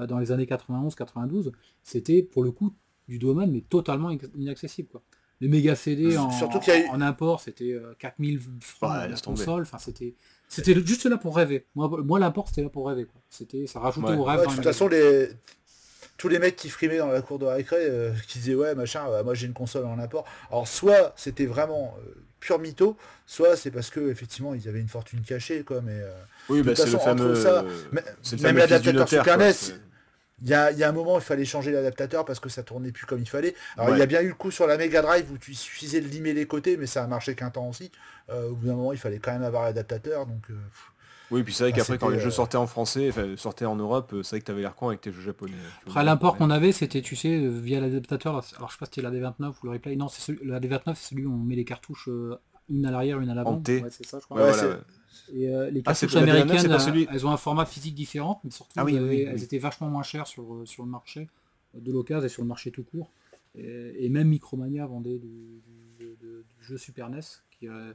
dans 0.09 0.19
les 0.19 0.33
années 0.33 0.47
91-92, 0.47 1.53
c'était 1.84 2.22
pour 2.22 2.43
le 2.43 2.51
coup 2.51 2.75
du 3.07 3.21
domaine, 3.21 3.53
mais 3.53 3.61
totalement 3.61 4.11
inaccessible, 4.34 4.88
quoi 4.88 5.03
les 5.41 5.49
méga 5.49 5.76
CD 5.76 6.17
en, 6.17 6.30
Surtout 6.30 6.61
en 6.91 7.00
import, 7.00 7.41
c'était 7.41 7.76
4000 7.99 8.38
euh, 8.38 8.41
francs 8.61 8.91
ouais, 8.91 9.08
la 9.08 9.17
console. 9.17 9.63
Enfin, 9.63 9.79
c'était 9.79 10.14
c'était 10.49 10.75
juste 10.75 11.07
là 11.07 11.17
pour 11.17 11.37
rêver. 11.37 11.67
Moi, 11.75 11.91
moi 12.04 12.18
l'import, 12.18 12.49
c'était 12.49 12.63
là 12.63 12.68
pour 12.68 12.87
rêver. 12.87 13.07
C'était, 13.29 13.67
ça 13.67 13.80
rajoutait 13.80 14.14
au 14.14 14.25
rêve. 14.25 14.41
de 14.41 14.54
toute 14.54 14.63
façon, 14.63 14.88
les... 14.88 15.29
tous 16.17 16.29
les 16.29 16.38
mecs 16.38 16.57
qui 16.57 16.68
frimaient 16.68 16.99
dans 16.99 17.08
la 17.08 17.21
cour 17.21 17.38
de 17.38 17.46
récré, 17.46 17.79
euh, 17.80 18.13
qui 18.29 18.38
disaient 18.38 18.54
ouais 18.54 18.75
machin, 18.75 19.04
bah, 19.11 19.22
moi 19.22 19.34
j'ai 19.34 19.46
une 19.46 19.53
console 19.53 19.87
en 19.87 19.99
import. 19.99 20.25
Alors 20.50 20.68
soit 20.68 21.13
c'était 21.17 21.46
vraiment 21.46 21.96
euh, 21.99 22.14
pur 22.41 22.58
mytho, 22.58 22.96
soit 23.26 23.57
c'est 23.57 23.71
parce 23.71 23.91
que 23.91 24.08
effectivement 24.08 24.54
ils 24.54 24.68
avaient 24.68 24.80
une 24.80 24.88
fortune 24.88 25.21
cachée 25.21 25.64
quoi. 25.64 25.80
Mais 25.83 26.00
oui, 26.49 26.63
bah, 26.63 26.76
c'est 26.76 26.91
le 26.91 26.99
fameux. 26.99 27.34
Ça, 27.34 27.64
même 28.41 28.57
l'adaptateur 28.57 29.08
Super 29.08 29.38
NES 29.38 29.53
il 30.42 30.49
y 30.49 30.54
a, 30.54 30.68
un 30.88 30.92
moment, 30.92 31.17
il 31.18 31.22
fallait 31.25 31.45
changer 31.45 31.72
l'adaptateur 31.72 32.25
parce 32.25 32.41
que 32.41 32.49
ça 32.49 32.63
tournait 32.63 32.92
plus 32.92 33.07
comme 33.07 33.21
il 33.21 33.29
fallait. 33.29 33.54
Alors 33.79 33.95
il 33.96 33.99
y 33.99 34.03
a 34.03 34.07
bien 34.07 34.21
eu 34.21 34.29
le 34.29 34.34
coup 34.34 34.50
sur 34.50 34.67
la 34.67 34.76
Mega 34.76 35.00
Drive 35.03 35.30
où 35.33 35.38
tu 35.38 35.54
suffisait 35.54 36.00
de 36.00 36.08
limer 36.08 36.34
les 36.34 36.46
côtés, 36.46 36.76
mais 36.76 36.87
ça 36.87 37.03
a 37.03 37.07
marché 37.07 37.34
qu'un 37.34 37.50
temps 37.50 37.68
aussi. 37.68 37.91
Euh, 38.29 38.50
au 38.50 38.54
bout 38.54 38.67
d'un 38.67 38.75
moment, 38.75 38.92
il 38.92 38.99
fallait 38.99 39.18
quand 39.18 39.33
même 39.33 39.45
avoir 39.45 39.64
l'adaptateur. 39.64 40.26
Donc, 40.26 40.50
euh, 40.50 40.54
Oui, 41.30 41.42
puis 41.42 41.54
c'est 41.54 41.64
vrai 41.64 41.72
Ah, 41.75 41.76
qu'après 41.79 41.96
quand 41.96 42.11
les 42.11 42.18
jeux 42.21 42.26
euh, 42.29 42.30
sortaient 42.30 42.58
en 42.58 42.67
français, 42.67 43.11
sortaient 43.37 43.64
en 43.64 43.76
Europe, 43.76 44.14
c'est 44.22 44.29
vrai 44.30 44.41
que 44.41 44.45
t'avais 44.45 44.61
l'air 44.61 44.75
con 44.75 44.88
avec 44.88 45.00
tes 45.00 45.11
jeux 45.13 45.22
japonais. 45.22 45.54
Après, 45.87 46.04
l'import 46.04 46.33
Ouais. 46.34 46.38
qu'on 46.38 46.50
avait, 46.50 46.72
c'était, 46.72 47.00
tu 47.00 47.17
sais, 47.17 47.38
via 47.38 47.80
l'adaptateur. 47.80 48.33
Alors, 48.33 48.42
je 48.45 48.75
sais 48.75 48.79
pas 48.79 48.87
si 48.87 48.92
c'était 48.95 49.03
la 49.03 49.11
D29 49.11 49.54
ou 49.63 49.67
le 49.67 49.71
replay. 49.71 49.96
Non, 49.96 50.08
c'est 50.08 50.21
celui, 50.21 50.46
la 50.46 50.61
D29, 50.61 50.95
c'est 50.96 51.11
celui 51.11 51.25
où 51.25 51.33
on 51.33 51.38
met 51.38 51.54
les 51.57 51.64
cartouches 51.64 52.08
une 52.68 52.84
à 52.84 52.91
l'arrière, 52.91 53.21
une 53.21 53.30
à 53.30 53.34
l'avant. 53.34 53.53
En 53.53 53.61
T. 53.61 53.80
Ouais, 53.83 53.88
c'est 53.91 54.04
ça, 54.04 54.18
je 54.21 54.25
crois. 54.25 54.37
Ouais, 54.38 54.42
Ouais, 54.45 54.50
voilà, 54.53 54.63
c'est- 54.63 54.68
ouais. 54.76 54.83
Et 55.34 55.49
euh, 55.49 55.71
les 55.71 55.80
Ah, 55.80 55.93
cartouches 55.93 56.13
pas- 56.14 56.21
la 56.21 56.26
D29, 56.26 56.43
américaines, 56.43 56.72
euh, 56.72 56.79
celui- 56.79 57.07
elles 57.13 57.26
ont 57.26 57.30
un 57.30 57.37
format 57.37 57.67
physique 57.67 57.95
différent, 57.95 58.41
mais 58.45 58.51
surtout, 58.51 58.72
Ah 58.76 58.84
oui, 58.84 58.95
elles, 58.97 59.03
oui, 59.03 59.09
avaient- 59.09 59.25
oui. 59.25 59.30
elles 59.33 59.43
étaient 59.45 59.59
vachement 59.59 59.88
moins 59.88 60.03
chères 60.03 60.26
sur, 60.26 60.43
euh, 60.55 60.67
sur 60.67 60.84
le 60.84 60.91
marché 60.91 61.29
de 61.75 61.93
l'occasion 61.93 62.25
et 62.26 62.29
sur 62.29 62.43
le 62.43 62.49
marché 62.49 62.71
tout 62.71 62.83
court. 62.84 63.11
Et, 63.59 64.05
et 64.05 64.09
même 64.09 64.29
Micromania 64.29 64.87
vendait 64.87 65.18
du, 65.18 65.61
du- 65.99 66.17
de- 66.21 66.45
du 66.59 66.64
jeu 66.64 66.76
Super 66.79 67.09
NES. 67.11 67.21
Qui, 67.59 67.68
euh, 67.68 67.93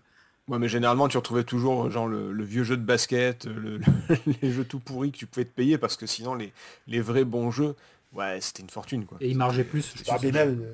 Ouais, 0.48 0.58
mais 0.58 0.68
généralement, 0.68 1.08
tu 1.08 1.18
retrouvais 1.18 1.44
toujours 1.44 1.90
genre 1.92 2.08
le, 2.08 2.32
le 2.32 2.44
vieux 2.44 2.64
jeu 2.64 2.76
de 2.76 2.84
basket, 2.84 3.46
le- 3.46 3.78
le- 3.78 4.34
les 4.42 4.52
jeux 4.52 4.66
tout 4.66 4.80
pourris 4.80 5.12
que 5.12 5.18
tu 5.18 5.26
pouvais 5.28 5.46
te 5.46 5.54
payer 5.54 5.78
parce 5.78 5.96
que 5.98 6.06
sinon, 6.08 6.34
les, 6.34 6.52
les 6.88 7.00
vrais 7.00 7.26
bons 7.26 7.52
jeux, 7.52 7.76
ouais, 8.14 8.42
c'était 8.42 8.64
une 8.64 8.70
fortune 8.72 9.06
quoi. 9.06 9.18
et 9.22 9.30
ils 9.30 9.38
margeaient 9.38 9.64
plus. 9.64 9.94
je 9.96 10.04
Ah, 10.10 10.18
même, 10.32 10.66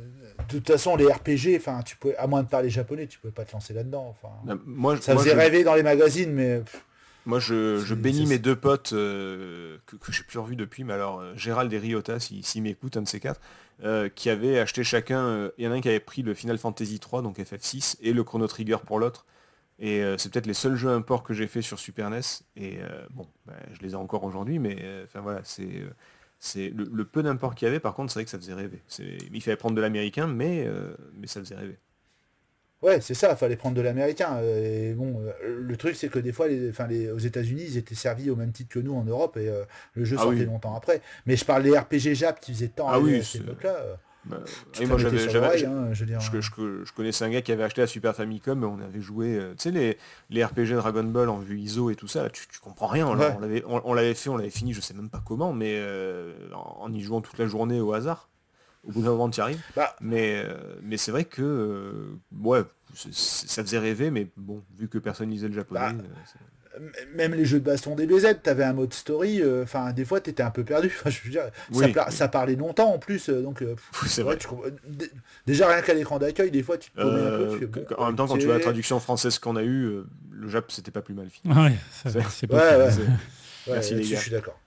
de 0.49 0.57
toute 0.59 0.68
façon, 0.68 0.95
les 0.95 1.11
RPG, 1.11 1.55
enfin, 1.57 1.81
tu 1.84 1.95
pouvais, 1.97 2.15
à 2.18 2.27
moins 2.27 2.43
de 2.43 2.47
parler 2.47 2.69
japonais, 2.69 3.07
tu 3.07 3.19
pouvais 3.19 3.34
pas 3.34 3.45
te 3.45 3.51
lancer 3.53 3.73
là-dedans. 3.73 4.07
Enfin, 4.22 4.57
Moi, 4.65 4.97
ça 5.01 5.14
moi, 5.14 5.23
faisait 5.23 5.35
je- 5.35 5.39
rêver 5.39 5.64
dans 5.64 5.76
les 5.76 5.84
magazines, 5.84 6.31
mais 6.31 6.61
Moi, 7.26 7.39
je, 7.39 7.77
je 7.84 7.93
bénis 7.95 8.26
mes 8.26 8.39
deux 8.39 8.55
potes 8.55 8.93
euh, 8.93 9.77
que, 9.85 9.95
que 9.97 10.11
j'ai 10.11 10.23
plus 10.23 10.39
revus 10.39 10.55
depuis, 10.55 10.84
mais 10.84 10.93
alors 10.93 11.19
euh, 11.19 11.34
Gérald 11.35 11.72
et 11.73 11.77
Ryota, 11.77 12.19
s'ils 12.19 12.45
s'ils 12.45 12.64
m'écoutent, 12.64 12.95
un 12.97 13.01
de 13.01 13.07
ces 13.07 13.19
quatre, 13.19 13.41
euh, 13.84 14.07
qui 14.09 14.30
avaient 14.30 14.59
acheté 14.59 14.84
chacun, 14.84 15.49
il 15.57 15.65
y 15.65 15.68
en 15.68 15.72
a 15.72 15.76
un 15.76 15.81
qui 15.81 15.89
avait 15.89 15.99
pris 15.99 16.22
le 16.22 16.34
Final 16.34 16.57
Fantasy 16.57 16.99
3, 16.99 17.22
donc 17.22 17.38
FF6, 17.39 17.97
et 18.01 18.14
le 18.14 18.23
Chrono 18.23 18.47
Trigger 18.47 18.77
pour 18.85 18.99
l'autre. 18.99 19.26
Et 19.80 20.01
c'est 20.18 20.31
peut-être 20.31 20.47
les 20.47 20.55
seuls 20.55 20.76
jeux 20.76 20.89
import 20.89 21.22
que 21.22 21.35
j'ai 21.35 21.45
fait 21.45 21.61
sur 21.61 21.77
Super 21.77 22.09
NES. 22.09 22.22
Et 22.55 22.80
bon, 23.11 23.27
bah, 23.45 23.53
je 23.73 23.80
les 23.85 23.91
ai 23.91 23.95
encore 23.95 24.23
aujourd'hui, 24.23 24.57
mais 24.57 24.84
enfin 25.03 25.19
voilà, 25.19 25.41
c'est 25.43 25.84
c'est 26.39 26.69
le, 26.69 26.85
le 26.93 27.05
peu 27.05 27.23
d'import 27.23 27.55
qu'il 27.55 27.68
y 27.68 27.69
avait. 27.69 27.80
Par 27.80 27.93
contre, 27.95 28.11
c'est 28.14 28.19
vrai 28.19 28.26
que 28.26 28.31
ça 28.31 28.38
faisait 28.39 28.53
rêver. 28.53 28.84
C'est- 28.88 29.18
Il 29.34 29.41
fallait 29.43 29.57
prendre 29.57 29.76
de 29.76 29.81
l'américain, 29.81 30.27
mais 30.27 30.65
euh, 30.68 30.95
mais 31.14 31.27
ça 31.27 31.39
faisait 31.41 31.55
rêver. 31.55 31.80
ouais, 32.81 33.01
c'est 33.01 33.14
ça, 33.14 33.35
fallait 33.35 33.55
prendre 33.57 33.76
de 33.76 33.81
l'américain. 33.81 34.38
euh, 34.38 34.91
Et 34.91 34.93
bon, 34.93 35.22
euh, 35.22 35.34
le 35.59 35.77
truc, 35.77 35.95
c'est 35.95 36.09
que 36.09 36.19
des 36.19 36.31
fois, 36.31 36.47
les, 36.47 36.69
enfin, 36.69 36.88
les, 36.88 37.09
aux 37.11 37.18
États-Unis, 37.18 37.64
ils 37.68 37.77
étaient 37.77 37.95
servis 37.95 38.30
au 38.30 38.35
même 38.35 38.51
titre 38.51 38.69
que 38.73 38.80
nous 38.80 38.93
en 38.95 39.03
Europe, 39.03 39.38
et 39.38 39.47
euh, 39.49 39.64
le 39.93 40.05
jeu 40.05 40.18
Ah 40.18 40.26
sortait 40.26 40.27
oui. 40.27 40.45
longtemps 40.45 40.76
après. 40.76 41.01
Mais 41.26 41.35
je 41.35 41.45
parle 41.45 41.64
des 41.64 41.77
RPG 41.77 42.15
Jap 42.15 42.39
qui 42.39 42.53
faisaient 42.53 42.69
tant 42.69 42.89
Ah 42.89 42.99
rêver 42.99 43.14
oui, 43.14 43.15
à 43.15 43.23
cette 43.23 43.41
époque-là. 43.41 43.99
Bah, 44.30 44.38
et 44.80 44.86
moi, 44.86 44.98
j'avais 44.98 45.30
j'avais- 45.30 45.66
hein, 45.66 45.94
je 45.94 46.06
dire. 46.06 46.20
Je, 46.20 46.41
je- 46.41 46.84
je 46.86 46.94
connaissais 46.94 47.24
un 47.26 47.30
gars 47.30 47.41
qui 47.41 47.52
avait 47.52 47.64
acheté 47.64 47.82
la 47.82 47.88
Super 47.88 48.16
Famicom, 48.16 48.64
on 48.64 48.80
avait 48.82 49.02
joué, 49.02 49.36
euh, 49.38 49.52
tu 49.52 49.64
sais, 49.64 49.72
les, 49.72 49.98
les 50.30 50.44
RPG 50.44 50.74
Dragon 50.76 51.04
Ball 51.04 51.30
en 51.30 51.38
vue 51.40 51.60
ISO 51.60 51.90
et 51.90 51.95
tout 51.95 52.08
ça, 52.08 52.24
là, 52.24 52.30
tu, 52.30 52.48
tu 52.48 52.60
comprends 52.60 52.88
rien. 52.88 53.08
Ouais. 53.16 53.34
On 53.36 53.40
l'avait 53.40 53.64
on, 53.68 53.82
on 53.86 53.94
l'avait 53.94 54.14
fait, 54.14 54.30
on 54.30 54.38
l'avait 54.38 54.49
fini, 54.49 54.74
je 54.74 54.82
sais 54.82 54.94
même 54.94 55.10
pas 55.10 55.22
comment, 55.26 55.54
mais 55.54 55.76
euh, 55.78 56.34
en, 56.54 56.91
y 56.94 57.02
jouant 57.02 57.22
toute 57.22 57.38
la 57.38 57.48
journée 57.48 57.80
au 57.80 57.94
hasard. 57.94 58.30
Au 58.84 58.91
bout 58.91 59.02
d'un 59.02 59.10
moment, 59.10 59.30
tu 59.30 59.40
y 59.40 59.41
arrives. 59.41 59.62
Bah. 59.76 59.95
Mais, 59.99 60.44
euh, 60.45 60.54
mais 60.82 60.95
c'est 60.98 61.12
vrai 61.12 61.26
que, 61.26 61.41
euh, 61.41 62.18
ouais, 62.41 62.62
c'est- 62.94 63.14
c'est- 63.14 63.48
ça 63.48 63.62
faisait 63.64 63.80
rêver, 63.80 64.12
mais 64.12 64.28
bon, 64.38 64.64
vu 64.78 64.88
que 64.88 64.98
personne 64.98 65.30
lisait 65.30 65.49
le 65.49 65.54
japonais, 65.56 65.80
Bah, 65.94 66.04
euh, 66.04 66.04
Même 67.16 67.34
les 67.34 67.45
jeux 67.45 67.60
de 67.60 67.66
baston 67.66 67.95
DBZ, 67.95 68.38
t'avais 68.44 68.64
un 68.64 68.74
mode 68.74 68.94
story, 68.94 69.41
euh, 69.41 69.64
enfin 69.64 69.91
des 69.94 70.06
fois 70.06 70.20
t'étais 70.22 70.44
un 70.44 70.52
peu 70.52 70.64
perdu, 70.64 70.88
Enfin, 70.99 71.10
je 71.10 71.20
veux 71.24 71.30
dire, 71.30 71.44
ça, 71.72 71.80
Oui, 72.26 72.30
parlait 72.32 72.56
longtemps 72.56 72.94
en 72.94 72.99
plus, 72.99 73.30
euh, 73.30 73.41
donc 73.41 73.62
euh, 73.62 73.76
c'est 74.06 74.22
vrai. 74.24 74.38
tu 74.38 74.48
déjà 75.45 75.68
rien 75.68 75.82
qu'à 75.82 75.94
l'écran 75.94 76.20
d'accueil, 76.20 76.52
des 76.52 76.64
fois 76.64 76.78
tu 76.78 76.91
te 76.91 77.02
paumais 77.02 77.22
un 77.22 77.30
peu, 77.38 77.48
tu 77.54 77.60
fais, 77.60 77.66
bon, 77.66 77.86
en 77.98 78.06
même 78.08 78.16
temps, 78.16 78.28
quand 78.28 78.38
tu 78.38 78.45
vois 78.45 78.56
la 78.56 78.60
traduction 78.62 78.99
française 78.99 79.40
qu'on 79.40 79.56
a 79.56 79.64
eue, 79.64 80.02
le 80.32 80.49
Jap, 80.49 80.72
c'était 80.72 80.91
pas 80.91 81.02
plus 81.02 81.14
mal 81.16 81.30
fini. 81.30 81.54
Ouais, 81.56 81.74
ça- 81.91 82.10
C'est- 82.30 82.52
Ouais, 82.52 82.58
ouais. 82.60 82.86
Ouais, 82.86 83.74
Merci, 83.74 83.95
les 83.95 84.04
gars. 84.10 84.16
je 84.18 84.22
suis 84.22 84.32
d'accord. 84.32 84.60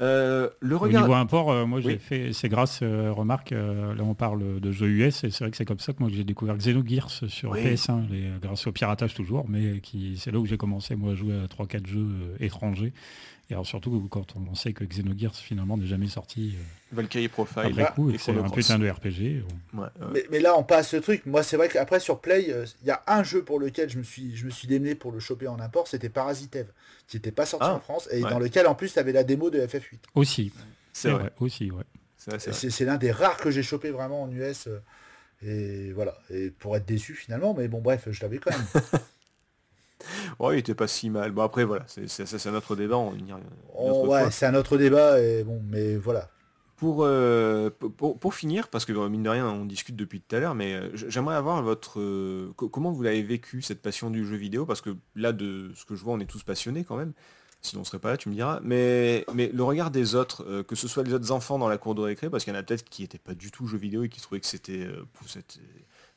Euh, 0.00 0.48
le 0.60 0.76
Au 0.76 0.78
regard... 0.78 1.02
niveau 1.02 1.14
import, 1.14 1.50
euh, 1.50 1.66
moi 1.66 1.80
j'ai 1.80 1.88
Oui. 1.88 1.98
fait, 1.98 2.32
c'est 2.32 2.48
grâce, 2.48 2.80
euh, 2.82 3.12
remarque, 3.12 3.50
là 3.50 4.02
on 4.02 4.14
parle 4.14 4.60
de 4.60 4.72
jeux 4.72 4.88
US, 4.88 5.24
et 5.24 5.30
c'est 5.30 5.44
vrai 5.44 5.50
que 5.50 5.56
c'est 5.56 5.64
comme 5.66 5.78
ça 5.78 5.92
que 5.92 5.98
moi 6.00 6.08
j'ai 6.12 6.24
découvert 6.24 6.56
Xenogears 6.56 7.10
sur 7.28 7.50
Oui. 7.50 7.60
PS1, 7.62 8.04
les- 8.10 8.30
grâce 8.40 8.66
au 8.66 8.72
piratage 8.72 9.12
toujours, 9.14 9.44
mais 9.48 9.80
qui 9.80 10.16
c'est 10.16 10.30
là 10.30 10.38
où 10.38 10.46
j'ai 10.46 10.56
commencé 10.56 10.96
moi 10.96 11.12
à 11.12 11.14
jouer 11.14 11.34
à 11.44 11.46
3-4 11.48 11.86
jeux 11.86 12.08
étrangers. 12.40 12.92
Et 13.50 13.54
alors 13.54 13.66
surtout 13.66 14.06
quand 14.10 14.36
on 14.36 14.54
sait 14.54 14.72
que 14.72 14.84
Xenogears 14.84 15.34
finalement 15.34 15.76
n'est 15.76 15.86
jamais 15.86 16.06
sorti 16.06 16.54
euh, 16.56 16.62
Valkyrie 16.92 17.26
Profile. 17.28 17.62
après 17.80 17.92
coup, 17.94 18.10
et 18.10 18.18
c'est 18.18 18.30
un 18.36 18.48
putain 18.48 18.78
de 18.78 18.88
RPG. 18.88 19.42
Ouais, 19.74 19.80
ouais. 19.80 19.88
Mais, 20.12 20.24
mais 20.30 20.38
là 20.40 20.56
on 20.56 20.62
passe 20.62 20.94
le 20.94 21.00
truc, 21.00 21.26
moi 21.26 21.42
c'est 21.42 21.56
vrai 21.56 21.68
qu'après 21.68 21.98
sur 21.98 22.20
Play, 22.20 22.46
euh, 22.52 22.64
il 22.82 22.86
y 22.86 22.90
a 22.92 23.02
un 23.08 23.22
jeu 23.24 23.42
pour 23.42 23.58
lequel 23.58 23.90
je 23.90 23.98
me 23.98 24.04
suis, 24.04 24.36
je 24.36 24.46
me 24.46 24.50
suis 24.50 24.68
démené 24.68 24.94
pour 24.94 25.10
le 25.10 25.18
choper 25.18 25.48
en 25.48 25.58
import, 25.58 25.88
c'était 25.88 26.08
Parasite 26.08 26.54
Eve, 26.54 26.70
qui 27.08 27.16
n'était 27.16 27.32
pas 27.32 27.44
sorti 27.44 27.66
Ah, 27.68 27.74
en 27.74 27.80
France, 27.80 28.08
et 28.12 28.22
ouais. 28.22 28.30
dans 28.30 28.38
lequel 28.38 28.66
en 28.68 28.74
plus 28.76 28.92
tu 28.92 28.98
avais 29.00 29.12
la 29.12 29.24
démo 29.24 29.50
de 29.50 29.58
FF8. 29.60 29.98
Aussi, 30.14 30.52
C'est 30.92 31.10
vrai. 31.10 31.32
aussi, 31.40 31.70
ouais. 31.72 31.84
C'est 32.38 32.84
l'un 32.84 32.98
des 32.98 33.10
rares 33.10 33.38
que 33.38 33.50
j'ai 33.50 33.62
chopé 33.64 33.90
vraiment 33.90 34.22
en 34.22 34.30
US. 34.30 34.68
euh, 34.68 34.78
Et 35.42 35.90
voilà, 35.92 36.16
et 36.30 36.50
pour 36.50 36.76
être 36.76 36.84
déçu 36.86 37.14
finalement, 37.14 37.54
mais 37.54 37.66
bon 37.66 37.80
bref, 37.80 38.06
je 38.10 38.20
l'avais 38.20 38.38
quand 38.38 38.50
même. 38.52 38.66
Ouais, 40.38 40.56
il 40.56 40.58
était 40.60 40.74
pas 40.74 40.88
si 40.88 41.10
mal. 41.10 41.32
Bon 41.32 41.42
après 41.42 41.64
voilà, 41.64 41.84
c'est 41.86 42.46
un 42.46 42.54
autre 42.54 42.76
débat, 42.76 42.96
on 42.98 43.14
y 43.14 43.32
Oh, 43.74 43.90
autre 43.90 44.08
ouais, 44.08 44.30
c'est 44.30 44.46
un 44.46 44.54
autre 44.54 44.76
débat, 44.76 45.20
et 45.20 45.44
bon, 45.44 45.62
mais 45.68 45.96
voilà. 45.96 46.28
Pour, 46.76 47.04
euh, 47.04 47.68
pour, 47.98 48.18
pour- 48.18 48.34
finir, 48.34 48.68
parce 48.68 48.86
que 48.86 48.92
mine 49.08 49.22
de 49.22 49.28
rien 49.28 49.46
on 49.46 49.66
discute 49.66 49.96
depuis 49.96 50.22
tout 50.22 50.34
à 50.34 50.40
l'heure, 50.40 50.54
mais 50.54 50.72
euh, 50.72 50.88
j'aimerais 50.94 51.34
avoir 51.36 51.62
votre 51.62 52.00
euh, 52.00 52.52
co- 52.56 52.70
comment 52.70 52.90
vous 52.90 53.02
l'avez 53.02 53.22
vécu 53.22 53.60
cette 53.60 53.82
passion 53.82 54.08
du 54.08 54.24
jeu 54.26 54.36
vidéo, 54.36 54.64
parce 54.64 54.80
que 54.80 54.96
là 55.14 55.32
de 55.32 55.72
ce 55.74 55.84
que 55.84 55.94
je 55.94 56.02
vois 56.02 56.14
on 56.14 56.20
est 56.20 56.24
tous 56.26 56.42
passionnés 56.42 56.84
quand 56.84 56.96
même. 56.96 57.12
Sinon 57.60 57.82
on 57.82 57.84
serait 57.84 57.98
pas 57.98 58.08
là, 58.12 58.16
tu 58.16 58.30
me 58.30 58.34
diras. 58.34 58.60
Mais, 58.62 59.26
mais 59.34 59.50
le 59.52 59.62
regard 59.62 59.90
des 59.90 60.14
autres, 60.14 60.42
euh, 60.48 60.62
que 60.62 60.74
ce 60.74 60.88
soit 60.88 61.02
les 61.02 61.12
autres 61.12 61.30
enfants 61.32 61.58
dans 61.58 61.68
la 61.68 61.76
cour 61.76 61.94
de 61.94 62.00
récré, 62.00 62.30
parce 62.30 62.44
qu'il 62.44 62.54
y 62.54 62.56
en 62.56 62.58
a 62.58 62.62
peut-être 62.62 62.88
qui 62.88 63.02
n'étaient 63.02 63.18
pas 63.18 63.34
du 63.34 63.50
tout 63.50 63.66
jeux 63.66 63.76
vidéo 63.76 64.02
et 64.04 64.08
qui 64.08 64.22
trouvaient 64.22 64.40
que 64.40 64.46
c'était 64.46 64.88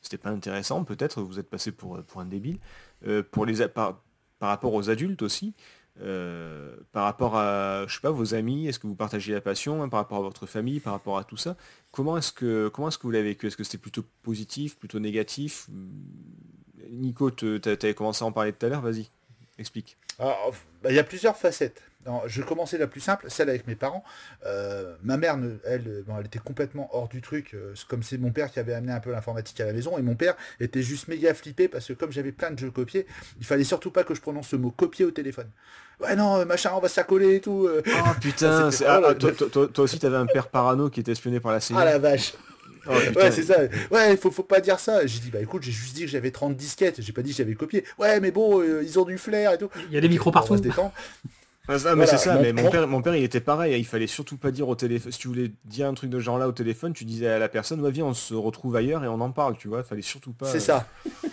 c'était 0.04 0.18
pas 0.18 0.30
intéressant, 0.30 0.84
peut-être 0.84 1.20
vous 1.22 1.38
êtes 1.38 1.50
passé 1.50 1.72
pour, 1.72 2.00
pour 2.02 2.20
un 2.20 2.26
débile. 2.26 2.58
Euh, 3.06 3.22
pour 3.22 3.44
les, 3.44 3.66
par, 3.68 4.00
par 4.38 4.48
rapport 4.48 4.72
aux 4.72 4.88
adultes 4.88 5.22
aussi, 5.22 5.54
euh, 6.00 6.74
par 6.92 7.04
rapport 7.04 7.36
à, 7.36 7.86
je 7.86 7.94
sais 7.94 8.00
pas, 8.00 8.10
vos 8.10 8.34
amis, 8.34 8.66
est-ce 8.66 8.78
que 8.78 8.86
vous 8.86 8.94
partagez 8.94 9.32
la 9.32 9.40
passion, 9.40 9.82
hein, 9.82 9.88
par 9.88 10.00
rapport 10.00 10.18
à 10.18 10.22
votre 10.22 10.46
famille, 10.46 10.80
par 10.80 10.92
rapport 10.92 11.18
à 11.18 11.24
tout 11.24 11.36
ça, 11.36 11.56
comment 11.90 12.16
est-ce 12.16 12.32
que, 12.32 12.68
comment 12.68 12.88
est-ce 12.88 12.98
que 12.98 13.02
vous 13.02 13.10
l'avez 13.10 13.30
vécu? 13.30 13.46
Est-ce 13.46 13.56
que 13.56 13.64
c'était 13.64 13.78
plutôt 13.78 14.04
positif, 14.22 14.76
plutôt 14.76 15.00
négatif? 15.00 15.68
Nico, 16.90 17.30
tu 17.30 17.60
avais 17.64 17.94
commencé 17.94 18.24
à 18.24 18.26
en 18.26 18.32
parler 18.32 18.52
tout 18.52 18.64
à 18.66 18.68
l'heure, 18.68 18.80
vas-y, 18.80 19.10
explique. 19.58 19.96
Alors, 20.18 20.54
bah, 20.82 20.90
il 20.90 20.96
y 20.96 20.98
a 20.98 21.04
plusieurs 21.04 21.36
facettes. 21.36 21.82
Je 22.26 22.42
commencer 22.42 22.76
la 22.78 22.86
plus 22.86 23.00
simple, 23.00 23.26
celle 23.28 23.48
avec 23.48 23.66
mes 23.66 23.74
parents. 23.74 24.04
Euh, 24.46 24.94
ma 25.02 25.16
mère, 25.16 25.36
ne- 25.36 25.56
elle, 25.64 26.04
bon, 26.06 26.14
elle 26.18 26.26
était 26.26 26.38
complètement 26.38 26.88
hors 26.92 27.08
du 27.08 27.20
truc, 27.22 27.52
euh, 27.54 27.74
comme 27.88 28.02
c'est 28.02 28.18
mon 28.18 28.30
père 28.30 28.50
qui 28.50 28.58
avait 28.58 28.74
amené 28.74 28.92
un 28.92 29.00
peu 29.00 29.10
l'informatique 29.10 29.60
à 29.60 29.64
la 29.66 29.72
maison, 29.72 29.96
et 29.98 30.02
mon 30.02 30.14
père 30.14 30.34
était 30.60 30.82
juste 30.82 31.08
méga 31.08 31.32
flippé 31.34 31.68
parce 31.68 31.86
que 31.88 31.92
comme 31.94 32.12
j'avais 32.12 32.32
plein 32.32 32.50
de 32.50 32.58
jeux 32.58 32.70
copiés, 32.70 33.06
il 33.40 33.46
fallait 33.46 33.64
surtout 33.64 33.90
pas 33.90 34.04
que 34.04 34.14
je 34.14 34.20
prononce 34.20 34.48
ce 34.48 34.56
mot 34.56 34.70
copier 34.70 35.04
au 35.04 35.10
téléphone. 35.10 35.48
Ouais 36.00 36.14
non, 36.16 36.36
euh, 36.40 36.44
machin, 36.44 36.72
on 36.74 36.80
va 36.80 36.88
s'accoler 36.88 37.36
et 37.36 37.40
tout. 37.40 37.68
Oh 37.68 37.80
putain, 38.20 38.68
ah, 38.86 39.00
ah, 39.06 39.14
toi, 39.14 39.32
toi- 39.32 39.48
toi- 39.50 39.68
toi 39.68 39.84
aussi 39.84 39.98
t'avais 39.98 40.16
un 40.16 40.26
père 40.26 40.48
parano 40.48 40.90
qui 40.90 41.00
était 41.00 41.12
espionné 41.12 41.40
par 41.40 41.52
la 41.52 41.60
CIA. 41.60 41.76
Ah 41.78 41.84
la 41.84 41.98
vache. 41.98 42.34
Oh. 42.86 42.90
Ouais, 43.16 43.30
c'est 43.30 43.44
ça. 43.44 43.60
Ouais, 43.90 44.14
faut, 44.18 44.30
faut 44.30 44.42
pas 44.42 44.60
dire 44.60 44.78
ça. 44.78 45.06
J'ai 45.06 45.18
dit, 45.20 45.30
bah 45.30 45.40
écoute, 45.40 45.62
j'ai 45.62 45.72
juste 45.72 45.94
dit 45.94 46.02
que 46.02 46.06
j'avais 46.10 46.30
30 46.30 46.54
disquettes. 46.54 47.00
J'ai 47.00 47.14
pas 47.14 47.22
dit 47.22 47.30
que 47.30 47.36
j'avais 47.38 47.54
copié. 47.54 47.82
Ouais, 47.98 48.20
mais 48.20 48.30
bon, 48.30 48.60
euh, 48.60 48.82
ils 48.84 48.98
ont 48.98 49.06
du 49.06 49.16
flair 49.16 49.52
et 49.54 49.58
tout. 49.58 49.70
Il 49.88 49.94
y 49.94 49.96
a 49.96 50.02
des 50.02 50.08
micros 50.10 50.30
Bon, 50.30 50.38
on 50.38 50.42
va 50.42 50.46
partout. 50.48 50.58
se 50.58 50.62
détendre. 50.68 50.92
Ah, 51.66 51.78
ça, 51.78 51.90
mais 51.96 52.04
Voilà, 52.04 52.18
c'est 52.18 52.24
ça, 52.24 52.34
mon- 52.34 52.42
mais 52.42 52.52
mon 52.52 52.70
père, 52.70 52.86
mon 52.88 53.00
père 53.02 53.16
il 53.16 53.24
était 53.24 53.40
pareil, 53.40 53.78
il 53.80 53.84
fallait 53.86 54.06
surtout 54.06 54.36
pas 54.36 54.50
dire 54.50 54.68
au 54.68 54.74
téléphone, 54.74 55.10
si 55.12 55.18
tu 55.18 55.28
voulais 55.28 55.50
dire 55.64 55.86
un 55.88 55.94
truc 55.94 56.10
de 56.10 56.20
genre 56.20 56.38
là 56.38 56.46
au 56.46 56.52
téléphone, 56.52 56.92
tu 56.92 57.04
disais 57.06 57.26
à 57.28 57.38
la 57.38 57.48
personne, 57.48 57.80
ouais 57.80 57.90
viens 57.90 58.04
on 58.04 58.12
se 58.14 58.34
retrouve 58.34 58.76
ailleurs 58.76 59.02
et 59.02 59.08
on 59.08 59.20
en 59.20 59.30
parle, 59.30 59.56
tu 59.56 59.68
vois, 59.68 59.82
fallait 59.82 60.02
surtout 60.02 60.32
pas... 60.32 60.50
C'est 60.52 60.60
ça. 60.60 60.86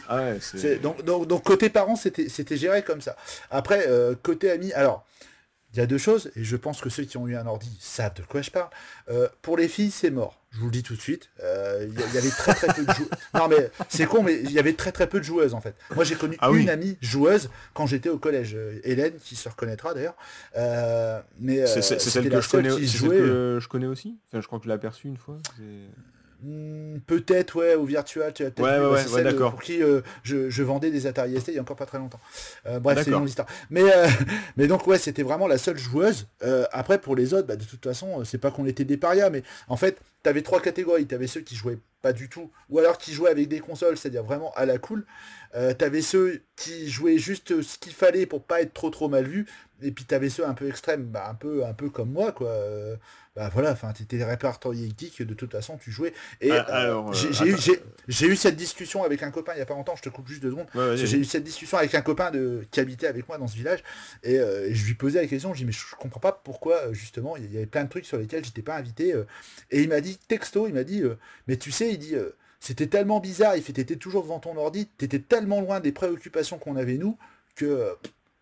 Ah 0.07 0.17
ouais, 0.17 0.37
C'est- 0.41 0.57
c'est... 0.57 0.79
Donc, 0.79 1.03
donc, 1.03 1.27
donc, 1.27 1.43
côté 1.43 1.69
parents, 1.69 1.95
c'était 1.97 2.29
c'était 2.29 2.55
géré 2.57 2.81
comme 2.83 3.01
ça. 3.01 3.15
Après, 3.49 3.87
euh, 3.87 4.15
côté 4.21 4.49
amis, 4.51 4.71
alors, 4.73 5.05
il 5.73 5.79
y 5.79 5.81
a 5.81 5.85
deux 5.85 5.97
choses, 5.97 6.31
et 6.35 6.43
je 6.43 6.55
pense 6.57 6.81
que 6.81 6.89
ceux 6.89 7.03
qui 7.03 7.17
ont 7.17 7.27
eu 7.27 7.35
un 7.35 7.45
ordi 7.47 7.77
savent 7.79 8.13
de 8.15 8.23
quoi 8.23 8.41
je 8.41 8.51
parle. 8.51 8.69
Euh, 9.09 9.27
pour 9.41 9.57
les 9.57 9.67
filles, 9.67 9.91
c'est 9.91 10.11
mort. 10.11 10.40
Je 10.52 10.60
vous 10.60 10.65
le 10.65 10.72
dis 10.72 10.84
tout 10.84 10.95
de 10.95 11.02
suite. 11.02 11.30
Euh, 11.41 11.88
Il 11.90 11.98
y, 12.14 12.18
avait 12.18 12.30
très 12.30 12.53
très 12.53 12.68
peu 12.73 12.84
de 12.86 12.91
joueuses. 12.91 13.10
Non 13.34 13.48
mais 13.48 13.72
c'est 13.88 14.06
con, 14.06 14.22
mais 14.22 14.40
il 14.41 14.52
y 14.52 14.60
avait 14.60 14.73
très 14.73 14.91
très 14.91 15.07
peu 15.07 15.19
de 15.19 15.23
joueuses 15.23 15.53
en 15.53 15.61
fait. 15.61 15.76
Moi 15.95 16.03
j'ai 16.03 16.15
connu 16.15 16.36
Ah 16.40 16.49
une 16.49 16.56
oui. 16.56 16.69
amie 16.69 16.98
joueuse 17.02 17.49
quand 17.73 17.86
j'étais 17.88 18.10
au 18.10 18.18
collège. 18.18 18.53
Euh, 18.56 18.80
Hélène, 18.84 19.14
qui 19.23 19.36
se 19.38 19.48
reconnaîtra 19.48 19.94
d'ailleurs. 19.94 20.15
Euh, 20.57 21.22
mais 21.40 21.65
C'est 21.68 21.82
celle 21.82 22.30
que 22.30 22.41
je 22.41 22.49
connais, 22.49 22.69
qui 22.69 22.88
c'est 22.88 22.98
celle 22.98 23.07
jouait. 23.07 23.18
que 23.18 23.60
je 23.61 23.68
connais 23.69 23.88
aussi. 23.88 24.18
Enfin, 24.28 24.41
je 24.41 24.48
crois 24.48 24.60
que 24.60 24.65
je 24.65 24.69
l'ai 24.69 24.76
aperçue 24.76 25.07
une 25.07 25.18
fois. 25.18 25.38
Hmm, 26.43 26.97
Peut-être, 27.05 27.55
ouais, 27.59 27.76
au 27.76 27.85
virtual, 27.85 28.34
tu 28.34 28.43
as 28.43 28.49
peut-être 28.51 28.65
Ouais, 28.65 28.77
vu, 28.80 28.85
ouais, 28.85 28.89
bah, 28.91 28.95
ouais, 28.95 29.07
celle 29.07 29.23
d'accord. 29.26 29.51
pour 29.51 29.61
qui 29.61 29.84
euh, 29.84 30.01
je, 30.23 30.49
je 30.49 30.63
vendais 30.63 30.89
des 30.89 31.05
Atari 31.05 31.39
ST 31.39 31.49
il 31.49 31.53
y 31.55 31.57
a 31.59 31.61
encore 31.61 31.76
pas 31.76 31.85
très 31.85 31.99
longtemps. 31.99 32.19
Euh, 32.65 32.80
bref, 32.80 33.03
c'est 33.03 33.11
une 33.11 33.27
histoire. 33.27 33.47
Mais, 33.69 33.84
euh, 33.84 34.07
mais 34.57 34.65
donc, 34.68 34.88
ouais, 34.88 34.97
c'était 34.97 35.23
vraiment 35.23 35.47
la 35.47 35.57
seule 35.59 35.77
joueuse. 35.77 36.27
Euh, 36.43 36.65
après, 36.72 36.99
pour 36.99 37.15
les 37.15 37.34
autres, 37.35 37.47
bah, 37.47 37.55
de 37.55 37.63
toute 37.63 37.84
façon, 37.84 38.22
euh, 38.22 38.23
c'est 38.23 38.39
pas 38.39 38.49
qu'on 38.49 38.65
était 38.65 38.85
des 38.85 38.97
parias, 38.97 39.30
mais 39.30 39.43
en 39.68 39.77
fait, 39.77 39.99
tu 40.23 40.30
avais 40.30 40.41
trois 40.41 40.61
catégories. 40.61 41.05
Tu 41.05 41.13
avais 41.13 41.27
ceux 41.27 41.41
qui 41.41 41.55
jouaient 41.55 41.77
pas 42.01 42.13
du 42.13 42.27
tout. 42.27 42.49
Ou 42.69 42.80
alors 42.80 42.97
qui 42.97 43.13
jouaient 43.13 43.30
avec 43.30 43.47
des 43.47 43.59
consoles, 43.59 43.97
c'est-à-dire 43.97 44.23
vraiment 44.23 44.51
à 44.55 44.65
la 44.65 44.80
cool. 44.80 45.05
Euh, 45.56 45.73
t'avais 45.73 46.02
ceux 46.02 46.41
qui 46.56 46.90
jouaient 46.90 47.18
juste 47.18 47.61
ce 47.61 47.78
qu'il 47.78 47.94
fallait 47.94 48.26
pour 48.26 48.44
pas 48.44 48.61
être 48.61 48.73
trop 48.73 48.90
trop 48.90 49.10
mal 49.10 49.26
vu. 49.26 49.48
Et 49.84 49.91
puis 49.91 50.06
t'avais 50.06 50.30
ceux 50.30 50.45
un 50.45 50.53
peu 50.53 50.69
extrêmes, 50.69 51.06
bah, 51.06 51.28
un 51.28 51.34
peu 51.34 51.65
un 51.65 51.73
peu 51.73 51.90
comme 51.90 52.11
moi, 52.11 52.32
quoi. 52.32 52.49
Euh, 52.49 52.95
bah 53.36 53.49
voilà, 53.52 53.72
enfin 53.72 53.94
t'étais 53.94 54.23
répertorié 54.23 54.91
geek, 54.95 55.23
de 55.23 55.34
toute 55.34 55.52
façon 55.52 55.78
tu 55.78 55.90
jouais. 55.90 56.14
Et 56.41 56.52
Ah, 56.52 56.86
euh, 56.86 57.14
j'ai 58.07 58.28
eu, 58.28 58.36
cette 58.36 58.57
discussion 58.57 59.03
avec 59.03 59.23
un 59.23 59.32
copain 59.32 59.53
il 59.56 59.60
y 59.60 59.61
a 59.61 59.65
pas 59.65 59.73
longtemps, 59.73 59.95
je 59.95 60.02
te 60.03 60.10
coupe 60.10 60.28
juste 60.28 60.44
deux 60.44 60.52
secondes. 60.52 60.68
Ouais, 60.76 60.98
J'ai 60.98 61.18
eu 61.18 61.23
cette 61.23 61.45
discussion 61.45 61.78
avec 61.78 61.95
un 61.95 62.02
copain 62.02 62.30
de, 62.30 62.65
qui 62.69 62.80
habitait 62.80 63.07
avec 63.07 63.28
moi 63.28 63.38
dans 63.38 63.48
ce 63.48 63.56
village 63.56 63.80
et, 64.23 64.38
je 64.38 64.86
lui 64.86 64.94
posais 64.95 65.22
la 65.22 65.28
question, 65.28 65.53
je 65.53 65.60
lui 65.60 65.61
dis 65.61 65.65
mais 65.68 65.72
je 65.72 65.95
comprends 65.95 66.19
pas 66.19 66.34
pourquoi 66.34 66.91
justement 66.91 67.38
il 67.38 67.52
y 67.52 67.57
avait 67.57 67.65
plein 67.65 67.86
de 67.86 67.90
trucs 67.90 68.06
sur 68.06 68.18
lesquels 68.18 68.44
j'étais 68.44 68.61
pas 68.61 68.76
invité 68.76 69.15
et 69.72 69.82
il 69.82 69.88
m'a 69.88 70.02
dit 70.02 70.19
texto, 70.28 70.68
il 70.68 70.73
m'a 70.73 70.84
dit 70.84 71.02
mais 71.48 71.56
tu 71.56 71.72
sais, 71.72 71.90
il 71.90 71.98
dit 71.98 72.15
c'était 72.61 72.88
tellement 72.88 73.19
bizarre, 73.19 73.57
il 73.57 73.63
t'étais 73.63 73.97
toujours 73.97 74.21
devant 74.23 74.39
ton 74.39 74.55
ordi, 74.55 74.85
t'étais 74.97 75.19
tellement 75.19 75.59
loin 75.59 75.81
des 75.81 75.91
préoccupations 75.91 76.57
qu'on 76.59 76.77
avait 76.77 76.97
nous 76.97 77.17
que 77.55 77.89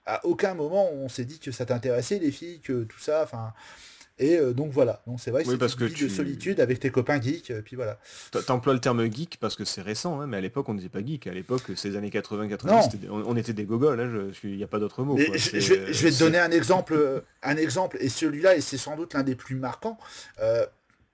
à 0.06 0.24
aucun 0.26 0.54
moment 0.54 0.92
on 0.92 1.10
s'est 1.10 1.26
dit 1.26 1.40
que 1.40 1.52
ça 1.52 1.66
t'intéressait 1.66 2.20
les 2.20 2.32
filles, 2.32 2.60
que 2.60 2.84
tout 2.84 3.00
ça, 3.00 3.24
enfin 3.24 3.54
et 4.22 4.38
euh, 4.38 4.52
donc 4.52 4.72
voilà, 4.74 5.02
donc 5.08 5.22
c'est 5.22 5.32
vrai 5.32 5.44
que 5.46 5.50
Oui, 5.50 5.56
c'est 5.58 5.80
une 5.80 6.08
de 6.10 6.14
solitude 6.14 6.60
avec 6.60 6.82
tes 6.82 6.90
copains 6.90 7.22
geeks, 7.22 7.52
euh, 7.52 7.62
puis 7.62 7.78
voilà. 7.78 7.98
T'emploies 8.46 8.74
le 8.74 8.82
terme 8.82 9.10
geek 9.10 9.38
parce 9.40 9.56
que 9.56 9.64
c'est 9.64 9.82
récent, 9.82 10.20
hein, 10.20 10.28
mais 10.28 10.36
à 10.36 10.42
l'époque 10.42 10.68
on 10.68 10.74
disait 10.74 10.90
pas 10.90 11.00
geek. 11.02 11.28
À 11.28 11.34
l'époque, 11.34 11.62
ces 11.78 11.96
années 11.96 12.10
80-90, 12.10 12.66
Non. 12.68 12.82
c'était 12.82 12.98
des- 12.98 13.10
on, 13.10 13.34
était 13.38 13.54
des 13.54 13.64
gogoles, 13.64 13.98
hein, 14.02 14.30
je- 14.34 14.48
il 14.50 14.58
n'y 14.58 14.64
a 14.64 14.68
pas 14.68 14.80
d'autre 14.80 15.04
mot. 15.04 15.16
Quoi. 15.16 15.38
je, 15.38 15.52
vais, 15.74 15.94
je 15.94 16.04
vais 16.04 16.12
te 16.12 16.20
donner 16.20 16.38
un 16.38 16.52
exemple, 16.52 16.96
euh, 16.96 17.22
un 17.44 17.56
exemple, 17.56 17.96
et 18.02 18.10
celui-là, 18.10 18.58
et 18.58 18.62
c'est 18.62 18.78
sans 18.78 18.98
doute 18.98 19.14
l'un 19.14 19.24
des 19.24 19.36
plus 19.36 19.56
marquants. 19.56 19.98
Euh, 20.42 20.66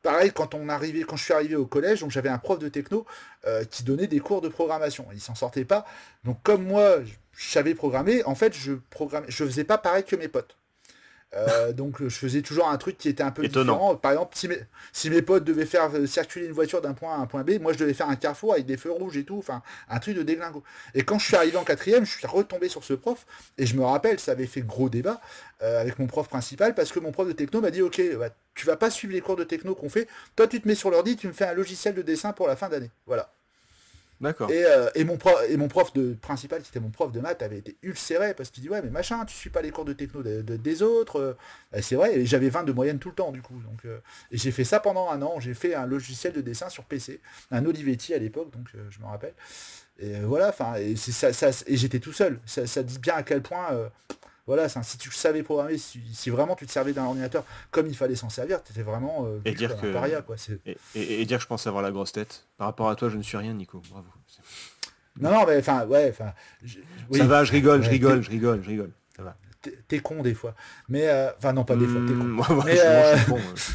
pareil, 0.05 0.31
quand 0.31 0.47
je 1.15 1.23
suis 1.23 1.33
arrivé 1.33 1.55
au 1.55 1.65
collège, 1.65 2.05
j'avais 2.09 2.29
un 2.29 2.37
prof 2.37 2.59
de 2.59 2.69
techno 2.69 3.05
euh, 3.47 3.63
qui 3.65 3.83
donnait 3.83 4.05
des 4.05 4.19
cours 4.19 4.39
de 4.39 4.49
programmation. 4.49 5.07
Il 5.11 5.19
s'en 5.19 5.33
sortait 5.33 5.65
pas. 5.65 5.83
Donc 6.23 6.37
comme 6.43 6.63
moi, 6.63 6.99
je 7.33 7.49
savais 7.49 7.73
programmer, 7.73 8.23
en 8.25 8.35
fait, 8.35 8.53
je 8.53 8.73
programmais, 8.91 9.25
je 9.29 9.43
faisais 9.43 9.63
pas 9.63 9.79
pareil 9.79 10.03
que 10.03 10.15
mes 10.15 10.27
potes. 10.27 10.57
Euh, 11.35 11.73
donc 11.73 12.01
je 12.01 12.15
faisais 12.17 12.41
toujours 12.41 12.69
un 12.69 12.77
truc 12.77 12.97
qui 12.97 13.09
était 13.09 13.23
un 13.23 13.31
peu 13.31 13.43
Étonnant. 13.43 13.73
différent. 13.73 13.95
Par 13.95 14.11
exemple, 14.13 14.35
si 14.35 14.47
mes, 14.47 14.59
si 14.93 15.09
mes 15.09 15.21
potes 15.21 15.43
devaient 15.43 15.65
faire 15.65 15.89
euh, 15.93 16.05
circuler 16.05 16.45
une 16.45 16.53
voiture 16.53 16.81
d'un 16.81 16.93
point 16.93 17.13
A 17.13 17.17
à 17.17 17.19
un 17.19 17.25
point 17.25 17.43
B, 17.43 17.59
moi 17.59 17.73
je 17.73 17.77
devais 17.77 17.93
faire 17.93 18.09
un 18.09 18.15
carrefour 18.15 18.53
avec 18.53 18.65
des 18.65 18.77
feux 18.77 18.91
rouges 18.91 19.17
et 19.17 19.23
tout, 19.25 19.37
enfin 19.37 19.61
un 19.89 19.99
truc 19.99 20.15
de 20.15 20.23
déglingo. 20.23 20.63
Et 20.93 21.03
quand 21.03 21.19
je 21.19 21.25
suis 21.25 21.35
arrivé 21.35 21.57
en 21.57 21.63
quatrième, 21.63 22.05
je 22.05 22.17
suis 22.17 22.27
retombé 22.27 22.69
sur 22.69 22.83
ce 22.83 22.93
prof 22.93 23.25
et 23.57 23.65
je 23.65 23.75
me 23.75 23.83
rappelle, 23.83 24.19
ça 24.19 24.31
avait 24.31 24.47
fait 24.47 24.61
gros 24.61 24.89
débat 24.89 25.19
euh, 25.61 25.81
avec 25.81 25.99
mon 25.99 26.07
prof 26.07 26.27
principal 26.29 26.73
parce 26.73 26.91
que 26.91 26.99
mon 26.99 27.11
prof 27.11 27.27
de 27.27 27.33
techno 27.33 27.59
m'a 27.61 27.71
dit 27.71 27.81
ok, 27.81 28.01
bah, 28.17 28.29
tu 28.53 28.65
vas 28.65 28.77
pas 28.77 28.89
suivre 28.89 29.13
les 29.13 29.21
cours 29.21 29.35
de 29.35 29.43
techno 29.43 29.75
qu'on 29.75 29.89
fait, 29.89 30.07
toi 30.35 30.47
tu 30.47 30.61
te 30.61 30.67
mets 30.67 30.75
sur 30.75 30.89
l'ordi, 30.89 31.17
tu 31.17 31.27
me 31.27 31.33
fais 31.33 31.45
un 31.45 31.53
logiciel 31.53 31.93
de 31.95 32.01
dessin 32.01 32.31
pour 32.31 32.47
la 32.47 32.55
fin 32.55 32.69
d'année. 32.69 32.91
Voilà. 33.05 33.34
D'accord. 34.21 34.49
Et, 34.49 34.63
euh, 34.65 34.89
mon 35.05 35.17
prof, 35.17 35.35
et 35.49 35.57
mon 35.57 35.67
prof 35.67 35.91
de 35.93 36.13
principal, 36.13 36.61
qui 36.61 36.69
était 36.69 36.79
mon 36.79 36.89
prof 36.89 37.11
de 37.11 37.19
maths, 37.19 37.41
avait 37.41 37.57
été 37.57 37.75
ulcéré 37.83 38.33
parce 38.33 38.49
qu'il 38.49 38.63
dit 38.63 38.69
ouais 38.69 38.81
mais 38.81 38.89
machin, 38.89 39.25
tu 39.25 39.35
suis 39.35 39.49
pas 39.49 39.61
les 39.61 39.71
cours 39.71 39.85
de 39.85 39.93
techno 39.93 40.23
de- 40.23 40.41
de- 40.41 40.55
des 40.57 40.81
autres. 40.81 41.19
euh. 41.19 41.81
C'est 41.81 41.95
vrai, 41.95 42.25
j'avais 42.25 42.49
20 42.49 42.63
de 42.63 42.71
moyenne 42.71 42.97
tout 42.99 43.09
le 43.09 43.15
temps 43.15 43.31
du 43.31 43.41
coup. 43.41 43.59
Donc, 43.69 43.85
euh, 43.85 43.99
et 44.31 44.37
j'ai 44.37 44.51
fait 44.51 44.63
ça 44.63 44.79
pendant 44.79 45.09
un 45.09 45.21
an. 45.21 45.39
J'ai 45.39 45.53
fait 45.53 45.75
un 45.75 45.85
logiciel 45.85 46.31
de 46.33 46.41
dessin 46.41 46.69
sur 46.69 46.85
PC, 46.85 47.19
un 47.51 47.65
Olivetti 47.65 48.13
à 48.13 48.17
l'époque, 48.17 48.51
donc 48.51 48.67
je 48.89 48.99
me 48.99 49.05
rappelle. 49.05 49.33
Et 49.99 50.19
voilà, 50.21 50.49
enfin, 50.49 50.75
et 50.75 50.95
ça, 50.95 51.29
et 51.67 51.77
j'étais 51.77 51.99
tout 51.99 52.11
seul. 52.13 52.39
Ça, 52.45 52.83
dit 52.83 52.99
bien 52.99 53.15
à 53.15 53.23
quel 53.23 53.41
point, 53.41 53.89
voilà, 54.47 54.69
ça, 54.69 54.83
si 54.83 54.97
tu 54.97 55.11
savais 55.11 55.41
programmer, 55.43 55.77
si, 55.77 55.99
si 56.13 56.29
vraiment 56.29 56.55
tu 56.55 56.65
te 56.67 56.71
servais 56.71 56.93
d'un 56.93 57.05
ordinateur 57.05 57.43
comme 57.71 57.87
il 57.87 57.95
fallait 57.95 58.15
s'en 58.15 58.29
servir, 58.29 58.61
t'étais 58.63 58.83
vraiment 58.83 59.25
euh, 59.25 59.39
Et 59.45 59.53
dire 59.53 59.71
un 59.71 59.75
que- 59.81 59.91
paria, 59.93 60.21
quoi. 60.21 60.35
Et, 60.65 60.77
et- 60.95 61.21
et 61.21 61.25
dire 61.25 61.37
que 61.37 61.43
je 61.43 61.47
pense 61.47 61.65
avoir 61.67 61.81
la 61.83 61.91
grosse 61.91 62.11
tête. 62.11 62.45
Par 62.57 62.67
rapport 62.67 62.89
à 62.89 62.95
toi, 62.95 63.09
je 63.09 63.17
ne 63.17 63.23
suis 63.23 63.37
rien, 63.37 63.53
Nico. 63.53 63.81
Bravo. 63.89 64.05
Non, 65.19 65.31
non, 65.31 65.45
mais 65.47 65.57
enfin, 65.59 65.85
ouais, 65.87 66.09
enfin. 66.09 66.33
oui. 67.09 67.17
Ça 67.19 67.25
va, 67.25 67.43
je 67.45 67.51
rigole, 67.53 67.81
je 67.83 67.89
rigole, 67.89 68.21
je 68.21 68.29
rigole, 68.29 68.61
je 68.63 68.69
rigole. 68.69 68.91
Ça 69.15 69.23
va. 69.23 69.35
T'es- 69.87 69.99
con 69.99 70.21
des 70.21 70.33
fois. 70.35 70.53
Mais, 70.89 71.07
euh, 71.07 71.31
enfin, 71.37 71.53
non, 71.53 71.63
pas 71.63 71.75
des 71.75 71.87
fois, 71.87 72.01
t'es 72.05 72.13
con. 72.13 72.23
Mmh, 72.25 72.39
ouais, 72.39 72.63
Mais, 72.65 72.79
euh, 72.81 73.17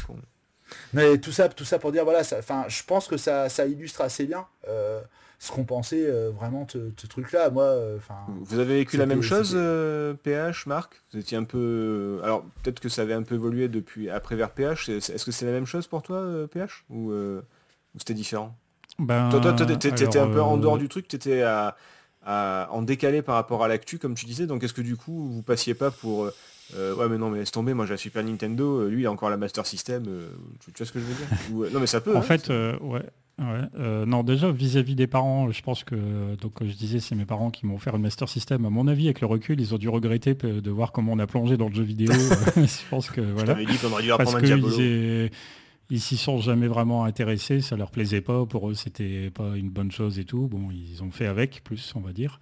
con. 0.07 0.17
Mais 0.93 1.17
tout 1.17 1.31
ça, 1.31 1.49
tout 1.49 1.65
ça 1.65 1.79
pour 1.79 1.91
dire, 1.91 2.03
voilà, 2.05 2.21
enfin, 2.37 2.65
je 2.69 2.83
pense 2.83 3.07
que 3.07 3.17
ça, 3.17 3.49
ça 3.49 3.65
illustre 3.65 4.01
assez 4.01 4.25
bien 4.25 4.45
euh, 4.69 5.01
ce 5.41 5.51
qu'on 5.51 5.63
pensait 5.63 6.05
euh, 6.05 6.29
vraiment 6.29 6.67
de 6.71 6.91
ce 6.95 7.07
truc-là. 7.07 7.49
Moi, 7.49 7.63
euh, 7.63 7.97
enfin, 7.97 8.13
Vous 8.27 8.59
avez 8.59 8.75
vécu 8.77 8.95
la 8.95 9.07
même 9.07 9.23
chose, 9.23 9.47
c'était- 9.47 9.57
euh, 9.59 10.13
PH, 10.13 10.67
Marc? 10.67 11.01
Vous 11.11 11.19
étiez 11.19 11.35
un 11.35 11.45
peu... 11.45 12.19
Alors, 12.23 12.43
peut-être 12.61 12.79
que 12.79 12.89
ça 12.89 13.01
avait 13.01 13.15
un 13.15 13.23
peu 13.23 13.33
évolué 13.33 13.67
depuis 13.67 14.07
après 14.11 14.35
vers 14.35 14.51
PH. 14.51 14.89
Est-ce 14.89 15.25
que 15.25 15.31
c'est 15.31 15.47
la 15.47 15.51
même 15.51 15.65
chose 15.65 15.87
pour 15.87 16.03
toi, 16.03 16.17
euh, 16.17 16.45
PH 16.45 16.85
Ou, 16.91 17.09
euh, 17.11 17.41
ou 17.95 17.99
c'était 17.99 18.13
différent? 18.13 18.55
Ben, 18.99 19.29
Toi, 19.31 19.39
toi, 19.39 19.53
toi, 19.53 19.65
t'étais 19.65 19.91
t'étais 19.91 20.19
un 20.19 20.27
peu 20.27 20.43
en 20.43 20.57
dehors 20.57 20.77
du 20.77 20.87
truc, 20.87 21.07
t'étais 21.07 21.41
à, 21.41 21.75
à- 22.23 22.67
en 22.69 22.83
décalé 22.83 23.23
par 23.23 23.33
rapport 23.33 23.63
à 23.63 23.67
l'actu, 23.67 23.97
comme 23.97 24.13
tu 24.13 24.27
disais. 24.27 24.45
Donc, 24.45 24.63
est-ce 24.63 24.73
que 24.73 24.81
du 24.83 24.95
coup, 24.95 25.27
vous 25.27 25.41
passiez 25.41 25.73
pas 25.73 25.89
pour... 25.89 26.29
euh, 26.75 26.93
ouais, 26.95 27.09
mais 27.09 27.17
non, 27.17 27.31
mais 27.31 27.39
laisse 27.39 27.49
tomber, 27.51 27.73
moi 27.73 27.87
j'ai 27.87 27.93
la 27.93 27.97
Super 27.97 28.23
Nintendo, 28.23 28.87
lui 28.87 29.01
il 29.01 29.05
a 29.07 29.11
encore 29.11 29.31
la 29.31 29.37
Master 29.37 29.65
System. 29.65 30.03
euh, 30.07 30.29
tu, 30.59 30.71
tu 30.71 30.77
vois 30.77 30.85
ce 30.85 30.91
que 30.91 30.99
je 30.99 31.05
veux 31.05 31.15
dire? 31.15 31.27
Ou, 31.51 31.63
euh, 31.63 31.69
Non, 31.71 31.79
mais 31.79 31.87
ça 31.87 31.99
peut. 31.99 32.15
En 32.15 32.19
hein, 32.19 32.21
fait, 32.21 32.51
euh, 32.51 32.77
ouais. 32.79 33.03
Ouais, 33.41 33.67
euh, 33.79 34.05
non, 34.05 34.23
déjà 34.23 34.51
vis-à-vis 34.51 34.95
des 34.95 35.07
parents, 35.07 35.49
je 35.51 35.61
pense 35.61 35.83
que 35.83 36.35
donc 36.35 36.53
je 36.61 36.73
disais 36.73 36.99
c'est 36.99 37.15
mes 37.15 37.25
parents 37.25 37.49
qui 37.49 37.65
m'ont 37.65 37.75
offert 37.75 37.95
une 37.95 38.01
Master 38.01 38.29
System. 38.29 38.65
À 38.65 38.69
mon 38.69 38.87
avis, 38.87 39.05
avec 39.05 39.21
le 39.21 39.27
recul, 39.27 39.59
ils 39.59 39.73
ont 39.73 39.77
dû 39.77 39.89
regretter 39.89 40.33
de 40.33 40.71
voir 40.71 40.91
comment 40.91 41.13
on 41.13 41.19
a 41.19 41.27
plongé 41.27 41.57
dans 41.57 41.67
le 41.67 41.73
jeu 41.73 41.83
vidéo. 41.83 42.11
je 42.55 42.89
pense 42.89 43.09
que 43.09 43.21
voilà. 43.21 43.53
t'avais 43.53 43.65
dit 43.65 43.77
qu'on 43.77 43.91
aurait 43.91 44.03
dû 44.03 44.09
Parce 44.09 44.35
un 44.35 45.29
ils 45.91 45.99
s'y 45.99 46.15
sont 46.15 46.39
jamais 46.39 46.67
vraiment 46.67 47.03
intéressés, 47.03 47.59
ça 47.59 47.75
leur 47.75 47.91
plaisait 47.91 48.21
pas, 48.21 48.45
pour 48.45 48.69
eux 48.69 48.73
c'était 48.73 49.29
pas 49.29 49.57
une 49.57 49.69
bonne 49.69 49.91
chose 49.91 50.19
et 50.19 50.23
tout. 50.23 50.47
Bon, 50.47 50.69
ils 50.71 51.03
ont 51.03 51.11
fait 51.11 51.25
avec, 51.27 51.63
plus 51.65 51.93
on 51.95 51.99
va 51.99 52.13
dire. 52.13 52.39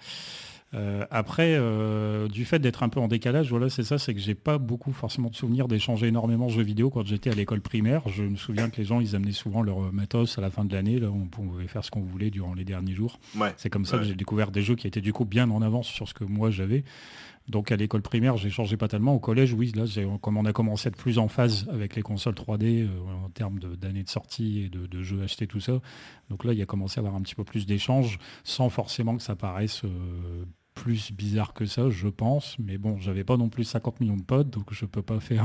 Euh, 0.76 1.04
après, 1.10 1.56
euh, 1.56 2.28
du 2.28 2.46
fait 2.46 2.60
d'être 2.60 2.84
un 2.84 2.90
peu 2.90 3.00
en 3.00 3.08
décalage, 3.08 3.50
voilà, 3.50 3.70
c'est 3.70 3.82
ça, 3.84 3.98
c'est 3.98 4.14
que 4.14 4.20
j'ai 4.20 4.36
pas 4.36 4.60
beaucoup 4.60 4.94
forcément 4.94 5.30
de 5.30 5.36
souvenirs 5.36 5.68
d'échanger 5.68 6.08
énormément 6.08 6.46
de 6.46 6.52
jeux 6.52 6.62
vidéo 6.62 6.92
quand 6.92 7.06
j'étais 7.08 7.32
à 7.32 7.34
l'école 7.34 7.62
primaire. 7.62 8.08
Je 8.08 8.24
me 8.24 8.36
souviens 8.36 8.70
que 8.70 8.78
les 8.78 8.84
gens, 8.84 9.00
ils 9.00 9.16
amenaient 9.16 9.32
souvent 9.32 9.64
leur 9.64 9.82
euh, 9.86 9.92
matos 9.92 10.38
à 10.38 10.42
la 10.42 10.52
fin 10.52 10.66
de 10.66 10.74
l'année, 10.74 11.00
là, 11.00 11.08
on 11.10 11.26
pouvait 11.26 11.68
faire 11.68 11.84
ce 11.84 11.90
qu'on 11.90 12.02
voulait 12.02 12.30
durant 12.30 12.54
les 12.54 12.66
derniers 12.66 12.94
jours. 12.94 13.20
Ouais. 13.36 13.54
C'est 13.58 13.70
comme 13.72 13.86
ça 13.86 13.96
Ouais. 13.98 14.04
que 14.04 14.08
j'ai 14.10 14.16
découvert 14.16 14.52
des 14.52 14.62
jeux 14.62 14.76
qui 14.76 14.86
étaient 14.86 15.02
du 15.02 15.12
coup 15.12 15.26
bien 15.26 15.50
en 15.50 15.62
avance 15.64 15.88
sur 15.88 16.08
ce 16.08 16.14
que 16.14 16.24
moi 16.24 16.52
j'avais. 16.52 16.84
Donc 17.48 17.72
à 17.72 17.76
l'école 17.76 18.04
primaire, 18.04 18.38
j'ai 18.38 18.52
changé 18.52 18.78
pas 18.78 18.88
tellement. 18.88 19.16
Au 19.16 19.20
collège, 19.20 19.54
oui, 19.54 19.72
là, 19.76 19.86
comme 20.22 20.38
on 20.38 20.46
a 20.46 20.54
commencé 20.54 20.88
à 20.88 20.90
être 20.90 20.98
plus 20.98 21.18
en 21.18 21.28
phase 21.28 21.68
avec 21.74 21.96
les 21.96 22.04
consoles 22.04 22.36
3D 22.36 22.84
euh, 22.84 22.88
en 23.26 23.30
termes 23.32 23.58
de- 23.58 23.74
d'années 23.76 24.04
de, 24.04 24.10
sortie 24.10 24.60
et 24.66 24.70
de, 24.70 24.86
de 24.86 25.02
jeux 25.02 25.24
achetés, 25.24 25.48
tout 25.48 25.60
ça. 25.60 25.80
Donc 26.30 26.44
là, 26.46 26.54
il 26.54 26.60
y 26.60 26.62
a 26.62 26.68
commencé 26.68 27.00
à 27.00 27.02
avoir 27.02 27.16
un 27.16 27.22
petit 27.22 27.34
peu 27.34 27.44
plus 27.44 27.66
d'échanges, 27.66 28.20
sans 28.44 28.70
forcément 28.70 29.18
que 29.18 29.24
ça 29.24 29.36
paraisse 29.36 29.82
euh, 29.84 30.46
plus 30.80 31.12
bizarre 31.12 31.54
que 31.54 31.66
ça, 31.66 31.90
je 31.90 32.08
pense. 32.08 32.58
Mais 32.58 32.78
bon, 32.78 32.98
j'avais 33.00 33.26
pas 33.26 33.36
non 33.36 33.50
plus 33.50 33.66
50 33.66 34.00
millions 34.00 34.16
de 34.16 34.24
potes, 34.24 34.50
donc 34.50 34.72
je 34.72 34.86
peux 34.86 35.02
pas 35.02 35.20
faire 35.20 35.44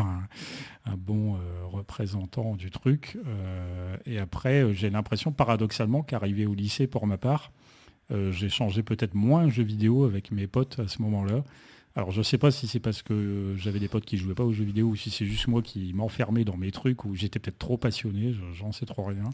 un, 0.86 0.96
bon 0.96 1.34
euh, 1.34 1.38
représentant 1.64 2.54
du 2.54 2.70
truc. 2.70 3.18
Euh, 3.26 3.96
et 4.06 4.18
après, 4.18 4.62
euh, 4.62 4.72
j'ai 4.72 4.90
l'impression, 4.90 5.32
paradoxalement, 5.32 6.02
qu'arrivé 6.02 6.46
au 6.46 6.54
lycée, 6.54 6.86
pour 6.86 7.06
ma 7.06 7.18
part, 7.18 7.52
j'ai 8.10 8.50
changé 8.50 8.82
peut-être 8.82 9.14
moins 9.14 9.46
de 9.46 9.50
jeux 9.50 9.64
vidéo 9.64 10.04
avec 10.04 10.30
mes 10.30 10.46
potes 10.46 10.78
à 10.78 10.86
ce 10.86 11.00
moment-là. 11.02 11.42
Alors 11.96 12.10
je 12.10 12.22
sais 12.22 12.38
pas 12.38 12.50
si 12.50 12.66
c'est 12.66 12.80
parce 12.80 13.02
que 13.02 13.54
j'avais 13.56 13.78
des 13.78 13.86
potes 13.86 14.04
qui 14.04 14.16
jouaient 14.18 14.34
pas 14.34 14.42
aux 14.42 14.52
jeux 14.52 14.64
vidéo 14.64 14.88
ou 14.88 14.96
si 14.96 15.10
c'est 15.10 15.26
juste 15.26 15.46
moi 15.46 15.62
qui 15.62 15.92
m'enfermais 15.94 16.44
dans 16.44 16.56
mes 16.56 16.72
trucs 16.72 17.04
ou 17.04 17.14
j'étais 17.14 17.38
peut-être 17.38 17.58
trop 17.58 17.76
passionné, 17.76 18.32
je- 18.32 18.52
j'en 18.52 18.72
sais 18.72 18.84
trop 18.84 19.04
rien. 19.04 19.30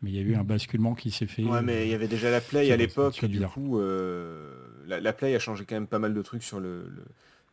Mais 0.00 0.10
il 0.10 0.16
y 0.16 0.18
a 0.18 0.22
eu 0.22 0.34
un 0.34 0.42
basculement 0.44 0.94
qui 0.94 1.10
s'est 1.10 1.26
fait. 1.26 1.44
Ouais, 1.44 1.60
mais 1.60 1.86
il 1.86 1.90
y 1.90 1.94
avait 1.94 2.08
déjà 2.08 2.30
la 2.30 2.40
Play 2.40 2.72
à 2.72 2.76
l'époque, 2.78 3.22
du 3.26 3.28
bizarre. 3.28 3.52
coup, 3.52 3.78
euh, 3.78 4.54
la, 4.86 5.00
la 5.00 5.12
Play 5.12 5.34
a 5.34 5.38
changé 5.38 5.66
quand 5.66 5.74
même 5.76 5.86
pas 5.86 5.98
mal 5.98 6.14
de 6.14 6.22
trucs 6.22 6.42
sur 6.44 6.60
le, 6.60 6.84
le- 6.88 7.04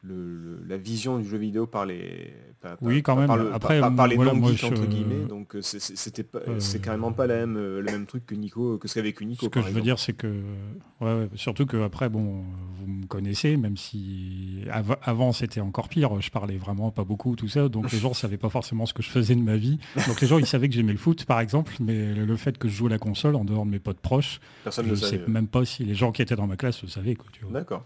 le- 0.07 0.35
le- 0.37 0.63
la 0.67 0.77
vision 0.77 1.17
du 1.19 1.27
jeu 1.27 1.37
vidéo 1.37 1.65
par 1.67 1.85
les, 1.85 2.33
par, 2.61 2.77
Oui, 2.81 3.01
par- 3.01 3.15
quand 3.15 3.19
même. 3.21 3.27
par 3.27 3.37
le- 3.37 3.53
Après, 3.53 3.79
par, 3.79 3.95
par 3.95 4.07
les 4.07 4.15
voilà, 4.15 4.33
moi, 4.33 4.51
je- 4.53 4.65
entre 4.65 4.85
guillemets, 4.85 5.25
donc 5.27 5.55
euh, 5.55 5.61
c'était 5.61 6.23
pas, 6.23 6.39
Euh, 6.47 6.59
c'est 6.59 6.81
carrément 6.81 7.11
pas 7.11 7.27
la 7.27 7.35
même, 7.37 7.57
euh, 7.57 7.79
le 7.81 7.91
même 7.91 8.05
truc 8.05 8.25
que 8.25 8.35
Nico, 8.35 8.77
que 8.77 8.87
ce 8.87 8.93
qu'a 8.95 9.01
vécu 9.01 9.25
Nico. 9.25 9.45
Ce 9.45 9.49
que 9.49 9.61
je 9.61 9.69
veux 9.71 9.81
dire, 9.81 9.99
c'est 9.99 10.13
que, 10.13 10.27
ouais, 10.27 11.13
ouais, 11.13 11.29
surtout 11.35 11.65
que 11.65 11.77
après, 11.83 12.09
bon, 12.09 12.43
vous 12.79 12.87
me 12.87 13.05
connaissez, 13.07 13.57
même 13.57 13.77
si 13.77 14.61
av- 14.71 14.97
avant 15.03 15.31
c'était 15.31 15.61
encore 15.61 15.89
pire, 15.89 16.19
je 16.21 16.29
parlais 16.31 16.57
vraiment 16.57 16.91
pas 16.91 17.03
beaucoup, 17.03 17.35
tout 17.35 17.47
ça, 17.47 17.69
donc 17.69 17.91
les 17.91 17.97
gens 17.99 18.13
savaient 18.13 18.37
pas 18.37 18.49
forcément 18.49 18.85
ce 18.85 18.93
que 18.93 19.01
je 19.03 19.09
faisais 19.09 19.35
de 19.35 19.41
ma 19.41 19.57
vie. 19.57 19.79
Donc 20.07 20.21
les 20.21 20.27
gens, 20.27 20.37
ils 20.39 20.45
savaient 20.45 20.69
que 20.69 20.75
j'aimais 20.75 20.91
le 20.93 20.97
foot, 20.99 21.25
par 21.25 21.39
exemple, 21.39 21.73
mais 21.79 22.13
le 22.13 22.35
fait 22.37 22.57
que 22.57 22.67
je 22.67 22.75
joue 22.75 22.87
à 22.87 22.89
la 22.89 22.97
console, 22.99 23.35
en 23.35 23.45
dehors 23.45 23.65
de 23.65 23.71
mes 23.71 23.79
potes 23.79 23.99
proches, 23.99 24.39
Personne 24.63 24.85
je 24.85 24.91
ne 24.91 24.95
sais 24.95 25.21
même 25.27 25.47
pas 25.47 25.65
si 25.65 25.83
les 25.85 25.95
gens 25.95 26.11
qui 26.11 26.21
étaient 26.21 26.35
dans 26.35 26.47
ma 26.47 26.55
classe 26.57 26.81
le 26.83 26.89
savaient. 26.89 27.17
D'accord. 27.51 27.85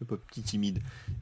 Le 0.00 0.06
pauvre 0.06 0.22
petit 0.22 0.42
timide. 0.42 0.78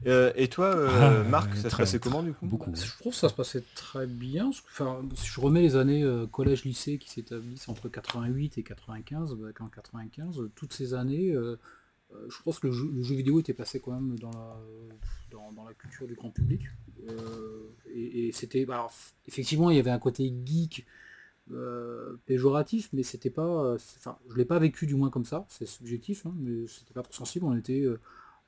Euh, 0.07 0.31
et 0.35 0.47
toi, 0.47 0.67
euh, 0.67 0.87
Ah, 1.25 1.29
Marc, 1.29 1.53
ça 1.57 1.69
se 1.69 1.75
passait 1.75 1.99
comment 1.99 2.23
du 2.23 2.31
coup? 2.31 2.45
Beaucoup. 2.45 2.71
Je 2.73 2.97
trouve 2.97 3.11
que 3.11 3.19
ça 3.19 3.27
se 3.27 3.33
passait 3.33 3.61
très 3.75 4.07
bien. 4.07 4.47
Enfin, 4.47 5.01
si 5.15 5.27
je 5.27 5.41
remets 5.41 5.61
les 5.61 5.75
années 5.75 6.01
euh, 6.01 6.25
collège-lycée 6.27 6.97
qui 6.97 7.09
s'établissent 7.09 7.67
entre 7.67 7.89
88 7.89 8.57
et 8.57 8.63
95, 8.63 9.35
bah, 9.35 9.49
qu'en 9.53 9.67
95, 9.67 10.39
euh, 10.39 10.49
toutes 10.55 10.71
ces 10.71 10.93
années, 10.93 11.33
je 11.33 12.41
pense 12.43 12.59
que 12.59 12.67
le 12.67 12.73
jeu, 12.73 12.89
le 12.89 13.03
jeu 13.03 13.15
vidéo 13.15 13.41
était 13.41 13.53
passé 13.53 13.81
quand 13.81 13.91
même 13.91 14.17
dans 14.17 14.31
la, 14.31 14.57
dans, 15.29 15.51
dans 15.51 15.65
la 15.65 15.73
culture 15.73 16.07
du 16.07 16.15
grand 16.15 16.29
public. 16.29 16.61
Euh, 17.09 17.63
et 17.93 18.27
et 18.27 18.31
c'était. 18.31 18.65
bah, 18.65 18.87
effectivement, 19.27 19.71
il 19.71 19.75
y 19.75 19.79
avait 19.79 19.91
un 19.91 19.99
côté 19.99 20.33
geek 20.45 20.85
péjoratif, 22.25 22.89
mais 22.93 23.03
c'était 23.03 23.29
pas. 23.29 23.73
Enfin, 23.73 24.17
je 24.29 24.35
l'ai 24.37 24.45
pas 24.45 24.57
vécu 24.59 24.87
du 24.87 24.95
moins 24.95 25.09
comme 25.09 25.25
ça, 25.25 25.45
c'est 25.49 25.65
subjectif, 25.65 26.25
hein, 26.25 26.33
mais 26.37 26.65
c'était 26.67 26.93
pas 26.93 27.03
trop 27.03 27.13
sensible. 27.13 27.43
On 27.45 27.57
était 27.57 27.85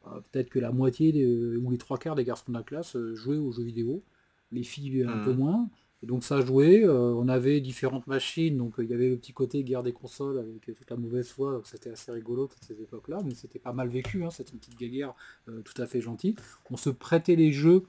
peut-être 0.04 0.50
que 0.50 0.60
la 0.60 0.72
moitié 0.72 1.26
ou 1.58 1.72
les 1.72 1.78
trois 1.78 1.98
quarts 1.98 2.16
des 2.16 2.24
garçons 2.24 2.52
de 2.52 2.58
la 2.58 2.64
classe 2.64 2.98
jouaient 3.14 3.38
aux 3.38 3.52
jeux 3.52 3.64
vidéo, 3.64 4.04
les 4.52 4.64
filles 4.64 5.04
un 5.04 5.24
peu 5.24 5.34
mmh. 5.34 5.38
moins. 5.38 5.70
Et 6.04 6.08
donc 6.08 6.24
ça 6.24 6.42
jouait, 6.42 6.88
on 6.88 7.28
avait 7.28 7.62
différentes 7.62 8.08
machines, 8.08 8.58
donc 8.58 8.74
il 8.80 8.90
y 8.90 8.94
avait 8.94 9.10
le 9.10 9.18
petit 9.18 9.34
côté 9.34 9.64
guerre 9.64 9.84
des 9.84 9.94
consoles 9.94 10.40
avec 10.40 10.62
toute 10.62 10.90
la 10.90 10.96
mauvaise 10.96 11.30
foi, 11.30 11.62
c'était 11.64 11.92
assez 11.92 12.12
rigolo 12.12 12.48
toutes 12.48 12.64
ces 12.64 12.82
époques-là, 12.82 13.20
mais 13.24 13.36
c'était 13.36 13.60
pas 13.60 13.72
mal 13.74 13.88
vécu, 13.88 14.24
hein, 14.24 14.32
c'était 14.32 14.54
une 14.54 14.60
petite 14.60 14.80
guerre 14.80 15.14
tout 15.46 15.80
à 15.80 15.86
fait 15.86 16.02
gentille. 16.02 16.36
On 16.72 16.78
se 16.78 16.90
prêtait 16.90 17.36
les 17.36 17.52
jeux 17.52 17.84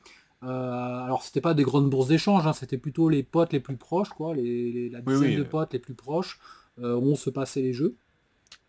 euh, 0.45 0.49
alors 0.49 1.23
c'était 1.23 1.41
pas 1.41 1.55
des 1.55 1.63
grandes 1.63 1.89
bourses 1.89 2.09
d'échange, 2.09 2.47
hein, 2.47 2.53
c'était 2.53 2.79
plutôt 2.79 3.09
les 3.09 3.23
potes 3.23 3.53
les 3.53 3.61
plus 3.61 3.77
proches, 3.77 4.09
quoi, 4.11 4.35
les, 4.35 4.89
la 4.89 5.01
dizaine 5.01 5.39
de 5.39 5.45
potes 5.45 5.73
les 5.73 5.79
plus 5.79 5.95
proches, 5.95 6.41
euh, 6.81 6.97
on 6.97 7.15
se 7.15 7.31
passait 7.31 7.63
les 7.63 7.73
jeux 7.73 7.95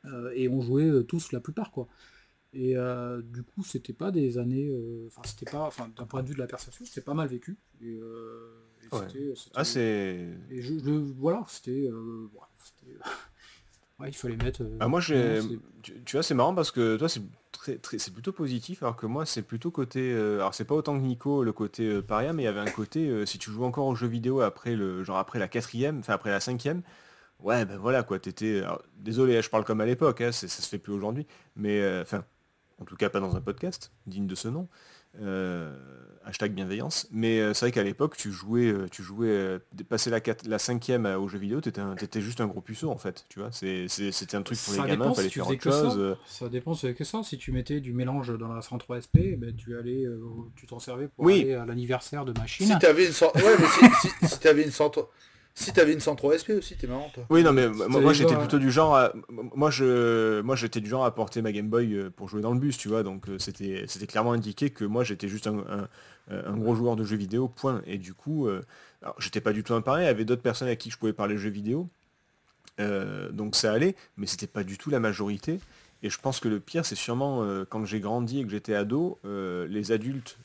euh, 0.05 0.31
et 0.35 0.47
on 0.49 0.61
jouait 0.61 1.03
tous 1.05 1.31
la 1.31 1.39
plupart, 1.39 1.71
quoi. 1.71 1.87
Et 2.53 2.75
du 3.23 3.43
coup, 3.43 3.63
c'était 3.63 3.93
pas 3.93 4.11
des 4.11 4.37
années, 4.37 4.71
enfin 5.07 5.21
c'était 5.25 5.49
pas, 5.49 5.61
enfin 5.61 5.89
d'un 5.95 6.05
point 6.05 6.21
de 6.21 6.27
vue 6.27 6.35
de 6.35 6.39
la 6.39 6.47
perception, 6.47 6.85
c'était 6.85 7.01
pas 7.01 7.15
mal 7.15 7.27
vécu. 7.27 7.57
Et, 7.81 7.99
ah 9.55 9.63
c'est. 9.63 10.27
Et 10.51 10.61
je, 10.61 10.73
voilà, 11.17 11.43
c'était, 11.47 11.89
il 14.05 14.13
fallait 14.13 14.37
mettre. 14.37 14.63
ah, 14.79 14.87
moi 14.87 14.99
j'ai, 14.99 15.39
tu, 15.81 16.01
tu, 16.03 16.15
vois, 16.15 16.23
c'est 16.23 16.33
marrant 16.33 16.53
parce 16.53 16.71
que 16.71 16.97
toi 16.97 17.09
c'est 17.09 17.21
c'est 17.97 18.13
plutôt 18.13 18.31
positif, 18.31 18.83
alors 18.83 18.95
que 18.95 19.05
moi 19.05 19.25
c'est 19.25 19.41
plutôt 19.41 19.71
côté. 19.71 20.11
Euh, 20.11 20.39
alors 20.39 20.53
c'est 20.53 20.65
pas 20.65 20.75
autant 20.75 20.97
que 20.97 21.03
Nico 21.03 21.43
le 21.43 21.53
côté 21.53 21.87
euh, 21.87 22.01
paria, 22.01 22.33
mais 22.33 22.43
il 22.43 22.45
y 22.45 22.49
avait 22.49 22.59
un 22.59 22.71
côté 22.71 23.07
euh, 23.07 23.25
si 23.25 23.37
tu 23.37 23.51
joues 23.51 23.63
encore 23.63 23.85
aux 23.85 23.95
jeux 23.95 24.07
vidéo 24.07 24.41
après 24.41 24.75
le 24.75 25.03
genre 25.03 25.17
après 25.17 25.39
la 25.39 25.47
quatrième, 25.47 25.99
enfin 25.99 26.13
après 26.13 26.31
la 26.31 26.39
cinquième, 26.39 26.81
ouais 27.39 27.65
ben 27.65 27.77
voilà 27.77 28.03
quoi, 28.03 28.19
t'étais. 28.19 28.63
Désolé, 28.97 29.41
je 29.41 29.49
parle 29.49 29.63
comme 29.63 29.81
à 29.81 29.85
l'époque, 29.85 30.21
hein, 30.21 30.31
ça 30.31 30.47
se 30.47 30.67
fait 30.67 30.77
plus 30.77 30.93
aujourd'hui, 30.93 31.25
mais 31.55 31.81
enfin 32.01 32.25
en 32.79 32.85
tout 32.85 32.95
cas 32.95 33.09
pas 33.09 33.19
dans 33.19 33.35
un 33.35 33.41
podcast 33.41 33.91
digne 34.05 34.27
de 34.27 34.35
ce 34.35 34.47
nom. 34.47 34.67
Euh, 35.21 35.71
hashtag 36.25 36.53
bienveillance. 36.53 37.07
Mais 37.11 37.39
euh, 37.39 37.53
c'est 37.53 37.65
vrai 37.65 37.71
qu'à 37.71 37.83
l'époque, 37.83 38.17
tu 38.17 38.31
jouais, 38.31 38.65
euh, 38.65 38.87
tu 38.89 39.03
jouais, 39.03 39.59
passer 39.87 40.09
la, 40.09 40.19
la 40.47 40.57
cinquième 40.57 41.05
au 41.05 41.27
jeu 41.27 41.37
vidéo, 41.37 41.61
t'étais, 41.61 41.81
étais 42.01 42.21
juste 42.21 42.41
un 42.41 42.47
gros 42.47 42.61
puceau 42.61 42.89
en 42.89 42.97
fait. 42.97 43.25
Tu 43.29 43.39
vois, 43.39 43.51
c'était 43.51 44.35
un 44.35 44.41
truc 44.41 44.57
pour 44.57 44.73
les 44.73 44.89
gamins, 44.89 45.13
fallait 45.13 45.29
faire 45.29 45.47
autre 45.47 45.61
chose. 45.61 46.17
Ça, 46.25 46.49
dépend, 46.49 46.73
c'est 46.73 46.93
que 46.93 47.03
ça. 47.03 47.21
Si 47.23 47.37
tu 47.37 47.51
mettais 47.51 47.79
du 47.79 47.93
mélange 47.93 48.37
dans 48.37 48.47
la 48.47 48.61
103 48.61 49.01
SP, 49.05 49.37
ben, 49.37 49.55
tu 49.55 49.77
allais, 49.77 50.05
tu 50.55 50.65
t'en 50.65 50.79
servais 50.79 51.07
pour 51.07 51.27
aller 51.27 51.53
à 51.53 51.65
l'anniversaire 51.65 52.25
de 52.25 52.33
machine. 52.39 52.65
Si 52.65 52.79
t'avais 52.79 53.05
une, 53.05 53.11
ouais, 53.11 53.55
mais 53.59 54.27
si, 54.27 54.39
une, 54.51 54.71
si 55.55 55.71
t'avais 55.71 55.93
une 55.93 55.99
103 55.99 56.39
SP 56.41 56.49
aussi, 56.57 56.75
t'es 56.75 56.87
marrant 56.87 57.09
toi. 57.13 57.25
Oui 57.29 57.43
non 57.43 57.53
mais 57.53 57.67
moi, 57.69 58.13
j'étais 58.13 58.35
plutôt 58.35 58.57
du 58.57 58.71
genre 58.71 58.95
à... 58.95 59.13
moi 59.29 59.69
je 59.69 60.41
moi 60.41 60.55
j'étais 60.55 60.81
du 60.81 60.89
genre 60.89 61.05
à 61.05 61.13
porter 61.13 61.41
ma 61.41 61.51
Game 61.51 61.69
Boy 61.69 61.93
euh, 61.93 62.09
pour 62.09 62.27
jouer 62.27 62.41
dans 62.41 62.51
le 62.51 62.59
bus, 62.59 62.77
tu 62.77 62.87
vois, 62.87 63.03
donc 63.03 63.29
euh, 63.29 63.37
c'était 63.37 63.85
c'était 63.87 64.07
clairement 64.07 64.33
indiqué 64.33 64.71
que 64.71 64.83
moi 64.83 65.03
j'étais 65.03 65.27
juste 65.27 65.47
un, 65.47 66.57
gros 66.57 66.75
joueur 66.75 66.95
de 66.95 67.03
jeux 67.03 67.17
vidéo, 67.17 67.47
point. 67.47 67.83
Et 67.85 67.99
du 67.99 68.13
coup, 68.13 68.47
euh, 68.47 68.63
j'étais 69.19 69.41
pas 69.41 69.53
du 69.53 69.63
tout 69.63 69.79
pareil, 69.81 70.05
il 70.05 70.07
y 70.07 70.09
avait 70.09 70.25
d'autres 70.25 70.41
personnes 70.41 70.69
à 70.69 70.75
qui 70.75 70.89
je 70.89 70.97
pouvais 70.97 71.13
parler 71.13 71.37
jeux 71.37 71.49
vidéo. 71.49 71.87
donc 72.79 73.55
ça 73.55 73.71
allait, 73.71 73.95
mais 74.17 74.25
c'était 74.25 74.47
pas 74.47 74.63
du 74.63 74.77
tout 74.77 74.89
la 74.89 74.99
majorité. 74.99 75.59
Et 76.01 76.09
je 76.09 76.17
pense 76.19 76.41
que 76.41 76.49
le 76.49 76.59
pire, 76.59 76.85
c'est 76.85 76.95
sûrement 76.95 77.45
quand 77.69 77.85
j'ai 77.85 77.99
grandi 77.99 78.39
et 78.39 78.43
que 78.43 78.49
j'étais 78.49 78.73
ado, 78.73 79.19
les 79.23 79.91
adultes, 79.91 80.37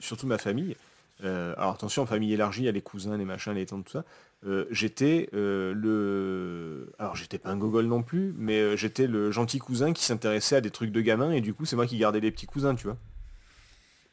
surtout 0.00 0.26
ma 0.26 0.38
famille, 0.38 0.76
euh, 1.24 1.54
alors 1.56 1.74
attention, 1.74 2.04
famille 2.06 2.32
élargie, 2.32 2.62
il 2.62 2.64
y 2.66 2.68
a 2.68 2.72
les 2.72 2.82
cousins, 2.82 3.16
les 3.16 3.24
machins, 3.24 3.52
les 3.52 3.66
tantes, 3.66 3.84
tout 3.84 3.92
ça. 3.92 4.04
Euh, 4.46 4.66
j'étais 4.70 5.28
euh, 5.34 5.72
le... 5.74 6.92
Alors 6.98 7.14
j'étais 7.14 7.38
pas 7.38 7.50
un 7.50 7.56
gogol 7.56 7.86
non 7.86 8.02
plus, 8.02 8.34
mais 8.36 8.76
j'étais 8.76 9.06
le 9.06 9.30
gentil 9.30 9.58
cousin 9.58 9.92
qui 9.92 10.04
s'intéressait 10.04 10.56
à 10.56 10.60
des 10.60 10.70
trucs 10.70 10.90
de 10.90 11.00
gamin, 11.00 11.32
et 11.32 11.40
du 11.40 11.54
coup 11.54 11.64
c'est 11.64 11.76
moi 11.76 11.86
qui 11.86 11.98
gardais 11.98 12.20
les 12.20 12.30
petits 12.30 12.46
cousins, 12.46 12.74
tu 12.74 12.86
vois. 12.86 12.96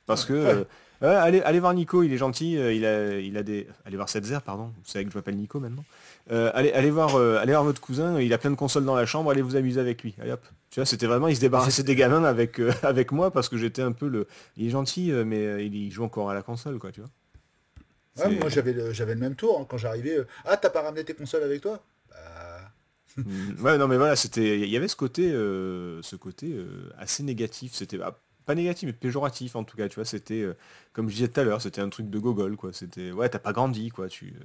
Parce 0.06 0.26
que... 0.26 0.66
allez, 1.02 1.42
allez 1.42 1.60
voir 1.60 1.74
Nico, 1.74 2.04
il 2.04 2.14
est 2.14 2.18
gentil, 2.18 2.54
il, 2.54 2.86
a, 2.86 3.20
il 3.20 3.38
a 3.38 3.44
des... 3.44 3.68
Allez 3.86 3.96
voir 3.96 4.10
Setzer, 4.10 4.40
pardon, 4.46 4.66
vous 4.66 4.90
savez 4.90 5.06
que 5.06 5.12
je 5.12 5.18
m'appelle 5.18 5.38
Nico 5.38 5.60
maintenant. 5.60 5.86
Allez, 6.30 6.72
allez, 6.72 6.92
voir, 6.92 7.16
allez 7.16 7.52
voir 7.52 7.64
votre 7.64 7.82
cousin, 7.82 8.20
il 8.20 8.34
a 8.34 8.38
plein 8.38 8.52
de 8.52 8.56
consoles 8.56 8.86
dans 8.86 8.96
la 8.96 9.06
chambre, 9.06 9.32
allez 9.32 9.42
vous 9.42 9.56
amuser 9.56 9.80
avec 9.80 10.04
lui. 10.04 10.16
Allez 10.20 10.32
hop. 10.32 10.42
Tu 10.70 10.80
vois, 10.80 10.86
c'était 10.86 11.08
vraiment, 11.08 11.28
il 11.28 11.36
se 11.36 11.42
débarrassait 11.42 11.84
des 11.84 11.96
gamins 11.96 12.24
avec, 12.24 12.60
euh, 12.60 12.72
avec 12.84 13.12
moi 13.12 13.32
parce 13.32 13.50
que 13.50 13.58
j'étais 13.58 13.82
un 13.82 13.92
peu 13.92 14.08
le. 14.08 14.28
Il 14.56 14.68
est 14.68 14.70
gentil, 14.70 15.12
euh, 15.12 15.26
mais 15.26 15.46
euh, 15.46 15.62
il 15.62 15.92
joue 15.92 16.04
encore 16.04 16.30
à 16.30 16.34
la 16.34 16.44
console, 16.44 16.78
quoi, 16.78 16.92
tu 16.92 17.02
vois. 17.02 18.30
moi 18.30 18.50
j'avais 18.50 18.74
le, 18.74 18.94
j'avais 18.94 19.16
le 19.16 19.20
même 19.20 19.36
tour 19.36 19.60
hein, 19.60 19.66
quand 19.68 19.78
j'arrivais. 19.78 20.18
ah, 20.46 20.58
t'as 20.58 20.70
pas 20.70 20.82
ramené 20.82 21.04
tes 21.04 21.16
consoles 21.16 21.44
avec 21.44 21.62
toi? 21.62 21.84
Bah... 22.10 22.72
Ouais, 23.62 23.78
non, 23.78 23.88
mais 23.88 23.98
voilà, 23.98 24.16
c'était. 24.16 24.60
Il 24.60 24.70
y 24.70 24.78
avait 24.78 24.88
ce 24.88 24.96
côté, 24.96 25.32
ce 25.32 26.16
côté 26.16 26.56
assez 26.98 27.24
négatif. 27.24 27.74
C'était 27.74 27.98
bah, 27.98 28.20
pas 28.46 28.54
négatif, 28.54 28.86
mais 28.88 28.94
péjoratif 28.94 29.56
en 29.56 29.64
tout 29.64 29.76
cas, 29.76 29.90
tu 29.90 29.96
vois. 29.96 30.06
C'était, 30.06 30.46
comme 30.94 31.10
je 31.10 31.16
disais 31.16 31.28
tout 31.30 31.40
à 31.40 31.44
l'heure, 31.44 31.62
c'était 31.62 31.82
un 31.82 31.90
truc 31.90 32.12
de 32.12 32.20
gogol, 32.20 32.56
quoi. 32.56 32.72
C'était, 32.74 33.12
ouais, 33.12 33.28
t'as 33.28 33.40
pas 33.40 33.54
grandi, 33.54 33.90
quoi. 33.90 34.08
Tu. 34.08 34.36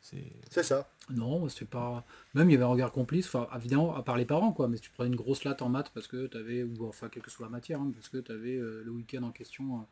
C'est 0.00 0.62
ça. 0.62 0.88
Non, 1.10 1.48
c'est 1.48 1.68
pas. 1.68 2.04
Même 2.34 2.50
il 2.50 2.52
y 2.52 2.56
avait 2.56 2.64
un 2.64 2.68
regard 2.68 2.92
complice, 2.92 3.26
enfin 3.26 3.48
évidemment, 3.56 3.94
à 3.94 4.02
part 4.02 4.16
les 4.16 4.24
parents, 4.24 4.52
quoi, 4.52 4.68
mais 4.68 4.78
tu 4.78 4.90
prenais 4.90 5.08
une 5.08 5.16
grosse 5.16 5.44
latte 5.44 5.62
en 5.62 5.68
maths 5.68 5.90
parce 5.94 6.06
que 6.06 6.26
tu 6.26 6.36
avais, 6.36 6.62
ou 6.62 6.86
enfin 6.86 7.08
quelle 7.08 7.22
que 7.22 7.30
soit 7.30 7.46
la 7.46 7.50
matière, 7.50 7.80
hein, 7.80 7.90
parce 7.94 8.08
que 8.08 8.18
tu 8.18 8.32
avais 8.32 8.56
euh, 8.56 8.82
le 8.84 8.90
week-end 8.90 9.22
en 9.22 9.30
question 9.30 9.78
euh, 9.78 9.82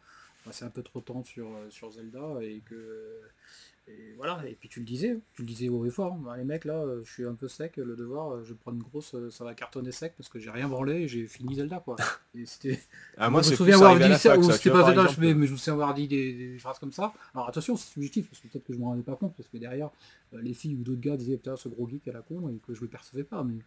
passé 0.45 0.65
un 0.65 0.71
peu 0.71 0.83
trop 0.83 1.01
de 1.01 1.05
temps 1.05 1.25
sur, 1.25 1.49
euh, 1.49 1.71
sur 1.71 1.91
Zelda 1.91 2.43
et 2.43 2.63
que 2.65 3.21
et 3.89 4.15
voilà, 4.17 4.43
et 4.49 4.55
puis 4.55 4.69
tu 4.69 4.81
le 4.81 4.85
disais, 4.85 5.17
tu 5.33 5.43
le 5.43 5.47
disais 5.47 5.69
haut 5.69 5.85
et 5.87 5.91
fort. 5.91 6.17
Bah, 6.17 6.37
les 6.37 6.43
mecs 6.43 6.65
là, 6.65 6.75
euh, 6.75 7.03
je 7.05 7.13
suis 7.13 7.25
un 7.25 7.35
peu 7.35 7.47
sec, 7.47 7.77
le 7.77 7.95
devoir, 7.95 8.33
euh, 8.33 8.45
je 8.45 8.53
prends 8.53 8.73
une 8.73 8.83
grosse, 8.83 9.15
euh, 9.15 9.31
ça 9.31 9.45
va 9.45 9.55
cartonner 9.55 9.93
sec 9.93 10.15
parce 10.17 10.29
que 10.29 10.41
j'ai 10.41 10.51
rien 10.51 10.69
branlé 10.69 11.03
et 11.03 11.09
j'ai 11.09 11.27
fini 11.29 11.55
Zelda 11.55 11.79
quoi. 11.79 11.97
Et 12.35 12.47
c'était. 12.47 12.81
Ah, 13.19 13.31
moi, 13.31 13.41
je 13.41 13.51
me 13.51 13.57
souviens 13.57 13.77
avoir 13.77 13.99
dit 13.99 14.19
ça, 14.19 14.37
ou 14.37 14.51
c'était 14.51 14.71
pas 14.71 14.85
Zelda, 14.85 15.07
mais, 15.19 15.33
mais, 15.33 15.47
je 15.47 15.53
me 15.53 15.57
souviens 15.57 15.73
avoir 15.75 15.95
dit 15.95 16.07
des, 16.07 16.59
phrases 16.59 16.79
comme 16.79 16.93
ça. 16.93 17.15
Alors 17.35 17.49
attention, 17.49 17.77
c'est 17.77 17.93
subjectif 17.93 18.29
parce 18.29 18.41
que 18.43 18.49
peut-être 18.49 18.65
que 18.65 18.75
je 18.75 18.79
m'en 18.79 18.89
rendais 18.89 19.03
pas 19.03 19.15
compte 19.15 19.35
parce 19.37 19.49
que 19.49 19.57
derrière, 19.57 19.91
les 20.33 20.55
filles 20.55 20.77
ou 20.77 20.83
d'autres 20.83 21.01
gars 21.01 21.17
disaient 21.17 21.37
putain 21.37 21.57
ce 21.57 21.69
gros 21.69 21.89
geek 21.89 22.09
à 22.09 22.13
la 22.13 22.23
con 22.23 22.49
et 22.49 22.59
que 22.67 22.75
je 22.75 22.81
le 22.81 22.89
percevais 22.89 23.25
pas. 23.25 23.43
Mais 23.45 23.59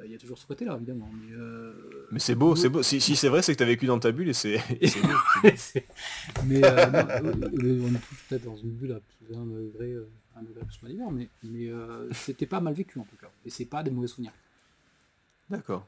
euh, 0.00 0.06
il 0.06 0.12
y 0.12 0.14
a 0.14 0.18
toujours 0.18 0.38
ce 0.38 0.46
côté-là, 0.46 0.76
évidemment. 0.76 1.08
Mais, 1.12 1.34
euh, 1.36 2.08
mais 2.10 2.18
c'est 2.18 2.34
beau, 2.34 2.56
c'est 2.56 2.68
beau. 2.68 2.82
Si, 2.82 3.00
c'est 3.00 3.28
vrai, 3.28 3.42
c'est 3.42 3.52
que 3.52 3.58
tu 3.58 3.64
as 3.64 3.66
vécu 3.66 3.86
dans 3.86 3.98
ta 3.98 4.12
bulle 4.12 4.28
et 4.28 4.32
c'est 4.32 4.56
beau. 5.02 5.50
mais 6.46 6.64
euh, 6.64 7.20
on 7.22 7.94
est 7.94 7.98
tous 7.98 8.16
peut-être 8.28 8.44
dans 8.44 8.56
une 8.56 8.70
bulle 8.70 8.92
à 8.92 9.00
plus 9.00 9.36
un 9.36 9.46
degré, 9.46 9.96
un 10.36 10.42
degré 10.42 10.64
plus 10.64 10.82
mal 10.82 11.12
mais, 11.12 11.28
mais 11.44 11.70
c'était 12.12 12.46
pas 12.46 12.60
mal 12.60 12.74
vécu 12.74 12.98
en 12.98 13.04
tout 13.04 13.16
cas. 13.20 13.30
Et 13.44 13.50
c'est 13.50 13.66
pas 13.66 13.82
des 13.82 13.90
mauvais 13.90 14.08
souvenirs. 14.08 14.32
D'accord. 15.48 15.86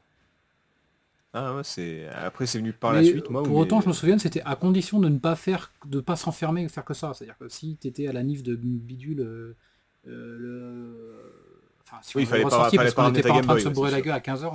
Ah 1.35 1.55
ouais, 1.55 1.63
c'est 1.63 2.07
après 2.09 2.45
c'est 2.45 2.59
venu 2.59 2.73
par 2.73 2.93
la 2.93 3.03
suite. 3.03 3.27
Moi, 3.31 3.41
pour 3.41 3.55
autant, 3.55 3.81
je 3.81 3.87
me 3.87 3.93
souviens, 3.93 4.19
c'était 4.19 4.43
à 4.43 4.55
condition 4.55 4.99
de 4.99 5.09
ne 5.09 5.17
pas 5.17 5.35
faire, 5.35 5.71
de 5.85 5.99
pas 5.99 6.15
s'enfermer, 6.15 6.67
faire 6.69 6.85
que 6.85 6.93
ça. 6.93 7.13
C'est-à-dire 7.13 7.37
que 7.39 7.49
si 7.49 7.75
tu 7.81 7.87
étais 7.87 8.07
à 8.07 8.13
la 8.13 8.21
nif 8.21 8.43
de 8.43 8.55
bidule, 8.55 9.55
le 10.05 11.33
si 12.01 12.17
oui, 12.17 12.23
il 12.23 12.25
fallait 12.27 12.43
pas, 12.43 12.69
parce 12.71 12.93
qu'on 12.93 13.11
n'était 13.11 13.27
pas 13.27 13.33
en 13.33 13.41
train 13.41 13.55
de 13.55 13.59
se 13.59 13.69
bourrer 13.69 13.91
la 13.91 14.01
gueule 14.01 14.13
à 14.13 14.19
15h, 14.19 14.45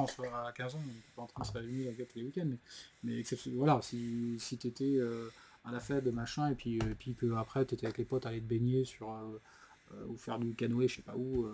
à 0.46 0.52
15 0.52 0.74
ans, 0.74 0.78
on 0.78 0.86
n'était 0.86 1.12
pas 1.14 1.22
en 1.22 1.26
train 1.26 1.42
de 1.42 1.46
se 1.46 1.52
réunir 1.52 1.86
la 1.86 1.92
gueule 1.92 2.06
tous 2.06 2.18
les 2.18 2.24
week-ends. 2.24 2.48
Mais, 3.04 3.22
mais 3.22 3.22
voilà, 3.54 3.78
si, 3.82 4.36
si 4.38 4.58
tu 4.58 4.66
étais 4.66 4.96
euh, 4.96 5.28
à 5.64 5.72
la 5.72 5.80
fête, 5.80 6.06
machin, 6.06 6.50
et 6.50 6.54
puis, 6.54 6.78
euh, 6.78 6.94
puis 6.98 7.14
que 7.14 7.34
après 7.34 7.64
tu 7.64 7.74
étais 7.74 7.86
avec 7.86 7.98
les 7.98 8.04
potes 8.04 8.26
à 8.26 8.30
aller 8.30 8.40
te 8.40 8.48
baigner 8.48 8.84
sur, 8.84 9.10
euh, 9.10 10.06
ou 10.08 10.16
faire 10.16 10.38
du 10.38 10.54
canoë, 10.54 10.88
je 10.88 10.96
sais 10.96 11.02
pas 11.02 11.16
où, 11.16 11.46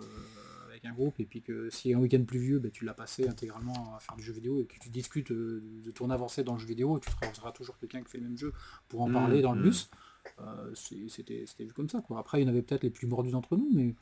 avec 0.67 0.85
un 0.85 0.93
groupe, 0.93 1.19
et 1.19 1.25
puis 1.25 1.41
que 1.41 1.69
si 1.69 1.93
un 1.93 1.99
week-end 1.99 2.23
plus 2.23 2.39
vieux, 2.39 2.59
bah, 2.59 2.69
tu 2.71 2.85
l'as 2.85 2.93
passé 2.93 3.27
intégralement 3.27 3.95
à 3.95 3.99
faire 3.99 4.15
du 4.15 4.23
jeu 4.23 4.33
vidéo, 4.33 4.59
et 4.59 4.65
que 4.65 4.79
tu 4.79 4.89
discutes 4.89 5.31
de 5.31 5.91
ton 5.91 6.09
avancée 6.09 6.43
dans 6.43 6.53
le 6.53 6.59
jeu 6.59 6.67
vidéo, 6.67 6.97
et 6.97 6.99
tu 6.99 7.09
trouveras 7.09 7.51
toujours 7.51 7.77
quelqu'un 7.77 8.01
qui 8.01 8.09
fait 8.09 8.17
le 8.17 8.25
même 8.25 8.37
jeu 8.37 8.53
pour 8.89 9.01
en 9.01 9.09
mmh, 9.09 9.13
parler 9.13 9.41
dans 9.41 9.53
le 9.53 9.61
mmh. 9.61 9.63
bus. 9.63 9.89
C'était 10.75 11.45
vu 11.59 11.73
comme 11.73 11.89
ça. 11.89 12.01
Quoi. 12.01 12.19
Après, 12.19 12.39
il 12.39 12.43
y 12.43 12.45
en 12.45 12.49
avait 12.49 12.61
peut-être 12.61 12.83
les 12.83 12.89
plus 12.89 13.07
mordus 13.07 13.31
d'entre 13.31 13.55
nous, 13.55 13.69
mais 13.73 13.95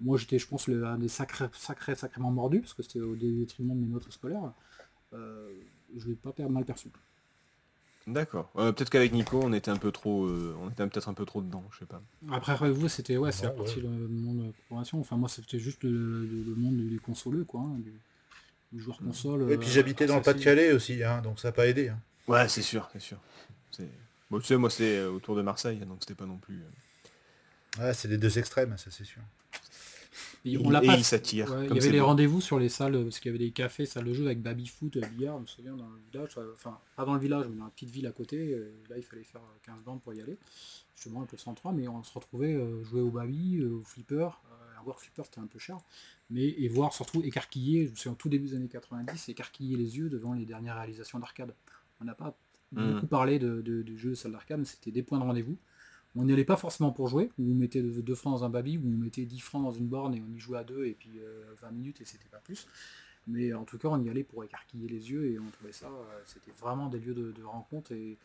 moi, 0.00 0.18
j'étais, 0.18 0.38
je 0.38 0.48
pense, 0.48 0.66
le, 0.66 0.84
un 0.84 0.98
des 0.98 1.08
sacrés, 1.08 1.46
sacrés, 1.52 1.94
sacrément 1.94 2.30
mordus, 2.30 2.60
parce 2.60 2.74
que 2.74 2.82
c'était 2.82 3.00
au 3.00 3.14
détriment 3.14 3.74
de 3.74 3.86
mes 3.86 3.92
notes 3.92 4.10
scolaires. 4.10 4.52
Euh, 5.12 5.50
je 5.96 6.08
l'ai 6.08 6.14
pas 6.14 6.32
mal 6.48 6.64
perçu. 6.64 6.88
D'accord. 8.06 8.50
peut-être 8.54 8.90
qu'avec 8.90 9.12
Nico, 9.12 9.40
on 9.42 9.52
était 9.52 9.70
un 9.70 9.76
peu 9.76 9.92
trop, 9.92 10.26
euh, 10.26 10.56
on 10.60 10.70
était 10.70 10.84
peut-être 10.88 11.08
un 11.08 11.14
peu 11.14 11.24
trop 11.24 11.40
dedans, 11.40 11.62
je 11.70 11.80
sais 11.80 11.86
pas. 11.86 12.02
Après, 12.32 12.70
vous, 12.70 12.88
c'était 12.88 13.16
ouais, 13.16 13.30
c'est 13.30 13.44
la 13.44 13.50
partie 13.50 13.80
du 13.80 13.86
monde 13.86 14.38
de 14.38 14.46
la 14.46 14.52
programmation. 14.66 15.00
Enfin, 15.00 15.16
moi, 15.16 15.28
c'était 15.28 15.60
juste 15.60 15.84
le, 15.84 16.54
monde 16.56 16.76
des 16.76 16.98
consoleux, 16.98 17.44
quoi, 17.44 17.60
hein, 17.60 17.78
du, 18.72 18.80
joueur 18.80 18.98
console. 18.98 19.52
Et 19.52 19.58
puis 19.58 19.68
j'habitais 19.68 20.06
dans 20.06 20.16
le 20.16 20.22
Pas-de-Calais 20.22 20.72
aussi, 20.72 21.04
hein, 21.04 21.20
donc 21.22 21.38
ça 21.38 21.48
n'a 21.48 21.52
pas 21.52 21.68
aidé. 21.68 21.90
Hein. 21.90 22.00
Ouais, 22.26 22.48
c'est 22.48 22.62
sûr, 22.62 22.88
c'est 22.92 23.00
sûr. 23.00 23.18
Bon, 24.32 24.40
tu 24.40 24.46
sais, 24.46 24.56
moi, 24.56 24.70
c'est 24.70 24.96
euh, 24.96 25.10
autour 25.10 25.36
de 25.36 25.42
Marseille, 25.42 25.76
donc 25.80 25.98
c'était 26.00 26.14
pas 26.14 26.24
non 26.24 26.38
plus. 26.38 26.64
Ouais, 27.78 27.92
c'est 27.92 28.08
les 28.08 28.16
deux 28.16 28.38
extrêmes, 28.38 28.78
ça 28.78 28.90
c'est 28.90 29.04
sûr. 29.04 29.20
Et, 30.46 30.56
on 30.56 30.70
l'a 30.70 30.82
il 30.82 31.04
s'attire. 31.04 31.54
il 31.68 31.76
y 31.76 31.78
avait 31.78 31.90
les 31.90 32.00
rendez-vous 32.00 32.40
sur 32.40 32.58
les 32.58 32.70
salles, 32.70 32.94
parce 33.04 33.20
qu'il 33.20 33.30
y 33.30 33.34
avait 33.34 33.44
des 33.44 33.50
cafés, 33.50 33.84
salles 33.84 34.06
de 34.06 34.14
jeu 34.14 34.24
avec 34.24 34.40
baby-foot, 34.40 34.96
billard, 35.14 35.36
je 35.36 35.42
me 35.42 35.46
souviens, 35.46 35.76
dans 35.76 35.86
le 35.86 36.00
village, 36.10 36.30
enfin, 36.54 36.78
pas 36.96 37.04
dans 37.04 37.12
le 37.12 37.20
village, 37.20 37.44
mais 37.50 37.56
dans 37.56 37.66
la 37.66 37.70
petite 37.70 37.90
ville 37.90 38.06
à 38.06 38.12
côté. 38.12 38.54
Euh, 38.54 38.72
là, 38.88 38.96
il 38.96 39.02
fallait 39.02 39.22
faire 39.22 39.42
15 39.66 39.82
bandes 39.84 40.00
pour 40.00 40.14
y 40.14 40.22
aller, 40.22 40.38
justement, 40.96 41.20
un 41.20 41.26
peu 41.26 41.36
103, 41.36 41.72
mais 41.72 41.86
on 41.86 42.02
se 42.02 42.14
retrouvait 42.14 42.54
euh, 42.54 42.82
jouer 42.84 43.02
au 43.02 43.10
baby, 43.10 43.62
au 43.62 43.82
flipper. 43.84 44.30
War 44.86 44.98
Flipper 44.98 45.22
c'était 45.26 45.40
un 45.40 45.46
peu 45.46 45.60
cher, 45.60 45.76
mais 46.28 46.42
et 46.42 46.66
voir 46.66 46.92
surtout 46.92 47.22
écarquiller, 47.22 47.86
je 47.86 47.90
me 47.90 47.96
souviens 47.96 48.14
tout 48.14 48.28
début 48.28 48.48
des 48.48 48.56
années 48.56 48.66
90, 48.66 49.28
écarquiller 49.28 49.76
les 49.76 49.98
yeux 49.98 50.08
devant 50.08 50.32
les 50.32 50.46
dernières 50.46 50.74
réalisations 50.74 51.20
d'arcade. 51.20 51.54
On 52.00 52.04
n'a 52.04 52.14
pas 52.14 52.34
Mm. 52.80 52.92
beaucoup 52.94 53.06
parlé 53.06 53.38
de, 53.38 53.60
de, 53.60 53.82
de 53.82 53.96
jeux 53.96 54.10
de 54.10 54.14
salle 54.14 54.32
d'arcade, 54.32 54.58
mais 54.60 54.64
c'était 54.64 54.90
des 54.90 55.02
points 55.02 55.18
de 55.18 55.24
rendez-vous. 55.24 55.56
On 56.14 56.24
n'y 56.24 56.32
allait 56.32 56.44
pas 56.44 56.56
forcément 56.56 56.90
pour 56.90 57.08
jouer, 57.08 57.30
où 57.38 57.50
on 57.50 57.54
mettait 57.54 57.82
2 57.82 58.14
francs 58.14 58.34
dans 58.34 58.44
un 58.44 58.50
baby, 58.50 58.76
où 58.78 58.82
on 58.86 58.98
mettait 58.98 59.24
10 59.24 59.40
francs 59.40 59.62
dans 59.62 59.70
une 59.70 59.86
borne 59.86 60.14
et 60.14 60.22
on 60.26 60.34
y 60.34 60.38
jouait 60.38 60.58
à 60.58 60.64
deux 60.64 60.84
et 60.84 60.92
puis 60.92 61.10
euh, 61.20 61.42
20 61.62 61.70
minutes 61.70 62.00
et 62.02 62.04
c'était 62.04 62.28
pas 62.30 62.38
plus. 62.38 62.66
Mais 63.26 63.54
en 63.54 63.64
tout 63.64 63.78
cas, 63.78 63.88
on 63.88 64.02
y 64.02 64.10
allait 64.10 64.24
pour 64.24 64.42
écarquiller 64.44 64.88
les 64.88 65.10
yeux 65.10 65.26
et 65.32 65.38
on 65.38 65.48
trouvait 65.50 65.72
ça, 65.72 65.86
euh, 65.86 66.20
c'était 66.26 66.50
vraiment 66.60 66.88
des 66.88 66.98
lieux 66.98 67.14
de, 67.14 67.30
de 67.32 67.42
rencontre 67.44 67.92
et, 67.92 68.18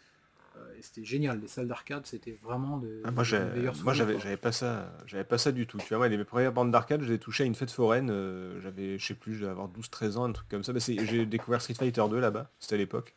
euh, 0.58 0.76
et 0.78 0.82
c'était 0.82 1.06
génial. 1.06 1.40
Les 1.40 1.48
salles 1.48 1.68
d'arcade, 1.68 2.06
c'était 2.08 2.38
vraiment 2.44 2.78
de, 2.78 3.02
Ah, 3.06 3.12
moi, 3.84 3.94
j'avais, 3.94 4.20
j'avais 4.20 4.38
pas 4.38 4.52
ça, 4.52 4.92
j'avais 5.06 5.24
pas 5.24 5.38
ça 5.38 5.52
du 5.54 5.66
tout. 5.68 5.78
Tu 5.78 5.88
vois, 5.90 5.98
moi, 6.00 6.08
les 6.10 6.18
mes 6.18 6.26
premières 6.26 6.52
bandes 6.52 6.72
d'arcade, 6.72 7.02
je 7.04 7.08
les 7.10 7.14
ai 7.14 7.20
touchées 7.20 7.44
à 7.44 7.46
une 7.46 7.56
fête 7.56 7.72
foraine. 7.72 8.10
euh, 8.10 8.60
j'avais, 8.60 8.98
je 8.98 9.06
sais 9.06 9.14
plus, 9.14 9.36
je 9.36 9.42
devais 9.42 9.52
avoir 9.52 9.70
12-13 9.70 10.18
ans, 10.18 10.26
un 10.26 10.32
truc 10.34 10.50
comme 10.50 10.64
ça. 10.64 10.74
Mais 10.74 10.80
c'est- 10.82 11.06
j'ai 11.06 11.26
découvert 11.26 11.62
Street 11.62 11.76
Fighter 11.76 12.04
2 12.10 12.20
là-bas, 12.20 12.50
c'était 12.60 12.76
à 12.76 12.80
l'époque. 12.80 13.14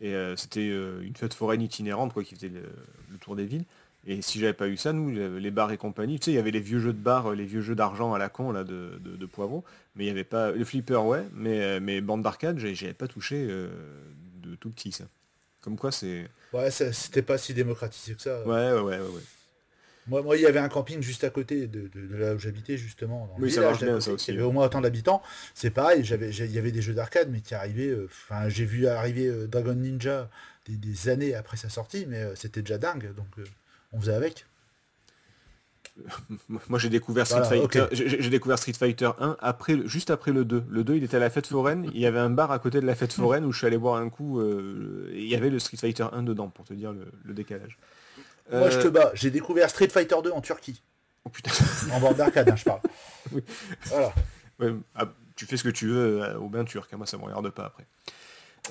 Et 0.00 0.14
euh, 0.14 0.36
c'était 0.36 0.68
euh, 0.70 1.02
une 1.02 1.14
fête 1.14 1.34
foraine 1.34 1.62
itinérante, 1.62 2.12
quoi, 2.12 2.24
qui 2.24 2.34
faisait 2.34 2.48
le, 2.48 2.62
le 3.10 3.18
tour 3.18 3.36
des 3.36 3.44
villes. 3.44 3.64
Et 4.04 4.20
si 4.20 4.40
j'avais 4.40 4.52
pas 4.52 4.66
eu 4.66 4.76
ça, 4.76 4.92
nous, 4.92 5.10
les 5.10 5.50
bars 5.52 5.70
et 5.70 5.76
compagnie, 5.76 6.18
tu 6.18 6.24
sais, 6.24 6.30
il 6.32 6.34
y 6.34 6.38
avait 6.38 6.50
les 6.50 6.60
vieux 6.60 6.80
jeux 6.80 6.92
de 6.92 6.98
bar, 6.98 7.30
euh, 7.30 7.34
les 7.36 7.44
vieux 7.44 7.60
jeux 7.60 7.76
d'argent 7.76 8.14
à 8.14 8.18
la 8.18 8.28
con, 8.28 8.50
là, 8.50 8.64
de, 8.64 8.98
de, 9.00 9.16
de 9.16 9.26
poivron. 9.26 9.62
Mais 9.94 10.04
il 10.04 10.08
y 10.08 10.10
avait 10.10 10.24
pas, 10.24 10.50
le 10.50 10.64
flipper, 10.64 11.04
ouais, 11.04 11.24
mais 11.34 11.62
euh, 11.62 11.80
mes 11.80 12.00
bandes 12.00 12.22
d'arcade, 12.22 12.58
j'avais 12.58 12.94
pas 12.94 13.06
touché 13.06 13.46
euh, 13.48 13.68
de 14.42 14.56
tout 14.56 14.70
petit, 14.70 14.90
ça. 14.90 15.04
Comme 15.60 15.76
quoi, 15.76 15.92
c'est... 15.92 16.28
Ouais, 16.52 16.70
c'était 16.72 17.22
pas 17.22 17.38
si 17.38 17.54
démocratisé 17.54 18.14
que 18.14 18.22
ça. 18.22 18.40
Ouais, 18.42 18.72
ouais, 18.72 18.80
ouais, 18.80 18.98
ouais. 18.98 18.98
ouais. 18.98 19.22
Moi, 20.08 20.20
moi, 20.22 20.36
il 20.36 20.42
y 20.42 20.46
avait 20.46 20.58
un 20.58 20.68
camping 20.68 21.00
juste 21.00 21.22
à 21.24 21.30
côté 21.30 21.66
de, 21.68 21.88
de- 21.88 22.06
de 22.06 22.16
là 22.16 22.34
où 22.34 22.38
j'habitais, 22.38 22.76
justement. 22.76 23.26
Dans 23.28 23.38
le 23.38 23.44
Oui, 23.44 23.50
ça 23.50 23.60
village 23.60 23.70
marche 23.70 23.80
d'à 23.80 23.86
bien, 23.86 24.00
ça 24.00 24.12
aussi, 24.12 24.30
Il 24.30 24.34
y 24.34 24.38
avait 24.38 24.46
au 24.46 24.52
moins 24.52 24.66
autant 24.66 24.80
d'habitants. 24.80 25.22
C'est 25.54 25.70
pareil, 25.70 26.04
j'avais, 26.04 26.30
il 26.30 26.50
y 26.52 26.58
avait 26.58 26.72
des 26.72 26.82
jeux 26.82 26.94
d'arcade, 26.94 27.28
mais 27.30 27.40
qui 27.40 27.54
arrivaient. 27.54 27.88
euh, 27.88 28.06
Enfin, 28.10 28.48
j'ai 28.48 28.64
vu 28.64 28.86
arriver 28.88 29.26
euh, 29.28 29.46
Dragon 29.46 29.74
Ninja 29.74 30.28
des, 30.66 30.76
des 30.76 31.08
années 31.08 31.34
après 31.34 31.56
sa 31.56 31.68
sortie, 31.68 32.06
mais 32.08 32.18
euh, 32.22 32.34
c'était 32.34 32.62
déjà 32.62 32.78
dingue. 32.78 33.14
Donc, 33.14 33.26
on 33.92 34.00
faisait 34.00 34.14
avec. 34.14 34.46
Moi 36.68 36.78
j'ai 36.78 36.88
découvert 36.88 37.26
Street 37.26 37.40
Voilà, 37.40 37.68
Fighter, 37.68 37.84
j'ai 37.92 38.30
découvert 38.30 38.58
Street 38.58 38.72
Fighter 38.72 39.10
1 39.20 39.36
après, 39.40 39.76
juste 39.86 40.10
après 40.10 40.32
le 40.32 40.44
2. 40.44 40.64
Le 40.70 40.84
2 40.84 40.96
il 40.96 41.04
était 41.04 41.18
à 41.18 41.20
la 41.20 41.28
fête 41.28 41.46
foraine, 41.46 41.90
il 41.92 42.00
y 42.00 42.06
avait 42.06 42.18
un 42.18 42.30
bar 42.30 42.50
à 42.50 42.58
côté 42.58 42.80
de 42.80 42.86
la 42.86 42.94
fête 42.94 43.12
foraine 43.12 43.44
où 43.44 43.52
je 43.52 43.58
suis 43.58 43.66
allé 43.66 43.76
boire 43.76 43.96
un 43.96 44.08
coup, 44.08 44.40
et 44.42 45.20
il 45.20 45.28
y 45.28 45.34
avait 45.34 45.50
le 45.50 45.58
Street 45.58 45.76
Fighter 45.76 46.06
1 46.10 46.22
dedans 46.22 46.48
pour 46.48 46.64
te 46.64 46.72
dire 46.72 46.92
le, 46.92 47.06
le 47.24 47.34
décalage. 47.34 47.76
Moi, 48.52 48.70
je 48.70 48.78
Euh, 48.78 48.82
te 48.82 48.88
bats. 48.88 49.10
J'ai 49.14 49.30
découvert 49.30 49.68
Street 49.70 49.88
Fighter 49.88 50.16
2 50.22 50.30
en 50.30 50.40
Turquie. 50.40 50.82
Oh 51.24 51.30
putain, 51.30 51.50
En 51.92 52.00
bord 52.00 52.14
d'arcade, 52.14 52.48
hein, 52.50 52.56
je 52.56 52.64
parle. 52.64 52.80
Oui. 53.32 53.42
Voilà. 53.86 54.12
Ouais, 54.58 54.74
ah, 54.94 55.06
tu 55.36 55.46
fais 55.46 55.56
ce 55.56 55.62
que 55.64 55.68
tu 55.70 55.86
veux 55.88 56.22
euh, 56.22 56.36
au 56.38 56.48
bain 56.48 56.64
turc, 56.64 56.92
hein, 56.92 56.96
moi 56.96 57.06
ça 57.06 57.16
me 57.16 57.22
regarde 57.24 57.48
pas 57.50 57.66
après. 57.66 57.86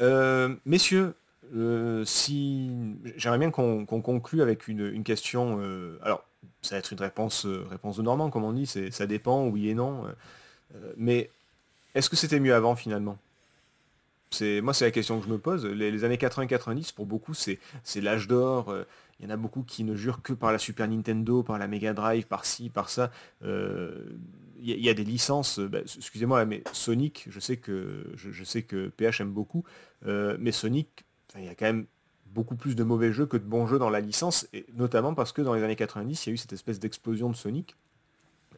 Euh, 0.02 0.56
messieurs, 0.66 1.16
euh, 1.56 2.03
si 2.06 2.70
j'aimerais 3.16 3.40
bien 3.40 3.49
qu'on 3.52 3.86
qu'on 3.86 4.02
conclue 4.02 4.41
avec 4.41 4.68
une, 4.68 4.86
une 4.94 5.03
question. 5.03 5.58
euh, 5.62 5.98
alors, 6.03 6.24
ça 6.62 6.76
va 6.76 6.80
être 6.80 6.91
une 6.94 6.99
réponse, 6.99 7.45
euh, 7.45 7.66
réponse 7.70 7.98
de 7.98 8.02
Normand, 8.03 8.30
comme 8.30 8.44
on 8.44 8.53
dit, 8.53 8.68
ça 8.68 9.06
dépend, 9.08 9.48
oui 9.48 9.70
et 9.70 9.74
non. 9.74 10.06
euh, 10.06 10.10
euh, 10.76 10.94
mais 10.98 11.30
est-ce 11.95 12.10
que 12.10 12.16
c'était 12.16 12.40
mieux 12.40 12.53
avant 12.53 12.76
finalement? 12.76 13.18
Moi 14.40 14.74
c'est 14.74 14.86
la 14.86 14.91
question 14.91 15.20
que 15.20 15.26
je 15.26 15.32
me 15.32 15.38
pose. 15.38 15.66
Les, 15.66 15.91
les 15.91 16.03
années 16.06 16.16
80-90 16.18 16.94
pour 16.94 17.06
beaucoup 17.06 17.34
c'est 17.34 17.60
c'est 17.84 17.99
l'âge 17.99 18.28
d'or. 18.28 18.74
Euh, 19.22 19.26
Il 19.26 19.26
y 19.26 19.27
en 19.27 19.30
a 19.34 19.38
beaucoup 19.38 19.64
qui 19.64 19.84
ne 19.84 19.95
jurent 19.95 20.22
que 20.22 20.34
par 20.34 20.52
la 20.52 20.57
Super 20.57 20.88
Nintendo, 20.88 21.43
par 21.43 21.57
la 21.60 21.68
Mega 21.68 21.93
Drive, 21.93 22.26
par 22.27 22.45
ci, 22.45 22.69
par 22.69 22.89
ça. 22.89 23.11
Euh, 23.43 24.06
Il 24.60 24.69
il 24.69 24.84
y 24.85 24.89
a 24.89 24.93
des 24.93 25.03
licences. 25.03 25.60
euh, 25.60 25.68
bah, 25.68 25.80
Excusez-moi 25.81 26.45
mais 26.45 26.64
Sonic, 26.73 27.27
je 27.30 27.39
sais 27.39 27.57
que 27.57 28.06
je, 28.15 28.43
sais 28.43 28.64
que 28.64 28.89
PH 28.89 29.22
aime 29.22 29.31
beaucoup, 29.31 29.64
euh, 30.06 30.38
mais 30.39 30.52
Sonic, 30.52 31.06
il 31.38 31.45
y 31.45 31.49
a 31.49 31.56
quand 31.56 31.65
même 31.65 31.85
beaucoup 32.27 32.56
plus 32.56 32.76
de 32.76 32.84
mauvais 32.84 33.11
jeux 33.11 33.26
que 33.26 33.38
de 33.38 33.43
bons 33.43 33.68
jeux 33.68 33.80
dans 33.80 33.89
la 33.89 33.99
licence, 34.02 34.48
et 34.53 34.65
notamment 34.76 35.14
parce 35.14 35.31
que 35.34 35.41
dans 35.41 35.53
les 35.53 35.64
années 35.64 35.76
90, 35.76 36.26
il 36.26 36.30
y 36.30 36.31
a 36.31 36.34
eu 36.34 36.38
cette 36.38 36.53
espèce 36.53 36.80
d'explosion 36.80 37.30
de 37.30 37.35
Sonic. 37.35 37.76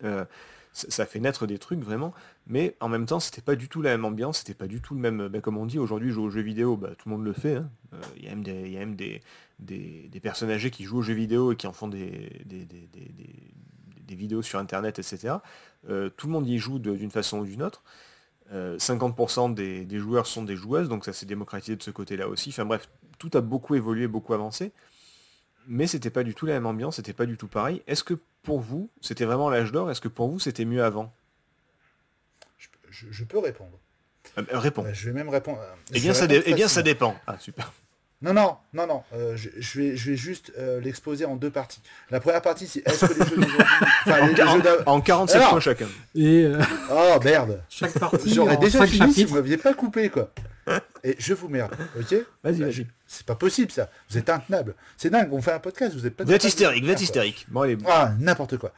Euh, 0.04 0.26
ça 0.74 1.06
fait 1.06 1.20
naître 1.20 1.46
des 1.46 1.60
trucs 1.60 1.82
vraiment, 1.82 2.14
mais 2.48 2.76
en 2.80 2.90
même 2.90 3.06
temps 3.06 3.20
c'était 3.20 3.42
pas 3.44 3.56
du 3.56 3.70
tout 3.70 3.82
la 3.84 3.92
même 3.92 4.06
ambiance, 4.06 4.40
c'était 4.40 4.56
pas 4.56 4.68
du 4.68 4.82
tout 4.82 4.96
le 4.96 5.00
même, 5.02 5.28
bah, 5.28 5.40
comme 5.40 5.58
on 5.58 5.68
dit 5.68 5.78
aujourd'hui 5.78 6.12
jouer 6.12 6.24
aux 6.26 6.30
jeux 6.32 6.42
vidéo, 6.42 6.78
bah, 6.78 6.90
tout 6.98 7.10
le 7.10 7.16
monde 7.16 7.24
le 7.26 7.34
fait, 7.34 7.58
hein. 7.58 7.70
Euh, 7.94 7.98
il 8.18 8.24
y 8.26 8.28
a 8.28 8.32
même, 8.32 8.44
des, 8.44 8.70
y 8.70 8.78
a 8.78 8.80
même 8.80 8.96
des, 8.96 9.22
des, 9.64 10.08
des 10.10 10.20
personnes 10.20 10.52
âgées 10.52 10.70
qui 10.72 10.84
jouent 10.84 11.00
aux 11.00 11.04
jeux 11.04 11.14
vidéo 11.14 11.52
et 11.52 11.56
qui 11.56 11.68
en 11.68 11.74
font 11.74 11.88
des, 11.88 12.30
vidéos 14.10 14.44
sur 14.44 14.60
internet, 14.60 15.00
etc. 15.00 15.36
Euh, 15.90 16.10
tout 16.10 16.28
le 16.28 16.34
monde 16.34 16.48
y 16.48 16.60
joue 16.60 16.78
d'une 16.78 17.10
façon 17.10 17.40
ou 17.40 17.46
d'une 17.46 17.64
autre. 17.64 17.82
Euh, 18.52 18.78
50% 18.78 19.54
des, 19.56 19.86
des 19.86 19.98
joueurs 19.98 20.28
sont 20.28 20.44
des 20.44 20.56
joueuses, 20.56 20.88
donc 20.88 21.04
ça 21.04 21.14
s'est 21.14 21.26
démocratisé 21.26 21.76
de 21.76 21.82
ce 21.82 21.90
côté-là 21.90 22.28
aussi. 22.28 22.50
Enfin 22.50 22.66
bref, 22.66 22.88
tout 23.18 23.32
a 23.34 23.42
beaucoup 23.42 23.74
évolué, 23.74 24.08
beaucoup 24.08 24.34
avancé. 24.36 24.72
Mais 25.66 25.88
c'était 25.88 26.12
pas 26.12 26.24
du 26.24 26.36
tout 26.36 26.46
la 26.46 26.54
même 26.54 26.66
ambiance, 26.68 26.98
c'était 26.98 27.14
pas 27.14 27.26
du 27.26 27.38
tout 27.38 27.48
pareil. 27.48 27.82
Est-ce 27.88 28.04
que 28.04 28.14
pour 28.44 28.60
vous, 28.60 28.90
c'était 29.02 29.26
vraiment 29.26 29.50
l'âge 29.50 29.72
d'or? 29.72 29.90
Est-ce 29.90 30.02
que 30.02 30.10
pour 30.10 30.28
vous, 30.30 30.38
c'était 30.40 30.66
mieux 30.66 30.84
avant? 30.84 31.12
Je, 32.60 32.68
je- 32.92 33.08
je 33.12 33.24
peux 33.24 33.40
répondre. 33.40 33.80
Euh, 34.38 34.44
Réponds. 34.52 34.86
Euh, 34.86 34.94
je 34.94 35.06
vais 35.10 35.14
même 35.14 35.30
répondre. 35.30 35.60
euh, 35.60 35.74
eh, 35.94 36.00
bien, 36.00 36.14
ça 36.14 36.28
dé- 36.28 36.44
eh 36.46 36.54
bien, 36.54 36.68
ça 36.68 36.82
dépend. 36.84 37.16
Ah, 37.26 37.40
super. 37.40 37.72
Non, 38.24 38.34
non, 38.34 38.56
non, 38.74 38.88
non. 38.88 39.04
euh, 39.14 39.36
je, 39.36 39.50
je 39.60 39.80
vais, 39.80 39.96
je 39.98 40.12
vais 40.12 40.18
juste 40.18 40.52
euh, 40.58 40.80
l'exposer 40.80 41.26
en 41.26 41.36
deux 41.36 41.50
parties. 41.52 41.82
La 42.10 42.20
première 42.22 42.42
partie, 42.42 42.66
c'est 42.68 42.80
est-ce 42.88 43.06
que 43.06 43.14
les 43.20 43.30
jeux 43.30 43.36
d'aujourd'hui... 43.36 43.66
Enfin, 44.06 44.26
les, 44.28 44.34
les 44.34 44.42
En, 44.44 44.56
jeux 44.62 44.64
en 44.86 45.02
47 45.02 45.36
Alors 45.38 45.50
points 45.52 45.60
chacun. 45.60 45.88
Et 46.16 46.44
euh, 46.46 46.60
Oh, 46.92 47.20
merde 47.24 47.62
chaque 47.70 48.00
partie, 48.00 48.34
J'aurais 48.34 48.58
déjà 48.58 48.88
fini 48.88 49.14
si 49.14 49.26
vous 49.26 49.36
m'aviez 49.36 49.58
pas 49.58 49.74
coupé, 49.74 50.10
quoi. 50.10 50.32
Et 51.04 51.16
je 51.20 51.34
vous 51.34 51.50
merde, 51.50 51.74
ok? 52.00 52.16
Vas-y, 52.44 52.60
Bah, 52.60 52.66
vas-y. 52.68 52.88
C'est 53.14 53.26
pas 53.26 53.36
possible, 53.36 53.72
ça. 53.72 53.90
Vous 54.10 54.18
êtes 54.18 54.30
intenable. 54.30 54.76
C'est 54.98 55.10
dingue, 55.12 55.32
on 55.32 55.42
fait 55.42 55.52
un 55.52 55.60
podcast, 55.60 55.94
vous 55.94 56.08
êtes 56.08 56.16
pas... 56.16 56.24
Vous 56.24 56.34
êtes 56.34 56.44
hystérique, 56.44 56.84
vous 56.84 56.90
êtes 56.90 57.02
hystérique. 57.02 57.46
Bon, 57.50 57.62
allez. 57.62 57.78
Ah, 57.88 58.12
n'importe 58.20 58.58
quoi. 58.58 58.74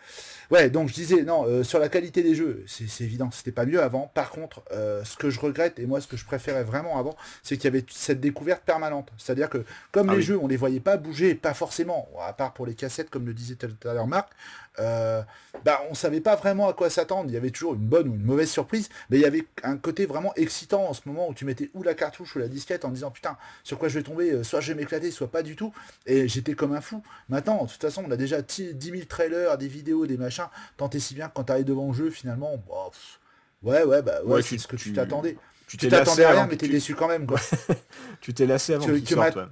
Ouais, 0.51 0.69
donc 0.69 0.89
je 0.89 0.93
disais, 0.93 1.23
non, 1.23 1.45
euh, 1.47 1.63
sur 1.63 1.79
la 1.79 1.89
qualité 1.89 2.21
des 2.21 2.35
jeux, 2.35 2.63
c'est 2.67 2.87
c'est 2.87 3.03
évident, 3.03 3.31
c'était 3.31 3.51
pas 3.51 3.65
mieux 3.65 3.81
avant. 3.81 4.11
Par 4.13 4.29
contre, 4.29 4.61
euh, 4.71 5.03
ce 5.03 5.17
que 5.17 5.31
je 5.31 5.39
regrette, 5.39 5.79
et 5.79 5.87
moi 5.87 6.01
ce 6.01 6.07
que 6.07 6.17
je 6.17 6.25
préférais 6.25 6.63
vraiment 6.63 6.99
avant, 6.99 7.15
c'est 7.41 7.55
qu'il 7.57 7.65
y 7.65 7.67
avait 7.75 7.83
cette 7.89 8.19
découverte 8.19 8.61
permanente. 8.63 9.09
C'est-à-dire 9.17 9.49
que 9.49 9.65
comme 9.91 10.09
Ah 10.09 10.13
les 10.13 10.19
oui. 10.19 10.23
jeux, 10.23 10.37
on 10.39 10.47
les 10.47 10.57
voyait 10.57 10.79
pas 10.79 10.97
bouger, 10.97 11.33
pas 11.33 11.55
forcément, 11.55 12.07
à 12.21 12.33
part 12.33 12.53
pour 12.53 12.67
les 12.67 12.75
cassettes, 12.75 13.09
comme 13.09 13.25
le 13.25 13.33
disait 13.33 13.55
tout 13.55 13.87
à 13.87 13.93
l'heure 13.95 14.05
Marc, 14.05 14.29
euh, 14.77 15.23
bah, 15.63 15.81
on 15.89 15.95
savait 15.95 16.21
pas 16.21 16.35
vraiment 16.35 16.67
à 16.67 16.73
quoi 16.73 16.91
s'attendre. 16.91 17.29
Il 17.29 17.33
y 17.33 17.37
avait 17.37 17.49
toujours 17.49 17.73
une 17.73 17.87
bonne 17.87 18.07
ou 18.09 18.13
une 18.13 18.23
mauvaise 18.23 18.49
surprise, 18.51 18.89
mais 19.09 19.17
il 19.17 19.21
y 19.21 19.25
avait 19.25 19.45
un 19.63 19.77
côté 19.77 20.05
vraiment 20.05 20.33
excitant 20.35 20.87
en 20.89 20.93
ce 20.93 21.01
moment 21.05 21.27
où 21.27 21.33
tu 21.33 21.45
mettais 21.45 21.71
ou 21.73 21.81
la 21.81 21.95
cartouche 21.95 22.35
ou 22.35 22.39
la 22.39 22.47
disquette 22.47 22.85
en 22.85 22.89
disant 22.89 23.09
putain, 23.09 23.35
sur 23.63 23.79
quoi 23.79 23.87
je 23.87 23.97
vais 23.97 24.03
tomber, 24.03 24.24
euh, 24.31 24.43
soit 24.43 24.61
je 24.61 24.73
vais 24.73 24.79
m'éclater, 24.79 25.11
soit 25.11 25.31
pas 25.31 25.43
du 25.43 25.55
tout. 25.55 25.73
Et 26.05 26.27
j'étais 26.27 26.53
comme 26.53 26.73
un 26.73 26.81
fou. 26.81 27.01
Maintenant, 27.29 27.63
de 27.65 27.69
toute 27.71 27.81
façon, 27.81 28.03
on 28.07 28.11
a 28.11 28.17
déjà 28.17 28.41
10 28.41 28.75
000 28.79 28.97
trailers, 29.07 29.57
des 29.57 29.67
vidéos, 29.67 30.05
des 30.07 30.17
machins. 30.17 30.47
Tant 30.77 30.89
et 30.89 30.99
si 30.99 31.13
bien 31.15 31.27
que 31.29 31.33
quand 31.33 31.43
t'arrives 31.45 31.65
devant 31.65 31.87
le 31.87 31.93
jeu, 31.93 32.09
finalement, 32.09 32.57
bah, 32.67 32.89
pff, 32.91 33.19
ouais, 33.63 33.83
ouais, 33.83 34.01
bah, 34.01 34.21
ouais, 34.23 34.35
Ouais, 34.35 34.41
c'est 34.41 34.57
ce 34.57 34.67
que 34.67 34.75
tu 34.75 34.93
t'attendais. 34.93 35.37
Tu 35.67 35.77
t'attendais 35.77 36.23
à 36.25 36.31
rien, 36.31 36.47
mais 36.47 36.57
t'es 36.57 36.67
tu- 36.67 36.71
déçu 36.73 36.93
quand 36.95 37.07
même, 37.07 37.25
quoi. 37.25 37.39
Tu 38.21 38.33
t'es 38.33 38.45
lassé 38.45 38.73
avant 38.75 38.85
Que- 38.85 38.91
qu'il 38.93 39.03
que 39.03 39.15
sorte, 39.15 39.35
ma- 39.35 39.41
ouais. 39.43 39.47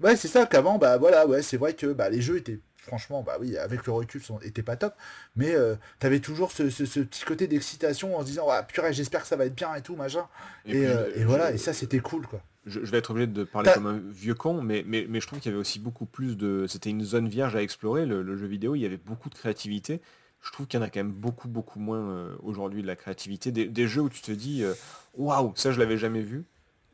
Ouais, 0.00 0.16
c'est 0.16 0.28
ça 0.28 0.46
qu'avant, 0.46 0.78
bah 0.78 0.96
voilà, 0.96 1.26
ouais, 1.26 1.42
c'est 1.42 1.56
vrai 1.56 1.74
que 1.74 1.86
bah, 1.86 2.08
les 2.08 2.20
jeux 2.20 2.36
étaient, 2.36 2.60
franchement, 2.76 3.22
bah 3.22 3.36
oui, 3.40 3.56
avec 3.56 3.84
le 3.86 3.92
recul, 3.92 4.22
sont, 4.22 4.38
étaient 4.40 4.62
pas 4.62 4.76
top, 4.76 4.94
mais 5.34 5.54
euh, 5.54 5.74
t'avais 5.98 6.20
toujours 6.20 6.52
ce, 6.52 6.70
ce- 6.70 6.84
ce 6.86 7.00
petit 7.00 7.24
côté 7.24 7.48
d'excitation 7.48 8.16
en 8.16 8.20
se 8.20 8.26
disant, 8.26 8.46
ah 8.50 8.62
purée, 8.62 8.92
j'espère 8.92 9.22
que 9.22 9.26
ça 9.28 9.34
va 9.36 9.44
être 9.46 9.56
bien 9.56 9.74
et 9.74 9.82
tout, 9.82 9.96
machin. 9.96 10.26
Et, 10.66 10.70
puis, 10.70 10.84
euh, 10.84 11.10
et 11.16 11.24
voilà, 11.24 11.50
et 11.52 11.58
ça, 11.58 11.72
c'était 11.72 11.98
cool, 11.98 12.26
quoi. 12.28 12.40
Je, 12.68 12.84
je 12.84 12.90
vais 12.90 12.98
être 12.98 13.10
obligé 13.10 13.26
de 13.26 13.44
parler 13.44 13.70
comme 13.74 13.86
un 13.86 13.98
vieux 13.98 14.34
con, 14.34 14.62
mais, 14.62 14.84
mais, 14.86 15.06
mais 15.08 15.20
je 15.20 15.26
trouve 15.26 15.40
qu'il 15.40 15.50
y 15.50 15.54
avait 15.54 15.60
aussi 15.60 15.80
beaucoup 15.80 16.06
plus 16.06 16.36
de... 16.36 16.66
C'était 16.68 16.90
une 16.90 17.02
zone 17.02 17.28
vierge 17.28 17.56
à 17.56 17.62
explorer, 17.62 18.06
le, 18.06 18.22
le 18.22 18.36
jeu 18.36 18.46
vidéo, 18.46 18.74
il 18.74 18.80
y 18.80 18.86
avait 18.86 18.96
beaucoup 18.98 19.30
de 19.30 19.34
créativité. 19.34 20.00
Je 20.40 20.52
trouve 20.52 20.66
qu'il 20.66 20.78
y 20.78 20.82
en 20.82 20.86
a 20.86 20.90
quand 20.90 21.00
même 21.00 21.12
beaucoup, 21.12 21.48
beaucoup 21.48 21.80
moins 21.80 22.10
euh, 22.10 22.36
aujourd'hui 22.42 22.82
de 22.82 22.86
la 22.86 22.94
créativité. 22.94 23.50
Des, 23.50 23.66
des 23.66 23.88
jeux 23.88 24.02
où 24.02 24.08
tu 24.08 24.22
te 24.22 24.30
dis, 24.30 24.62
euh, 24.62 24.72
waouh, 25.14 25.52
ça 25.56 25.72
je 25.72 25.80
l'avais 25.80 25.98
jamais 25.98 26.22
vu. 26.22 26.44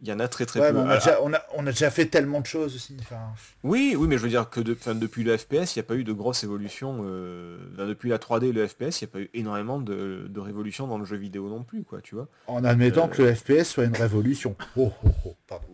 Il 0.07 0.11
y 0.11 0.13
en 0.13 0.21
a 0.21 0.29
très 0.29 0.45
très 0.45 0.61
Ouais, 0.61 0.71
peu. 0.71 0.77
mais 0.77 0.83
on 0.85 0.89
a, 0.91 0.97
déjà, 0.99 1.19
on, 1.23 1.33
a, 1.33 1.43
on 1.55 1.67
a 1.67 1.71
déjà 1.71 1.91
fait 1.91 2.05
tellement 2.05 2.43
de 2.43 2.47
choses 2.47 2.75
aussi. 2.77 2.95
enfin, 3.01 3.17
Oui, 3.63 3.97
oui, 3.99 4.07
mais 4.07 4.19
je 4.19 4.23
veux 4.23 4.29
dire 4.29 4.51
que 4.51 4.61
de- 4.61 4.77
depuis 4.93 5.25
le 5.25 5.35
FPS, 5.35 5.75
il 5.75 5.79
n'y 5.79 5.81
a 5.81 5.83
pas 5.83 5.95
eu 5.95 6.05
de 6.05 6.13
grosse 6.13 6.45
évolution. 6.45 7.05
euh, 7.07 7.57
depuis 7.89 8.11
la 8.11 8.19
3D 8.19 8.49
et 8.49 8.53
le 8.53 8.67
FPS, 8.69 9.01
il 9.01 9.05
n'y 9.05 9.11
a 9.11 9.13
pas 9.13 9.21
eu 9.21 9.31
énormément 9.33 9.81
de, 9.81 10.27
de 10.29 10.41
révolution 10.41 10.87
dans 10.87 10.99
le 10.99 11.07
jeu 11.07 11.17
vidéo 11.17 11.49
non 11.49 11.63
plus, 11.63 11.85
quoi, 11.85 12.03
tu 12.03 12.17
vois. 12.17 12.29
en 12.49 12.63
admettant 12.65 13.07
Euh, 13.07 13.09
que 13.09 13.23
le 13.23 13.35
FPS 13.35 13.65
soit 13.67 13.85
une 13.85 13.97
révolution. 13.97 14.57
Oh, 14.77 14.93
oh, 15.07 15.09
oh, 15.25 15.35
pardon. 15.49 15.67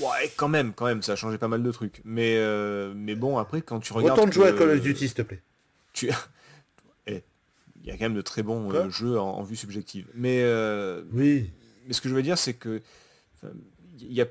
Ouais, 0.00 0.32
quand 0.34 0.48
même, 0.48 0.72
quand 0.72 0.86
même, 0.86 1.02
ça 1.02 1.12
a 1.12 1.16
changé 1.16 1.36
pas 1.36 1.48
mal 1.48 1.62
de 1.62 1.70
trucs. 1.72 2.00
Mais, 2.06 2.36
euh, 2.38 2.94
mais 2.96 3.14
bon, 3.16 3.36
après, 3.36 3.60
quand 3.60 3.80
tu 3.80 3.92
regardes... 3.92 4.12
Retourne 4.18 4.32
jouer 4.32 4.48
à 4.48 4.52
Call 4.54 4.70
of 4.70 4.80
Duty, 4.80 5.08
s'il 5.08 5.14
te 5.14 5.20
plaît. 5.22 5.42
tu... 5.92 6.08
Eh, 7.06 7.22
Il 7.84 7.88
y 7.88 7.90
a 7.90 7.98
quand 7.98 8.04
même 8.04 8.14
de 8.14 8.22
très 8.22 8.42
bons 8.42 8.88
jeux 8.88 9.18
en, 9.20 9.28
en 9.32 9.42
vue 9.42 9.56
subjective. 9.56 10.06
Mais, 10.14 10.38
euh, 10.40 11.02
Oui. 11.12 11.50
mais 11.86 11.92
ce 11.92 12.00
que 12.00 12.08
je 12.08 12.14
veux 12.14 12.22
dire, 12.22 12.38
c'est 12.38 12.54
que 12.54 12.80
il 14.00 14.12
y 14.12 14.20
a, 14.22 14.26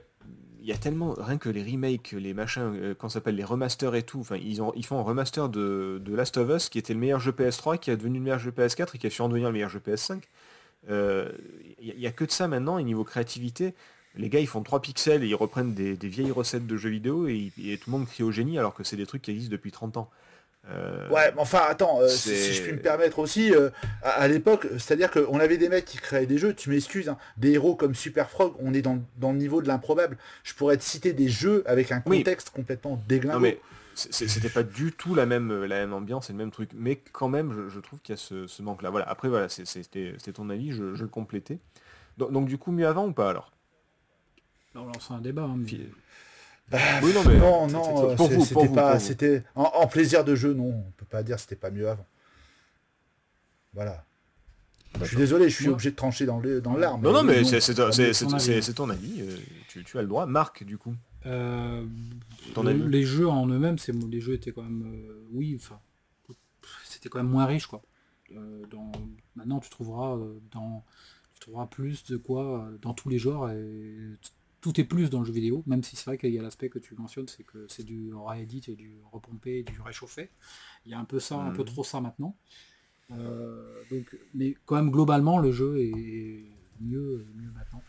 a 0.73 0.77
tellement, 0.77 1.13
rien 1.17 1.37
que 1.37 1.49
les 1.49 1.63
remakes, 1.63 2.11
les 2.11 2.33
machins, 2.33 2.73
euh, 2.75 2.93
qu'on 2.93 3.09
s'appelle 3.09 3.35
les 3.35 3.43
remasters 3.43 3.95
et 3.95 4.03
tout, 4.03 4.25
ils, 4.41 4.61
ont, 4.61 4.73
ils 4.75 4.85
font 4.85 4.99
un 4.99 5.03
remaster 5.03 5.49
de, 5.49 6.01
Last 6.07 6.37
of 6.37 6.49
Us 6.49 6.69
qui 6.69 6.79
était 6.79 6.93
le 6.93 6.99
meilleur 6.99 7.19
jeu 7.19 7.31
PS3, 7.31 7.79
qui 7.79 7.91
est 7.91 7.97
devenu 7.97 8.19
le 8.19 8.23
meilleur 8.23 8.39
jeu 8.39 8.51
PS4 8.51 8.89
et 8.95 8.97
qui 8.97 9.07
a 9.07 9.09
su 9.09 9.21
en 9.21 9.29
devenir 9.29 9.47
le 9.47 9.53
meilleur 9.53 9.69
jeu 9.69 9.81
PS5. 9.85 10.21
Il 10.87 11.95
n'y 11.97 12.07
a, 12.07 12.11
que 12.11 12.25
de 12.25 12.31
ça 12.31 12.47
maintenant, 12.47 12.77
et 12.77 12.83
niveau 12.83 13.03
créativité, 13.03 13.73
les 14.15 14.29
gars 14.29 14.39
ils 14.39 14.47
font 14.47 14.61
3 14.61 14.81
pixels 14.81 15.23
et 15.23 15.27
ils 15.27 15.35
reprennent 15.35 15.73
des, 15.73 15.95
vieilles 15.95 16.31
recettes 16.31 16.67
de 16.67 16.77
jeux 16.77 16.89
vidéo 16.89 17.27
et, 17.27 17.51
et, 17.63 17.77
tout 17.77 17.91
le 17.91 17.97
monde 17.97 18.07
crie 18.07 18.23
au 18.23 18.31
génie 18.31 18.57
alors 18.57 18.73
que 18.73 18.83
c'est 18.83 18.97
des 18.97 19.05
trucs 19.05 19.21
qui 19.21 19.31
existent 19.31 19.51
depuis 19.51 19.71
30 19.71 19.97
ans. 19.97 20.09
Euh, 20.69 21.09
ouais, 21.09 21.31
mais 21.33 21.41
enfin, 21.41 21.61
attends, 21.67 22.01
euh, 22.01 22.07
si, 22.07 22.53
je 22.53 22.61
puis 22.61 22.73
me 22.73 22.79
permettre 22.79 23.19
aussi, 23.19 23.53
euh, 23.53 23.69
à, 24.03 24.27
l'époque, 24.27 24.67
c'est-à-dire 24.73 25.09
qu'on 25.09 25.39
avait 25.39 25.57
des 25.57 25.69
mecs 25.69 25.85
qui 25.85 25.97
créaient 25.97 26.27
des 26.27 26.37
jeux, 26.37 26.53
tu 26.53 26.69
m'excuses, 26.69 27.09
hein, 27.09 27.17
des 27.37 27.53
héros 27.53 27.75
comme 27.75 27.95
Super 27.95 28.29
Frog, 28.29 28.53
on 28.59 28.73
est 28.73 28.81
dans, 28.81 29.01
le 29.21 29.33
niveau 29.33 29.61
de 29.61 29.67
l'improbable. 29.67 30.17
Je 30.43 30.53
pourrais 30.53 30.77
te 30.77 30.83
citer 30.83 31.13
des 31.13 31.29
jeux 31.29 31.63
avec 31.65 31.91
un 31.91 31.99
contexte 31.99 32.51
complètement 32.51 33.01
déglingué. 33.07 33.39
mais 33.41 33.59
c'était 33.95 34.49
pas 34.49 34.63
du 34.63 34.91
tout 34.93 35.15
la 35.15 35.25
même, 35.25 35.65
la 35.65 35.79
même 35.79 35.93
ambiance 35.93 36.29
et 36.29 36.33
le 36.33 36.37
même 36.37 36.51
truc. 36.51 36.69
Mais 36.75 37.01
quand 37.11 37.27
même, 37.27 37.67
je, 37.69 37.79
trouve 37.79 37.99
qu'il 37.99 38.13
y 38.13 38.17
a 38.17 38.21
ce, 38.21 38.61
manque-là. 38.61 38.91
Voilà, 38.91 39.09
après, 39.09 39.29
voilà, 39.29 39.49
c'était 39.49 40.13
ton 40.33 40.49
avis, 40.49 40.71
je, 40.71 40.83
le 40.83 41.07
complétais. 41.07 41.57
Donc, 42.17 42.47
du 42.47 42.57
coup, 42.57 42.71
mieux 42.71 42.87
avant 42.87 43.07
ou 43.07 43.13
pas 43.13 43.29
alors? 43.29 43.51
On 44.75 44.85
lance 44.85 45.11
un 45.11 45.19
débat. 45.19 45.43
Hein, 45.43 45.57
bah, 46.71 47.01
non, 47.01 47.67
non, 47.67 48.15
c'était 48.45 48.69
pas, 48.69 48.99
c'était 48.99 49.43
en, 49.55 49.87
plaisir 49.87 50.23
de 50.23 50.35
jeu, 50.35 50.53
non, 50.53 50.69
on 50.87 50.91
peut 50.95 51.05
pas 51.05 51.21
dire 51.21 51.39
c'était 51.39 51.55
pas 51.55 51.69
mieux 51.69 51.89
avant. 51.89 52.05
Voilà. 53.73 54.05
Je 54.99 55.05
suis 55.05 55.17
désolé, 55.17 55.49
je 55.49 55.55
suis 55.55 55.67
obligé 55.69 55.91
de 55.91 55.95
trancher 55.95 56.25
dans 56.25 56.39
l'arme. 56.39 57.01
Non, 57.01 57.11
non, 57.11 57.23
mais 57.23 57.43
c'est 57.43 58.73
ton 58.73 58.89
avis. 58.89 59.21
Euh, 59.21 59.37
tu, 59.67 59.97
as 59.97 60.01
le 60.01 60.07
droit. 60.07 60.25
Marc, 60.25 60.63
du 60.63 60.77
coup. 60.77 60.95
Euh, 61.25 61.85
les 62.55 63.03
jeux 63.03 63.27
en 63.27 63.47
eux-mêmes, 63.47 63.77
les 64.09 64.21
jeux 64.21 64.33
étaient 64.33 64.51
quand 64.51 64.63
même, 64.63 64.91
euh, 64.93 65.27
oui, 65.31 65.55
enfin, 65.55 65.79
c'était 66.85 67.09
quand 67.09 67.19
même 67.19 67.31
moins 67.31 67.45
riche, 67.45 67.67
quoi. 67.67 67.81
maintenant, 69.35 69.59
tu 69.59 69.69
trouveras 69.69 70.17
dans, 70.51 70.83
tu 71.35 71.41
trouveras 71.41 71.67
plus 71.67 72.03
de 72.05 72.17
quoi 72.17 72.67
dans 72.81 72.93
tous 72.93 73.09
les 73.09 73.19
genres 73.19 73.49
et 73.49 73.97
tout 74.61 74.79
est 74.79 74.83
plus 74.83 75.09
dans 75.09 75.19
le 75.19 75.25
jeu 75.25 75.33
vidéo, 75.33 75.63
même 75.65 75.83
si 75.83 75.95
c'est 75.95 76.05
vrai 76.05 76.17
qu'il 76.17 76.31
y 76.31 76.39
a 76.39 76.41
l'aspect 76.41 76.69
que 76.69 76.79
tu 76.79 76.95
mentionnes, 76.95 77.27
c'est 77.27 77.43
que 77.43 77.65
c'est 77.67 77.83
du 77.83 78.13
réédit 78.13 78.63
et 78.67 78.75
du 78.75 79.01
repompé 79.11 79.63
du 79.63 79.81
réchauffé. 79.81 80.29
Il 80.85 80.91
y 80.91 80.93
a 80.93 80.99
un 80.99 81.05
peu 81.05 81.19
ça, 81.19 81.35
un 81.35 81.51
peu 81.51 81.63
mhm. 81.63 81.67
trop 81.67 81.83
ça 81.83 81.99
maintenant. 81.99 82.35
Euh, 83.11 83.81
donc, 83.91 84.15
mais 84.33 84.55
quand 84.65 84.75
même 84.75 84.91
globalement 84.91 85.39
le 85.39 85.51
jeu 85.51 85.81
est 85.81 86.45
mieux, 86.79 87.25
mieux 87.35 87.51
maintenant. 87.51 87.81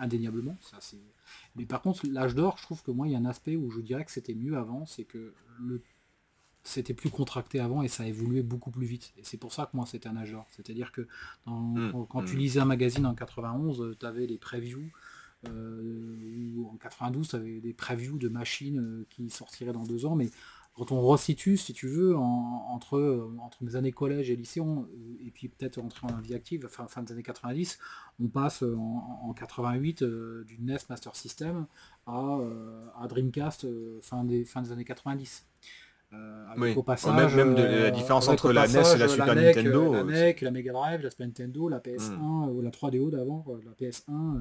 Indéniablement. 0.00 0.56
Ça, 0.60 0.78
mais 1.56 1.64
par 1.64 1.82
contre, 1.82 2.06
l'âge 2.06 2.34
d'or, 2.34 2.56
je 2.58 2.62
trouve 2.62 2.82
que 2.82 2.90
moi 2.90 3.08
il 3.08 3.12
y 3.12 3.16
a 3.16 3.18
un 3.18 3.24
aspect 3.24 3.56
où 3.56 3.70
je 3.70 3.80
dirais 3.80 4.04
que 4.04 4.12
c'était 4.12 4.34
mieux 4.34 4.56
avant, 4.56 4.86
c'est 4.86 5.04
que 5.04 5.32
le 5.60 5.82
c'était 6.64 6.92
plus 6.92 7.08
contracté 7.08 7.60
avant 7.60 7.82
et 7.82 7.88
ça 7.88 8.06
évoluait 8.06 8.42
beaucoup 8.42 8.70
plus 8.70 8.84
vite. 8.84 9.12
Et 9.16 9.24
c'est 9.24 9.38
pour 9.38 9.54
ça 9.54 9.66
que 9.66 9.76
moi 9.76 9.86
c'était 9.86 10.08
un 10.08 10.16
âge 10.16 10.32
d'or. 10.32 10.46
C'est-à-dire 10.50 10.92
que 10.92 11.08
mhm. 11.46 12.06
quand, 12.08 12.24
tu 12.24 12.34
mhm. 12.34 12.38
lisais 12.38 12.60
un 12.60 12.66
magazine 12.66 13.06
en 13.06 13.14
91, 13.14 13.96
tu 13.98 14.06
avais 14.06 14.26
les 14.26 14.38
previews, 14.38 14.90
euh, 15.46 16.64
en 16.72 16.76
92, 16.76 17.28
tu 17.28 17.36
avais 17.36 17.60
des 17.60 17.72
previews 17.72 18.18
de 18.18 18.28
machines 18.28 18.80
euh, 18.80 19.06
qui 19.08 19.30
sortiraient 19.30 19.72
dans 19.72 19.84
deux 19.84 20.04
ans, 20.04 20.16
mais 20.16 20.30
quand 20.74 20.92
on 20.92 21.00
resitue, 21.00 21.56
si 21.56 21.72
tu 21.72 21.88
veux, 21.88 22.16
entre, 22.16 22.96
euh, 22.96 23.36
entre 23.40 23.64
mes 23.64 23.74
années 23.74 23.90
collège 23.90 24.30
et 24.30 24.36
lycée, 24.36 24.60
et 25.24 25.30
puis 25.30 25.48
peut-être 25.48 25.78
entrer 25.78 26.06
en 26.06 26.20
vie 26.20 26.34
active, 26.34 26.68
fin, 26.68 26.86
fin 26.86 27.02
des 27.02 27.12
années 27.12 27.22
90, 27.22 27.78
on 28.20 28.28
passe 28.28 28.62
en, 28.62 29.32
88 29.32 30.04
du 30.04 30.58
NES 30.60 30.78
Master 30.88 31.16
System 31.16 31.66
à, 32.06 32.38
Dreamcast 33.08 33.66
fin, 34.02 34.24
des, 34.24 34.44
fin 34.44 34.62
des 34.62 34.70
années 34.70 34.84
90. 34.84 35.46
au 36.76 36.82
passage, 36.84 37.34
même, 37.34 37.56
de, 37.56 37.62
la 37.62 37.90
différence 37.90 38.28
entre 38.28 38.52
la 38.52 38.68
NES 38.68 38.94
et 38.94 38.98
la 38.98 39.08
Super 39.08 39.34
Nintendo. 39.34 39.92
La 39.92 40.04
NEC, 40.04 40.40
la 40.42 40.50
Mega 40.52 40.72
Drive, 40.72 41.02
la 41.02 41.10
Super 41.10 41.26
Nintendo, 41.26 41.68
la 41.68 41.80
PS1, 41.80 42.12
hmm. 42.12 42.50
ou 42.50 42.60
la 42.60 42.70
3DO 42.70 43.10
d'avant, 43.10 43.44
la 43.64 43.72
PS1, 43.72 44.10
euh, 44.10 44.40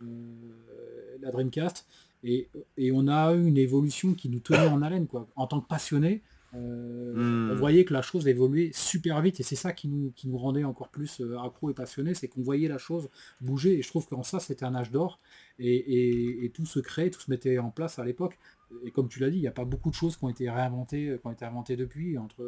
la 0.00 1.30
Dreamcast. 1.30 1.86
Et, 2.22 2.48
on 2.92 3.08
a 3.08 3.34
eu 3.34 3.46
une 3.46 3.58
évolution 3.58 4.14
qui 4.14 4.28
nous 4.28 4.40
tenait 4.40 4.66
en 4.66 4.82
haleine. 4.82 5.06
Quoi. 5.06 5.28
En 5.36 5.46
tant 5.46 5.60
que 5.60 5.68
passionnés, 5.68 6.22
euh, 6.56 7.50
on 7.50 7.54
hmm. 7.54 7.58
voyait 7.58 7.84
que 7.84 7.92
la 7.92 8.02
chose 8.02 8.28
évoluait 8.28 8.70
super 8.72 9.20
vite 9.20 9.40
et 9.40 9.42
c'est 9.42 9.56
ça 9.56 9.72
qui 9.72 9.88
nous, 9.88 10.12
qui 10.14 10.28
nous 10.28 10.38
rendait 10.38 10.62
encore 10.62 10.88
plus 10.88 11.20
euh, 11.20 11.36
accro 11.40 11.70
et 11.70 11.74
passionnés, 11.74 12.14
c'est 12.14 12.28
qu'on 12.28 12.42
voyait 12.42 12.68
la 12.68 12.78
chose 12.78 13.08
bouger 13.40 13.76
et 13.76 13.82
je 13.82 13.88
trouve 13.88 14.06
qu'en 14.06 14.22
ça 14.22 14.38
c'était 14.38 14.64
un 14.64 14.74
âge 14.76 14.92
d'or 14.92 15.18
et, 15.58 16.52
tout 16.54 16.66
se 16.66 16.78
crée, 16.78 17.10
tout 17.10 17.20
se 17.20 17.30
mettait 17.30 17.58
en 17.58 17.70
place 17.70 17.98
à 17.98 18.04
l'époque. 18.04 18.38
Et 18.84 18.90
comme 18.90 19.08
tu 19.08 19.18
l'as 19.20 19.30
dit, 19.30 19.38
il 19.38 19.40
n'y 19.40 19.48
a 19.48 19.52
pas 19.52 19.64
beaucoup 19.64 19.90
de 19.90 19.94
choses 19.94 20.16
qui 20.16 20.24
ont 20.24 20.28
été 20.28 20.48
réinventées, 20.48 21.16
qui 21.20 21.26
ont 21.26 21.32
été 21.32 21.44
inventées 21.44 21.76
depuis, 21.76 22.18
entre 22.18 22.44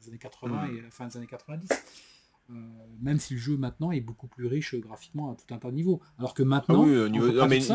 les 0.00 0.08
années 0.08 0.18
80 0.18 0.66
hmm. 0.66 0.76
et 0.76 0.82
la 0.82 0.90
fin 0.90 1.06
des 1.06 1.16
années 1.16 1.26
90. 1.26 1.68
Euh, 2.50 2.54
même 3.00 3.18
si 3.18 3.34
le 3.34 3.40
jeu 3.40 3.56
maintenant 3.56 3.92
est 3.92 4.00
beaucoup 4.00 4.26
plus 4.26 4.46
riche 4.46 4.74
graphiquement 4.74 5.32
à 5.32 5.34
tout 5.34 5.54
un 5.54 5.58
tas 5.58 5.70
de 5.70 5.76
niveaux. 5.76 6.00
Alors 6.18 6.34
que 6.34 6.42
maintenant, 6.42 6.82
ah 6.82 7.08
niveau, 7.08 7.28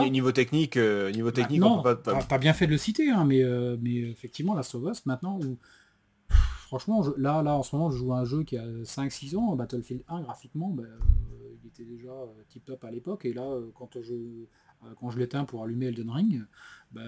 niveau 0.10 0.32
technique, 0.32 0.78
euh, 0.78 1.12
niveau 1.12 1.32
technique, 1.32 1.64
on 1.64 1.82
peut 1.82 1.98
pas. 1.98 2.22
T'as 2.24 2.38
bien 2.38 2.54
fait 2.54 2.68
de 2.68 2.72
le 2.72 2.78
citer, 2.78 3.10
hein, 3.10 3.26
mais, 3.26 3.42
euh, 3.44 3.78
mais 3.82 3.96
effectivement, 3.96 4.54
la 4.54 4.62
of 4.62 4.84
Us 4.92 5.06
maintenant, 5.06 5.40
où, 5.40 5.58
franchement, 6.68 7.04
là, 7.18 7.42
là 7.42 7.56
en 7.56 7.64
ce 7.64 7.76
moment, 7.76 7.90
je 7.90 7.98
joue 7.98 8.14
à 8.14 8.20
un 8.20 8.26
jeu 8.26 8.44
qui 8.44 8.58
a 8.58 8.66
5-6 8.84 9.36
ans, 9.36 9.56
Battlefield 9.56 10.04
1 10.10 10.22
graphiquement, 10.22 10.70
bah, 10.70 10.84
il 11.64 11.68
était 11.68 11.86
déjà 11.86 12.14
tip 12.50 12.66
top 12.66 12.84
à 12.84 12.92
l'époque, 12.92 13.26
et 13.26 13.34
là, 13.34 13.58
quand 13.76 13.98
je 14.02 14.14
quand 15.00 15.10
je 15.10 15.18
l'éteins 15.18 15.46
pour 15.46 15.64
allumer 15.64 15.88
Elden 15.88 16.12
Ring, 16.12 16.44
bah, 16.92 17.02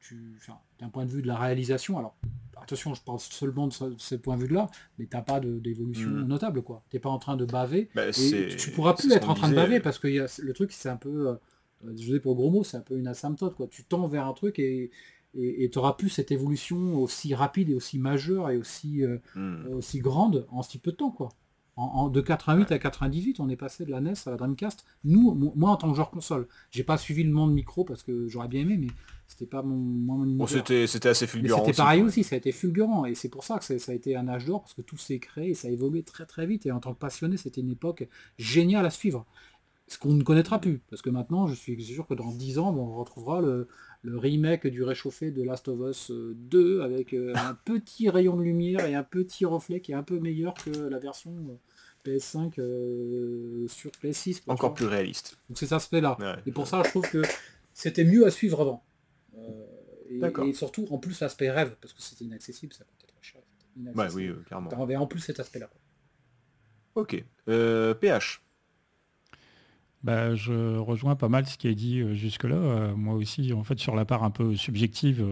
tu, 0.00 0.38
d'un 0.80 0.88
point 0.88 1.04
de 1.04 1.10
vue 1.10 1.22
de 1.22 1.26
la 1.26 1.36
réalisation, 1.36 1.98
alors 1.98 2.16
attention, 2.62 2.94
je 2.94 3.02
parle 3.02 3.20
seulement 3.20 3.68
de 3.68 3.74
ce, 3.98 4.14
point 4.14 4.36
de 4.36 4.42
vue-là, 4.42 4.68
mais 4.98 5.06
t'as 5.06 5.22
pas 5.22 5.40
d'évolution 5.40 6.08
hmm. 6.08 6.26
notable, 6.26 6.62
quoi. 6.62 6.82
T'es 6.90 6.98
pas 6.98 7.10
en 7.10 7.18
train 7.18 7.36
de 7.36 7.44
baver. 7.44 7.88
Bah, 7.94 8.08
et 8.08 8.56
tu 8.56 8.70
pourras 8.70 8.94
plus 8.94 9.12
être 9.12 9.28
en 9.28 9.34
train 9.34 9.48
de 9.48 9.54
baver 9.54 9.80
parce 9.80 9.98
que 9.98 10.08
y 10.08 10.18
a, 10.18 10.26
le 10.42 10.52
truc, 10.52 10.72
c'est 10.72 10.88
un 10.88 10.96
peu, 10.96 11.28
euh, 11.28 11.34
je 11.84 12.12
dis 12.12 12.20
pour 12.20 12.34
gros 12.34 12.50
mots, 12.50 12.64
c'est 12.64 12.76
un 12.76 12.82
peu 12.82 12.96
une 12.96 13.06
asymptote, 13.06 13.54
quoi. 13.54 13.68
Tu 13.68 13.84
tends 13.84 14.08
vers 14.08 14.26
un 14.26 14.32
truc 14.32 14.58
et 14.58 14.90
et 15.34 15.68
tu 15.70 15.78
n'auras 15.78 15.92
plus 15.92 16.08
cette 16.08 16.32
évolution 16.32 16.96
aussi 16.96 17.34
rapide 17.34 17.68
et 17.68 17.74
aussi 17.74 17.98
majeure 17.98 18.50
et 18.50 18.56
aussi, 18.56 19.04
euh, 19.04 19.18
hmm. 19.34 19.68
aussi 19.72 20.00
grande 20.00 20.46
en 20.50 20.62
si 20.62 20.78
peu 20.78 20.90
de 20.90 20.96
temps, 20.96 21.10
quoi. 21.10 21.28
En, 21.80 22.08
de 22.08 22.20
88 22.20 22.72
à 22.72 22.78
98, 22.80 23.38
on 23.38 23.48
est 23.48 23.54
passé 23.54 23.84
de 23.84 23.92
la 23.92 24.00
NES 24.00 24.14
à 24.26 24.30
la 24.30 24.36
Dreamcast. 24.36 24.84
Nous, 25.04 25.52
moi 25.54 25.70
en 25.70 25.76
tant 25.76 25.88
que 25.88 25.94
joueur 25.94 26.10
console, 26.10 26.48
j'ai 26.72 26.82
pas 26.82 26.98
suivi 26.98 27.22
le 27.22 27.30
monde 27.30 27.52
micro 27.52 27.84
parce 27.84 28.02
que 28.02 28.26
j'aurais 28.26 28.48
bien 28.48 28.62
aimé, 28.62 28.76
mais 28.76 28.88
c'était 29.28 29.46
pas 29.46 29.62
mon, 29.62 29.76
mon 29.76 30.46
c'était, 30.48 30.86
assez 31.08 31.28
fulgurant. 31.28 31.64
C'était 31.64 31.76
pareil 31.76 32.02
aussi, 32.02 32.24
ça 32.24 32.34
a 32.34 32.38
été 32.38 32.50
fulgurant. 32.50 33.04
Et 33.04 33.14
c'est 33.14 33.28
pour 33.28 33.44
ça 33.44 33.60
que 33.60 33.78
ça, 33.78 33.92
a 33.92 33.94
été 33.94 34.16
un 34.16 34.26
âge 34.26 34.46
d'or, 34.46 34.62
parce 34.62 34.74
que 34.74 34.82
tout 34.82 34.96
s'est 34.96 35.20
créé 35.20 35.50
et 35.50 35.54
ça 35.54 35.68
a 35.68 35.70
évolué 35.70 36.02
très 36.02 36.26
très 36.26 36.46
vite. 36.46 36.66
Et 36.66 36.72
en 36.72 36.80
tant 36.80 36.92
que 36.94 36.98
passionné, 36.98 37.36
c'était 37.36 37.60
une 37.60 37.70
époque 37.70 38.08
géniale 38.38 38.84
à 38.84 38.90
suivre. 38.90 39.24
Ce 39.86 39.98
qu'on 39.98 40.14
ne 40.14 40.24
connaîtra 40.24 40.60
plus. 40.60 40.80
Parce 40.90 41.00
que 41.00 41.10
maintenant, 41.10 41.46
je 41.46 41.54
suis 41.54 41.80
sûr 41.80 42.08
que 42.08 42.14
dans 42.14 42.32
10 42.32 42.58
ans, 42.58 42.74
on 42.76 42.96
retrouvera 42.96 43.40
le, 43.40 43.68
remake 44.04 44.66
du 44.66 44.82
réchauffé 44.82 45.30
de 45.30 45.42
Last 45.42 45.68
of 45.68 45.80
Us 45.80 46.10
2 46.10 46.82
avec 46.82 47.14
euh, 47.14 47.32
un 47.36 47.54
petit 47.64 48.08
rayon 48.10 48.36
de 48.36 48.42
lumière 48.42 48.86
et 48.86 48.94
un 48.94 49.02
petit 49.02 49.44
reflet 49.44 49.80
qui 49.80 49.92
est 49.92 49.96
un 49.96 50.02
peu 50.02 50.18
meilleur 50.18 50.54
que 50.54 50.70
la 50.70 50.98
version 50.98 51.32
euh, 52.06 52.18
PS5 52.18 52.58
euh, 52.58 53.66
sur 53.68 53.90
PS6. 54.02 54.42
Encore 54.46 54.74
plus 54.74 54.86
réaliste. 54.86 55.38
Donc 55.48 55.58
c'est 55.58 55.66
cet 55.66 55.74
aspect-là. 55.74 56.16
Et 56.46 56.52
pour 56.52 56.66
ça, 56.66 56.82
je 56.84 56.90
trouve 56.90 57.08
que 57.08 57.22
c'était 57.74 58.04
mieux 58.04 58.26
à 58.26 58.30
suivre 58.30 58.60
avant. 58.60 58.84
Euh, 59.36 60.44
et, 60.46 60.52
surtout, 60.52 60.86
en 60.90 60.98
plus, 60.98 61.20
l'aspect 61.20 61.50
rêve, 61.50 61.76
parce 61.80 61.92
que 61.92 62.02
c'était 62.02 62.24
inaccessible, 62.24 62.72
ça 62.72 62.84
coûtait 62.84 63.06
très 63.06 63.22
cher. 63.22 63.40
Bah 63.76 64.08
oui, 64.14 64.26
euh, 64.26 64.42
clairement. 64.46 64.70
en 64.72 65.06
plus 65.06 65.20
cet 65.20 65.38
aspect-là. 65.38 65.70
Ok. 66.94 67.12
PH 67.12 67.22
euh, 67.48 67.94
bah, 70.04 70.34
je 70.34 70.76
rejoins 70.76 71.16
pas 71.16 71.28
mal 71.28 71.46
ce 71.46 71.58
qui 71.58 71.68
est 71.68 71.74
dit 71.74 72.02
jusque-là. 72.14 72.94
moi 72.96 73.14
aussi, 73.14 73.52
en 73.52 73.64
fait, 73.64 73.78
sur 73.78 73.96
la 73.96 74.04
part 74.04 74.22
un 74.22 74.30
peu 74.30 74.54
subjective, 74.54 75.24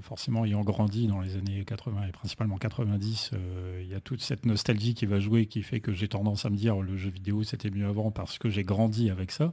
forcément 0.00 0.44
ayant 0.44 0.62
grandi 0.62 1.06
dans 1.06 1.20
les 1.20 1.36
années 1.36 1.64
80 1.64 2.06
et 2.08 2.12
principalement 2.12 2.56
90, 2.56 3.32
il 3.80 3.88
y 3.88 3.94
a 3.94 4.00
toute 4.00 4.22
cette 4.22 4.46
nostalgie 4.46 4.94
qui 4.94 5.06
va 5.06 5.18
jouer, 5.18 5.46
qui 5.46 5.62
fait 5.62 5.80
que 5.80 5.92
j'ai 5.92 6.08
tendance 6.08 6.44
à 6.44 6.50
me 6.50 6.56
dire 6.56 6.80
le 6.80 6.96
jeu 6.96 7.10
vidéo 7.10 7.42
c'était 7.42 7.70
mieux 7.70 7.86
avant 7.86 8.10
parce 8.10 8.38
que 8.38 8.48
j'ai 8.48 8.62
grandi 8.62 9.10
avec 9.10 9.32
ça. 9.32 9.52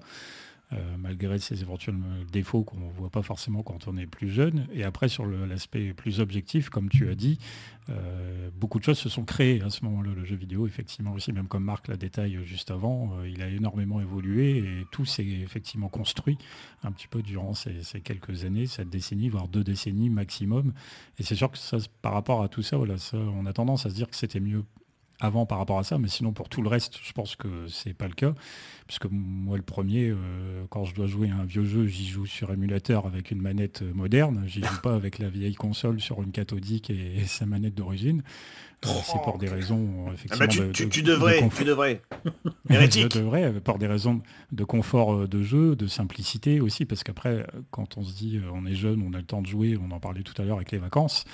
Euh, 0.74 0.98
malgré 1.00 1.40
ses 1.40 1.62
éventuels 1.62 1.96
défauts 2.30 2.66
qu'on 2.66 2.78
ne 2.78 2.92
voit 2.92 3.10
pas 3.10 3.22
forcément 3.22 3.64
quand 3.64 3.88
on 3.88 3.96
est 3.96 4.06
plus 4.06 4.30
jeune. 4.30 4.68
Et 4.74 4.84
après, 4.84 5.08
sur 5.08 5.26
l'aspect 5.26 5.94
plus 5.94 6.20
objectif, 6.20 6.68
comme 6.68 6.90
tu 6.90 7.10
as 7.10 7.16
dit, 7.16 7.40
euh, 7.88 8.50
beaucoup 8.54 8.78
de 8.78 8.84
choses 8.84 8.98
se 8.98 9.08
sont 9.08 9.24
créées 9.24 9.62
à 9.62 9.70
ce 9.70 9.86
moment-là. 9.86 10.12
Le 10.14 10.26
jeu 10.26 10.36
vidéo, 10.36 10.68
effectivement 10.68 11.14
aussi, 11.14 11.32
même 11.32 11.48
comme 11.48 11.64
Marc 11.64 11.88
l'a 11.88 11.96
détaillé 11.96 12.44
juste 12.44 12.70
avant, 12.70 13.14
euh, 13.14 13.30
il 13.30 13.42
a 13.42 13.48
énormément 13.48 14.02
évolué 14.02 14.58
et 14.58 14.86
tout 14.92 15.06
s'est 15.06 15.26
effectivement 15.26 15.88
construit 15.88 16.38
un 16.84 16.92
petit 16.92 17.08
peu 17.08 17.22
durant 17.22 17.54
ces, 17.54 18.02
quelques 18.02 18.44
années, 18.44 18.68
cette 18.68 18.90
décennie, 18.90 19.30
voire 19.30 19.48
deux 19.48 19.64
décennies 19.64 20.10
maximum. 20.10 20.74
Et 21.18 21.24
c'est 21.24 21.36
sûr 21.36 21.50
que 21.50 21.58
ça, 21.58 21.78
par 22.02 22.12
rapport 22.12 22.44
à 22.44 22.50
tout 22.50 22.62
ça, 22.62 22.78
on 22.78 23.46
a 23.46 23.54
tendance 23.54 23.86
à 23.86 23.90
se 23.90 23.96
dire 23.96 24.10
que 24.10 24.18
c'était 24.18 24.42
mieux 24.42 24.66
avant 25.20 25.46
par 25.46 25.58
rapport 25.58 25.80
à 25.80 25.84
ça, 25.84 25.98
mais 25.98 26.08
sinon 26.08 26.32
pour 26.32 26.50
tout 26.50 26.62
le 26.62 26.70
reste, 26.70 27.00
je 27.04 27.12
pense 27.12 27.36
que 27.36 27.68
c'est 27.68 27.94
pas 27.94 28.08
le 28.08 28.14
cas. 28.14 28.34
Puisque 28.86 29.08
moi 29.10 29.58
le 29.58 29.64
premier, 29.64 30.10
euh, 30.10 30.64
quand 30.70 30.86
je 30.86 30.94
dois 30.94 31.08
jouer 31.08 31.30
à 31.30 31.36
un 31.36 31.46
vieux 31.46 31.66
jeu, 31.66 31.88
j'y 31.88 32.08
joue 32.08 32.26
sur 32.26 32.52
émulateur 32.52 33.06
avec 33.06 33.32
une 33.32 33.42
manette 33.42 33.82
moderne, 33.82 34.44
j'y 34.46 34.62
joue 34.62 34.82
pas 34.84 34.96
avec 34.96 35.20
la 35.20 35.30
vieille 35.30 35.56
console 35.56 36.00
sur 36.00 36.22
une 36.22 36.32
cathodique 36.32 36.90
et, 36.90 37.26
sa 37.26 37.46
manette 37.46 37.76
d'origine. 37.76 38.24
Euh, 38.86 38.90
c'est 39.04 39.22
pour 39.24 39.38
des 39.40 39.48
raisons 39.50 40.06
Ah 40.08 40.14
effectivement. 40.14 40.38
bah, 40.40 40.48
tu, 40.48 40.60
de- 40.60 40.72
tu- 40.72 40.86
de- 40.86 40.90
tu 40.92 41.02
de 41.02 41.12
devrais, 41.12 41.50
tu 41.50 41.64
devrais. 41.64 42.02
Je 42.70 43.08
devrais, 43.08 43.46
euh, 43.46 43.60
pour 43.60 43.80
des 43.80 43.88
raisons 43.88 44.22
de 44.52 44.64
confort 44.64 45.14
euh, 45.16 45.28
de 45.28 45.42
jeu, 45.42 45.76
de 45.76 45.88
simplicité 45.88 46.62
aussi, 46.62 46.86
parce 46.86 47.04
qu'après, 47.04 47.30
euh, 47.40 47.44
quand 47.72 47.98
on 47.98 48.04
se 48.04 48.14
dit 48.16 48.38
euh, 48.38 48.50
on 48.54 48.66
est 48.66 48.76
jeune, 48.76 49.02
on 49.02 49.14
a 49.14 49.18
le 49.18 49.24
temps 49.24 49.42
de 49.42 49.48
jouer, 49.48 49.78
on 49.82 49.92
en 49.92 50.00
parlait 50.00 50.22
tout 50.24 50.40
à 50.40 50.46
l'heure 50.46 50.58
avec 50.58 50.72
les 50.72 50.78
vacances, 50.78 51.26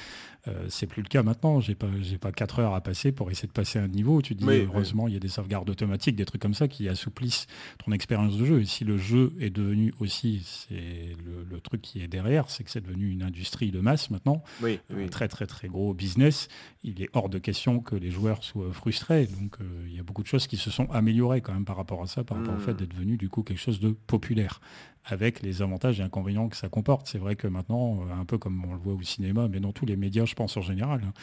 euh, 0.47 0.65
c'est 0.69 0.87
plus 0.87 1.01
le 1.01 1.07
cas 1.07 1.23
maintenant. 1.23 1.59
J'ai 1.61 1.75
pas, 1.75 1.87
j'ai 2.01 2.17
pas 2.17 2.31
4 2.31 2.59
heures 2.59 2.73
à 2.75 2.81
passer 2.81 3.11
pour 3.13 3.29
essayer 3.31 3.47
de 3.47 3.53
passer 3.53 3.79
un 3.79 3.87
niveau. 3.87 4.21
Tu 4.21 4.35
dis 4.35 4.43
Oui, 4.45 4.59
oui. 4.59 4.67
heureusement 4.69 5.07
il 5.07 5.13
y 5.13 5.17
a 5.17 5.19
des 5.19 5.29
sauvegardes 5.29 5.69
automatiques, 5.69 6.15
des 6.17 6.25
trucs 6.25 6.41
comme 6.41 6.53
ça 6.53 6.67
qui 6.67 6.87
assouplissent 6.89 7.47
ton 7.85 7.91
expérience 7.93 8.37
de 8.37 8.45
jeu. 8.45 8.61
Et 8.61 8.65
si 8.65 8.83
le 8.83 8.97
jeu 8.97 9.33
est 9.39 9.49
devenu 9.49 9.93
aussi, 9.99 10.43
c'est 10.45 11.15
le, 11.25 11.45
le 11.49 11.59
truc 11.61 11.81
qui 11.81 12.01
est 12.01 12.07
derrière, 12.07 12.49
c'est 12.49 12.63
que 12.63 12.71
c'est 12.71 12.81
devenu 12.85 13.09
une 13.09 13.23
industrie 13.23 13.71
de 13.71 13.79
masse 13.79 14.09
maintenant 14.09 14.43
Oui, 14.61 14.79
un 14.93 14.97
oui. 14.97 15.09
très 15.09 15.27
très 15.29 15.45
très 15.45 15.67
gros 15.69 15.93
business, 15.93 16.47
il 16.83 17.01
est 17.01 17.09
hors 17.13 17.29
de 17.29 17.32
question 17.39 17.79
que 17.79 17.95
les 17.95 18.11
joueurs 18.11 18.43
soient 18.43 18.71
frustrés. 18.73 19.27
Donc 19.27 19.57
euh, 19.59 19.85
il 19.87 19.95
y 19.95 19.99
a 19.99 20.03
beaucoup 20.03 20.23
de 20.23 20.27
choses 20.27 20.47
qui 20.47 20.57
se 20.57 20.71
sont 20.71 20.89
améliorées 20.91 21.41
quand 21.41 21.53
même 21.53 21.65
par 21.65 21.77
rapport 21.77 22.01
à 22.01 22.07
ça, 22.07 22.23
par 22.23 22.37
rapport 22.37 22.53
au 22.53 22.57
Mm. 22.57 22.61
fait 22.61 22.73
d'être 22.73 22.93
devenu 22.93 23.17
du 23.17 23.29
coup 23.29 23.43
quelque 23.43 23.59
chose 23.59 23.79
de 23.79 23.89
populaire, 23.91 24.61
avec 25.05 25.41
les 25.41 25.61
avantages 25.61 25.99
et 25.99 26.03
inconvénients 26.03 26.49
que 26.49 26.57
ça 26.57 26.69
comporte. 26.69 27.07
C'est 27.07 27.17
vrai 27.17 27.35
que 27.35 27.47
maintenant, 27.47 27.99
euh, 28.01 28.13
un 28.13 28.25
peu 28.25 28.37
comme 28.37 28.63
on 28.65 28.73
le 28.73 28.79
voit 28.79 28.93
au 28.93 29.01
cinéma, 29.01 29.47
mais 29.49 29.59
dans 29.59 29.73
tous 29.73 29.85
les 29.85 29.95
médias, 29.95 30.25
je 30.25 30.35
pense 30.35 30.55
en 30.57 30.61
général, 30.61 31.01
hein, 31.05 31.13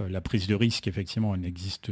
euh, 0.00 0.08
la 0.08 0.20
prise 0.20 0.46
de 0.46 0.54
risque, 0.54 0.86
effectivement, 0.88 1.34
elle 1.34 1.42
n'existe 1.42 1.90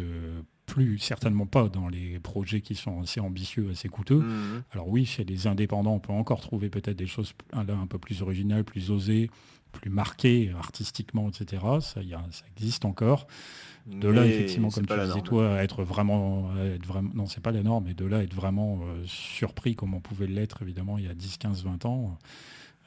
plus, 0.66 0.98
certainement 0.98 1.47
pas 1.47 1.69
dans 1.69 1.89
les 1.89 2.19
projets 2.19 2.61
qui 2.61 2.74
sont 2.74 3.01
assez 3.01 3.20
ambitieux, 3.20 3.70
assez 3.70 3.89
coûteux. 3.89 4.20
Mhm. 4.20 4.62
Alors 4.73 4.89
oui, 4.89 5.07
chez 5.07 5.24
les 5.24 5.47
indépendants, 5.47 5.94
on 5.94 6.01
peut 6.01 6.12
encore 6.12 6.40
trouver 6.40 6.69
peut-être 6.69 6.97
des 6.97 7.07
choses 7.07 7.35
là, 7.53 7.74
un 7.74 7.86
peu 7.86 7.98
plus 7.98 8.20
originales, 8.23 8.65
plus 8.65 8.90
osées, 8.90 9.31
plus 9.77 9.90
marquées 9.90 10.53
artistiquement, 10.59 11.28
etc. 11.28 11.62
Ça, 11.81 12.03
y 12.03 12.15
a- 12.15 12.24
ça 12.31 12.44
existe 12.57 12.85
encore. 12.85 13.27
De 13.86 14.09
là, 14.09 14.27
effectivement, 14.27 14.69
comme 14.70 14.85
tu 14.86 14.94
disais 14.94 15.07
norme. 15.15 15.23
toi, 15.23 15.62
être 15.62 15.85
vraiment, 15.85 16.57
être 16.57 16.85
vraiment, 16.86 17.11
non, 17.15 17.27
c'est 17.27 17.40
pas 17.40 17.53
la 17.53 17.62
norme, 17.62 17.85
mais 17.86 17.94
de 17.94 18.05
là, 18.05 18.23
être 18.23 18.35
vraiment 18.35 18.81
euh, 18.82 19.03
surpris 19.07 19.77
comme 19.77 19.94
on 19.94 20.01
pouvait 20.01 20.27
l'être, 20.27 20.62
évidemment, 20.62 20.98
il 20.98 21.05
y 21.05 21.09
a 21.09 21.15
10, 21.15 21.39
15, 21.39 21.62
20 21.65 21.85
ans, 21.86 22.19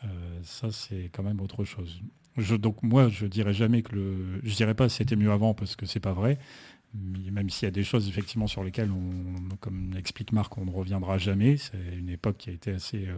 euh, 0.03 0.07
ça, 0.43 0.71
c'est 0.71 1.09
quand 1.13 1.23
même 1.23 1.39
autre 1.39 1.63
chose. 1.63 2.01
Je, 2.37 2.55
donc 2.55 2.83
moi, 2.83 3.07
je 3.09 3.25
dirais 3.27 3.53
jamais 3.53 3.81
que 3.81 3.95
le, 3.95 4.39
je 4.43 4.55
dirais 4.55 4.73
pas 4.75 4.87
c'était 4.89 5.15
mieux 5.15 5.31
avant 5.31 5.53
parce 5.53 5.75
que 5.75 5.85
c'est 5.85 5.99
pas 5.99 6.13
vrai. 6.13 6.37
Même 6.93 7.49
s'il 7.49 7.65
y 7.65 7.69
a 7.69 7.71
des 7.71 7.83
choses 7.83 8.07
effectivement 8.09 8.47
sur 8.47 8.63
lesquelles, 8.63 8.91
on, 8.91 9.55
comme 9.57 9.93
explique 9.97 10.31
Marc, 10.31 10.57
on 10.57 10.65
ne 10.65 10.71
reviendra 10.71 11.17
jamais. 11.17 11.57
C'est 11.57 11.77
une 11.97 12.09
époque 12.09 12.37
qui 12.37 12.49
a 12.49 12.53
été 12.53 12.71
assez, 12.71 13.07
euh, 13.07 13.15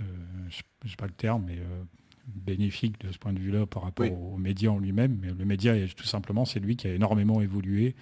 euh, 0.00 0.04
je 0.50 0.88
sais 0.90 0.96
pas 0.96 1.06
le 1.06 1.12
terme, 1.12 1.44
mais 1.46 1.58
euh, 1.58 1.84
bénéfique 2.26 3.00
de 3.00 3.12
ce 3.12 3.18
point 3.18 3.32
de 3.32 3.38
vue-là 3.38 3.66
par 3.66 3.82
rapport 3.82 4.06
Oui. 4.06 4.12
au, 4.12 4.34
au 4.34 4.36
média 4.36 4.70
en 4.72 4.78
lui-même. 4.78 5.18
Mais 5.22 5.32
le 5.32 5.44
média, 5.44 5.74
tout 5.96 6.04
simplement, 6.06 6.44
c'est 6.44 6.60
lui 6.60 6.76
qui 6.76 6.86
a 6.88 6.94
énormément 6.94 7.40
évolué. 7.40 7.94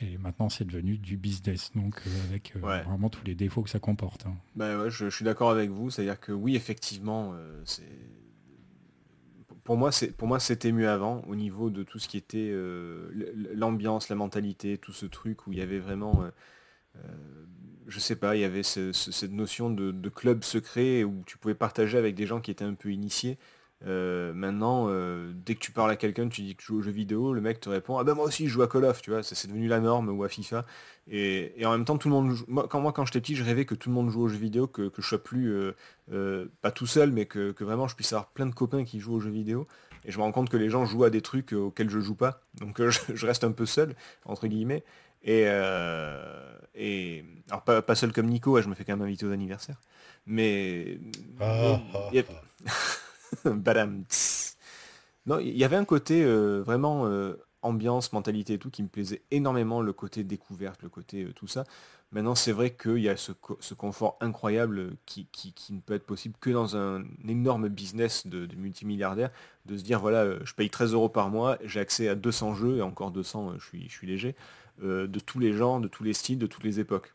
Et 0.00 0.16
maintenant, 0.18 0.48
c'est 0.48 0.64
devenu 0.64 0.96
du 0.96 1.16
business, 1.16 1.72
donc 1.74 2.00
euh, 2.06 2.10
avec 2.28 2.54
euh, 2.54 2.60
Ouais. 2.60 2.82
vraiment 2.84 3.10
tous 3.10 3.24
les 3.24 3.34
défauts 3.34 3.62
que 3.62 3.70
ça 3.70 3.80
comporte. 3.80 4.26
hein. 4.26 4.36
Bah 4.54 4.78
ouais, 4.80 4.90
je, 4.90 5.06
je 5.10 5.14
suis 5.16 5.24
d'accord 5.24 5.50
avec 5.50 5.70
vous. 5.70 5.90
C'est-à-dire 5.90 6.20
que 6.20 6.30
oui, 6.30 6.54
effectivement, 6.54 7.32
euh, 7.34 7.60
c'est 7.64 7.82
pour 9.64 9.76
moi, 9.76 9.90
c'est 9.92 10.16
pour 10.16 10.28
moi 10.28 10.38
c'était 10.40 10.72
mieux 10.72 10.88
avant 10.88 11.22
au 11.26 11.34
niveau 11.34 11.68
de 11.68 11.82
tout 11.82 11.98
ce 11.98 12.08
qui 12.08 12.16
était 12.16 12.54
l'ambiance, 13.54 14.08
la 14.08 14.16
mentalité, 14.16 14.78
tout 14.78 14.92
ce 14.92 15.04
truc 15.04 15.46
où 15.46 15.52
il 15.52 15.58
y 15.58 15.62
avait 15.62 15.78
vraiment, 15.80 16.22
je 17.86 17.98
sais 18.00 18.16
pas, 18.16 18.36
il 18.36 18.40
y 18.40 18.44
avait 18.44 18.62
ce- 18.62 18.92
ce- 18.92 19.12
cette 19.12 19.32
notion 19.32 19.68
de, 19.70 19.90
de 19.90 20.08
club 20.08 20.42
secret 20.44 21.04
où 21.04 21.22
tu 21.26 21.36
pouvais 21.38 21.54
partager 21.54 21.98
avec 21.98 22.14
des 22.14 22.24
gens 22.26 22.40
qui 22.40 22.50
étaient 22.50 22.64
un 22.64 22.74
peu 22.74 22.92
initiés. 22.92 23.36
Euh, 23.86 24.32
maintenant, 24.34 24.86
euh, 24.88 25.30
dès 25.34 25.54
que 25.54 25.60
tu 25.60 25.70
parles 25.70 25.90
à 25.92 25.96
quelqu'un, 25.96 26.28
tu 26.28 26.42
dis 26.42 26.56
que 26.56 26.60
tu 26.62 26.66
joues 26.66 26.78
aux 26.78 26.82
jeux 26.82 26.90
vidéo, 26.90 27.32
le 27.32 27.40
mec 27.40 27.60
te 27.60 27.68
répond 27.68 27.96
ah 27.98 28.02
ben 28.04 28.14
moi 28.14 28.24
aussi 28.24 28.48
je 28.48 28.52
joue 28.52 28.62
à 28.62 28.68
Call 28.68 28.84
of, 28.84 29.00
tu 29.02 29.10
vois, 29.10 29.22
ça 29.22 29.36
c'est 29.36 29.46
devenu 29.46 29.68
la 29.68 29.78
norme 29.78 30.08
ou 30.08 30.24
à 30.24 30.28
FIFA. 30.28 30.64
Et, 31.10 31.52
et 31.56 31.64
en 31.64 31.70
même 31.72 31.84
temps, 31.84 31.96
tout 31.96 32.08
le 32.08 32.14
monde, 32.14 32.32
joue- 32.32 32.44
moi, 32.48 32.66
quand 32.68 32.80
moi 32.80 32.92
quand 32.92 33.04
j'étais 33.04 33.20
petit, 33.20 33.36
je 33.36 33.44
rêvais 33.44 33.64
que 33.64 33.76
tout 33.76 33.88
le 33.88 33.94
monde 33.94 34.10
joue 34.10 34.22
aux 34.22 34.28
jeux 34.28 34.36
vidéo, 34.36 34.66
que, 34.66 34.88
que 34.88 35.00
je 35.00 35.06
sois 35.06 35.22
plus 35.22 35.52
euh, 36.12 36.46
pas 36.60 36.72
tout 36.72 36.86
seul, 36.88 37.12
mais 37.12 37.26
que, 37.26 37.52
que 37.52 37.62
vraiment 37.62 37.86
je 37.86 37.94
puisse 37.94 38.12
avoir 38.12 38.28
plein 38.30 38.46
de 38.46 38.54
copains 38.54 38.84
qui 38.84 38.98
jouent 38.98 39.14
aux 39.14 39.20
jeux 39.20 39.30
vidéo. 39.30 39.68
Et 40.04 40.10
je 40.12 40.18
me 40.18 40.22
rends 40.24 40.32
compte 40.32 40.48
que 40.50 40.56
les 40.56 40.70
gens 40.70 40.84
jouent 40.84 41.04
à 41.04 41.10
des 41.10 41.20
trucs 41.22 41.52
auxquels 41.52 41.88
je 41.90 42.00
joue 42.00 42.14
pas, 42.16 42.40
donc 42.60 42.82
je, 42.90 42.98
je 43.14 43.26
reste 43.26 43.44
un 43.44 43.52
peu 43.52 43.64
seul 43.66 43.94
entre 44.24 44.48
guillemets. 44.48 44.82
Et, 45.22 45.44
euh, 45.46 46.56
et 46.74 47.24
alors 47.48 47.62
pas, 47.62 47.80
pas 47.82 47.94
seul 47.94 48.12
comme 48.12 48.26
Nico, 48.26 48.52
ouais, 48.52 48.62
je 48.62 48.68
me 48.68 48.74
fais 48.74 48.84
quand 48.84 48.96
même 48.96 49.06
inviter 49.06 49.24
aux 49.26 49.30
anniversaires, 49.32 49.80
mais 50.26 50.98
Ah, 51.40 51.80
ah, 51.94 52.08
il 52.12 52.16
y 52.16 52.18
a- 52.20 52.24
Badam. 53.44 54.04
Non, 55.26 55.38
il 55.38 55.56
y 55.56 55.64
avait 55.64 55.76
un 55.76 55.84
côté 55.84 56.24
euh, 56.24 56.62
vraiment 56.64 57.06
euh, 57.06 57.34
ambiance, 57.62 58.12
mentalité 58.12 58.54
et 58.54 58.58
tout 58.58 58.70
qui 58.70 58.82
me 58.82 58.88
plaisait 58.88 59.22
énormément, 59.30 59.82
le 59.82 59.92
côté 59.92 60.24
découverte, 60.24 60.82
le 60.82 60.88
côté 60.88 61.24
euh, 61.24 61.32
tout 61.34 61.46
ça. 61.46 61.64
Maintenant, 62.12 62.34
c'est 62.34 62.52
vrai 62.52 62.70
qu'il 62.74 62.98
y 63.00 63.08
a 63.10 63.16
ce, 63.18 63.32
co- 63.32 63.58
ce 63.60 63.74
confort 63.74 64.16
incroyable 64.22 64.92
qui, 65.04 65.28
ne 65.70 65.80
peut 65.80 65.92
être 65.94 66.06
possible 66.06 66.36
que 66.40 66.48
dans 66.50 66.76
un 66.76 67.04
énorme 67.26 67.68
business 67.68 68.26
de, 68.26 68.46
de 68.46 68.56
multimilliardaires, 68.56 69.30
de 69.66 69.76
se 69.76 69.82
dire, 69.82 70.00
voilà, 70.00 70.42
je 70.44 70.54
paye 70.54 70.70
13 70.70 70.94
euros 70.94 71.10
par 71.10 71.28
mois, 71.28 71.58
j'ai 71.64 71.80
accès 71.80 72.08
à 72.08 72.14
200 72.14 72.54
jeux, 72.54 72.78
et 72.78 72.82
encore 72.82 73.10
200, 73.10 73.50
euh, 73.50 73.54
je 73.58 73.66
suis, 73.66 73.88
je 73.88 73.92
suis 73.92 74.06
léger, 74.06 74.34
de 74.80 75.18
tous 75.18 75.40
les 75.40 75.52
genres, 75.52 75.80
de 75.80 75.88
tous 75.88 76.04
les 76.04 76.12
styles, 76.12 76.38
de 76.38 76.46
toutes 76.46 76.62
les 76.62 76.78
époques. 76.78 77.12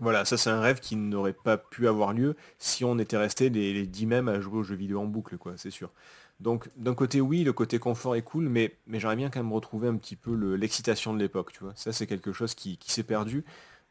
Voilà, 0.00 0.24
ça 0.24 0.36
c'est 0.36 0.50
un 0.50 0.60
rêve 0.60 0.78
qui 0.78 0.94
n'aurait 0.96 1.32
pas 1.32 1.56
pu 1.58 1.88
avoir 1.88 2.12
lieu 2.12 2.36
si 2.58 2.84
on 2.84 2.98
était 2.98 3.16
resté 3.16 3.50
les, 3.50 3.72
les 3.74 3.86
10 3.86 4.06
mêmes 4.06 4.28
à 4.28 4.40
jouer 4.40 4.58
aux 4.58 4.62
jeux 4.62 4.76
vidéo 4.76 5.00
en 5.00 5.06
boucle, 5.06 5.36
quoi, 5.38 5.54
c'est 5.56 5.70
sûr. 5.70 5.90
Donc 6.38 6.68
d'un 6.76 6.94
côté 6.94 7.20
oui, 7.20 7.42
le 7.42 7.52
côté 7.52 7.80
confort 7.80 8.14
est 8.14 8.22
cool, 8.22 8.48
mais, 8.48 8.76
mais 8.86 9.00
j'aimerais 9.00 9.16
bien 9.16 9.28
quand 9.28 9.40
même 9.40 9.52
retrouver 9.52 9.88
un 9.88 9.96
petit 9.96 10.14
peu 10.14 10.34
le- 10.36 10.54
l'excitation 10.56 11.12
de 11.14 11.18
l'époque, 11.18 11.52
tu 11.52 11.64
vois. 11.64 11.72
Ça 11.74 11.92
c'est 11.92 12.06
quelque 12.06 12.32
chose 12.32 12.54
qui, 12.54 12.78
s'est 12.86 13.02
perdu. 13.02 13.44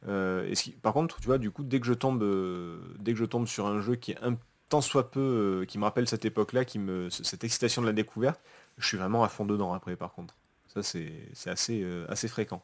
Euh, 0.07 0.47
et 0.47 0.55
ce 0.55 0.63
qui- 0.63 0.71
par 0.71 0.93
contre, 0.93 1.19
tu 1.19 1.25
vois, 1.27 1.37
du 1.39 1.51
coup, 1.51 1.63
dès 1.63 1.79
que 1.81 1.85
je 1.87 1.93
tombe, 1.93 2.23
euh, 2.23 2.79
dès 2.99 3.11
que 3.13 3.19
je 3.19 3.25
tombe 3.25 3.47
sur 3.47 3.67
un 3.67 3.81
jeu 3.81 3.95
qui 3.95 4.11
est 4.11 4.23
un 4.23 4.37
tant 4.69 4.81
soit 4.81 5.11
peu, 5.11 5.19
euh, 5.63 5.65
qui 5.65 5.77
me 5.77 5.83
rappelle 5.83 6.07
cette 6.07 6.23
époque-là, 6.25 6.63
qui 6.65 6.79
me, 6.79 7.09
ce- 7.09 7.23
cette 7.25 7.43
excitation 7.43 7.81
de 7.81 7.87
la 7.87 7.93
découverte, 7.93 8.39
je 8.77 8.87
suis 8.87 8.97
vraiment 8.97 9.23
à 9.25 9.29
fond 9.29 9.45
dedans 9.45 9.73
après, 9.73 9.95
par 9.97 10.13
contre. 10.13 10.35
Ça 10.73 10.83
c'est 10.83 11.11
assez, 11.49 11.81
euh, 11.83 12.05
assez 12.09 12.27
fréquent. 12.29 12.61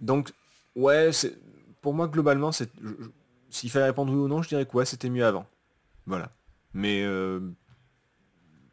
Donc 0.00 0.32
ouais, 0.76 1.10
pour 1.88 1.94
moi 1.94 2.06
globalement, 2.06 2.52
c'est 2.52 2.70
s'il 3.48 3.70
fallait 3.70 3.86
répondre 3.86 4.12
oui 4.12 4.18
ou 4.18 4.28
non, 4.28 4.42
je 4.42 4.48
dirais 4.50 4.66
que 4.66 4.76
ouais, 4.76 4.84
c'était 4.84 5.08
mieux 5.08 5.24
avant. 5.24 5.46
Voilà. 6.04 6.30
Mais 6.74 7.02
euh, 7.02 7.40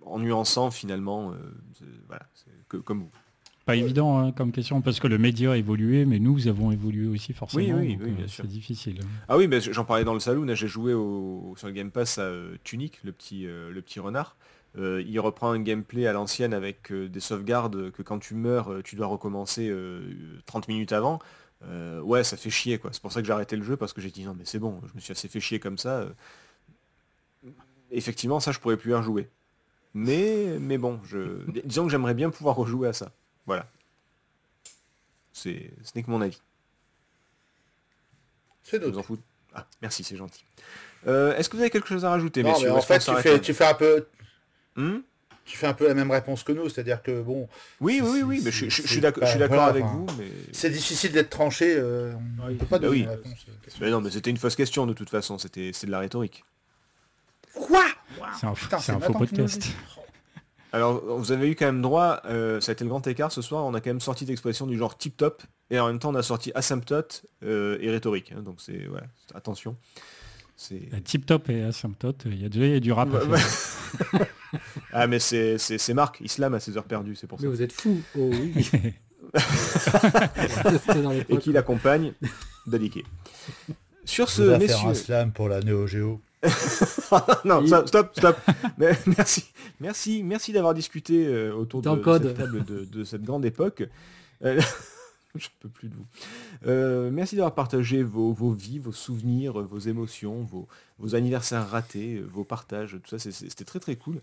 en 0.02 0.20
nuançant 0.20 0.70
finalement, 0.70 1.32
euh, 1.32 1.36
c'est- 1.80 1.86
voilà, 2.08 2.24
c'est 2.34 2.52
que, 2.68 2.76
comme 2.76 3.00
vous. 3.04 3.12
Pas 3.66 3.78
évident 3.78 4.20
hein, 4.20 4.34
comme 4.34 4.52
question 4.52 4.82
parce 4.82 5.00
que 5.00 5.08
le 5.08 5.18
média 5.18 5.54
a 5.54 5.56
évolué, 5.56 6.04
mais 6.04 6.20
nous 6.20 6.50
avons 6.50 6.74
évolué 6.74 7.08
aussi 7.08 7.32
forcément. 7.32 7.78
Oui, 7.78 7.88
oui, 7.88 7.96
donc, 7.96 8.06
oui, 8.06 8.12
euh, 8.12 8.16
bien 8.16 8.28
sûr. 8.28 8.44
C'est 8.44 8.50
difficile. 8.52 9.00
Ah 9.30 9.38
oui, 9.38 9.48
mais 9.48 9.62
j'en 9.62 9.86
parlais 9.86 10.04
dans 10.04 10.14
le 10.14 10.20
salon, 10.20 10.46
j'ai 10.54 10.68
joué 10.68 10.94
au, 10.94 11.54
sur 11.56 11.68
le 11.68 11.74
Game 11.74 11.90
Pass 11.90 12.18
à 12.18 12.30
Tunic, 12.66 13.00
le 13.06 13.14
petit, 13.14 13.44
le 13.46 13.82
petit 13.82 14.02
renard. 14.02 14.36
Euh, 14.78 15.02
il 15.08 15.18
reprend 15.22 15.52
un 15.52 15.62
gameplay 15.62 16.06
à 16.06 16.12
l'ancienne 16.12 16.54
avec 16.54 16.92
euh, 16.92 17.08
des 17.08 17.22
sauvegardes 17.22 17.92
que 17.92 18.02
quand 18.02 18.20
tu 18.20 18.36
meurs, 18.36 18.74
euh, 18.74 18.82
tu 18.84 18.98
dois 18.98 19.08
recommencer 19.08 19.70
euh, 19.70 20.02
30 20.48 20.68
minutes 20.68 20.92
avant. 20.92 21.20
Euh, 21.64 22.00
ouais, 22.02 22.24
ça 22.24 22.38
fait 22.38 22.50
chier 22.50 22.78
quoi. 22.78 22.92
C'est 22.94 23.02
pour 23.02 23.12
ça 23.12 23.22
que 23.22 23.28
j'ai 23.28 23.34
arrêté 23.34 23.56
le 23.56 23.64
jeu 23.64 23.76
parce 23.78 23.94
que 23.94 24.02
j'ai 24.02 24.12
dit 24.12 24.24
non 24.24 24.36
mais 24.38 24.46
c'est 24.46 24.60
bon, 24.60 24.82
je 24.88 24.94
me 24.94 25.00
suis 25.00 25.12
assez 25.14 25.28
fait 25.28 25.40
chier 25.40 25.60
comme 25.60 25.78
ça. 25.78 26.00
euh. 26.02 26.10
Effectivement, 27.92 28.40
ça 28.40 28.52
je 28.52 28.60
pourrais 28.60 28.78
plus 28.78 28.92
y 28.92 28.94
rejouer. 28.94 29.30
Mais, 29.94 30.58
mais 30.60 30.78
bon, 30.78 31.00
je... 31.06 31.40
disons 31.64 31.86
que 31.86 31.90
j'aimerais 31.92 32.14
bien 32.14 32.30
pouvoir 32.30 32.56
rejouer 32.58 32.90
à 32.90 32.94
ça. 32.94 33.12
Voilà. 33.46 33.66
C'est, 35.32 35.72
ce 35.84 35.92
n'est 35.96 36.04
que 36.04 36.12
mon 36.12 36.20
avis. 36.22 36.42
C'est 38.64 38.80
fous. 39.04 39.18
Ah, 39.54 39.66
merci, 39.82 40.04
c'est 40.04 40.18
gentil. 40.18 40.44
Euh, 41.08 41.36
Est-ce 41.38 41.48
que 41.50 41.56
vous 41.56 41.62
avez 41.62 41.70
quelque 41.70 41.88
chose 41.88 42.04
à 42.04 42.10
rajouter, 42.10 42.44
Non, 42.44 42.50
messieurs? 42.52 42.68
mais 42.70 42.74
ou 42.76 42.78
en 42.78 42.82
fait, 42.82 43.00
fais, 43.22 43.40
tu 43.40 43.54
fais 43.54 43.66
un 43.66 43.74
peu, 43.74 44.08
Hmm? 44.76 44.98
Tu 45.46 45.58
fais 45.58 45.68
un 45.68 45.74
peu 45.74 45.88
la 45.88 45.94
même 45.94 46.10
réponse 46.12 46.44
que 46.44 46.52
nous, 46.52 46.68
c'est-à-dire 46.70 47.02
que 47.04 47.22
bon, 47.22 47.48
Oui, 47.80 48.02
oui, 48.04 48.24
oui, 48.24 48.42
mais 48.44 48.52
je, 48.52 48.68
je- 48.70 48.82
suis 48.82 49.00
d'accord 49.00 49.24
je 49.26 49.30
suis 49.30 49.38
pas- 49.40 49.48
d'accord 49.48 49.58
voilà, 49.58 49.70
avec 49.72 49.84
enfin, 49.84 49.94
vous, 49.94 50.08
mais... 50.20 50.28
c'est 50.52 50.72
difficile 50.72 51.12
d'être 51.12 51.30
tranché. 51.30 51.76
euh, 51.78 52.14
on 52.44 52.48
Oui. 52.48 52.56
peut 52.56 52.66
pas 52.66 52.80
Bah 52.80 52.88
donner 52.88 52.92
oui. 53.00 53.04
une 53.04 53.10
réponse. 53.10 53.46
euh, 53.50 53.72
mais 53.82 53.90
non, 53.92 54.02
mais 54.02 54.10
c'était 54.10 54.32
une 54.32 54.38
fausse 54.38 54.56
question 54.56 54.86
de 54.88 54.94
toute 54.94 55.10
façon, 55.10 55.38
c'était 55.38 55.72
c'est 55.74 55.86
de 55.88 55.92
la 55.92 56.00
rhétorique. 56.00 56.44
Quoi? 57.54 57.86
C'est 58.40 58.48
un, 58.48 58.54
Putain, 58.54 58.80
c'est 58.80 58.86
c'est 58.88 58.92
un 58.92 59.00
faux 59.00 59.14
podcast. 59.14 59.68
Alors, 60.74 61.02
vous 61.20 61.32
avez 61.32 61.50
eu 61.50 61.56
quand 61.56 61.68
même 61.68 61.82
droit, 61.82 62.22
euh, 62.26 62.60
ça 62.60 62.72
a 62.72 62.74
été 62.74 62.84
le 62.84 62.90
grand 62.90 63.06
écart 63.08 63.32
ce 63.32 63.42
soir, 63.42 63.64
on 63.66 63.74
a 63.76 63.80
quand 63.80 63.92
même 63.92 64.02
sorti 64.02 64.26
d'expressions 64.26 64.68
du 64.68 64.78
genre 64.78 64.98
tip-top, 64.98 65.42
et 65.70 65.80
en 65.80 65.88
même 65.88 66.00
temps 66.00 66.10
on 66.10 66.16
a 66.16 66.24
sorti 66.24 66.52
asymptote 66.54 67.26
euh, 67.44 67.78
et 67.80 67.90
rhétorique, 67.90 68.34
hein, 68.36 68.42
donc 68.42 68.56
c'est... 68.60 68.88
Ouais, 68.90 69.00
attention. 69.34 69.78
C'est... 70.58 70.82
Tip 71.06 71.26
top 71.26 71.50
et 71.50 71.64
asymptote, 71.64 72.24
il 72.26 72.42
y 72.42 72.46
a 72.46 72.50
déjà 72.50 72.66
il 72.66 72.74
y 72.74 72.76
a 72.76 72.80
du 72.82 72.92
rap. 72.92 73.08
à. 73.14 74.18
ah 74.94 75.08
mais 75.08 75.20
c'est 75.20 75.58
c'est- 75.58 75.78
c'est 75.78 75.94
Marc, 75.94 76.20
Islam 76.22 76.54
à 76.54 76.60
ses 76.60 76.78
heures 76.78 76.84
perdues, 76.86 77.16
c'est 77.16 77.28
pour 77.28 77.40
ça. 77.40 77.46
Mais 77.46 77.52
vous 77.52 77.62
êtes 77.62 77.72
fous. 77.74 78.02
Oh 78.18 78.30
oui. 78.32 78.68
Et 81.30 81.38
qui 81.38 81.52
l'accompagne 81.52 82.14
d'Aliké. 82.68 83.04
Sur 84.06 84.28
Je 84.28 84.32
ce, 84.34 84.50
faire 84.50 84.60
messieurs... 84.60 84.88
un 84.90 84.94
slam 84.94 85.32
pour 85.32 85.50
la 85.50 85.62
Neo 85.62 85.88
Geo. 85.88 86.22
non, 87.46 87.66
stop, 87.88 88.12
stop. 88.16 88.38
Mais, 88.78 88.92
merci, 89.18 89.46
merci, 89.80 90.22
merci 90.24 90.52
d'avoir 90.54 90.74
discuté 90.76 91.26
euh, 91.26 91.52
autour 91.54 91.82
de, 91.82 91.90
cette 91.90 92.38
table 92.38 92.64
de, 92.66 92.86
de 92.86 93.04
cette 93.04 93.24
grande 93.24 93.46
époque. 93.46 93.84
Euh, 94.44 94.62
je 95.36 95.48
peux 95.60 95.70
plus 95.70 95.90
de 95.90 95.96
vous. 95.96 96.06
Euh, 96.68 97.10
merci 97.12 97.36
d'avoir 97.36 97.56
partagé 97.56 98.04
vos, 98.04 98.32
vos 98.32 98.52
vies, 98.52 98.78
vos 98.78 98.92
souvenirs, 98.92 99.54
vos 99.54 99.80
émotions, 99.80 100.44
vos, 100.44 100.68
vos 101.00 101.16
anniversaires 101.16 101.68
ratés, 101.68 102.22
vos 102.32 102.44
partages, 102.44 102.98
tout 103.04 103.10
ça, 103.10 103.18
c'est- 103.18 103.32
c'était 103.32 103.66
très 103.66 103.80
très 103.80 103.96
cool. 103.96 104.22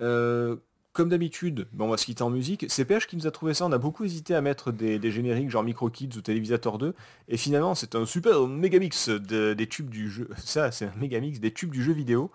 Euh, 0.00 0.56
comme 0.92 1.08
d'habitude, 1.08 1.66
bon, 1.72 1.86
on 1.86 1.88
va 1.88 1.96
se 1.96 2.04
quitter 2.04 2.22
en 2.22 2.30
musique. 2.30 2.66
C'est 2.68 2.84
PH 2.84 3.08
qui 3.08 3.16
nous 3.16 3.26
a 3.26 3.30
trouvé 3.32 3.52
ça. 3.52 3.66
On 3.66 3.72
a 3.72 3.78
beaucoup 3.78 4.04
hésité 4.04 4.34
à 4.34 4.40
mettre 4.40 4.70
des, 4.70 4.98
des 5.00 5.10
génériques 5.10 5.50
genre 5.50 5.64
Micro 5.64 5.90
Kids 5.90 6.16
ou 6.16 6.20
Télévisateur 6.20 6.78
2. 6.78 6.94
Et 7.28 7.36
finalement, 7.36 7.74
c'est 7.74 7.96
un 7.96 8.06
super 8.06 8.46
méga 8.46 8.78
mix 8.78 9.08
de- 9.08 9.54
des 9.54 9.66
tubes 9.66 9.90
du 9.90 10.08
jeu. 10.08 10.28
Ça, 10.38 10.70
c'est 10.70 10.86
un 10.86 10.94
méga 10.96 11.18
mix 11.20 11.40
des 11.40 11.52
tubes 11.52 11.70
du 11.72 11.82
jeu 11.82 11.92
vidéo. 11.92 12.30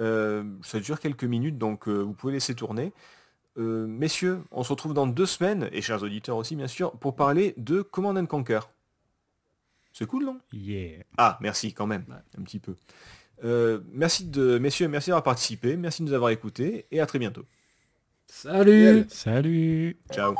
Euh, 0.00 0.42
ça 0.62 0.80
dure 0.80 0.98
quelques 0.98 1.22
minutes, 1.24 1.56
donc 1.56 1.86
euh, 1.86 2.00
vous 2.02 2.14
pouvez 2.14 2.32
laisser 2.32 2.54
tourner. 2.56 2.92
Euh, 3.58 3.86
messieurs, 3.86 4.42
on 4.50 4.64
se 4.64 4.70
retrouve 4.70 4.92
dans 4.92 5.06
deux 5.06 5.24
semaines, 5.24 5.68
et 5.70 5.82
chers 5.82 6.02
auditeurs 6.02 6.36
aussi 6.36 6.56
bien 6.56 6.66
sûr, 6.66 6.90
pour 6.98 7.14
parler 7.14 7.54
de 7.58 7.80
Command 7.80 8.18
and 8.18 8.26
Conquer. 8.26 8.58
C'est 9.92 10.06
cool, 10.06 10.24
non? 10.24 10.40
Yeah. 10.52 11.04
Ah, 11.16 11.38
merci 11.40 11.72
quand 11.72 11.86
même, 11.86 12.04
un 12.36 12.42
petit 12.42 12.58
peu. 12.58 12.74
Euh, 13.42 13.80
merci 13.92 14.24
de, 14.26 14.58
messieurs, 14.58 14.88
merci 14.88 15.10
d'avoir 15.10 15.24
participé, 15.24 15.76
merci 15.76 16.02
de 16.02 16.08
nous 16.08 16.14
avoir 16.14 16.30
écoutés, 16.30 16.86
et 16.90 17.00
à 17.00 17.06
très 17.06 17.18
bientôt. 17.18 17.44
Salut 18.26 19.04
Salut 19.08 19.96
Ciao. 20.12 20.34